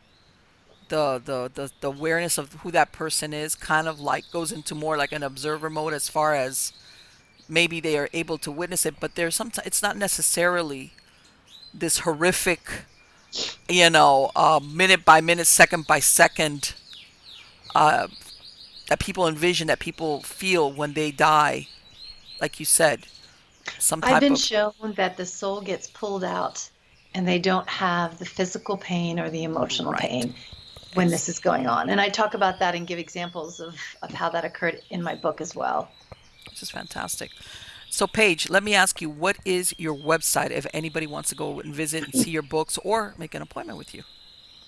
the, 0.90 1.22
the 1.24 1.52
the 1.54 1.72
the 1.82 1.88
awareness 1.88 2.38
of 2.38 2.54
who 2.56 2.72
that 2.72 2.92
person 2.92 3.34
is 3.34 3.56
kind 3.56 3.88
of 3.88 4.00
like 4.00 4.26
goes 4.32 4.52
into 4.52 4.76
more 4.76 4.98
like 4.98 5.12
an 5.12 5.24
observer 5.24 5.70
mode 5.70 5.94
as 5.94 6.10
far 6.10 6.36
as 6.36 6.74
maybe 7.50 7.80
they 7.80 7.98
are 7.98 8.10
able 8.14 8.38
to 8.40 8.52
witness 8.52 8.86
it, 8.86 8.96
but 9.00 9.16
there's 9.16 9.36
sometimes 9.36 9.66
it's 9.66 9.82
not 9.82 9.98
necessarily 9.98 10.94
this 11.74 12.00
horrific, 12.00 12.62
you 13.70 13.90
know, 13.90 14.32
uh, 14.36 14.60
minute 14.64 15.06
by 15.06 15.22
minute, 15.22 15.48
second 15.48 15.88
by 15.88 16.00
second 16.00 16.74
uh, 17.76 18.08
that 18.90 19.00
people 19.00 19.28
envision, 19.28 19.68
that 19.68 19.80
people 19.80 20.22
feel 20.22 20.72
when 20.72 20.94
they 20.94 21.12
die, 21.12 21.68
like 22.42 22.60
you 22.60 22.66
said, 22.66 23.06
some 23.80 24.02
I've 24.04 24.22
been 24.22 24.34
of 24.34 24.40
shown 24.40 24.94
that 24.96 25.18
the 25.18 25.26
soul 25.26 25.62
gets 25.62 25.88
pulled 25.88 26.24
out 26.24 26.70
and 27.14 27.28
they 27.28 27.40
don't 27.40 27.68
have 27.68 28.18
the 28.20 28.26
physical 28.26 28.78
pain 28.78 29.20
or 29.20 29.30
the 29.30 29.44
emotional 29.44 29.92
right. 29.92 30.02
pain 30.02 30.36
when 30.98 31.10
this 31.10 31.30
is 31.30 31.40
going 31.40 31.68
on. 31.68 31.90
And 31.90 32.02
I 32.02 32.10
talk 32.10 32.34
about 32.34 32.60
that 32.60 32.76
and 32.76 32.86
give 32.88 33.00
examples 33.00 33.60
of, 33.60 33.76
of 34.02 34.12
how 34.12 34.30
that 34.30 34.44
occurred 34.44 34.82
in 34.90 35.02
my 35.02 35.16
book 35.16 35.42
as 35.42 35.56
well. 35.56 35.90
which 36.50 36.62
is 36.62 36.70
fantastic. 36.70 37.32
So, 37.90 38.06
Paige, 38.06 38.50
let 38.50 38.64
me 38.64 38.76
ask 38.76 39.02
you, 39.02 39.10
what 39.10 39.38
is 39.46 39.74
your 39.78 39.96
website 39.96 40.52
if 40.52 40.68
anybody 40.74 41.08
wants 41.08 41.30
to 41.30 41.36
go 41.36 41.60
and 41.60 41.74
visit 41.74 42.04
and 42.04 42.14
see 42.14 42.32
your 42.32 42.42
books 42.58 42.78
or 42.84 43.14
make 43.18 43.34
an 43.34 43.42
appointment 43.42 43.78
with 43.78 43.94
you? 43.96 44.04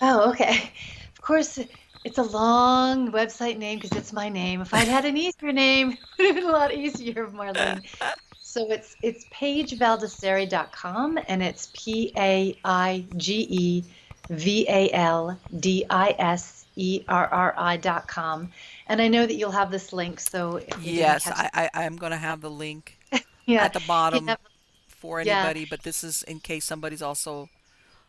Oh, 0.01 0.29
okay. 0.31 0.71
Of 1.11 1.21
course, 1.21 1.59
it's 2.05 2.17
a 2.17 2.23
long 2.23 3.11
website 3.11 3.57
name 3.57 3.79
because 3.79 3.97
it's 3.97 4.13
my 4.13 4.29
name. 4.29 4.61
If 4.61 4.73
I'd 4.73 4.87
had 4.87 5.05
an 5.05 5.17
easier 5.17 5.51
name, 5.51 5.91
it 5.91 5.99
would 6.17 6.27
have 6.27 6.35
been 6.35 6.45
a 6.45 6.51
lot 6.51 6.73
easier, 6.73 7.27
Marlene. 7.27 7.83
So 8.41 8.71
it's 8.71 8.95
it's 9.03 9.25
paigevaldiserri.com 9.25 11.19
and 11.27 11.43
it's 11.43 11.69
P 11.71 12.11
A 12.17 12.57
I 12.65 13.05
G 13.15 13.45
E 13.47 13.83
V 14.29 14.65
A 14.69 14.91
L 14.91 15.39
D 15.59 15.85
I 15.89 16.15
S 16.19 16.65
E 16.75 17.03
R 17.07 17.27
R 17.27 17.53
I 17.57 17.77
dot 17.77 18.07
com. 18.07 18.51
And 18.87 19.01
I 19.01 19.07
know 19.07 19.25
that 19.25 19.35
you'll 19.35 19.51
have 19.51 19.71
this 19.71 19.93
link, 19.93 20.19
so 20.19 20.57
if 20.57 20.85
you 20.85 20.93
didn't 20.93 21.19
Yes, 21.19 21.23
catch, 21.23 21.35
I, 21.35 21.49
I, 21.53 21.69
I'm 21.85 21.97
going 21.97 22.11
to 22.11 22.17
have 22.17 22.41
the 22.41 22.49
link 22.49 22.97
yeah, 23.45 23.65
at 23.65 23.73
the 23.73 23.79
bottom 23.79 24.27
have, 24.27 24.39
for 24.87 25.19
yeah, 25.21 25.51
anybody, 25.51 25.65
but 25.65 25.83
this 25.83 26.03
is 26.03 26.23
in 26.23 26.39
case 26.39 26.65
somebody's 26.65 27.01
also 27.01 27.49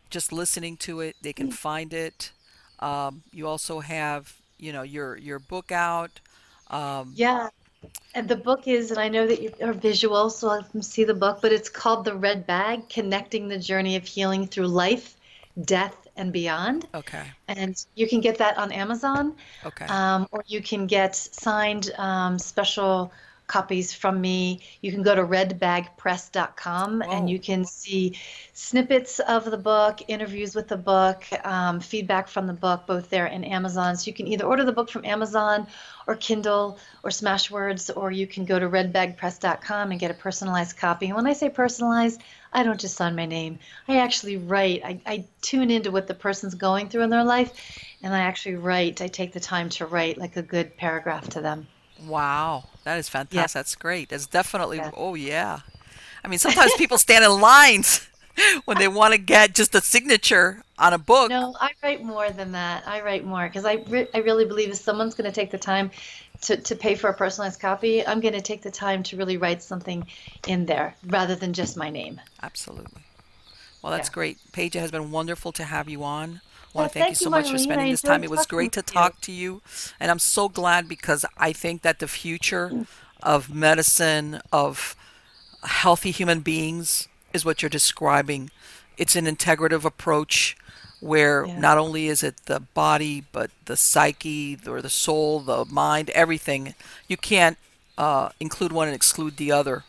just 0.09 0.31
listening 0.31 0.77
to 0.77 1.01
it, 1.01 1.15
they 1.21 1.33
can 1.33 1.49
find 1.49 1.93
it. 1.93 2.31
Um, 2.79 3.23
you 3.31 3.47
also 3.47 3.79
have, 3.81 4.41
you 4.57 4.73
know, 4.73 4.83
your 4.83 5.17
your 5.17 5.39
book 5.39 5.71
out. 5.71 6.19
Um, 6.69 7.17
yeah. 7.17 7.49
And 8.13 8.27
the 8.27 8.35
book 8.35 8.67
is, 8.67 8.91
and 8.91 8.99
I 8.99 9.09
know 9.09 9.27
that 9.27 9.41
you 9.41 9.53
are 9.61 9.73
visual, 9.73 10.29
so 10.29 10.49
I 10.49 10.61
can 10.63 10.81
see 10.83 11.03
the 11.03 11.13
book, 11.15 11.39
but 11.41 11.51
it's 11.51 11.69
called 11.69 12.05
The 12.05 12.15
Red 12.15 12.45
Bag: 12.45 12.89
Connecting 12.89 13.47
the 13.47 13.57
Journey 13.57 13.95
of 13.95 14.05
Healing 14.05 14.47
Through 14.47 14.67
Life, 14.67 15.15
Death, 15.65 16.00
and 16.15 16.31
Beyond. 16.33 16.87
okay, 16.93 17.23
And 17.47 17.75
you 17.95 18.07
can 18.07 18.21
get 18.21 18.37
that 18.39 18.57
on 18.57 18.71
Amazon, 18.71 19.35
okay. 19.65 19.85
um, 19.85 20.27
or 20.31 20.43
you 20.47 20.61
can 20.61 20.87
get 20.87 21.15
signed 21.15 21.91
um, 21.97 22.39
special 22.39 23.11
copies 23.51 23.93
from 23.93 24.21
me. 24.21 24.61
You 24.79 24.93
can 24.93 25.03
go 25.03 25.13
to 25.13 25.23
redbagpress.com 25.23 27.01
and 27.01 27.29
you 27.29 27.37
can 27.37 27.65
see 27.65 28.17
snippets 28.53 29.19
of 29.19 29.43
the 29.43 29.57
book, 29.57 29.99
interviews 30.07 30.55
with 30.55 30.69
the 30.69 30.77
book, 30.77 31.25
um, 31.43 31.81
feedback 31.81 32.29
from 32.29 32.47
the 32.47 32.53
book, 32.53 32.87
both 32.87 33.09
there 33.09 33.25
and 33.25 33.45
Amazon. 33.45 33.97
So 33.97 34.07
you 34.07 34.13
can 34.13 34.27
either 34.27 34.45
order 34.45 34.63
the 34.63 34.71
book 34.71 34.89
from 34.89 35.03
Amazon 35.03 35.67
or 36.07 36.15
Kindle 36.15 36.79
or 37.03 37.09
Smashwords, 37.09 37.91
or 37.93 38.09
you 38.09 38.25
can 38.25 38.45
go 38.45 38.57
to 38.57 38.69
redbagpress.com 38.69 39.91
and 39.91 39.99
get 39.99 40.11
a 40.11 40.15
personalized 40.15 40.77
copy. 40.77 41.07
And 41.07 41.15
when 41.15 41.27
I 41.27 41.33
say 41.33 41.49
personalized, 41.49 42.21
I 42.53 42.63
don't 42.63 42.79
just 42.79 42.95
sign 42.95 43.15
my 43.15 43.25
name. 43.25 43.59
I 43.87 43.97
actually 43.97 44.37
write. 44.37 44.81
I, 44.83 44.99
I 45.05 45.25
tune 45.41 45.71
into 45.71 45.91
what 45.91 46.07
the 46.07 46.13
person's 46.13 46.53
going 46.55 46.89
through 46.89 47.03
in 47.03 47.09
their 47.09 47.23
life, 47.23 47.51
and 48.03 48.13
I 48.13 48.19
actually 48.19 48.55
write. 48.55 49.01
I 49.01 49.07
take 49.07 49.33
the 49.33 49.39
time 49.39 49.69
to 49.69 49.85
write 49.85 50.17
like 50.17 50.35
a 50.37 50.41
good 50.41 50.75
paragraph 50.77 51.29
to 51.29 51.41
them. 51.41 51.67
wow, 52.05 52.65
that 52.83 52.97
is 52.97 53.07
Yeah, 53.07 53.19
fantastic. 53.19 53.53
That's 53.53 53.75
great. 53.75 54.09
That's 54.09 54.27
definitely, 54.27 54.77
yeah. 54.77 54.91
oh 54.95 55.15
yeah. 55.15 55.59
I 56.23 56.27
mean, 56.27 56.39
sometimes 56.39 56.73
people 56.77 56.97
stand 56.97 57.23
in 57.25 57.39
lines 57.39 58.07
when 58.65 58.77
they 58.77 58.87
want 58.87 59.13
to 59.13 59.17
get 59.17 59.55
just 59.55 59.75
a 59.75 59.81
signature 59.81 60.63
on 60.77 60.93
a 60.93 60.97
book. 60.97 61.29
No, 61.29 61.55
I 61.59 61.71
write 61.83 62.03
more 62.03 62.29
than 62.31 62.51
that. 62.53 62.87
I 62.87 63.01
write 63.01 63.25
more 63.25 63.47
because 63.47 63.65
I, 63.65 63.83
re 63.87 64.07
I 64.13 64.19
really 64.19 64.45
believe 64.45 64.69
if 64.69 64.77
someone's 64.77 65.15
going 65.15 65.29
to 65.29 65.35
take 65.35 65.51
the 65.51 65.57
time 65.57 65.91
to, 66.41 66.57
to 66.57 66.75
pay 66.75 66.95
for 66.95 67.09
a 67.09 67.13
personalized 67.13 67.59
copy, 67.59 68.05
I'm 68.05 68.19
going 68.19 68.33
to 68.33 68.41
take 68.41 68.61
the 68.61 68.71
time 68.71 69.03
to 69.03 69.17
really 69.17 69.37
write 69.37 69.61
something 69.63 70.07
in 70.45 70.65
there 70.65 70.95
rather 71.07 71.35
than 71.35 71.53
just 71.53 71.77
my 71.77 71.89
name. 71.89 72.19
Absolutely. 72.41 73.03
Well, 73.81 73.91
that's 73.91 74.09
Yeah. 74.09 74.13
great. 74.13 74.39
Paige, 74.51 74.75
it 74.75 74.79
has 74.79 74.91
been 74.91 75.11
wonderful 75.11 75.51
to 75.53 75.63
have 75.63 75.89
you 75.89 76.03
on. 76.03 76.41
I 76.73 76.77
want 76.77 76.87
to 76.87 76.93
thank 76.93 77.09
you 77.09 77.15
thank 77.15 77.21
you, 77.21 77.27
so 77.27 77.29
much 77.29 77.49
for 77.49 77.57
Marlene. 77.57 77.59
I 77.59 77.59
spending 77.59 77.89
this 77.89 78.01
time. 78.01 78.23
It 78.23 78.29
was 78.29 78.45
great 78.45 78.71
to 78.73 78.81
you. 78.81 78.83
talk 78.83 79.21
to 79.21 79.31
you. 79.31 79.61
And 79.99 80.11
I'm 80.11 80.19
so 80.19 80.49
glad 80.49 80.87
because 80.87 81.25
I 81.37 81.53
think 81.53 81.81
that 81.81 81.99
the 81.99 82.07
future 82.07 82.75
of 83.21 83.53
medicine, 83.53 84.41
of 84.51 84.95
healthy 85.63 86.11
human 86.11 86.41
beings, 86.41 87.07
is 87.33 87.45
what 87.45 87.61
you're 87.61 87.69
describing. 87.69 88.49
It's 88.97 89.15
an 89.15 89.25
integrative 89.25 89.85
approach 89.85 90.55
where 90.99 91.45
Yeah, 91.45 91.59
not 91.59 91.77
only 91.77 92.07
is 92.07 92.23
it 92.23 92.37
the 92.45 92.59
body, 92.59 93.25
but 93.31 93.49
the 93.65 93.75
psyche 93.75 94.57
or 94.67 94.81
the 94.81 94.89
soul, 94.89 95.39
the 95.39 95.65
mind, 95.65 96.09
everything. 96.11 96.75
You 97.07 97.17
can't 97.17 97.57
uh, 97.97 98.29
include 98.39 98.71
one 98.71 98.87
and 98.87 98.95
exclude 98.95 99.37
the 99.37 99.51
other 99.51 99.83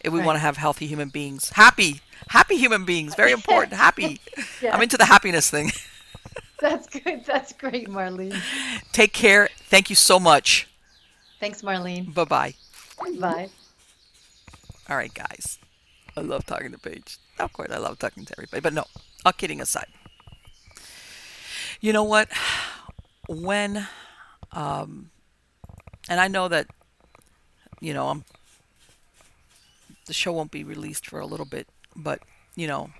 if 0.00 0.12
we 0.12 0.20
want 0.20 0.36
to 0.36 0.40
have 0.40 0.56
healthy 0.56 0.86
human 0.86 1.08
beings. 1.08 1.50
Happy, 1.50 2.00
happy 2.28 2.56
human 2.56 2.84
beings, 2.84 3.14
very 3.14 3.32
important. 3.32 3.72
Happy. 3.86 4.20
I'm 4.70 4.82
into 4.82 4.96
the 4.96 5.04
happiness 5.06 5.50
thing. 5.50 5.72
that's 6.60 6.86
good. 6.88 7.24
That's 7.24 7.52
great, 7.52 7.88
Marlene. 7.88 8.40
Take 8.92 9.12
care. 9.12 9.48
Thank 9.68 9.90
you 9.90 9.96
so 9.96 10.20
much. 10.20 10.68
Thanks, 11.38 11.62
Marlene. 11.62 12.12
Bye 12.12 12.24
bye. 12.24 12.54
Bye. 13.18 13.48
All 14.88 14.96
right, 14.96 15.12
guys. 15.12 15.58
I 16.20 16.22
love 16.22 16.44
talking 16.44 16.70
to 16.72 16.78
Paige. 16.78 17.16
Of 17.38 17.52
course, 17.54 17.70
I 17.72 17.78
love 17.78 17.98
talking 17.98 18.26
to 18.26 18.34
everybody. 18.36 18.60
But 18.60 18.74
no, 18.74 18.84
all 19.24 19.32
kidding 19.32 19.62
aside. 19.62 19.86
You 21.80 21.94
know 21.94 22.04
what? 22.04 22.28
When, 23.26 23.86
and 26.10 26.20
I 26.20 26.28
know 26.28 26.48
that, 26.48 26.66
you 27.80 27.94
know, 27.94 28.08
I'm, 28.08 28.24
the 30.04 30.12
show 30.12 30.32
won't 30.32 30.50
be 30.50 30.62
released 30.62 31.06
for 31.06 31.20
a 31.20 31.26
little 31.26 31.46
bit, 31.46 31.68
but, 31.96 32.20
you 32.54 32.66
know, 32.66 32.90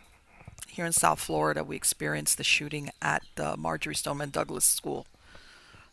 here 0.68 0.86
in 0.86 0.92
South 0.92 1.20
Florida, 1.20 1.62
we 1.62 1.76
experienced 1.76 2.38
the 2.38 2.44
shooting 2.44 2.90
at 3.02 3.22
the 3.34 3.54
Marjory 3.58 3.94
Stoneman 3.94 4.30
Douglas 4.30 4.64
School. 4.64 5.06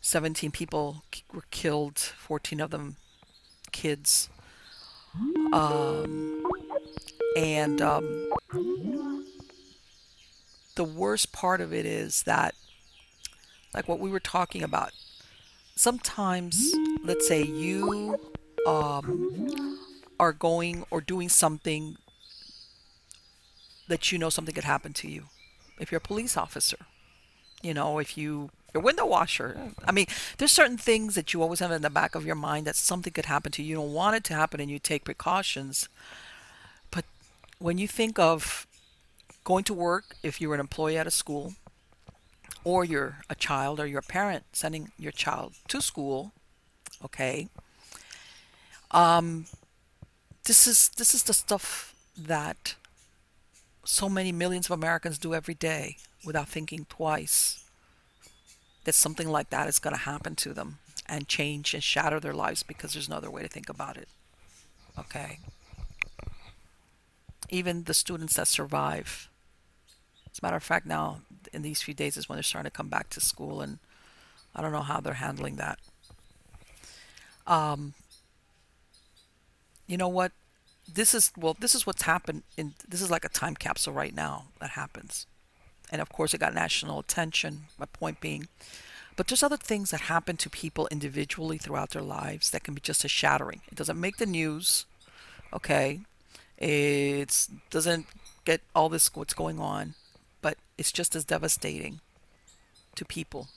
17 0.00 0.50
people 0.50 1.02
were 1.34 1.44
killed, 1.50 1.98
14 1.98 2.60
of 2.60 2.70
them 2.70 2.96
kids. 3.70 4.30
Um, 5.52 6.47
and 7.36 7.80
um, 7.80 8.28
the 10.74 10.84
worst 10.84 11.32
part 11.32 11.60
of 11.60 11.72
it 11.72 11.86
is 11.86 12.22
that, 12.24 12.54
like 13.74 13.88
what 13.88 14.00
we 14.00 14.10
were 14.10 14.20
talking 14.20 14.62
about, 14.62 14.92
sometimes, 15.76 16.74
let's 17.04 17.26
say 17.28 17.42
you 17.42 18.18
um, 18.66 19.78
are 20.18 20.32
going 20.32 20.84
or 20.90 21.00
doing 21.00 21.28
something 21.28 21.96
that 23.88 24.12
you 24.12 24.18
know 24.18 24.30
something 24.30 24.54
could 24.54 24.64
happen 24.64 24.92
to 24.92 25.08
you. 25.08 25.24
If 25.80 25.90
you're 25.92 25.98
a 25.98 26.00
police 26.00 26.36
officer, 26.36 26.78
you 27.62 27.74
know, 27.74 27.98
if 27.98 28.18
you 28.18 28.50
your 28.74 28.82
window 28.82 29.06
washer. 29.06 29.72
I 29.84 29.92
mean, 29.92 30.06
there's 30.36 30.52
certain 30.52 30.76
things 30.76 31.14
that 31.14 31.32
you 31.32 31.42
always 31.42 31.60
have 31.60 31.70
in 31.70 31.82
the 31.82 31.90
back 31.90 32.14
of 32.14 32.26
your 32.26 32.34
mind 32.34 32.66
that 32.66 32.76
something 32.76 33.12
could 33.12 33.26
happen 33.26 33.50
to 33.52 33.62
you. 33.62 33.70
You 33.70 33.74
don't 33.76 33.94
want 33.94 34.16
it 34.16 34.24
to 34.24 34.34
happen 34.34 34.60
and 34.60 34.70
you 34.70 34.78
take 34.78 35.04
precautions. 35.04 35.88
When 37.58 37.78
you 37.78 37.88
think 37.88 38.18
of 38.18 38.66
going 39.44 39.64
to 39.64 39.74
work, 39.74 40.16
if 40.22 40.40
you're 40.40 40.54
an 40.54 40.60
employee 40.60 40.98
at 40.98 41.06
a 41.06 41.10
school, 41.10 41.54
or 42.64 42.84
you're 42.84 43.18
a 43.30 43.34
child 43.34 43.80
or 43.80 43.86
you're 43.86 44.00
a 44.00 44.02
parent 44.02 44.44
sending 44.52 44.90
your 44.98 45.12
child 45.12 45.54
to 45.68 45.80
school, 45.80 46.32
okay, 47.04 47.48
um, 48.90 49.46
this 50.44 50.66
is 50.66 50.90
this 50.90 51.14
is 51.14 51.22
the 51.24 51.34
stuff 51.34 51.94
that 52.16 52.74
so 53.84 54.08
many 54.08 54.32
millions 54.32 54.66
of 54.66 54.72
Americans 54.72 55.18
do 55.18 55.34
every 55.34 55.54
day 55.54 55.96
without 56.24 56.48
thinking 56.48 56.86
twice 56.88 57.64
that 58.84 58.94
something 58.94 59.28
like 59.28 59.50
that 59.50 59.68
is 59.68 59.78
going 59.78 59.94
to 59.94 60.02
happen 60.02 60.34
to 60.34 60.52
them 60.52 60.78
and 61.06 61.28
change 61.28 61.74
and 61.74 61.82
shatter 61.82 62.20
their 62.20 62.34
lives 62.34 62.62
because 62.62 62.92
there's 62.92 63.08
no 63.08 63.16
other 63.16 63.30
way 63.30 63.42
to 63.42 63.48
think 63.48 63.68
about 63.68 63.96
it. 63.96 64.08
Okay. 64.98 65.38
Even 67.48 67.84
the 67.84 67.94
students 67.94 68.34
that 68.34 68.48
survive. 68.48 69.28
As 70.30 70.38
a 70.38 70.44
matter 70.44 70.56
of 70.56 70.62
fact, 70.62 70.86
now 70.86 71.20
in 71.52 71.62
these 71.62 71.82
few 71.82 71.94
days 71.94 72.16
is 72.16 72.28
when 72.28 72.36
they're 72.36 72.42
starting 72.42 72.70
to 72.70 72.76
come 72.76 72.88
back 72.88 73.08
to 73.10 73.20
school, 73.20 73.60
and 73.60 73.78
I 74.54 74.60
don't 74.60 74.72
know 74.72 74.82
how 74.82 75.00
they're 75.00 75.14
handling 75.14 75.56
that. 75.56 75.78
Um, 77.46 77.94
you 79.86 79.96
know 79.96 80.08
what? 80.08 80.32
This 80.92 81.14
is 81.14 81.32
well, 81.36 81.56
this 81.58 81.74
is 81.74 81.86
what's 81.86 82.02
happened 82.02 82.42
in 82.56 82.74
this 82.86 83.02
is 83.02 83.10
like 83.10 83.24
a 83.24 83.28
time 83.28 83.54
capsule 83.54 83.92
right 83.92 84.14
now 84.14 84.46
that 84.60 84.70
happens. 84.70 85.26
And 85.90 86.02
of 86.02 86.10
course, 86.10 86.34
it 86.34 86.40
got 86.40 86.54
national 86.54 86.98
attention. 86.98 87.64
My 87.78 87.86
point 87.86 88.20
being, 88.20 88.48
but 89.16 89.26
there's 89.26 89.42
other 89.42 89.56
things 89.56 89.90
that 89.90 90.02
happen 90.02 90.36
to 90.36 90.48
people 90.48 90.86
individually 90.90 91.58
throughout 91.58 91.90
their 91.90 92.02
lives 92.02 92.50
that 92.50 92.62
can 92.62 92.74
be 92.74 92.80
just 92.80 93.04
as 93.04 93.10
shattering. 93.10 93.62
It 93.66 93.74
doesn't 93.74 94.00
make 94.00 94.18
the 94.18 94.26
news, 94.26 94.86
okay? 95.52 96.02
It 96.58 97.48
doesn't 97.70 98.06
get 98.44 98.60
all 98.74 98.88
this 98.88 99.14
what's 99.14 99.34
going 99.34 99.60
on, 99.60 99.94
but 100.42 100.56
it's 100.76 100.92
just 100.92 101.14
as 101.14 101.24
devastating 101.24 102.00
to 102.96 103.04
people. 103.04 103.48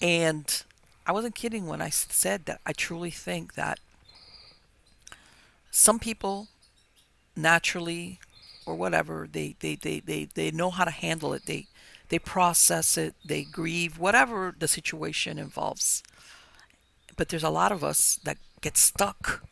And 0.00 0.62
I 1.06 1.12
wasn't 1.12 1.34
kidding 1.34 1.66
when 1.66 1.82
I 1.82 1.90
said 1.90 2.46
that 2.46 2.60
I 2.64 2.72
truly 2.72 3.10
think 3.10 3.54
that 3.54 3.80
some 5.70 5.98
people 5.98 6.48
naturally 7.34 8.20
or 8.64 8.74
whatever 8.74 9.28
they, 9.30 9.56
they, 9.60 9.74
they, 9.74 10.00
they, 10.00 10.28
they 10.32 10.50
know 10.50 10.70
how 10.70 10.84
to 10.84 10.90
handle 10.90 11.32
it. 11.32 11.46
They 11.46 11.66
they 12.12 12.18
process 12.18 12.98
it. 12.98 13.14
They 13.24 13.42
grieve 13.42 13.98
whatever 13.98 14.54
the 14.58 14.68
situation 14.68 15.38
involves. 15.38 16.02
But 17.16 17.30
there's 17.30 17.42
a 17.42 17.48
lot 17.48 17.72
of 17.72 17.82
us 17.82 18.20
that 18.22 18.36
get 18.60 18.76
stuck 18.76 19.42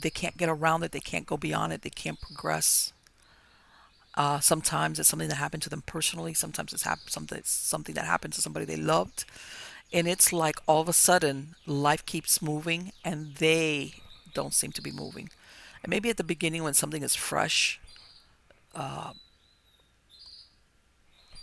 they 0.00 0.10
can't 0.10 0.36
get 0.36 0.48
around 0.48 0.82
it, 0.82 0.92
they 0.92 1.00
can't 1.00 1.26
go 1.26 1.36
beyond 1.36 1.72
it, 1.72 1.82
they 1.82 1.90
can't 1.90 2.20
progress. 2.20 2.92
Uh, 4.14 4.40
sometimes 4.40 4.98
it's 4.98 5.08
something 5.08 5.28
that 5.28 5.36
happened 5.36 5.62
to 5.62 5.68
them 5.68 5.82
personally. 5.82 6.32
Sometimes 6.32 6.72
it's 6.72 6.84
hap- 6.84 7.10
something 7.10 7.40
something 7.44 7.94
that 7.94 8.06
happened 8.06 8.32
to 8.34 8.40
somebody 8.40 8.64
they 8.64 8.76
loved, 8.76 9.24
and 9.92 10.08
it's 10.08 10.32
like 10.32 10.56
all 10.66 10.80
of 10.80 10.88
a 10.88 10.92
sudden 10.92 11.54
life 11.66 12.04
keeps 12.06 12.40
moving 12.40 12.92
and 13.04 13.34
they 13.36 13.94
don't 14.34 14.54
seem 14.54 14.72
to 14.72 14.82
be 14.82 14.92
moving. 14.92 15.30
And 15.82 15.90
maybe 15.90 16.10
at 16.10 16.16
the 16.16 16.24
beginning 16.24 16.62
when 16.62 16.74
something 16.74 17.02
is 17.02 17.14
fresh, 17.14 17.80
uh, 18.74 19.12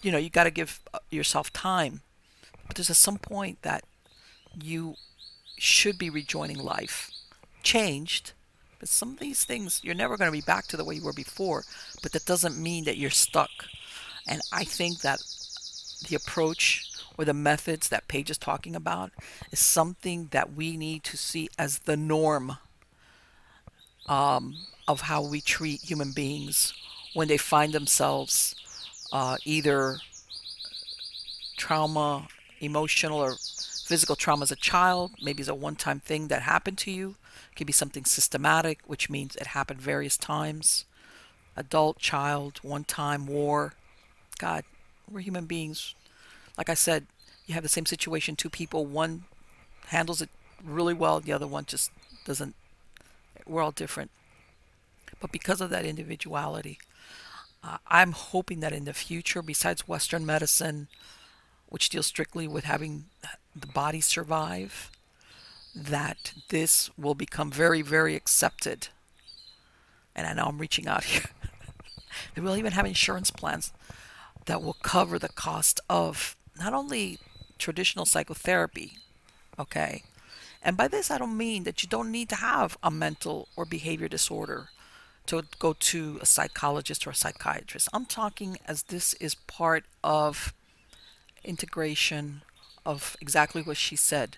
you 0.01 0.11
know, 0.11 0.17
you 0.17 0.29
got 0.29 0.43
to 0.43 0.51
give 0.51 0.81
uh, 0.93 0.99
yourself 1.09 1.51
time. 1.53 2.01
But 2.67 2.75
there's 2.75 2.89
at 2.89 2.95
some 2.95 3.17
point 3.17 3.61
that 3.61 3.83
you 4.61 4.95
should 5.57 5.97
be 5.97 6.09
rejoining 6.09 6.57
life, 6.57 7.11
changed. 7.63 8.33
But 8.83 8.89
some 8.89 9.11
of 9.11 9.19
these 9.19 9.45
things, 9.45 9.79
you're 9.81 9.95
never 9.95 10.17
going 10.17 10.27
to 10.27 10.37
be 10.37 10.41
back 10.41 10.67
to 10.67 10.75
the 10.75 10.83
way 10.83 10.95
you 10.95 11.03
were 11.03 11.13
before. 11.13 11.63
But 12.01 12.11
that 12.11 12.25
doesn't 12.25 12.57
mean 12.57 12.83
that 12.83 12.97
you're 12.97 13.11
stuck. 13.11 13.49
And 14.27 14.41
I 14.51 14.65
think 14.65 14.99
that 15.03 15.21
the 16.09 16.17
approach 16.17 16.91
or 17.17 17.23
the 17.23 17.33
methods 17.33 17.87
that 17.87 18.09
Paige 18.09 18.29
is 18.29 18.37
talking 18.37 18.75
about 18.75 19.11
is 19.53 19.59
something 19.59 20.27
that 20.31 20.51
we 20.51 20.75
need 20.75 21.05
to 21.05 21.15
see 21.15 21.47
as 21.57 21.79
the 21.79 21.95
norm 21.95 22.57
um, 24.09 24.57
of 24.85 24.99
how 24.99 25.21
we 25.21 25.39
treat 25.39 25.79
human 25.83 26.11
beings 26.11 26.73
when 27.13 27.29
they 27.29 27.37
find 27.37 27.71
themselves 27.71 28.53
uh, 29.13 29.37
either 29.45 29.99
trauma, 31.55 32.27
emotional 32.59 33.19
or 33.19 33.37
physical 33.85 34.17
trauma 34.17 34.43
as 34.43 34.51
a 34.51 34.57
child, 34.57 35.11
maybe 35.21 35.39
it's 35.39 35.47
a 35.47 35.55
one 35.55 35.77
time 35.77 36.01
thing 36.01 36.27
that 36.27 36.41
happened 36.41 36.77
to 36.79 36.91
you. 36.91 37.15
Could 37.55 37.67
be 37.67 37.73
something 37.73 38.05
systematic, 38.05 38.79
which 38.85 39.09
means 39.09 39.35
it 39.35 39.47
happened 39.47 39.81
various 39.81 40.17
times. 40.17 40.85
Adult, 41.55 41.99
child, 41.99 42.59
one 42.63 42.83
time, 42.83 43.27
war. 43.27 43.73
God, 44.39 44.63
we're 45.09 45.19
human 45.19 45.45
beings. 45.45 45.93
Like 46.57 46.69
I 46.69 46.73
said, 46.73 47.05
you 47.45 47.53
have 47.53 47.63
the 47.63 47.69
same 47.69 47.85
situation, 47.85 48.35
two 48.35 48.49
people, 48.49 48.85
one 48.85 49.25
handles 49.87 50.21
it 50.21 50.29
really 50.63 50.93
well, 50.93 51.19
the 51.19 51.33
other 51.33 51.47
one 51.47 51.65
just 51.65 51.91
doesn't. 52.25 52.55
We're 53.45 53.61
all 53.61 53.71
different. 53.71 54.11
But 55.19 55.31
because 55.31 55.61
of 55.61 55.69
that 55.69 55.85
individuality, 55.85 56.79
uh, 57.63 57.77
I'm 57.87 58.11
hoping 58.11 58.59
that 58.61 58.73
in 58.73 58.85
the 58.85 58.93
future, 58.93 59.41
besides 59.41 59.87
Western 59.87 60.25
medicine, 60.25 60.87
which 61.69 61.89
deals 61.89 62.07
strictly 62.07 62.47
with 62.47 62.65
having 62.65 63.05
the 63.55 63.67
body 63.67 64.01
survive, 64.01 64.91
that 65.75 66.33
this 66.49 66.89
will 66.97 67.15
become 67.15 67.51
very, 67.51 67.81
very 67.81 68.15
accepted. 68.15 68.89
And 70.15 70.27
I 70.27 70.33
know 70.33 70.45
I'm 70.45 70.59
reaching 70.59 70.87
out 70.87 71.05
here. 71.05 71.25
they 72.35 72.41
will 72.41 72.57
even 72.57 72.73
have 72.73 72.85
insurance 72.85 73.31
plans 73.31 73.73
that 74.45 74.61
will 74.61 74.77
cover 74.83 75.17
the 75.17 75.29
cost 75.29 75.79
of 75.89 76.35
not 76.59 76.73
only 76.73 77.19
traditional 77.57 78.05
psychotherapy, 78.05 78.93
okay? 79.57 80.03
And 80.61 80.77
by 80.77 80.87
this, 80.87 81.09
I 81.09 81.17
don't 81.17 81.37
mean 81.37 81.63
that 81.63 81.81
you 81.81 81.89
don't 81.89 82.11
need 82.11 82.29
to 82.29 82.35
have 82.35 82.77
a 82.83 82.91
mental 82.91 83.47
or 83.55 83.65
behavior 83.65 84.07
disorder 84.07 84.69
to 85.25 85.43
go 85.59 85.73
to 85.73 86.19
a 86.21 86.25
psychologist 86.25 87.07
or 87.07 87.11
a 87.11 87.15
psychiatrist. 87.15 87.89
I'm 87.93 88.05
talking 88.05 88.57
as 88.67 88.83
this 88.83 89.13
is 89.15 89.35
part 89.35 89.85
of 90.03 90.53
integration 91.43 92.41
of 92.85 93.15
exactly 93.21 93.61
what 93.61 93.77
she 93.77 93.95
said 93.95 94.37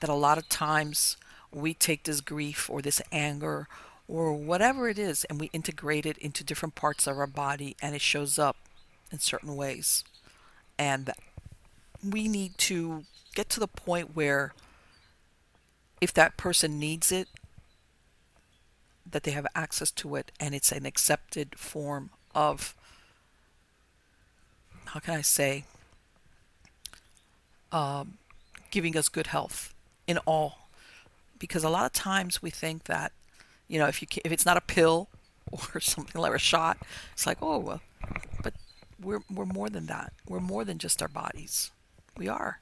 that 0.00 0.10
a 0.10 0.14
lot 0.14 0.38
of 0.38 0.48
times 0.48 1.16
we 1.52 1.74
take 1.74 2.04
this 2.04 2.20
grief 2.20 2.68
or 2.68 2.82
this 2.82 3.00
anger 3.10 3.66
or 4.08 4.34
whatever 4.34 4.88
it 4.88 4.98
is 4.98 5.24
and 5.24 5.40
we 5.40 5.50
integrate 5.52 6.06
it 6.06 6.18
into 6.18 6.44
different 6.44 6.74
parts 6.74 7.06
of 7.06 7.18
our 7.18 7.26
body 7.26 7.76
and 7.82 7.94
it 7.94 8.00
shows 8.00 8.38
up 8.38 8.56
in 9.10 9.18
certain 9.18 9.56
ways. 9.56 10.04
And 10.78 11.10
we 12.04 12.28
need 12.28 12.58
to 12.58 13.04
get 13.34 13.48
to 13.50 13.60
the 13.60 13.68
point 13.68 14.14
where 14.14 14.52
if 16.00 16.12
that 16.14 16.36
person 16.36 16.78
needs 16.78 17.10
it, 17.10 17.28
that 19.10 19.22
they 19.22 19.30
have 19.30 19.46
access 19.54 19.90
to 19.92 20.16
it 20.16 20.32
and 20.38 20.54
it's 20.54 20.72
an 20.72 20.84
accepted 20.84 21.58
form 21.58 22.10
of 22.34 22.74
how 24.86 25.00
can 25.00 25.14
I 25.14 25.22
say 25.22 25.64
um, 27.72 28.18
giving 28.70 28.96
us 28.96 29.08
good 29.08 29.28
health 29.28 29.74
in 30.06 30.18
all. 30.18 30.68
Because 31.38 31.64
a 31.64 31.68
lot 31.68 31.86
of 31.86 31.92
times 31.92 32.42
we 32.42 32.50
think 32.50 32.84
that 32.84 33.12
you 33.68 33.78
know 33.78 33.86
if 33.86 34.00
you 34.00 34.08
if 34.24 34.32
it's 34.32 34.46
not 34.46 34.56
a 34.56 34.62
pill 34.62 35.08
or 35.74 35.80
something 35.80 36.20
like 36.20 36.34
a 36.34 36.38
shot 36.38 36.78
it's 37.12 37.26
like 37.26 37.38
oh 37.42 37.58
well 37.58 37.80
but 38.42 38.54
we're 39.02 39.20
we're 39.30 39.44
more 39.44 39.68
than 39.68 39.86
that. 39.86 40.12
We're 40.26 40.40
more 40.40 40.64
than 40.64 40.78
just 40.78 41.02
our 41.02 41.08
bodies. 41.08 41.70
We 42.16 42.28
are. 42.28 42.60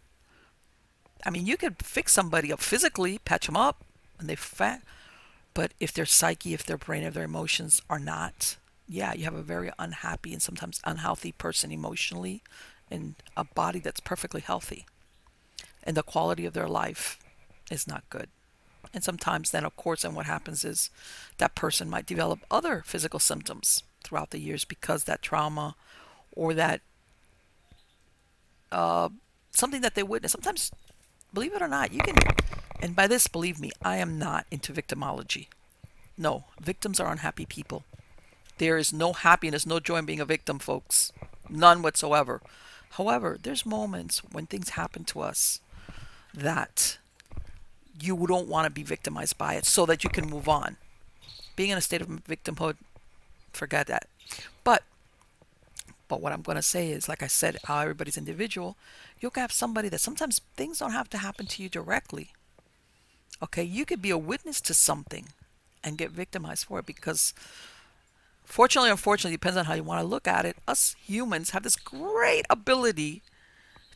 I 1.25 1.31
mean 1.31 1.47
you 1.47 1.57
could 1.57 1.83
fix 1.83 2.13
somebody 2.13 2.53
up 2.53 2.61
physically 2.61 3.19
patch 3.19 3.47
them 3.47 3.57
up 3.57 3.85
and 4.19 4.29
they 4.29 4.37
fat 4.37 4.83
but 5.55 5.73
if 5.79 5.93
their 5.93 6.05
psyche, 6.05 6.53
if 6.53 6.67
their 6.67 6.77
brain, 6.77 7.05
if 7.05 7.15
their 7.15 7.25
emotions 7.25 7.81
are 7.89 8.01
not, 8.01 8.57
yeah, 8.89 9.15
you 9.15 9.25
have 9.25 9.35
a 9.35 9.43
very 9.43 9.71
unhappy 9.79 10.33
and 10.33 10.43
sometimes 10.43 10.81
unhealthy 10.85 11.33
person 11.33 11.71
emotionally 11.71 12.43
and 12.91 13.15
a 13.37 13.45
body 13.45 13.79
that's 13.79 14.01
perfectly 14.01 14.41
healthy. 14.41 14.85
And 15.85 15.97
the 15.97 16.03
quality 16.03 16.45
of 16.45 16.55
their 16.55 16.69
life 16.69 17.19
is 17.71 17.87
not 17.87 18.09
good. 18.11 18.29
And 18.93 19.03
sometimes 19.03 19.51
then 19.51 19.65
of 19.65 19.77
course 19.77 20.05
and 20.05 20.15
what 20.15 20.27
happens 20.27 20.65
is 20.65 20.91
that 21.39 21.55
person 21.55 21.91
might 21.91 22.07
develop 22.07 22.41
other 22.51 22.83
physical 22.85 23.19
symptoms 23.19 23.83
throughout 24.03 24.31
the 24.31 24.41
years 24.41 24.65
because 24.65 25.05
that 25.05 25.23
trauma 25.23 25.75
or 26.33 26.55
that 26.55 26.81
uh, 28.71 29.09
something 29.51 29.81
that 29.83 29.95
they 29.95 30.03
witness. 30.03 30.33
Sometimes, 30.33 30.71
believe 31.33 31.55
it 31.55 31.63
or 31.63 31.69
not, 31.69 31.93
you 31.93 32.01
can 32.01 32.17
and 32.85 32.95
by 32.95 33.07
this, 33.07 33.29
believe 33.29 33.59
me, 33.59 33.71
I 33.83 33.97
am 33.97 34.19
not 34.19 34.45
into 34.51 34.73
victimology. 34.73 35.47
No, 36.19 36.45
victims 36.61 37.01
are 37.01 37.11
unhappy 37.11 37.47
people. 37.47 37.85
There 38.59 38.77
is 38.77 38.93
no 38.93 39.15
happiness, 39.15 39.65
no 39.65 39.81
joy 39.81 39.97
in 39.97 40.05
being 40.05 40.21
a 40.21 40.27
victim, 40.27 40.59
folks. 40.59 41.11
None 41.49 41.81
whatsoever. 41.81 42.43
However, 42.91 43.39
there's 43.43 43.65
moments 43.65 44.19
when 44.19 44.47
things 44.47 44.71
happen 44.71 45.05
to 45.05 45.21
us 45.21 45.61
that 46.35 46.99
you 48.01 48.27
don't 48.27 48.49
want 48.49 48.67
to 48.67 48.71
be 48.71 48.83
victimized 48.83 49.39
by 49.39 49.55
it 49.55 49.65
so 49.65 49.87
that 49.87 50.05
you 50.05 50.11
can 50.11 50.29
move 50.29 50.49
on. 50.49 50.77
Being 51.57 51.71
in 51.71 51.79
a 51.79 51.81
state 51.81 52.01
of 52.01 52.09
victimhood, 52.09 52.77
forget 53.53 53.87
that. 53.87 54.09
But 54.65 54.83
but 56.09 56.21
what 56.21 56.33
I'm 56.33 56.43
going 56.43 56.57
to 56.57 56.63
say 56.63 56.91
is, 56.91 57.09
like 57.09 57.23
I 57.23 57.27
said, 57.29 57.57
how 57.65 57.81
everybody's 57.81 58.19
individual. 58.19 58.77
You'll 59.21 59.33
have 59.37 59.53
somebody 59.53 59.89
that 59.89 60.01
sometimes 60.01 60.41
things 60.57 60.79
don't 60.79 60.93
have 60.93 61.09
to 61.11 61.19
happen 61.19 61.47
to 61.47 61.63
you 61.63 61.69
directly. 61.69 62.31
Okay, 63.43 63.63
you 63.63 63.85
could 63.85 64.03
be 64.03 64.11
a 64.11 64.19
witness 64.19 64.61
to 64.63 64.75
something 64.75 65.29
and 65.83 65.99
get 65.99 66.11
victimized 66.11 66.67
for 66.67 66.79
it 66.79 66.87
because 66.87 67.35
fortunately 68.45 68.91
unfortunately 68.91 69.37
depends 69.37 69.57
on 69.57 69.65
how 69.65 69.75
you 69.75 69.83
want 69.83 70.01
to 70.01 70.07
look 70.07 70.27
at 70.29 70.45
it 70.45 70.57
us 70.69 70.95
humans 71.03 71.51
have 71.51 71.63
this 71.63 71.77
great 71.77 72.45
ability 72.51 73.23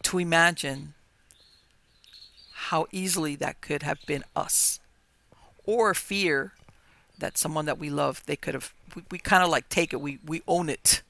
to 0.02 0.18
imagine 0.18 0.94
how 2.70 2.86
easily 2.92 3.34
that 3.36 3.60
could 3.60 3.82
have 3.82 3.98
been 4.06 4.24
us 4.34 4.80
or 5.64 5.94
fear 5.94 6.52
that 7.18 7.36
someone 7.36 7.66
that 7.66 7.78
we 7.78 7.90
love 7.90 8.22
they 8.26 8.36
could 8.36 8.54
have 8.54 8.72
we, 8.94 9.02
we 9.10 9.18
kind 9.18 9.42
of 9.42 9.50
like 9.50 9.68
take 9.68 9.92
it 9.92 10.00
we 10.00 10.18
we 10.24 10.42
own 10.46 10.68
it 10.68 11.02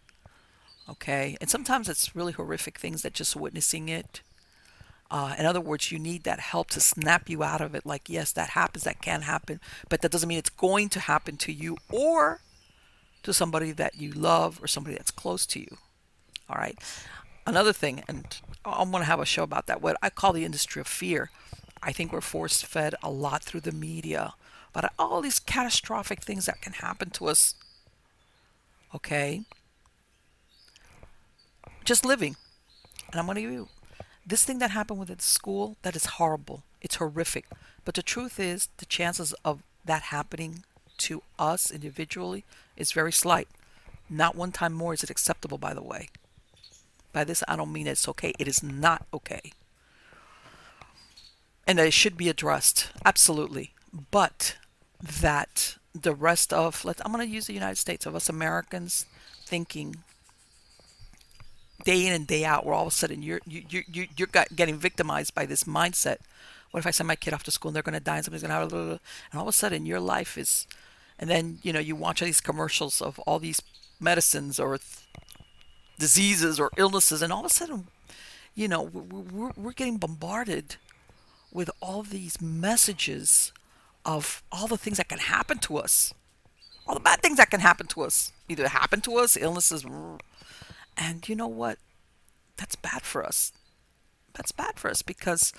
okay 0.89 1.37
and 1.41 1.51
sometimes 1.51 1.89
it's 1.89 2.15
really 2.17 2.33
horrific 2.33 2.79
things 2.79 3.03
that 3.03 3.13
just 3.13 3.37
witnessing 3.37 3.89
it 3.89 4.23
uh, 5.11 5.35
in 5.39 5.47
other 5.47 5.61
words, 5.61 5.91
you 5.91 5.99
need 5.99 6.25
that 6.25 6.39
help 6.39 6.69
to 6.71 6.81
snap 6.81 7.31
you 7.31 7.43
out 7.43 7.61
of 7.63 7.75
it. 7.75 7.87
Like, 7.87 8.09
yes, 8.09 8.33
that 8.33 8.51
happens, 8.51 8.85
that 8.85 9.01
can 9.01 9.23
happen, 9.23 9.61
but 9.89 10.03
that 10.03 10.11
doesn't 10.11 10.29
mean 10.29 10.39
it's 10.39 10.51
going 10.51 10.91
to 10.91 11.01
happen 11.01 11.37
to 11.39 11.53
you 11.53 11.79
or 11.91 12.41
to 13.23 13.33
somebody 13.33 13.73
that 13.73 13.99
you 13.99 14.13
love 14.13 14.63
or 14.63 14.67
somebody 14.67 14.97
that's 14.97 15.11
close 15.11 15.47
to 15.47 15.61
you. 15.61 15.79
All 16.49 16.57
right. 16.57 16.79
Another 17.47 17.73
thing, 17.73 18.05
and 18.07 18.39
I'm 18.77 18.90
going 18.90 19.03
to 19.03 19.09
have 19.09 19.20
a 19.20 19.27
show 19.27 19.43
about 19.43 19.66
that, 19.66 19.82
what 19.82 19.97
I 20.03 20.11
call 20.11 20.32
the 20.32 20.45
industry 20.45 20.81
of 20.81 20.86
fear. 20.86 21.31
I 21.82 21.93
think 21.93 22.12
we're 22.12 22.20
force 22.20 22.62
fed 22.62 22.95
a 23.03 23.11
lot 23.11 23.43
through 23.43 23.61
the 23.61 23.73
media, 23.73 24.35
about 24.74 24.93
all 24.99 25.20
these 25.20 25.39
catastrophic 25.39 26.23
things 26.23 26.47
that 26.47 26.61
can 26.61 26.74
happen 26.74 27.11
to 27.11 27.27
us. 27.27 27.55
Okay. 28.95 29.43
Just 31.85 32.05
living. 32.05 32.36
And 33.11 33.19
I'm 33.19 33.27
going 33.27 33.36
to 33.36 33.43
give 33.43 33.53
you 33.53 33.69
this 34.27 34.45
thing 34.45 34.59
that 34.59 34.73
happened 34.73 34.99
with 34.99 35.09
the 35.09 35.23
school, 35.23 35.77
that 35.82 35.97
is 35.97 36.05
horrible. 36.05 36.65
It's 36.81 36.97
horrific. 36.97 37.47
But 37.85 37.95
the 37.95 38.03
truth 38.03 38.39
is, 38.39 38.69
the 38.77 38.86
chances 38.86 39.32
of 39.45 39.62
that 39.85 40.03
happening 40.03 40.65
to 40.99 41.23
us 41.39 41.70
individually 41.70 42.45
is 42.77 42.93
very 42.93 43.12
slight. 43.12 43.49
Not 44.11 44.36
one 44.36 44.53
time 44.53 44.73
more 44.73 44.95
is 44.95 45.03
it 45.03 45.11
acceptable, 45.11 45.59
by 45.59 45.73
the 45.73 45.82
way. 45.82 46.09
By 47.13 47.25
this, 47.25 47.43
I 47.49 47.57
don't 47.57 47.73
mean 47.73 47.87
it's 47.87 48.09
okay. 48.09 48.33
It 48.39 48.49
is 48.49 48.63
not 48.63 49.07
okay. 49.13 49.53
And 51.67 51.79
that 51.79 51.87
it 51.87 51.93
should 51.93 52.17
be 52.17 52.29
addressed, 52.29 52.89
absolutely. 53.05 53.73
But 54.11 54.57
that 55.03 55.77
the 55.95 56.15
rest 56.15 56.53
of 56.53 56.85
let's 56.85 57.01
I'm 57.05 57.13
going 57.13 57.27
to 57.27 57.33
use 57.33 57.47
the 57.47 57.53
United 57.53 57.77
States 57.77 58.07
of 58.07 58.15
us 58.15 58.29
Americans 58.29 59.07
thinking 59.45 59.97
day 61.85 62.07
in 62.07 62.13
and 62.13 62.27
day 62.27 62.45
out 62.45 62.67
where 62.67 62.75
all 62.75 62.83
of 62.83 62.89
a 62.89 62.97
sudden 62.97 63.23
you're 63.23 63.41
you, 63.47 63.63
you, 63.69 63.83
you 63.91 64.07
you're 64.17 64.29
getting 64.55 64.77
victimized 64.77 65.35
by 65.35 65.47
this 65.47 65.65
mindset 65.65 66.19
what 66.71 66.81
if 66.81 66.87
I 66.87 66.91
send 66.91 67.09
my 67.09 67.17
kid 67.17 67.33
off 67.33 67.45
to 67.45 67.51
school 67.51 67.71
and 67.71 67.77
they're 67.77 67.83
going 67.83 67.95
to 67.95 68.01
die 68.01 68.17
and 68.17 68.25
somebody's 68.25 68.43
going 68.43 68.51
to 68.51 68.55
have 68.55 68.73
a 68.73 68.77
little 68.77 69.01
and 69.31 69.35
all 69.35 69.43
of 69.43 69.49
a 69.49 69.53
sudden 69.53 69.87
your 69.87 70.01
life 70.01 70.37
is 70.37 70.67
and 71.19 71.31
then 71.31 71.59
you 71.63 71.73
know 71.73 71.81
you 71.81 71.97
watch 71.97 72.21
all 72.21 72.27
these 72.27 72.41
commercials 72.41 73.01
of 73.01 73.19
all 73.21 73.39
these 73.39 73.63
medicines 74.01 74.61
or 74.61 74.79
th- 74.79 75.08
diseases 75.99 76.61
or 76.61 76.70
illnesses 76.77 77.23
and 77.23 77.33
all 77.33 77.41
of 77.41 77.47
a 77.47 77.51
sudden 77.51 77.89
you 78.55 78.69
know 78.69 78.83
we're, 78.83 79.53
we're 79.57 79.73
getting 79.73 79.99
bombarded 79.99 80.77
with 81.53 81.70
all 81.81 82.03
these 82.03 82.41
messages 82.41 83.53
of 84.05 84.43
all 84.53 84.66
the 84.66 84.77
things 84.77 84.99
that 84.99 85.09
can 85.09 85.19
happen 85.19 85.59
to 85.59 85.77
us 85.77 86.15
all 86.89 86.95
the 86.95 87.01
bad 87.01 87.20
things 87.20 87.37
that 87.37 87.51
can 87.51 87.61
happen 87.61 87.87
to 87.89 88.01
us. 88.03 88.33
Either 88.49 88.66
happen 88.69 89.03
to 89.03 89.16
us 89.19 89.37
illnesses 89.37 89.85
and 90.97 91.29
you 91.29 91.37
know 91.37 91.47
what? 91.47 91.79
That's 92.57 92.77
bad 92.77 93.03
for 93.03 93.25
us. 93.25 93.53
That's 94.35 94.53
bad 94.53 94.79
for 94.79 94.91
us 94.91 95.03
because 95.03 95.53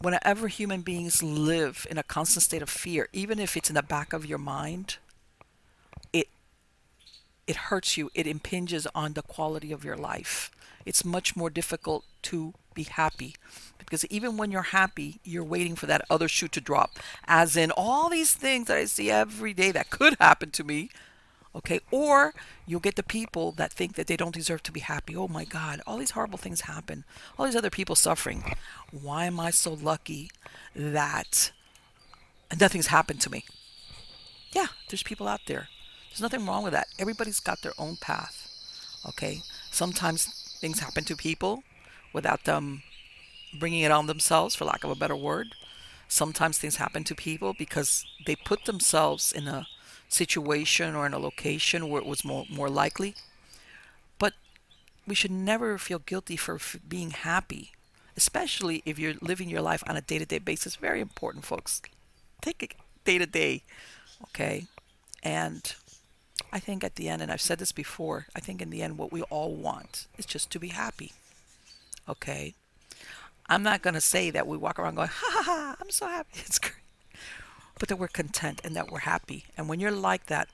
whenever 0.00 0.46
human 0.46 0.82
beings 0.82 1.22
live 1.22 1.86
in 1.90 1.98
a 1.98 2.02
constant 2.04 2.44
state 2.44 2.62
of 2.62 2.70
fear, 2.70 3.08
even 3.12 3.40
if 3.40 3.56
it's 3.56 3.68
in 3.68 3.74
the 3.74 3.82
back 3.82 4.12
of 4.12 4.24
your 4.24 4.38
mind, 4.38 4.98
it 7.48 7.56
hurts 7.56 7.96
you. 7.96 8.10
It 8.14 8.28
impinges 8.28 8.86
on 8.94 9.14
the 9.14 9.22
quality 9.22 9.72
of 9.72 9.84
your 9.84 9.96
life. 9.96 10.52
It's 10.86 11.04
much 11.04 11.34
more 11.34 11.50
difficult 11.50 12.04
to 12.22 12.54
be 12.74 12.84
happy 12.84 13.34
because 13.78 14.04
even 14.06 14.36
when 14.36 14.52
you're 14.52 14.62
happy, 14.62 15.18
you're 15.24 15.42
waiting 15.42 15.74
for 15.74 15.86
that 15.86 16.04
other 16.08 16.28
shoe 16.28 16.48
to 16.48 16.60
drop. 16.60 16.98
As 17.26 17.56
in 17.56 17.72
all 17.72 18.08
these 18.08 18.34
things 18.34 18.68
that 18.68 18.76
I 18.76 18.84
see 18.84 19.10
every 19.10 19.54
day 19.54 19.72
that 19.72 19.90
could 19.90 20.16
happen 20.20 20.50
to 20.52 20.62
me, 20.62 20.90
Okay, 21.54 21.80
or 21.90 22.34
you'll 22.66 22.78
get 22.78 22.96
the 22.96 23.02
people 23.02 23.52
that 23.52 23.72
think 23.72 23.94
that 23.94 24.06
they 24.06 24.16
don't 24.16 24.34
deserve 24.34 24.62
to 24.64 24.70
be 24.70 24.80
happy. 24.80 25.16
Oh 25.16 25.26
my 25.26 25.44
God, 25.44 25.80
all 25.86 25.96
these 25.96 26.12
horrible 26.12 26.38
things 26.38 26.62
happen. 26.62 27.04
All 27.36 27.46
these 27.46 27.56
other 27.56 27.70
people 27.70 27.96
suffering. 27.96 28.54
Why 28.92 29.24
am 29.24 29.40
I 29.40 29.50
so 29.50 29.72
lucky 29.72 30.30
that 30.76 31.50
nothing's 32.60 32.88
happened 32.88 33.22
to 33.22 33.30
me? 33.30 33.44
Yeah, 34.52 34.66
there's 34.88 35.02
people 35.02 35.26
out 35.26 35.40
there. 35.46 35.68
There's 36.18 36.32
nothing 36.32 36.46
wrong 36.46 36.64
with 36.64 36.72
that. 36.72 36.88
Everybody's 36.98 37.38
got 37.38 37.62
their 37.62 37.74
own 37.78 37.94
path. 37.94 38.48
Okay, 39.06 39.42
sometimes 39.70 40.26
things 40.58 40.80
happen 40.80 41.04
to 41.04 41.14
people 41.14 41.62
without 42.12 42.42
them 42.42 42.82
bringing 43.56 43.82
it 43.82 43.92
on 43.92 44.08
themselves, 44.08 44.56
for 44.56 44.64
lack 44.64 44.82
of 44.82 44.90
a 44.90 44.96
better 44.96 45.14
word. 45.14 45.54
Sometimes 46.08 46.58
things 46.58 46.76
happen 46.76 47.04
to 47.04 47.14
people 47.14 47.54
because 47.56 48.04
they 48.26 48.34
put 48.34 48.64
themselves 48.64 49.30
in 49.30 49.46
a 49.46 49.68
situation 50.08 50.96
or 50.96 51.06
in 51.06 51.14
a 51.14 51.20
location 51.20 51.88
where 51.88 52.00
it 52.00 52.06
was 52.06 52.24
more, 52.24 52.46
more 52.50 52.68
likely. 52.68 53.14
But 54.18 54.32
we 55.06 55.14
should 55.14 55.30
never 55.30 55.78
feel 55.78 56.00
guilty 56.00 56.36
for 56.36 56.56
f- 56.56 56.78
being 56.88 57.10
happy, 57.10 57.70
especially 58.16 58.82
if 58.84 58.98
you're 58.98 59.14
living 59.20 59.48
your 59.48 59.62
life 59.62 59.84
on 59.86 59.96
a 59.96 60.00
day 60.00 60.18
to 60.18 60.26
day 60.26 60.38
basis. 60.38 60.74
Very 60.74 61.00
important, 61.00 61.44
folks. 61.44 61.80
Take 62.40 62.64
it 62.64 62.74
day 63.04 63.18
to 63.18 63.26
day, 63.26 63.62
okay? 64.24 64.66
And 65.22 65.74
I 66.52 66.60
think 66.60 66.82
at 66.82 66.96
the 66.96 67.08
end, 67.08 67.22
and 67.22 67.30
I've 67.30 67.40
said 67.40 67.58
this 67.58 67.72
before, 67.72 68.26
I 68.34 68.40
think 68.40 68.62
in 68.62 68.70
the 68.70 68.82
end, 68.82 68.96
what 68.96 69.12
we 69.12 69.22
all 69.22 69.54
want 69.54 70.06
is 70.16 70.26
just 70.26 70.50
to 70.52 70.58
be 70.58 70.68
happy, 70.68 71.12
okay? 72.08 72.54
I'm 73.46 73.62
not 73.62 73.82
going 73.82 73.94
to 73.94 74.00
say 74.00 74.30
that 74.30 74.46
we 74.46 74.56
walk 74.56 74.78
around 74.78 74.96
going, 74.96 75.08
ha 75.12 75.30
ha 75.30 75.42
ha, 75.42 75.76
I'm 75.80 75.90
so 75.90 76.06
happy. 76.06 76.40
It's 76.46 76.58
great 76.58 76.74
but 77.78 77.88
that 77.88 77.96
we're 77.96 78.08
content 78.08 78.60
and 78.64 78.74
that 78.76 78.90
we're 78.90 79.00
happy. 79.00 79.44
And 79.56 79.68
when 79.68 79.80
you're 79.80 79.90
like 79.90 80.26
that, 80.26 80.48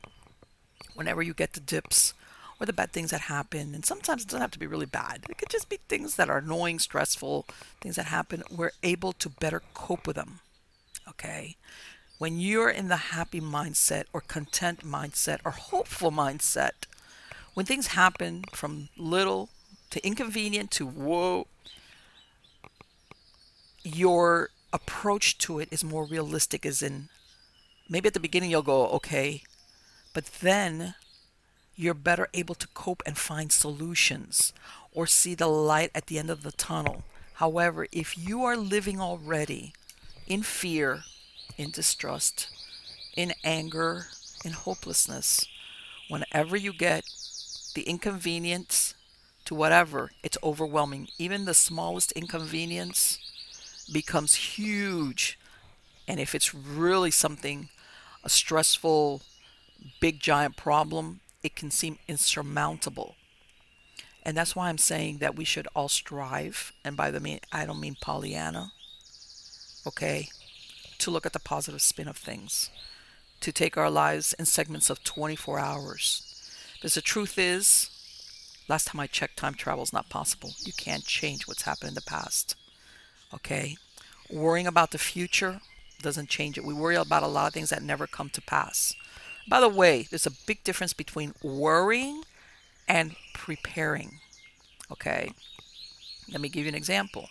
whenever 0.94 1.22
you 1.22 1.34
get 1.34 1.54
the 1.54 1.60
dips 1.60 2.14
or 2.60 2.66
the 2.66 2.72
bad 2.72 2.92
things 2.92 3.10
that 3.10 3.22
happen, 3.22 3.74
and 3.74 3.84
sometimes 3.84 4.22
it 4.22 4.28
doesn't 4.28 4.40
have 4.40 4.50
to 4.52 4.58
be 4.58 4.66
really 4.66 4.86
bad, 4.86 5.24
it 5.28 5.38
could 5.38 5.48
just 5.48 5.68
be 5.68 5.78
things 5.88 6.16
that 6.16 6.30
are 6.30 6.38
annoying, 6.38 6.78
stressful, 6.78 7.46
things 7.80 7.96
that 7.96 8.06
happen, 8.06 8.42
we're 8.50 8.72
able 8.82 9.12
to 9.14 9.28
better 9.28 9.62
cope 9.72 10.06
with 10.06 10.16
them. 10.16 10.40
Okay? 11.08 11.56
When 12.18 12.38
you're 12.38 12.70
in 12.70 12.88
the 12.88 12.96
happy 12.96 13.40
mindset 13.40 14.04
or 14.12 14.20
content 14.20 14.80
mindset 14.84 15.40
or 15.44 15.50
hopeful 15.50 16.12
mindset, 16.12 16.86
when 17.54 17.66
things 17.66 17.88
happen 17.88 18.44
from 18.52 18.88
little 18.96 19.48
to 19.90 20.04
inconvenient 20.06 20.70
to 20.72 20.86
whoa, 20.86 21.46
your 23.82 24.50
approach 24.72 25.38
to 25.38 25.58
it 25.58 25.68
is 25.70 25.84
more 25.84 26.04
realistic, 26.04 26.64
as 26.64 26.82
in 26.82 27.08
maybe 27.88 28.06
at 28.06 28.14
the 28.14 28.20
beginning 28.20 28.50
you'll 28.50 28.62
go, 28.62 28.88
okay, 28.88 29.42
but 30.12 30.26
then 30.40 30.94
you're 31.76 31.94
better 31.94 32.28
able 32.32 32.54
to 32.54 32.68
cope 32.68 33.02
and 33.04 33.18
find 33.18 33.50
solutions 33.52 34.52
or 34.92 35.06
see 35.06 35.34
the 35.34 35.48
light 35.48 35.90
at 35.94 36.06
the 36.06 36.18
end 36.18 36.30
of 36.30 36.42
the 36.42 36.52
tunnel. 36.52 37.02
However, 37.34 37.86
if 37.90 38.16
you 38.16 38.44
are 38.44 38.56
living 38.56 39.00
already 39.00 39.72
in 40.26 40.42
fear, 40.42 41.02
in 41.56 41.70
distrust, 41.70 42.48
in 43.16 43.32
anger, 43.42 44.06
in 44.44 44.52
hopelessness, 44.52 45.46
whenever 46.08 46.56
you 46.56 46.72
get 46.72 47.04
the 47.74 47.82
inconvenience 47.82 48.94
to 49.44 49.54
whatever, 49.54 50.10
it's 50.22 50.38
overwhelming. 50.42 51.08
Even 51.18 51.44
the 51.44 51.54
smallest 51.54 52.12
inconvenience 52.12 53.18
becomes 53.92 54.34
huge. 54.34 55.38
And 56.08 56.20
if 56.20 56.34
it's 56.34 56.54
really 56.54 57.10
something, 57.10 57.68
a 58.22 58.28
stressful, 58.28 59.22
big, 60.00 60.20
giant 60.20 60.56
problem, 60.56 61.20
it 61.42 61.54
can 61.54 61.70
seem 61.70 61.98
insurmountable. 62.08 63.14
And 64.22 64.36
that's 64.36 64.56
why 64.56 64.68
I'm 64.68 64.78
saying 64.78 65.18
that 65.18 65.36
we 65.36 65.44
should 65.44 65.68
all 65.74 65.90
strive, 65.90 66.72
and 66.82 66.96
by 66.96 67.10
the 67.10 67.20
mean, 67.20 67.40
I 67.52 67.66
don't 67.66 67.80
mean 67.80 67.96
Pollyanna, 68.00 68.72
okay, 69.86 70.28
to 71.04 71.10
look 71.10 71.26
at 71.26 71.34
the 71.34 71.38
positive 71.38 71.82
spin 71.82 72.08
of 72.08 72.16
things, 72.16 72.70
to 73.40 73.52
take 73.52 73.76
our 73.76 73.90
lives 73.90 74.32
in 74.38 74.46
segments 74.46 74.88
of 74.88 75.04
24 75.04 75.58
hours. 75.58 76.50
Because 76.74 76.94
the 76.94 77.02
truth 77.02 77.38
is, 77.38 77.90
last 78.68 78.86
time 78.86 79.00
I 79.00 79.06
checked, 79.06 79.36
time 79.36 79.52
travel 79.52 79.84
is 79.84 79.92
not 79.92 80.08
possible. 80.08 80.52
You 80.64 80.72
can't 80.72 81.04
change 81.04 81.46
what's 81.46 81.62
happened 81.62 81.90
in 81.90 81.94
the 81.94 82.00
past. 82.00 82.56
Okay? 83.34 83.76
Worrying 84.30 84.66
about 84.66 84.92
the 84.92 84.98
future 84.98 85.60
doesn't 86.00 86.30
change 86.30 86.56
it. 86.56 86.64
We 86.64 86.72
worry 86.72 86.96
about 86.96 87.22
a 87.22 87.26
lot 87.28 87.48
of 87.48 87.52
things 87.52 87.68
that 87.68 87.82
never 87.82 88.06
come 88.06 88.30
to 88.30 88.40
pass. 88.40 88.94
By 89.46 89.60
the 89.60 89.68
way, 89.68 90.06
there's 90.08 90.26
a 90.26 90.46
big 90.46 90.64
difference 90.64 90.94
between 90.94 91.34
worrying 91.42 92.22
and 92.88 93.14
preparing. 93.34 94.20
Okay? 94.90 95.32
Let 96.32 96.40
me 96.40 96.48
give 96.48 96.64
you 96.64 96.70
an 96.70 96.74
example. 96.74 97.28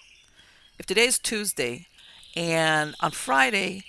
If 0.77 0.85
today 0.85 1.05
is 1.05 1.17
Tuesday 1.17 1.87
and 2.35 2.95
on 2.99 3.11
Friday 3.11 3.83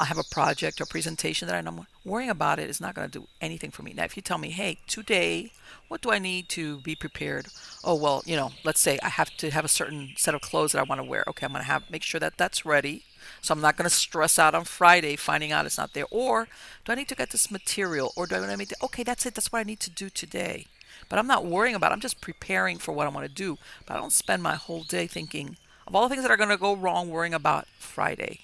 I 0.00 0.06
have 0.06 0.16
a 0.16 0.24
project 0.24 0.80
or 0.80 0.86
presentation 0.86 1.46
that 1.46 1.66
I'm 1.66 1.86
worrying 2.06 2.30
about 2.30 2.58
it 2.58 2.70
is 2.70 2.80
not 2.80 2.94
going 2.94 3.10
to 3.10 3.18
do 3.18 3.28
anything 3.42 3.70
for 3.70 3.82
me. 3.82 3.92
Now, 3.92 4.04
if 4.04 4.16
you 4.16 4.22
tell 4.22 4.38
me, 4.38 4.48
hey, 4.48 4.78
today, 4.86 5.52
what 5.88 6.00
do 6.00 6.10
I 6.10 6.18
need 6.18 6.48
to 6.50 6.78
be 6.80 6.94
prepared? 6.94 7.48
Oh, 7.84 7.96
well, 7.96 8.22
you 8.24 8.34
know, 8.34 8.52
let's 8.64 8.80
say 8.80 8.98
I 9.02 9.10
have 9.10 9.36
to 9.36 9.50
have 9.50 9.64
a 9.64 9.68
certain 9.68 10.14
set 10.16 10.34
of 10.34 10.40
clothes 10.40 10.72
that 10.72 10.78
I 10.78 10.84
want 10.84 11.02
to 11.02 11.06
wear. 11.06 11.22
Okay, 11.28 11.44
I'm 11.44 11.52
going 11.52 11.62
to 11.62 11.70
have 11.70 11.90
make 11.90 12.02
sure 12.02 12.18
that 12.18 12.38
that's 12.38 12.64
ready. 12.64 13.04
So 13.42 13.52
I'm 13.52 13.60
not 13.60 13.76
going 13.76 13.88
to 13.88 13.94
stress 13.94 14.38
out 14.38 14.54
on 14.54 14.64
Friday 14.64 15.16
finding 15.16 15.52
out 15.52 15.66
it's 15.66 15.76
not 15.76 15.92
there. 15.92 16.06
Or 16.10 16.48
do 16.86 16.92
I 16.92 16.94
need 16.94 17.08
to 17.08 17.14
get 17.14 17.28
this 17.28 17.50
material? 17.50 18.14
Or 18.16 18.26
do 18.26 18.36
I 18.36 18.56
need 18.56 18.70
to, 18.70 18.76
okay, 18.84 19.02
that's 19.02 19.26
it. 19.26 19.34
That's 19.34 19.52
what 19.52 19.58
I 19.58 19.64
need 19.64 19.80
to 19.80 19.90
do 19.90 20.08
today. 20.08 20.66
But 21.10 21.18
I'm 21.18 21.26
not 21.26 21.44
worrying 21.44 21.74
about 21.74 21.90
it. 21.90 21.94
I'm 21.94 22.00
just 22.00 22.22
preparing 22.22 22.78
for 22.78 22.92
what 22.92 23.06
I 23.06 23.10
want 23.10 23.26
to 23.26 23.34
do. 23.34 23.58
But 23.84 23.98
I 23.98 24.00
don't 24.00 24.12
spend 24.12 24.42
my 24.42 24.54
whole 24.54 24.84
day 24.84 25.06
thinking 25.06 25.58
of 25.90 25.96
all 25.96 26.08
the 26.08 26.14
things 26.14 26.22
that 26.22 26.30
are 26.30 26.36
going 26.36 26.48
to 26.50 26.56
go 26.56 26.76
wrong 26.76 27.10
worrying 27.10 27.34
about 27.34 27.66
Friday. 27.80 28.38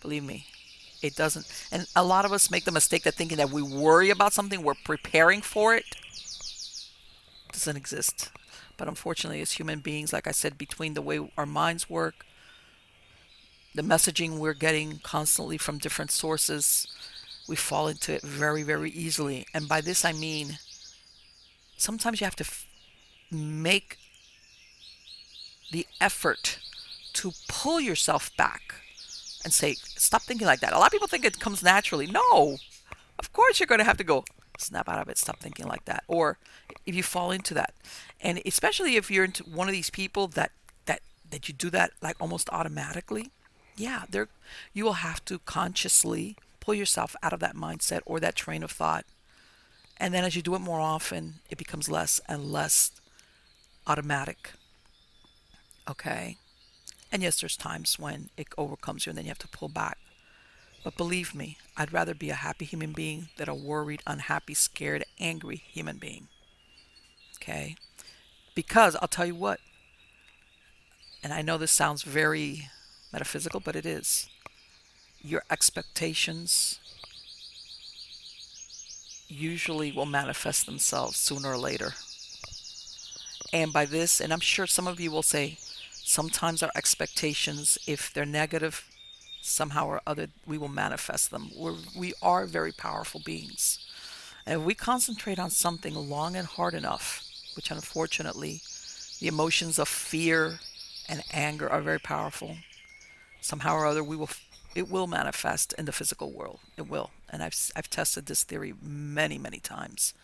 Believe 0.00 0.22
me, 0.22 0.46
it 1.02 1.16
doesn't. 1.16 1.44
And 1.72 1.88
a 1.96 2.04
lot 2.04 2.24
of 2.24 2.32
us 2.32 2.52
make 2.52 2.64
the 2.64 2.70
mistake 2.70 3.02
that 3.02 3.14
thinking 3.14 3.36
that 3.38 3.50
we 3.50 3.62
worry 3.62 4.10
about 4.10 4.32
something, 4.32 4.62
we're 4.62 4.74
preparing 4.84 5.42
for 5.42 5.74
it. 5.74 5.84
doesn't 7.52 7.76
exist. 7.76 8.30
But 8.76 8.86
unfortunately, 8.86 9.40
as 9.40 9.52
human 9.52 9.80
beings, 9.80 10.12
like 10.12 10.28
I 10.28 10.30
said, 10.30 10.56
between 10.56 10.94
the 10.94 11.02
way 11.02 11.28
our 11.36 11.46
minds 11.46 11.90
work, 11.90 12.24
the 13.74 13.82
messaging 13.82 14.38
we're 14.38 14.54
getting 14.54 15.00
constantly 15.02 15.58
from 15.58 15.78
different 15.78 16.12
sources, 16.12 16.86
we 17.48 17.56
fall 17.56 17.88
into 17.88 18.12
it 18.14 18.22
very, 18.22 18.62
very 18.62 18.90
easily. 18.92 19.46
And 19.52 19.68
by 19.68 19.80
this, 19.80 20.04
I 20.04 20.12
mean 20.12 20.58
sometimes 21.76 22.20
you 22.20 22.24
have 22.24 22.36
to 22.36 22.44
f- 22.44 22.66
make 23.32 23.98
the 25.72 25.86
effort 26.00 26.58
to 27.14 27.32
pull 27.48 27.80
yourself 27.80 28.34
back 28.36 28.74
and 29.44 29.52
say, 29.52 29.74
stop 29.74 30.22
thinking 30.22 30.46
like 30.46 30.60
that. 30.60 30.72
A 30.72 30.78
lot 30.78 30.86
of 30.86 30.92
people 30.92 31.08
think 31.08 31.24
it 31.24 31.40
comes 31.40 31.62
naturally. 31.62 32.06
No, 32.06 32.58
of 33.18 33.32
course 33.32 33.58
you're 33.58 33.66
going 33.66 33.80
to 33.80 33.84
have 33.84 33.96
to 33.98 34.04
go 34.04 34.24
snap 34.58 34.88
out 34.88 35.00
of 35.00 35.08
it, 35.08 35.18
stop 35.18 35.38
thinking 35.40 35.66
like 35.66 35.84
that. 35.86 36.04
Or 36.06 36.38
if 36.86 36.94
you 36.94 37.02
fall 37.02 37.30
into 37.30 37.54
that, 37.54 37.74
and 38.20 38.40
especially 38.46 38.96
if 38.96 39.10
you're 39.10 39.24
into 39.24 39.44
one 39.44 39.68
of 39.68 39.72
these 39.72 39.90
people 39.90 40.28
that 40.28 40.52
that 40.86 41.00
that 41.30 41.48
you 41.48 41.54
do 41.54 41.70
that 41.70 41.92
like 42.00 42.16
almost 42.20 42.48
automatically, 42.50 43.30
yeah, 43.76 44.04
there 44.08 44.28
you 44.72 44.84
will 44.84 45.04
have 45.04 45.24
to 45.26 45.38
consciously 45.40 46.36
pull 46.60 46.74
yourself 46.74 47.16
out 47.22 47.32
of 47.32 47.40
that 47.40 47.56
mindset 47.56 48.00
or 48.06 48.20
that 48.20 48.36
train 48.36 48.62
of 48.62 48.70
thought. 48.70 49.04
And 49.98 50.12
then 50.14 50.24
as 50.24 50.34
you 50.34 50.42
do 50.42 50.54
it 50.54 50.60
more 50.60 50.80
often, 50.80 51.34
it 51.50 51.58
becomes 51.58 51.88
less 51.88 52.20
and 52.28 52.52
less 52.52 52.92
automatic. 53.86 54.52
Okay? 55.88 56.36
And 57.10 57.22
yes, 57.22 57.40
there's 57.40 57.56
times 57.56 57.98
when 57.98 58.30
it 58.36 58.48
overcomes 58.56 59.04
you 59.04 59.10
and 59.10 59.18
then 59.18 59.26
you 59.26 59.30
have 59.30 59.38
to 59.38 59.48
pull 59.48 59.68
back. 59.68 59.98
But 60.82 60.96
believe 60.96 61.34
me, 61.34 61.58
I'd 61.76 61.92
rather 61.92 62.14
be 62.14 62.30
a 62.30 62.34
happy 62.34 62.64
human 62.64 62.92
being 62.92 63.28
than 63.36 63.48
a 63.48 63.54
worried, 63.54 64.02
unhappy, 64.06 64.54
scared, 64.54 65.04
angry 65.20 65.56
human 65.56 65.98
being. 65.98 66.28
Okay? 67.36 67.76
Because 68.54 68.96
I'll 68.96 69.08
tell 69.08 69.26
you 69.26 69.34
what, 69.34 69.60
and 71.22 71.32
I 71.32 71.42
know 71.42 71.56
this 71.56 71.70
sounds 71.70 72.02
very 72.02 72.68
metaphysical, 73.12 73.60
but 73.60 73.76
it 73.76 73.86
is. 73.86 74.28
Your 75.20 75.42
expectations 75.50 76.80
usually 79.28 79.92
will 79.92 80.06
manifest 80.06 80.66
themselves 80.66 81.16
sooner 81.16 81.52
or 81.52 81.58
later. 81.58 81.94
And 83.52 83.72
by 83.72 83.84
this, 83.84 84.20
and 84.20 84.32
I'm 84.32 84.40
sure 84.40 84.66
some 84.66 84.88
of 84.88 84.98
you 84.98 85.10
will 85.10 85.22
say, 85.22 85.58
sometimes 86.04 86.62
our 86.62 86.70
expectations, 86.74 87.78
if 87.86 88.12
they're 88.12 88.26
negative, 88.26 88.88
somehow 89.40 89.86
or 89.86 90.00
other, 90.06 90.28
we 90.46 90.58
will 90.58 90.68
manifest 90.68 91.30
them. 91.30 91.50
We're, 91.56 91.74
we 91.96 92.14
are 92.22 92.46
very 92.46 92.72
powerful 92.72 93.20
beings. 93.24 93.78
And 94.46 94.60
if 94.60 94.66
we 94.66 94.74
concentrate 94.74 95.38
on 95.38 95.50
something 95.50 95.94
long 95.94 96.36
and 96.36 96.46
hard 96.46 96.74
enough, 96.74 97.24
which 97.54 97.70
unfortunately, 97.70 98.60
the 99.20 99.28
emotions 99.28 99.78
of 99.78 99.88
fear 99.88 100.60
and 101.08 101.22
anger 101.32 101.68
are 101.68 101.80
very 101.80 102.00
powerful, 102.00 102.56
somehow 103.40 103.74
or 103.74 103.86
other, 103.86 104.02
we 104.02 104.16
will 104.16 104.30
it 104.74 104.90
will 104.90 105.06
manifest 105.06 105.74
in 105.74 105.84
the 105.84 105.92
physical 105.92 106.30
world. 106.30 106.58
It 106.76 106.88
will. 106.88 107.10
And 107.28 107.42
I've, 107.42 107.54
I've 107.76 107.90
tested 107.90 108.26
this 108.26 108.42
theory 108.42 108.72
many, 108.82 109.36
many 109.36 109.58
times. 109.58 110.14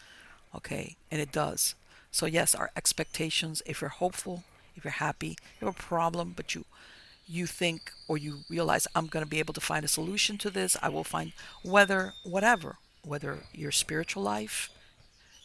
Okay. 0.55 0.97
And 1.11 1.21
it 1.21 1.33
does. 1.33 1.75
So, 2.11 2.25
yes, 2.25 2.55
our 2.55 2.71
expectations, 2.75 3.63
if 3.67 3.81
you're 3.83 3.91
hopeful, 3.91 4.45
if 4.79 4.85
you're 4.85 4.93
happy, 4.93 5.37
you 5.61 5.67
have 5.67 5.77
a 5.77 5.83
problem, 5.83 6.35
but 6.37 6.55
you 6.55 6.65
you 7.27 7.47
think 7.47 7.93
or 8.09 8.19
you 8.19 8.41
realize 8.49 8.87
I'm 8.95 9.07
going 9.07 9.25
to 9.25 9.31
be 9.31 9.39
able 9.39 9.55
to 9.55 9.61
find 9.61 9.85
a 9.85 9.89
solution 9.89 10.39
to 10.39 10.51
this. 10.51 10.77
I 10.83 10.89
will 10.89 11.05
find 11.05 11.33
whether 11.63 12.15
whatever, 12.25 12.79
whether 13.03 13.45
your 13.53 13.73
spiritual 13.73 14.23
life, 14.23 14.71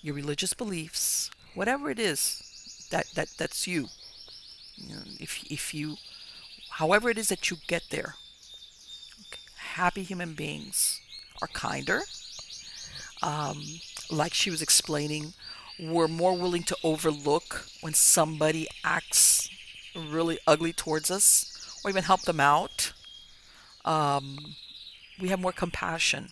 your 0.01 0.15
religious 0.15 0.53
beliefs, 0.53 1.31
whatever 1.55 1.89
it 1.91 1.99
is 1.99 2.87
that 2.91 3.07
that 3.15 3.29
that's 3.37 3.67
you. 3.67 3.89
you 4.77 4.95
know, 4.95 5.01
if 5.19 5.43
if 5.51 5.73
you 5.73 5.97
however 6.71 7.09
it 7.09 7.17
is 7.17 7.29
that 7.29 7.49
you 7.51 7.57
get 7.67 7.83
there. 7.91 8.15
Happy 9.75 10.03
human 10.03 10.33
beings 10.35 11.01
are 11.41 11.47
kinder. 11.47 12.03
Um, 13.21 13.63
like 14.11 14.33
she 14.33 14.49
was 14.49 14.61
explaining, 14.61 15.33
we're 15.79 16.07
more 16.07 16.37
willing 16.37 16.63
to 16.63 16.77
overlook 16.83 17.65
when 17.81 17.93
somebody 17.93 18.67
acts 18.83 19.49
really 19.95 20.39
ugly 20.47 20.73
towards 20.73 21.09
us 21.11 21.81
or 21.83 21.89
even 21.89 22.03
help 22.03 22.21
them 22.21 22.39
out. 22.39 22.93
Um, 23.85 24.55
we 25.19 25.29
have 25.29 25.39
more 25.39 25.51
compassion. 25.51 26.29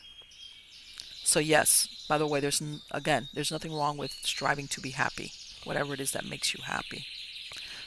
So 1.23 1.39
yes, 1.39 2.05
by 2.07 2.17
the 2.17 2.27
way, 2.27 2.39
there's 2.39 2.61
again, 2.91 3.29
there's 3.33 3.51
nothing 3.51 3.73
wrong 3.73 3.97
with 3.97 4.11
striving 4.23 4.67
to 4.67 4.81
be 4.81 4.91
happy, 4.91 5.31
whatever 5.63 5.93
it 5.93 5.99
is 5.99 6.11
that 6.11 6.29
makes 6.29 6.53
you 6.53 6.63
happy. 6.63 7.05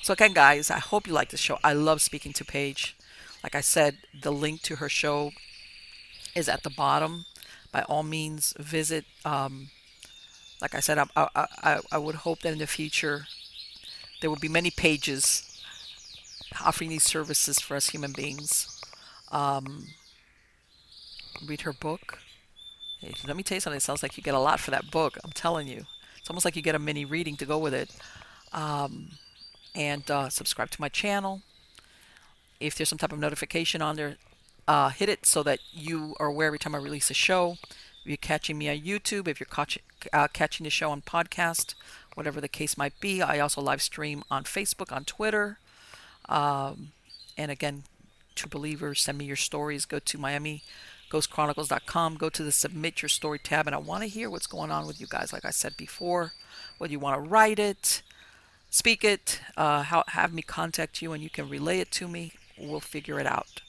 So 0.02 0.12
again, 0.12 0.32
guys, 0.34 0.70
I 0.70 0.78
hope 0.78 1.06
you 1.06 1.12
like 1.12 1.30
this 1.30 1.40
show. 1.40 1.58
I 1.64 1.72
love 1.72 2.02
speaking 2.02 2.32
to 2.34 2.44
Paige. 2.44 2.96
Like 3.42 3.54
I 3.54 3.60
said, 3.60 3.98
the 4.18 4.32
link 4.32 4.62
to 4.62 4.76
her 4.76 4.88
show 4.88 5.32
is 6.34 6.48
at 6.48 6.62
the 6.62 6.70
bottom. 6.70 7.26
By 7.72 7.82
all 7.82 8.02
means, 8.02 8.54
visit. 8.58 9.04
Um, 9.24 9.70
like 10.64 10.74
I 10.74 10.80
said, 10.80 10.96
I, 10.96 11.06
I, 11.14 11.28
I, 11.62 11.80
I 11.92 11.98
would 11.98 12.14
hope 12.14 12.40
that 12.40 12.54
in 12.54 12.58
the 12.58 12.66
future 12.66 13.26
there 14.22 14.30
will 14.30 14.38
be 14.38 14.48
many 14.48 14.70
pages 14.70 15.60
offering 16.64 16.88
these 16.88 17.02
services 17.02 17.60
for 17.60 17.76
us 17.76 17.90
human 17.90 18.12
beings. 18.12 18.80
Um, 19.30 19.88
read 21.46 21.60
her 21.62 21.74
book. 21.74 22.18
Let 23.26 23.36
me 23.36 23.42
tell 23.42 23.56
you 23.56 23.60
something. 23.60 23.76
It 23.76 23.82
sounds 23.82 24.02
like 24.02 24.16
you 24.16 24.22
get 24.22 24.32
a 24.32 24.38
lot 24.38 24.58
for 24.58 24.70
that 24.70 24.90
book. 24.90 25.18
I'm 25.22 25.32
telling 25.32 25.68
you. 25.68 25.84
It's 26.16 26.30
almost 26.30 26.46
like 26.46 26.56
you 26.56 26.62
get 26.62 26.74
a 26.74 26.78
mini 26.78 27.04
reading 27.04 27.36
to 27.36 27.44
go 27.44 27.58
with 27.58 27.74
it. 27.74 27.90
Um, 28.50 29.10
and 29.74 30.10
uh, 30.10 30.30
subscribe 30.30 30.70
to 30.70 30.80
my 30.80 30.88
channel. 30.88 31.42
If 32.58 32.74
there's 32.74 32.88
some 32.88 32.96
type 32.96 33.12
of 33.12 33.18
notification 33.18 33.82
on 33.82 33.96
there, 33.96 34.16
uh, 34.66 34.88
hit 34.88 35.10
it 35.10 35.26
so 35.26 35.42
that 35.42 35.58
you 35.74 36.16
are 36.18 36.28
aware 36.28 36.46
every 36.46 36.58
time 36.58 36.74
I 36.74 36.78
release 36.78 37.10
a 37.10 37.14
show. 37.14 37.58
You're 38.04 38.16
catching 38.18 38.58
me 38.58 38.68
on 38.68 38.80
YouTube, 38.80 39.26
if 39.28 39.40
you're 39.40 39.46
catch, 39.46 39.78
uh, 40.12 40.28
catching 40.28 40.64
the 40.64 40.70
show 40.70 40.90
on 40.90 41.02
podcast, 41.02 41.74
whatever 42.14 42.40
the 42.40 42.48
case 42.48 42.76
might 42.76 42.98
be, 43.00 43.22
I 43.22 43.38
also 43.38 43.60
live 43.60 43.80
stream 43.82 44.22
on 44.30 44.44
Facebook, 44.44 44.92
on 44.92 45.04
Twitter. 45.04 45.58
Um, 46.28 46.92
and 47.36 47.50
again, 47.50 47.84
to 48.36 48.48
believers, 48.48 49.00
send 49.02 49.18
me 49.18 49.24
your 49.24 49.36
stories. 49.36 49.84
Go 49.86 49.98
to 49.98 50.18
MiamiGhostChronicles.com. 50.18 52.16
Go 52.16 52.28
to 52.28 52.42
the 52.42 52.52
Submit 52.52 53.02
Your 53.02 53.08
Story 53.08 53.38
tab, 53.38 53.66
and 53.66 53.74
I 53.74 53.78
want 53.78 54.02
to 54.02 54.08
hear 54.08 54.28
what's 54.28 54.46
going 54.46 54.70
on 54.70 54.86
with 54.86 55.00
you 55.00 55.06
guys. 55.08 55.32
Like 55.32 55.44
I 55.44 55.50
said 55.50 55.76
before, 55.76 56.32
whether 56.78 56.92
you 56.92 56.98
want 56.98 57.22
to 57.22 57.28
write 57.28 57.58
it, 57.58 58.02
speak 58.70 59.04
it, 59.04 59.40
uh, 59.56 59.82
have 59.82 60.32
me 60.34 60.42
contact 60.42 61.00
you, 61.00 61.12
and 61.12 61.22
you 61.22 61.30
can 61.30 61.48
relay 61.48 61.80
it 61.80 61.90
to 61.92 62.08
me. 62.08 62.32
We'll 62.58 62.80
figure 62.80 63.18
it 63.18 63.26
out. 63.26 63.62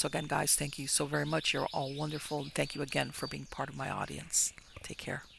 So, 0.00 0.06
again, 0.06 0.26
guys, 0.26 0.54
thank 0.54 0.78
you 0.78 0.86
so 0.88 1.04
very 1.06 1.26
much. 1.26 1.52
You're 1.52 1.68
all 1.74 1.92
wonderful. 1.94 2.40
And 2.40 2.54
thank 2.54 2.74
you 2.74 2.82
again 2.82 3.10
for 3.10 3.26
being 3.26 3.46
part 3.46 3.68
of 3.68 3.76
my 3.76 3.90
audience. 3.90 4.52
Take 4.82 4.98
care. 4.98 5.24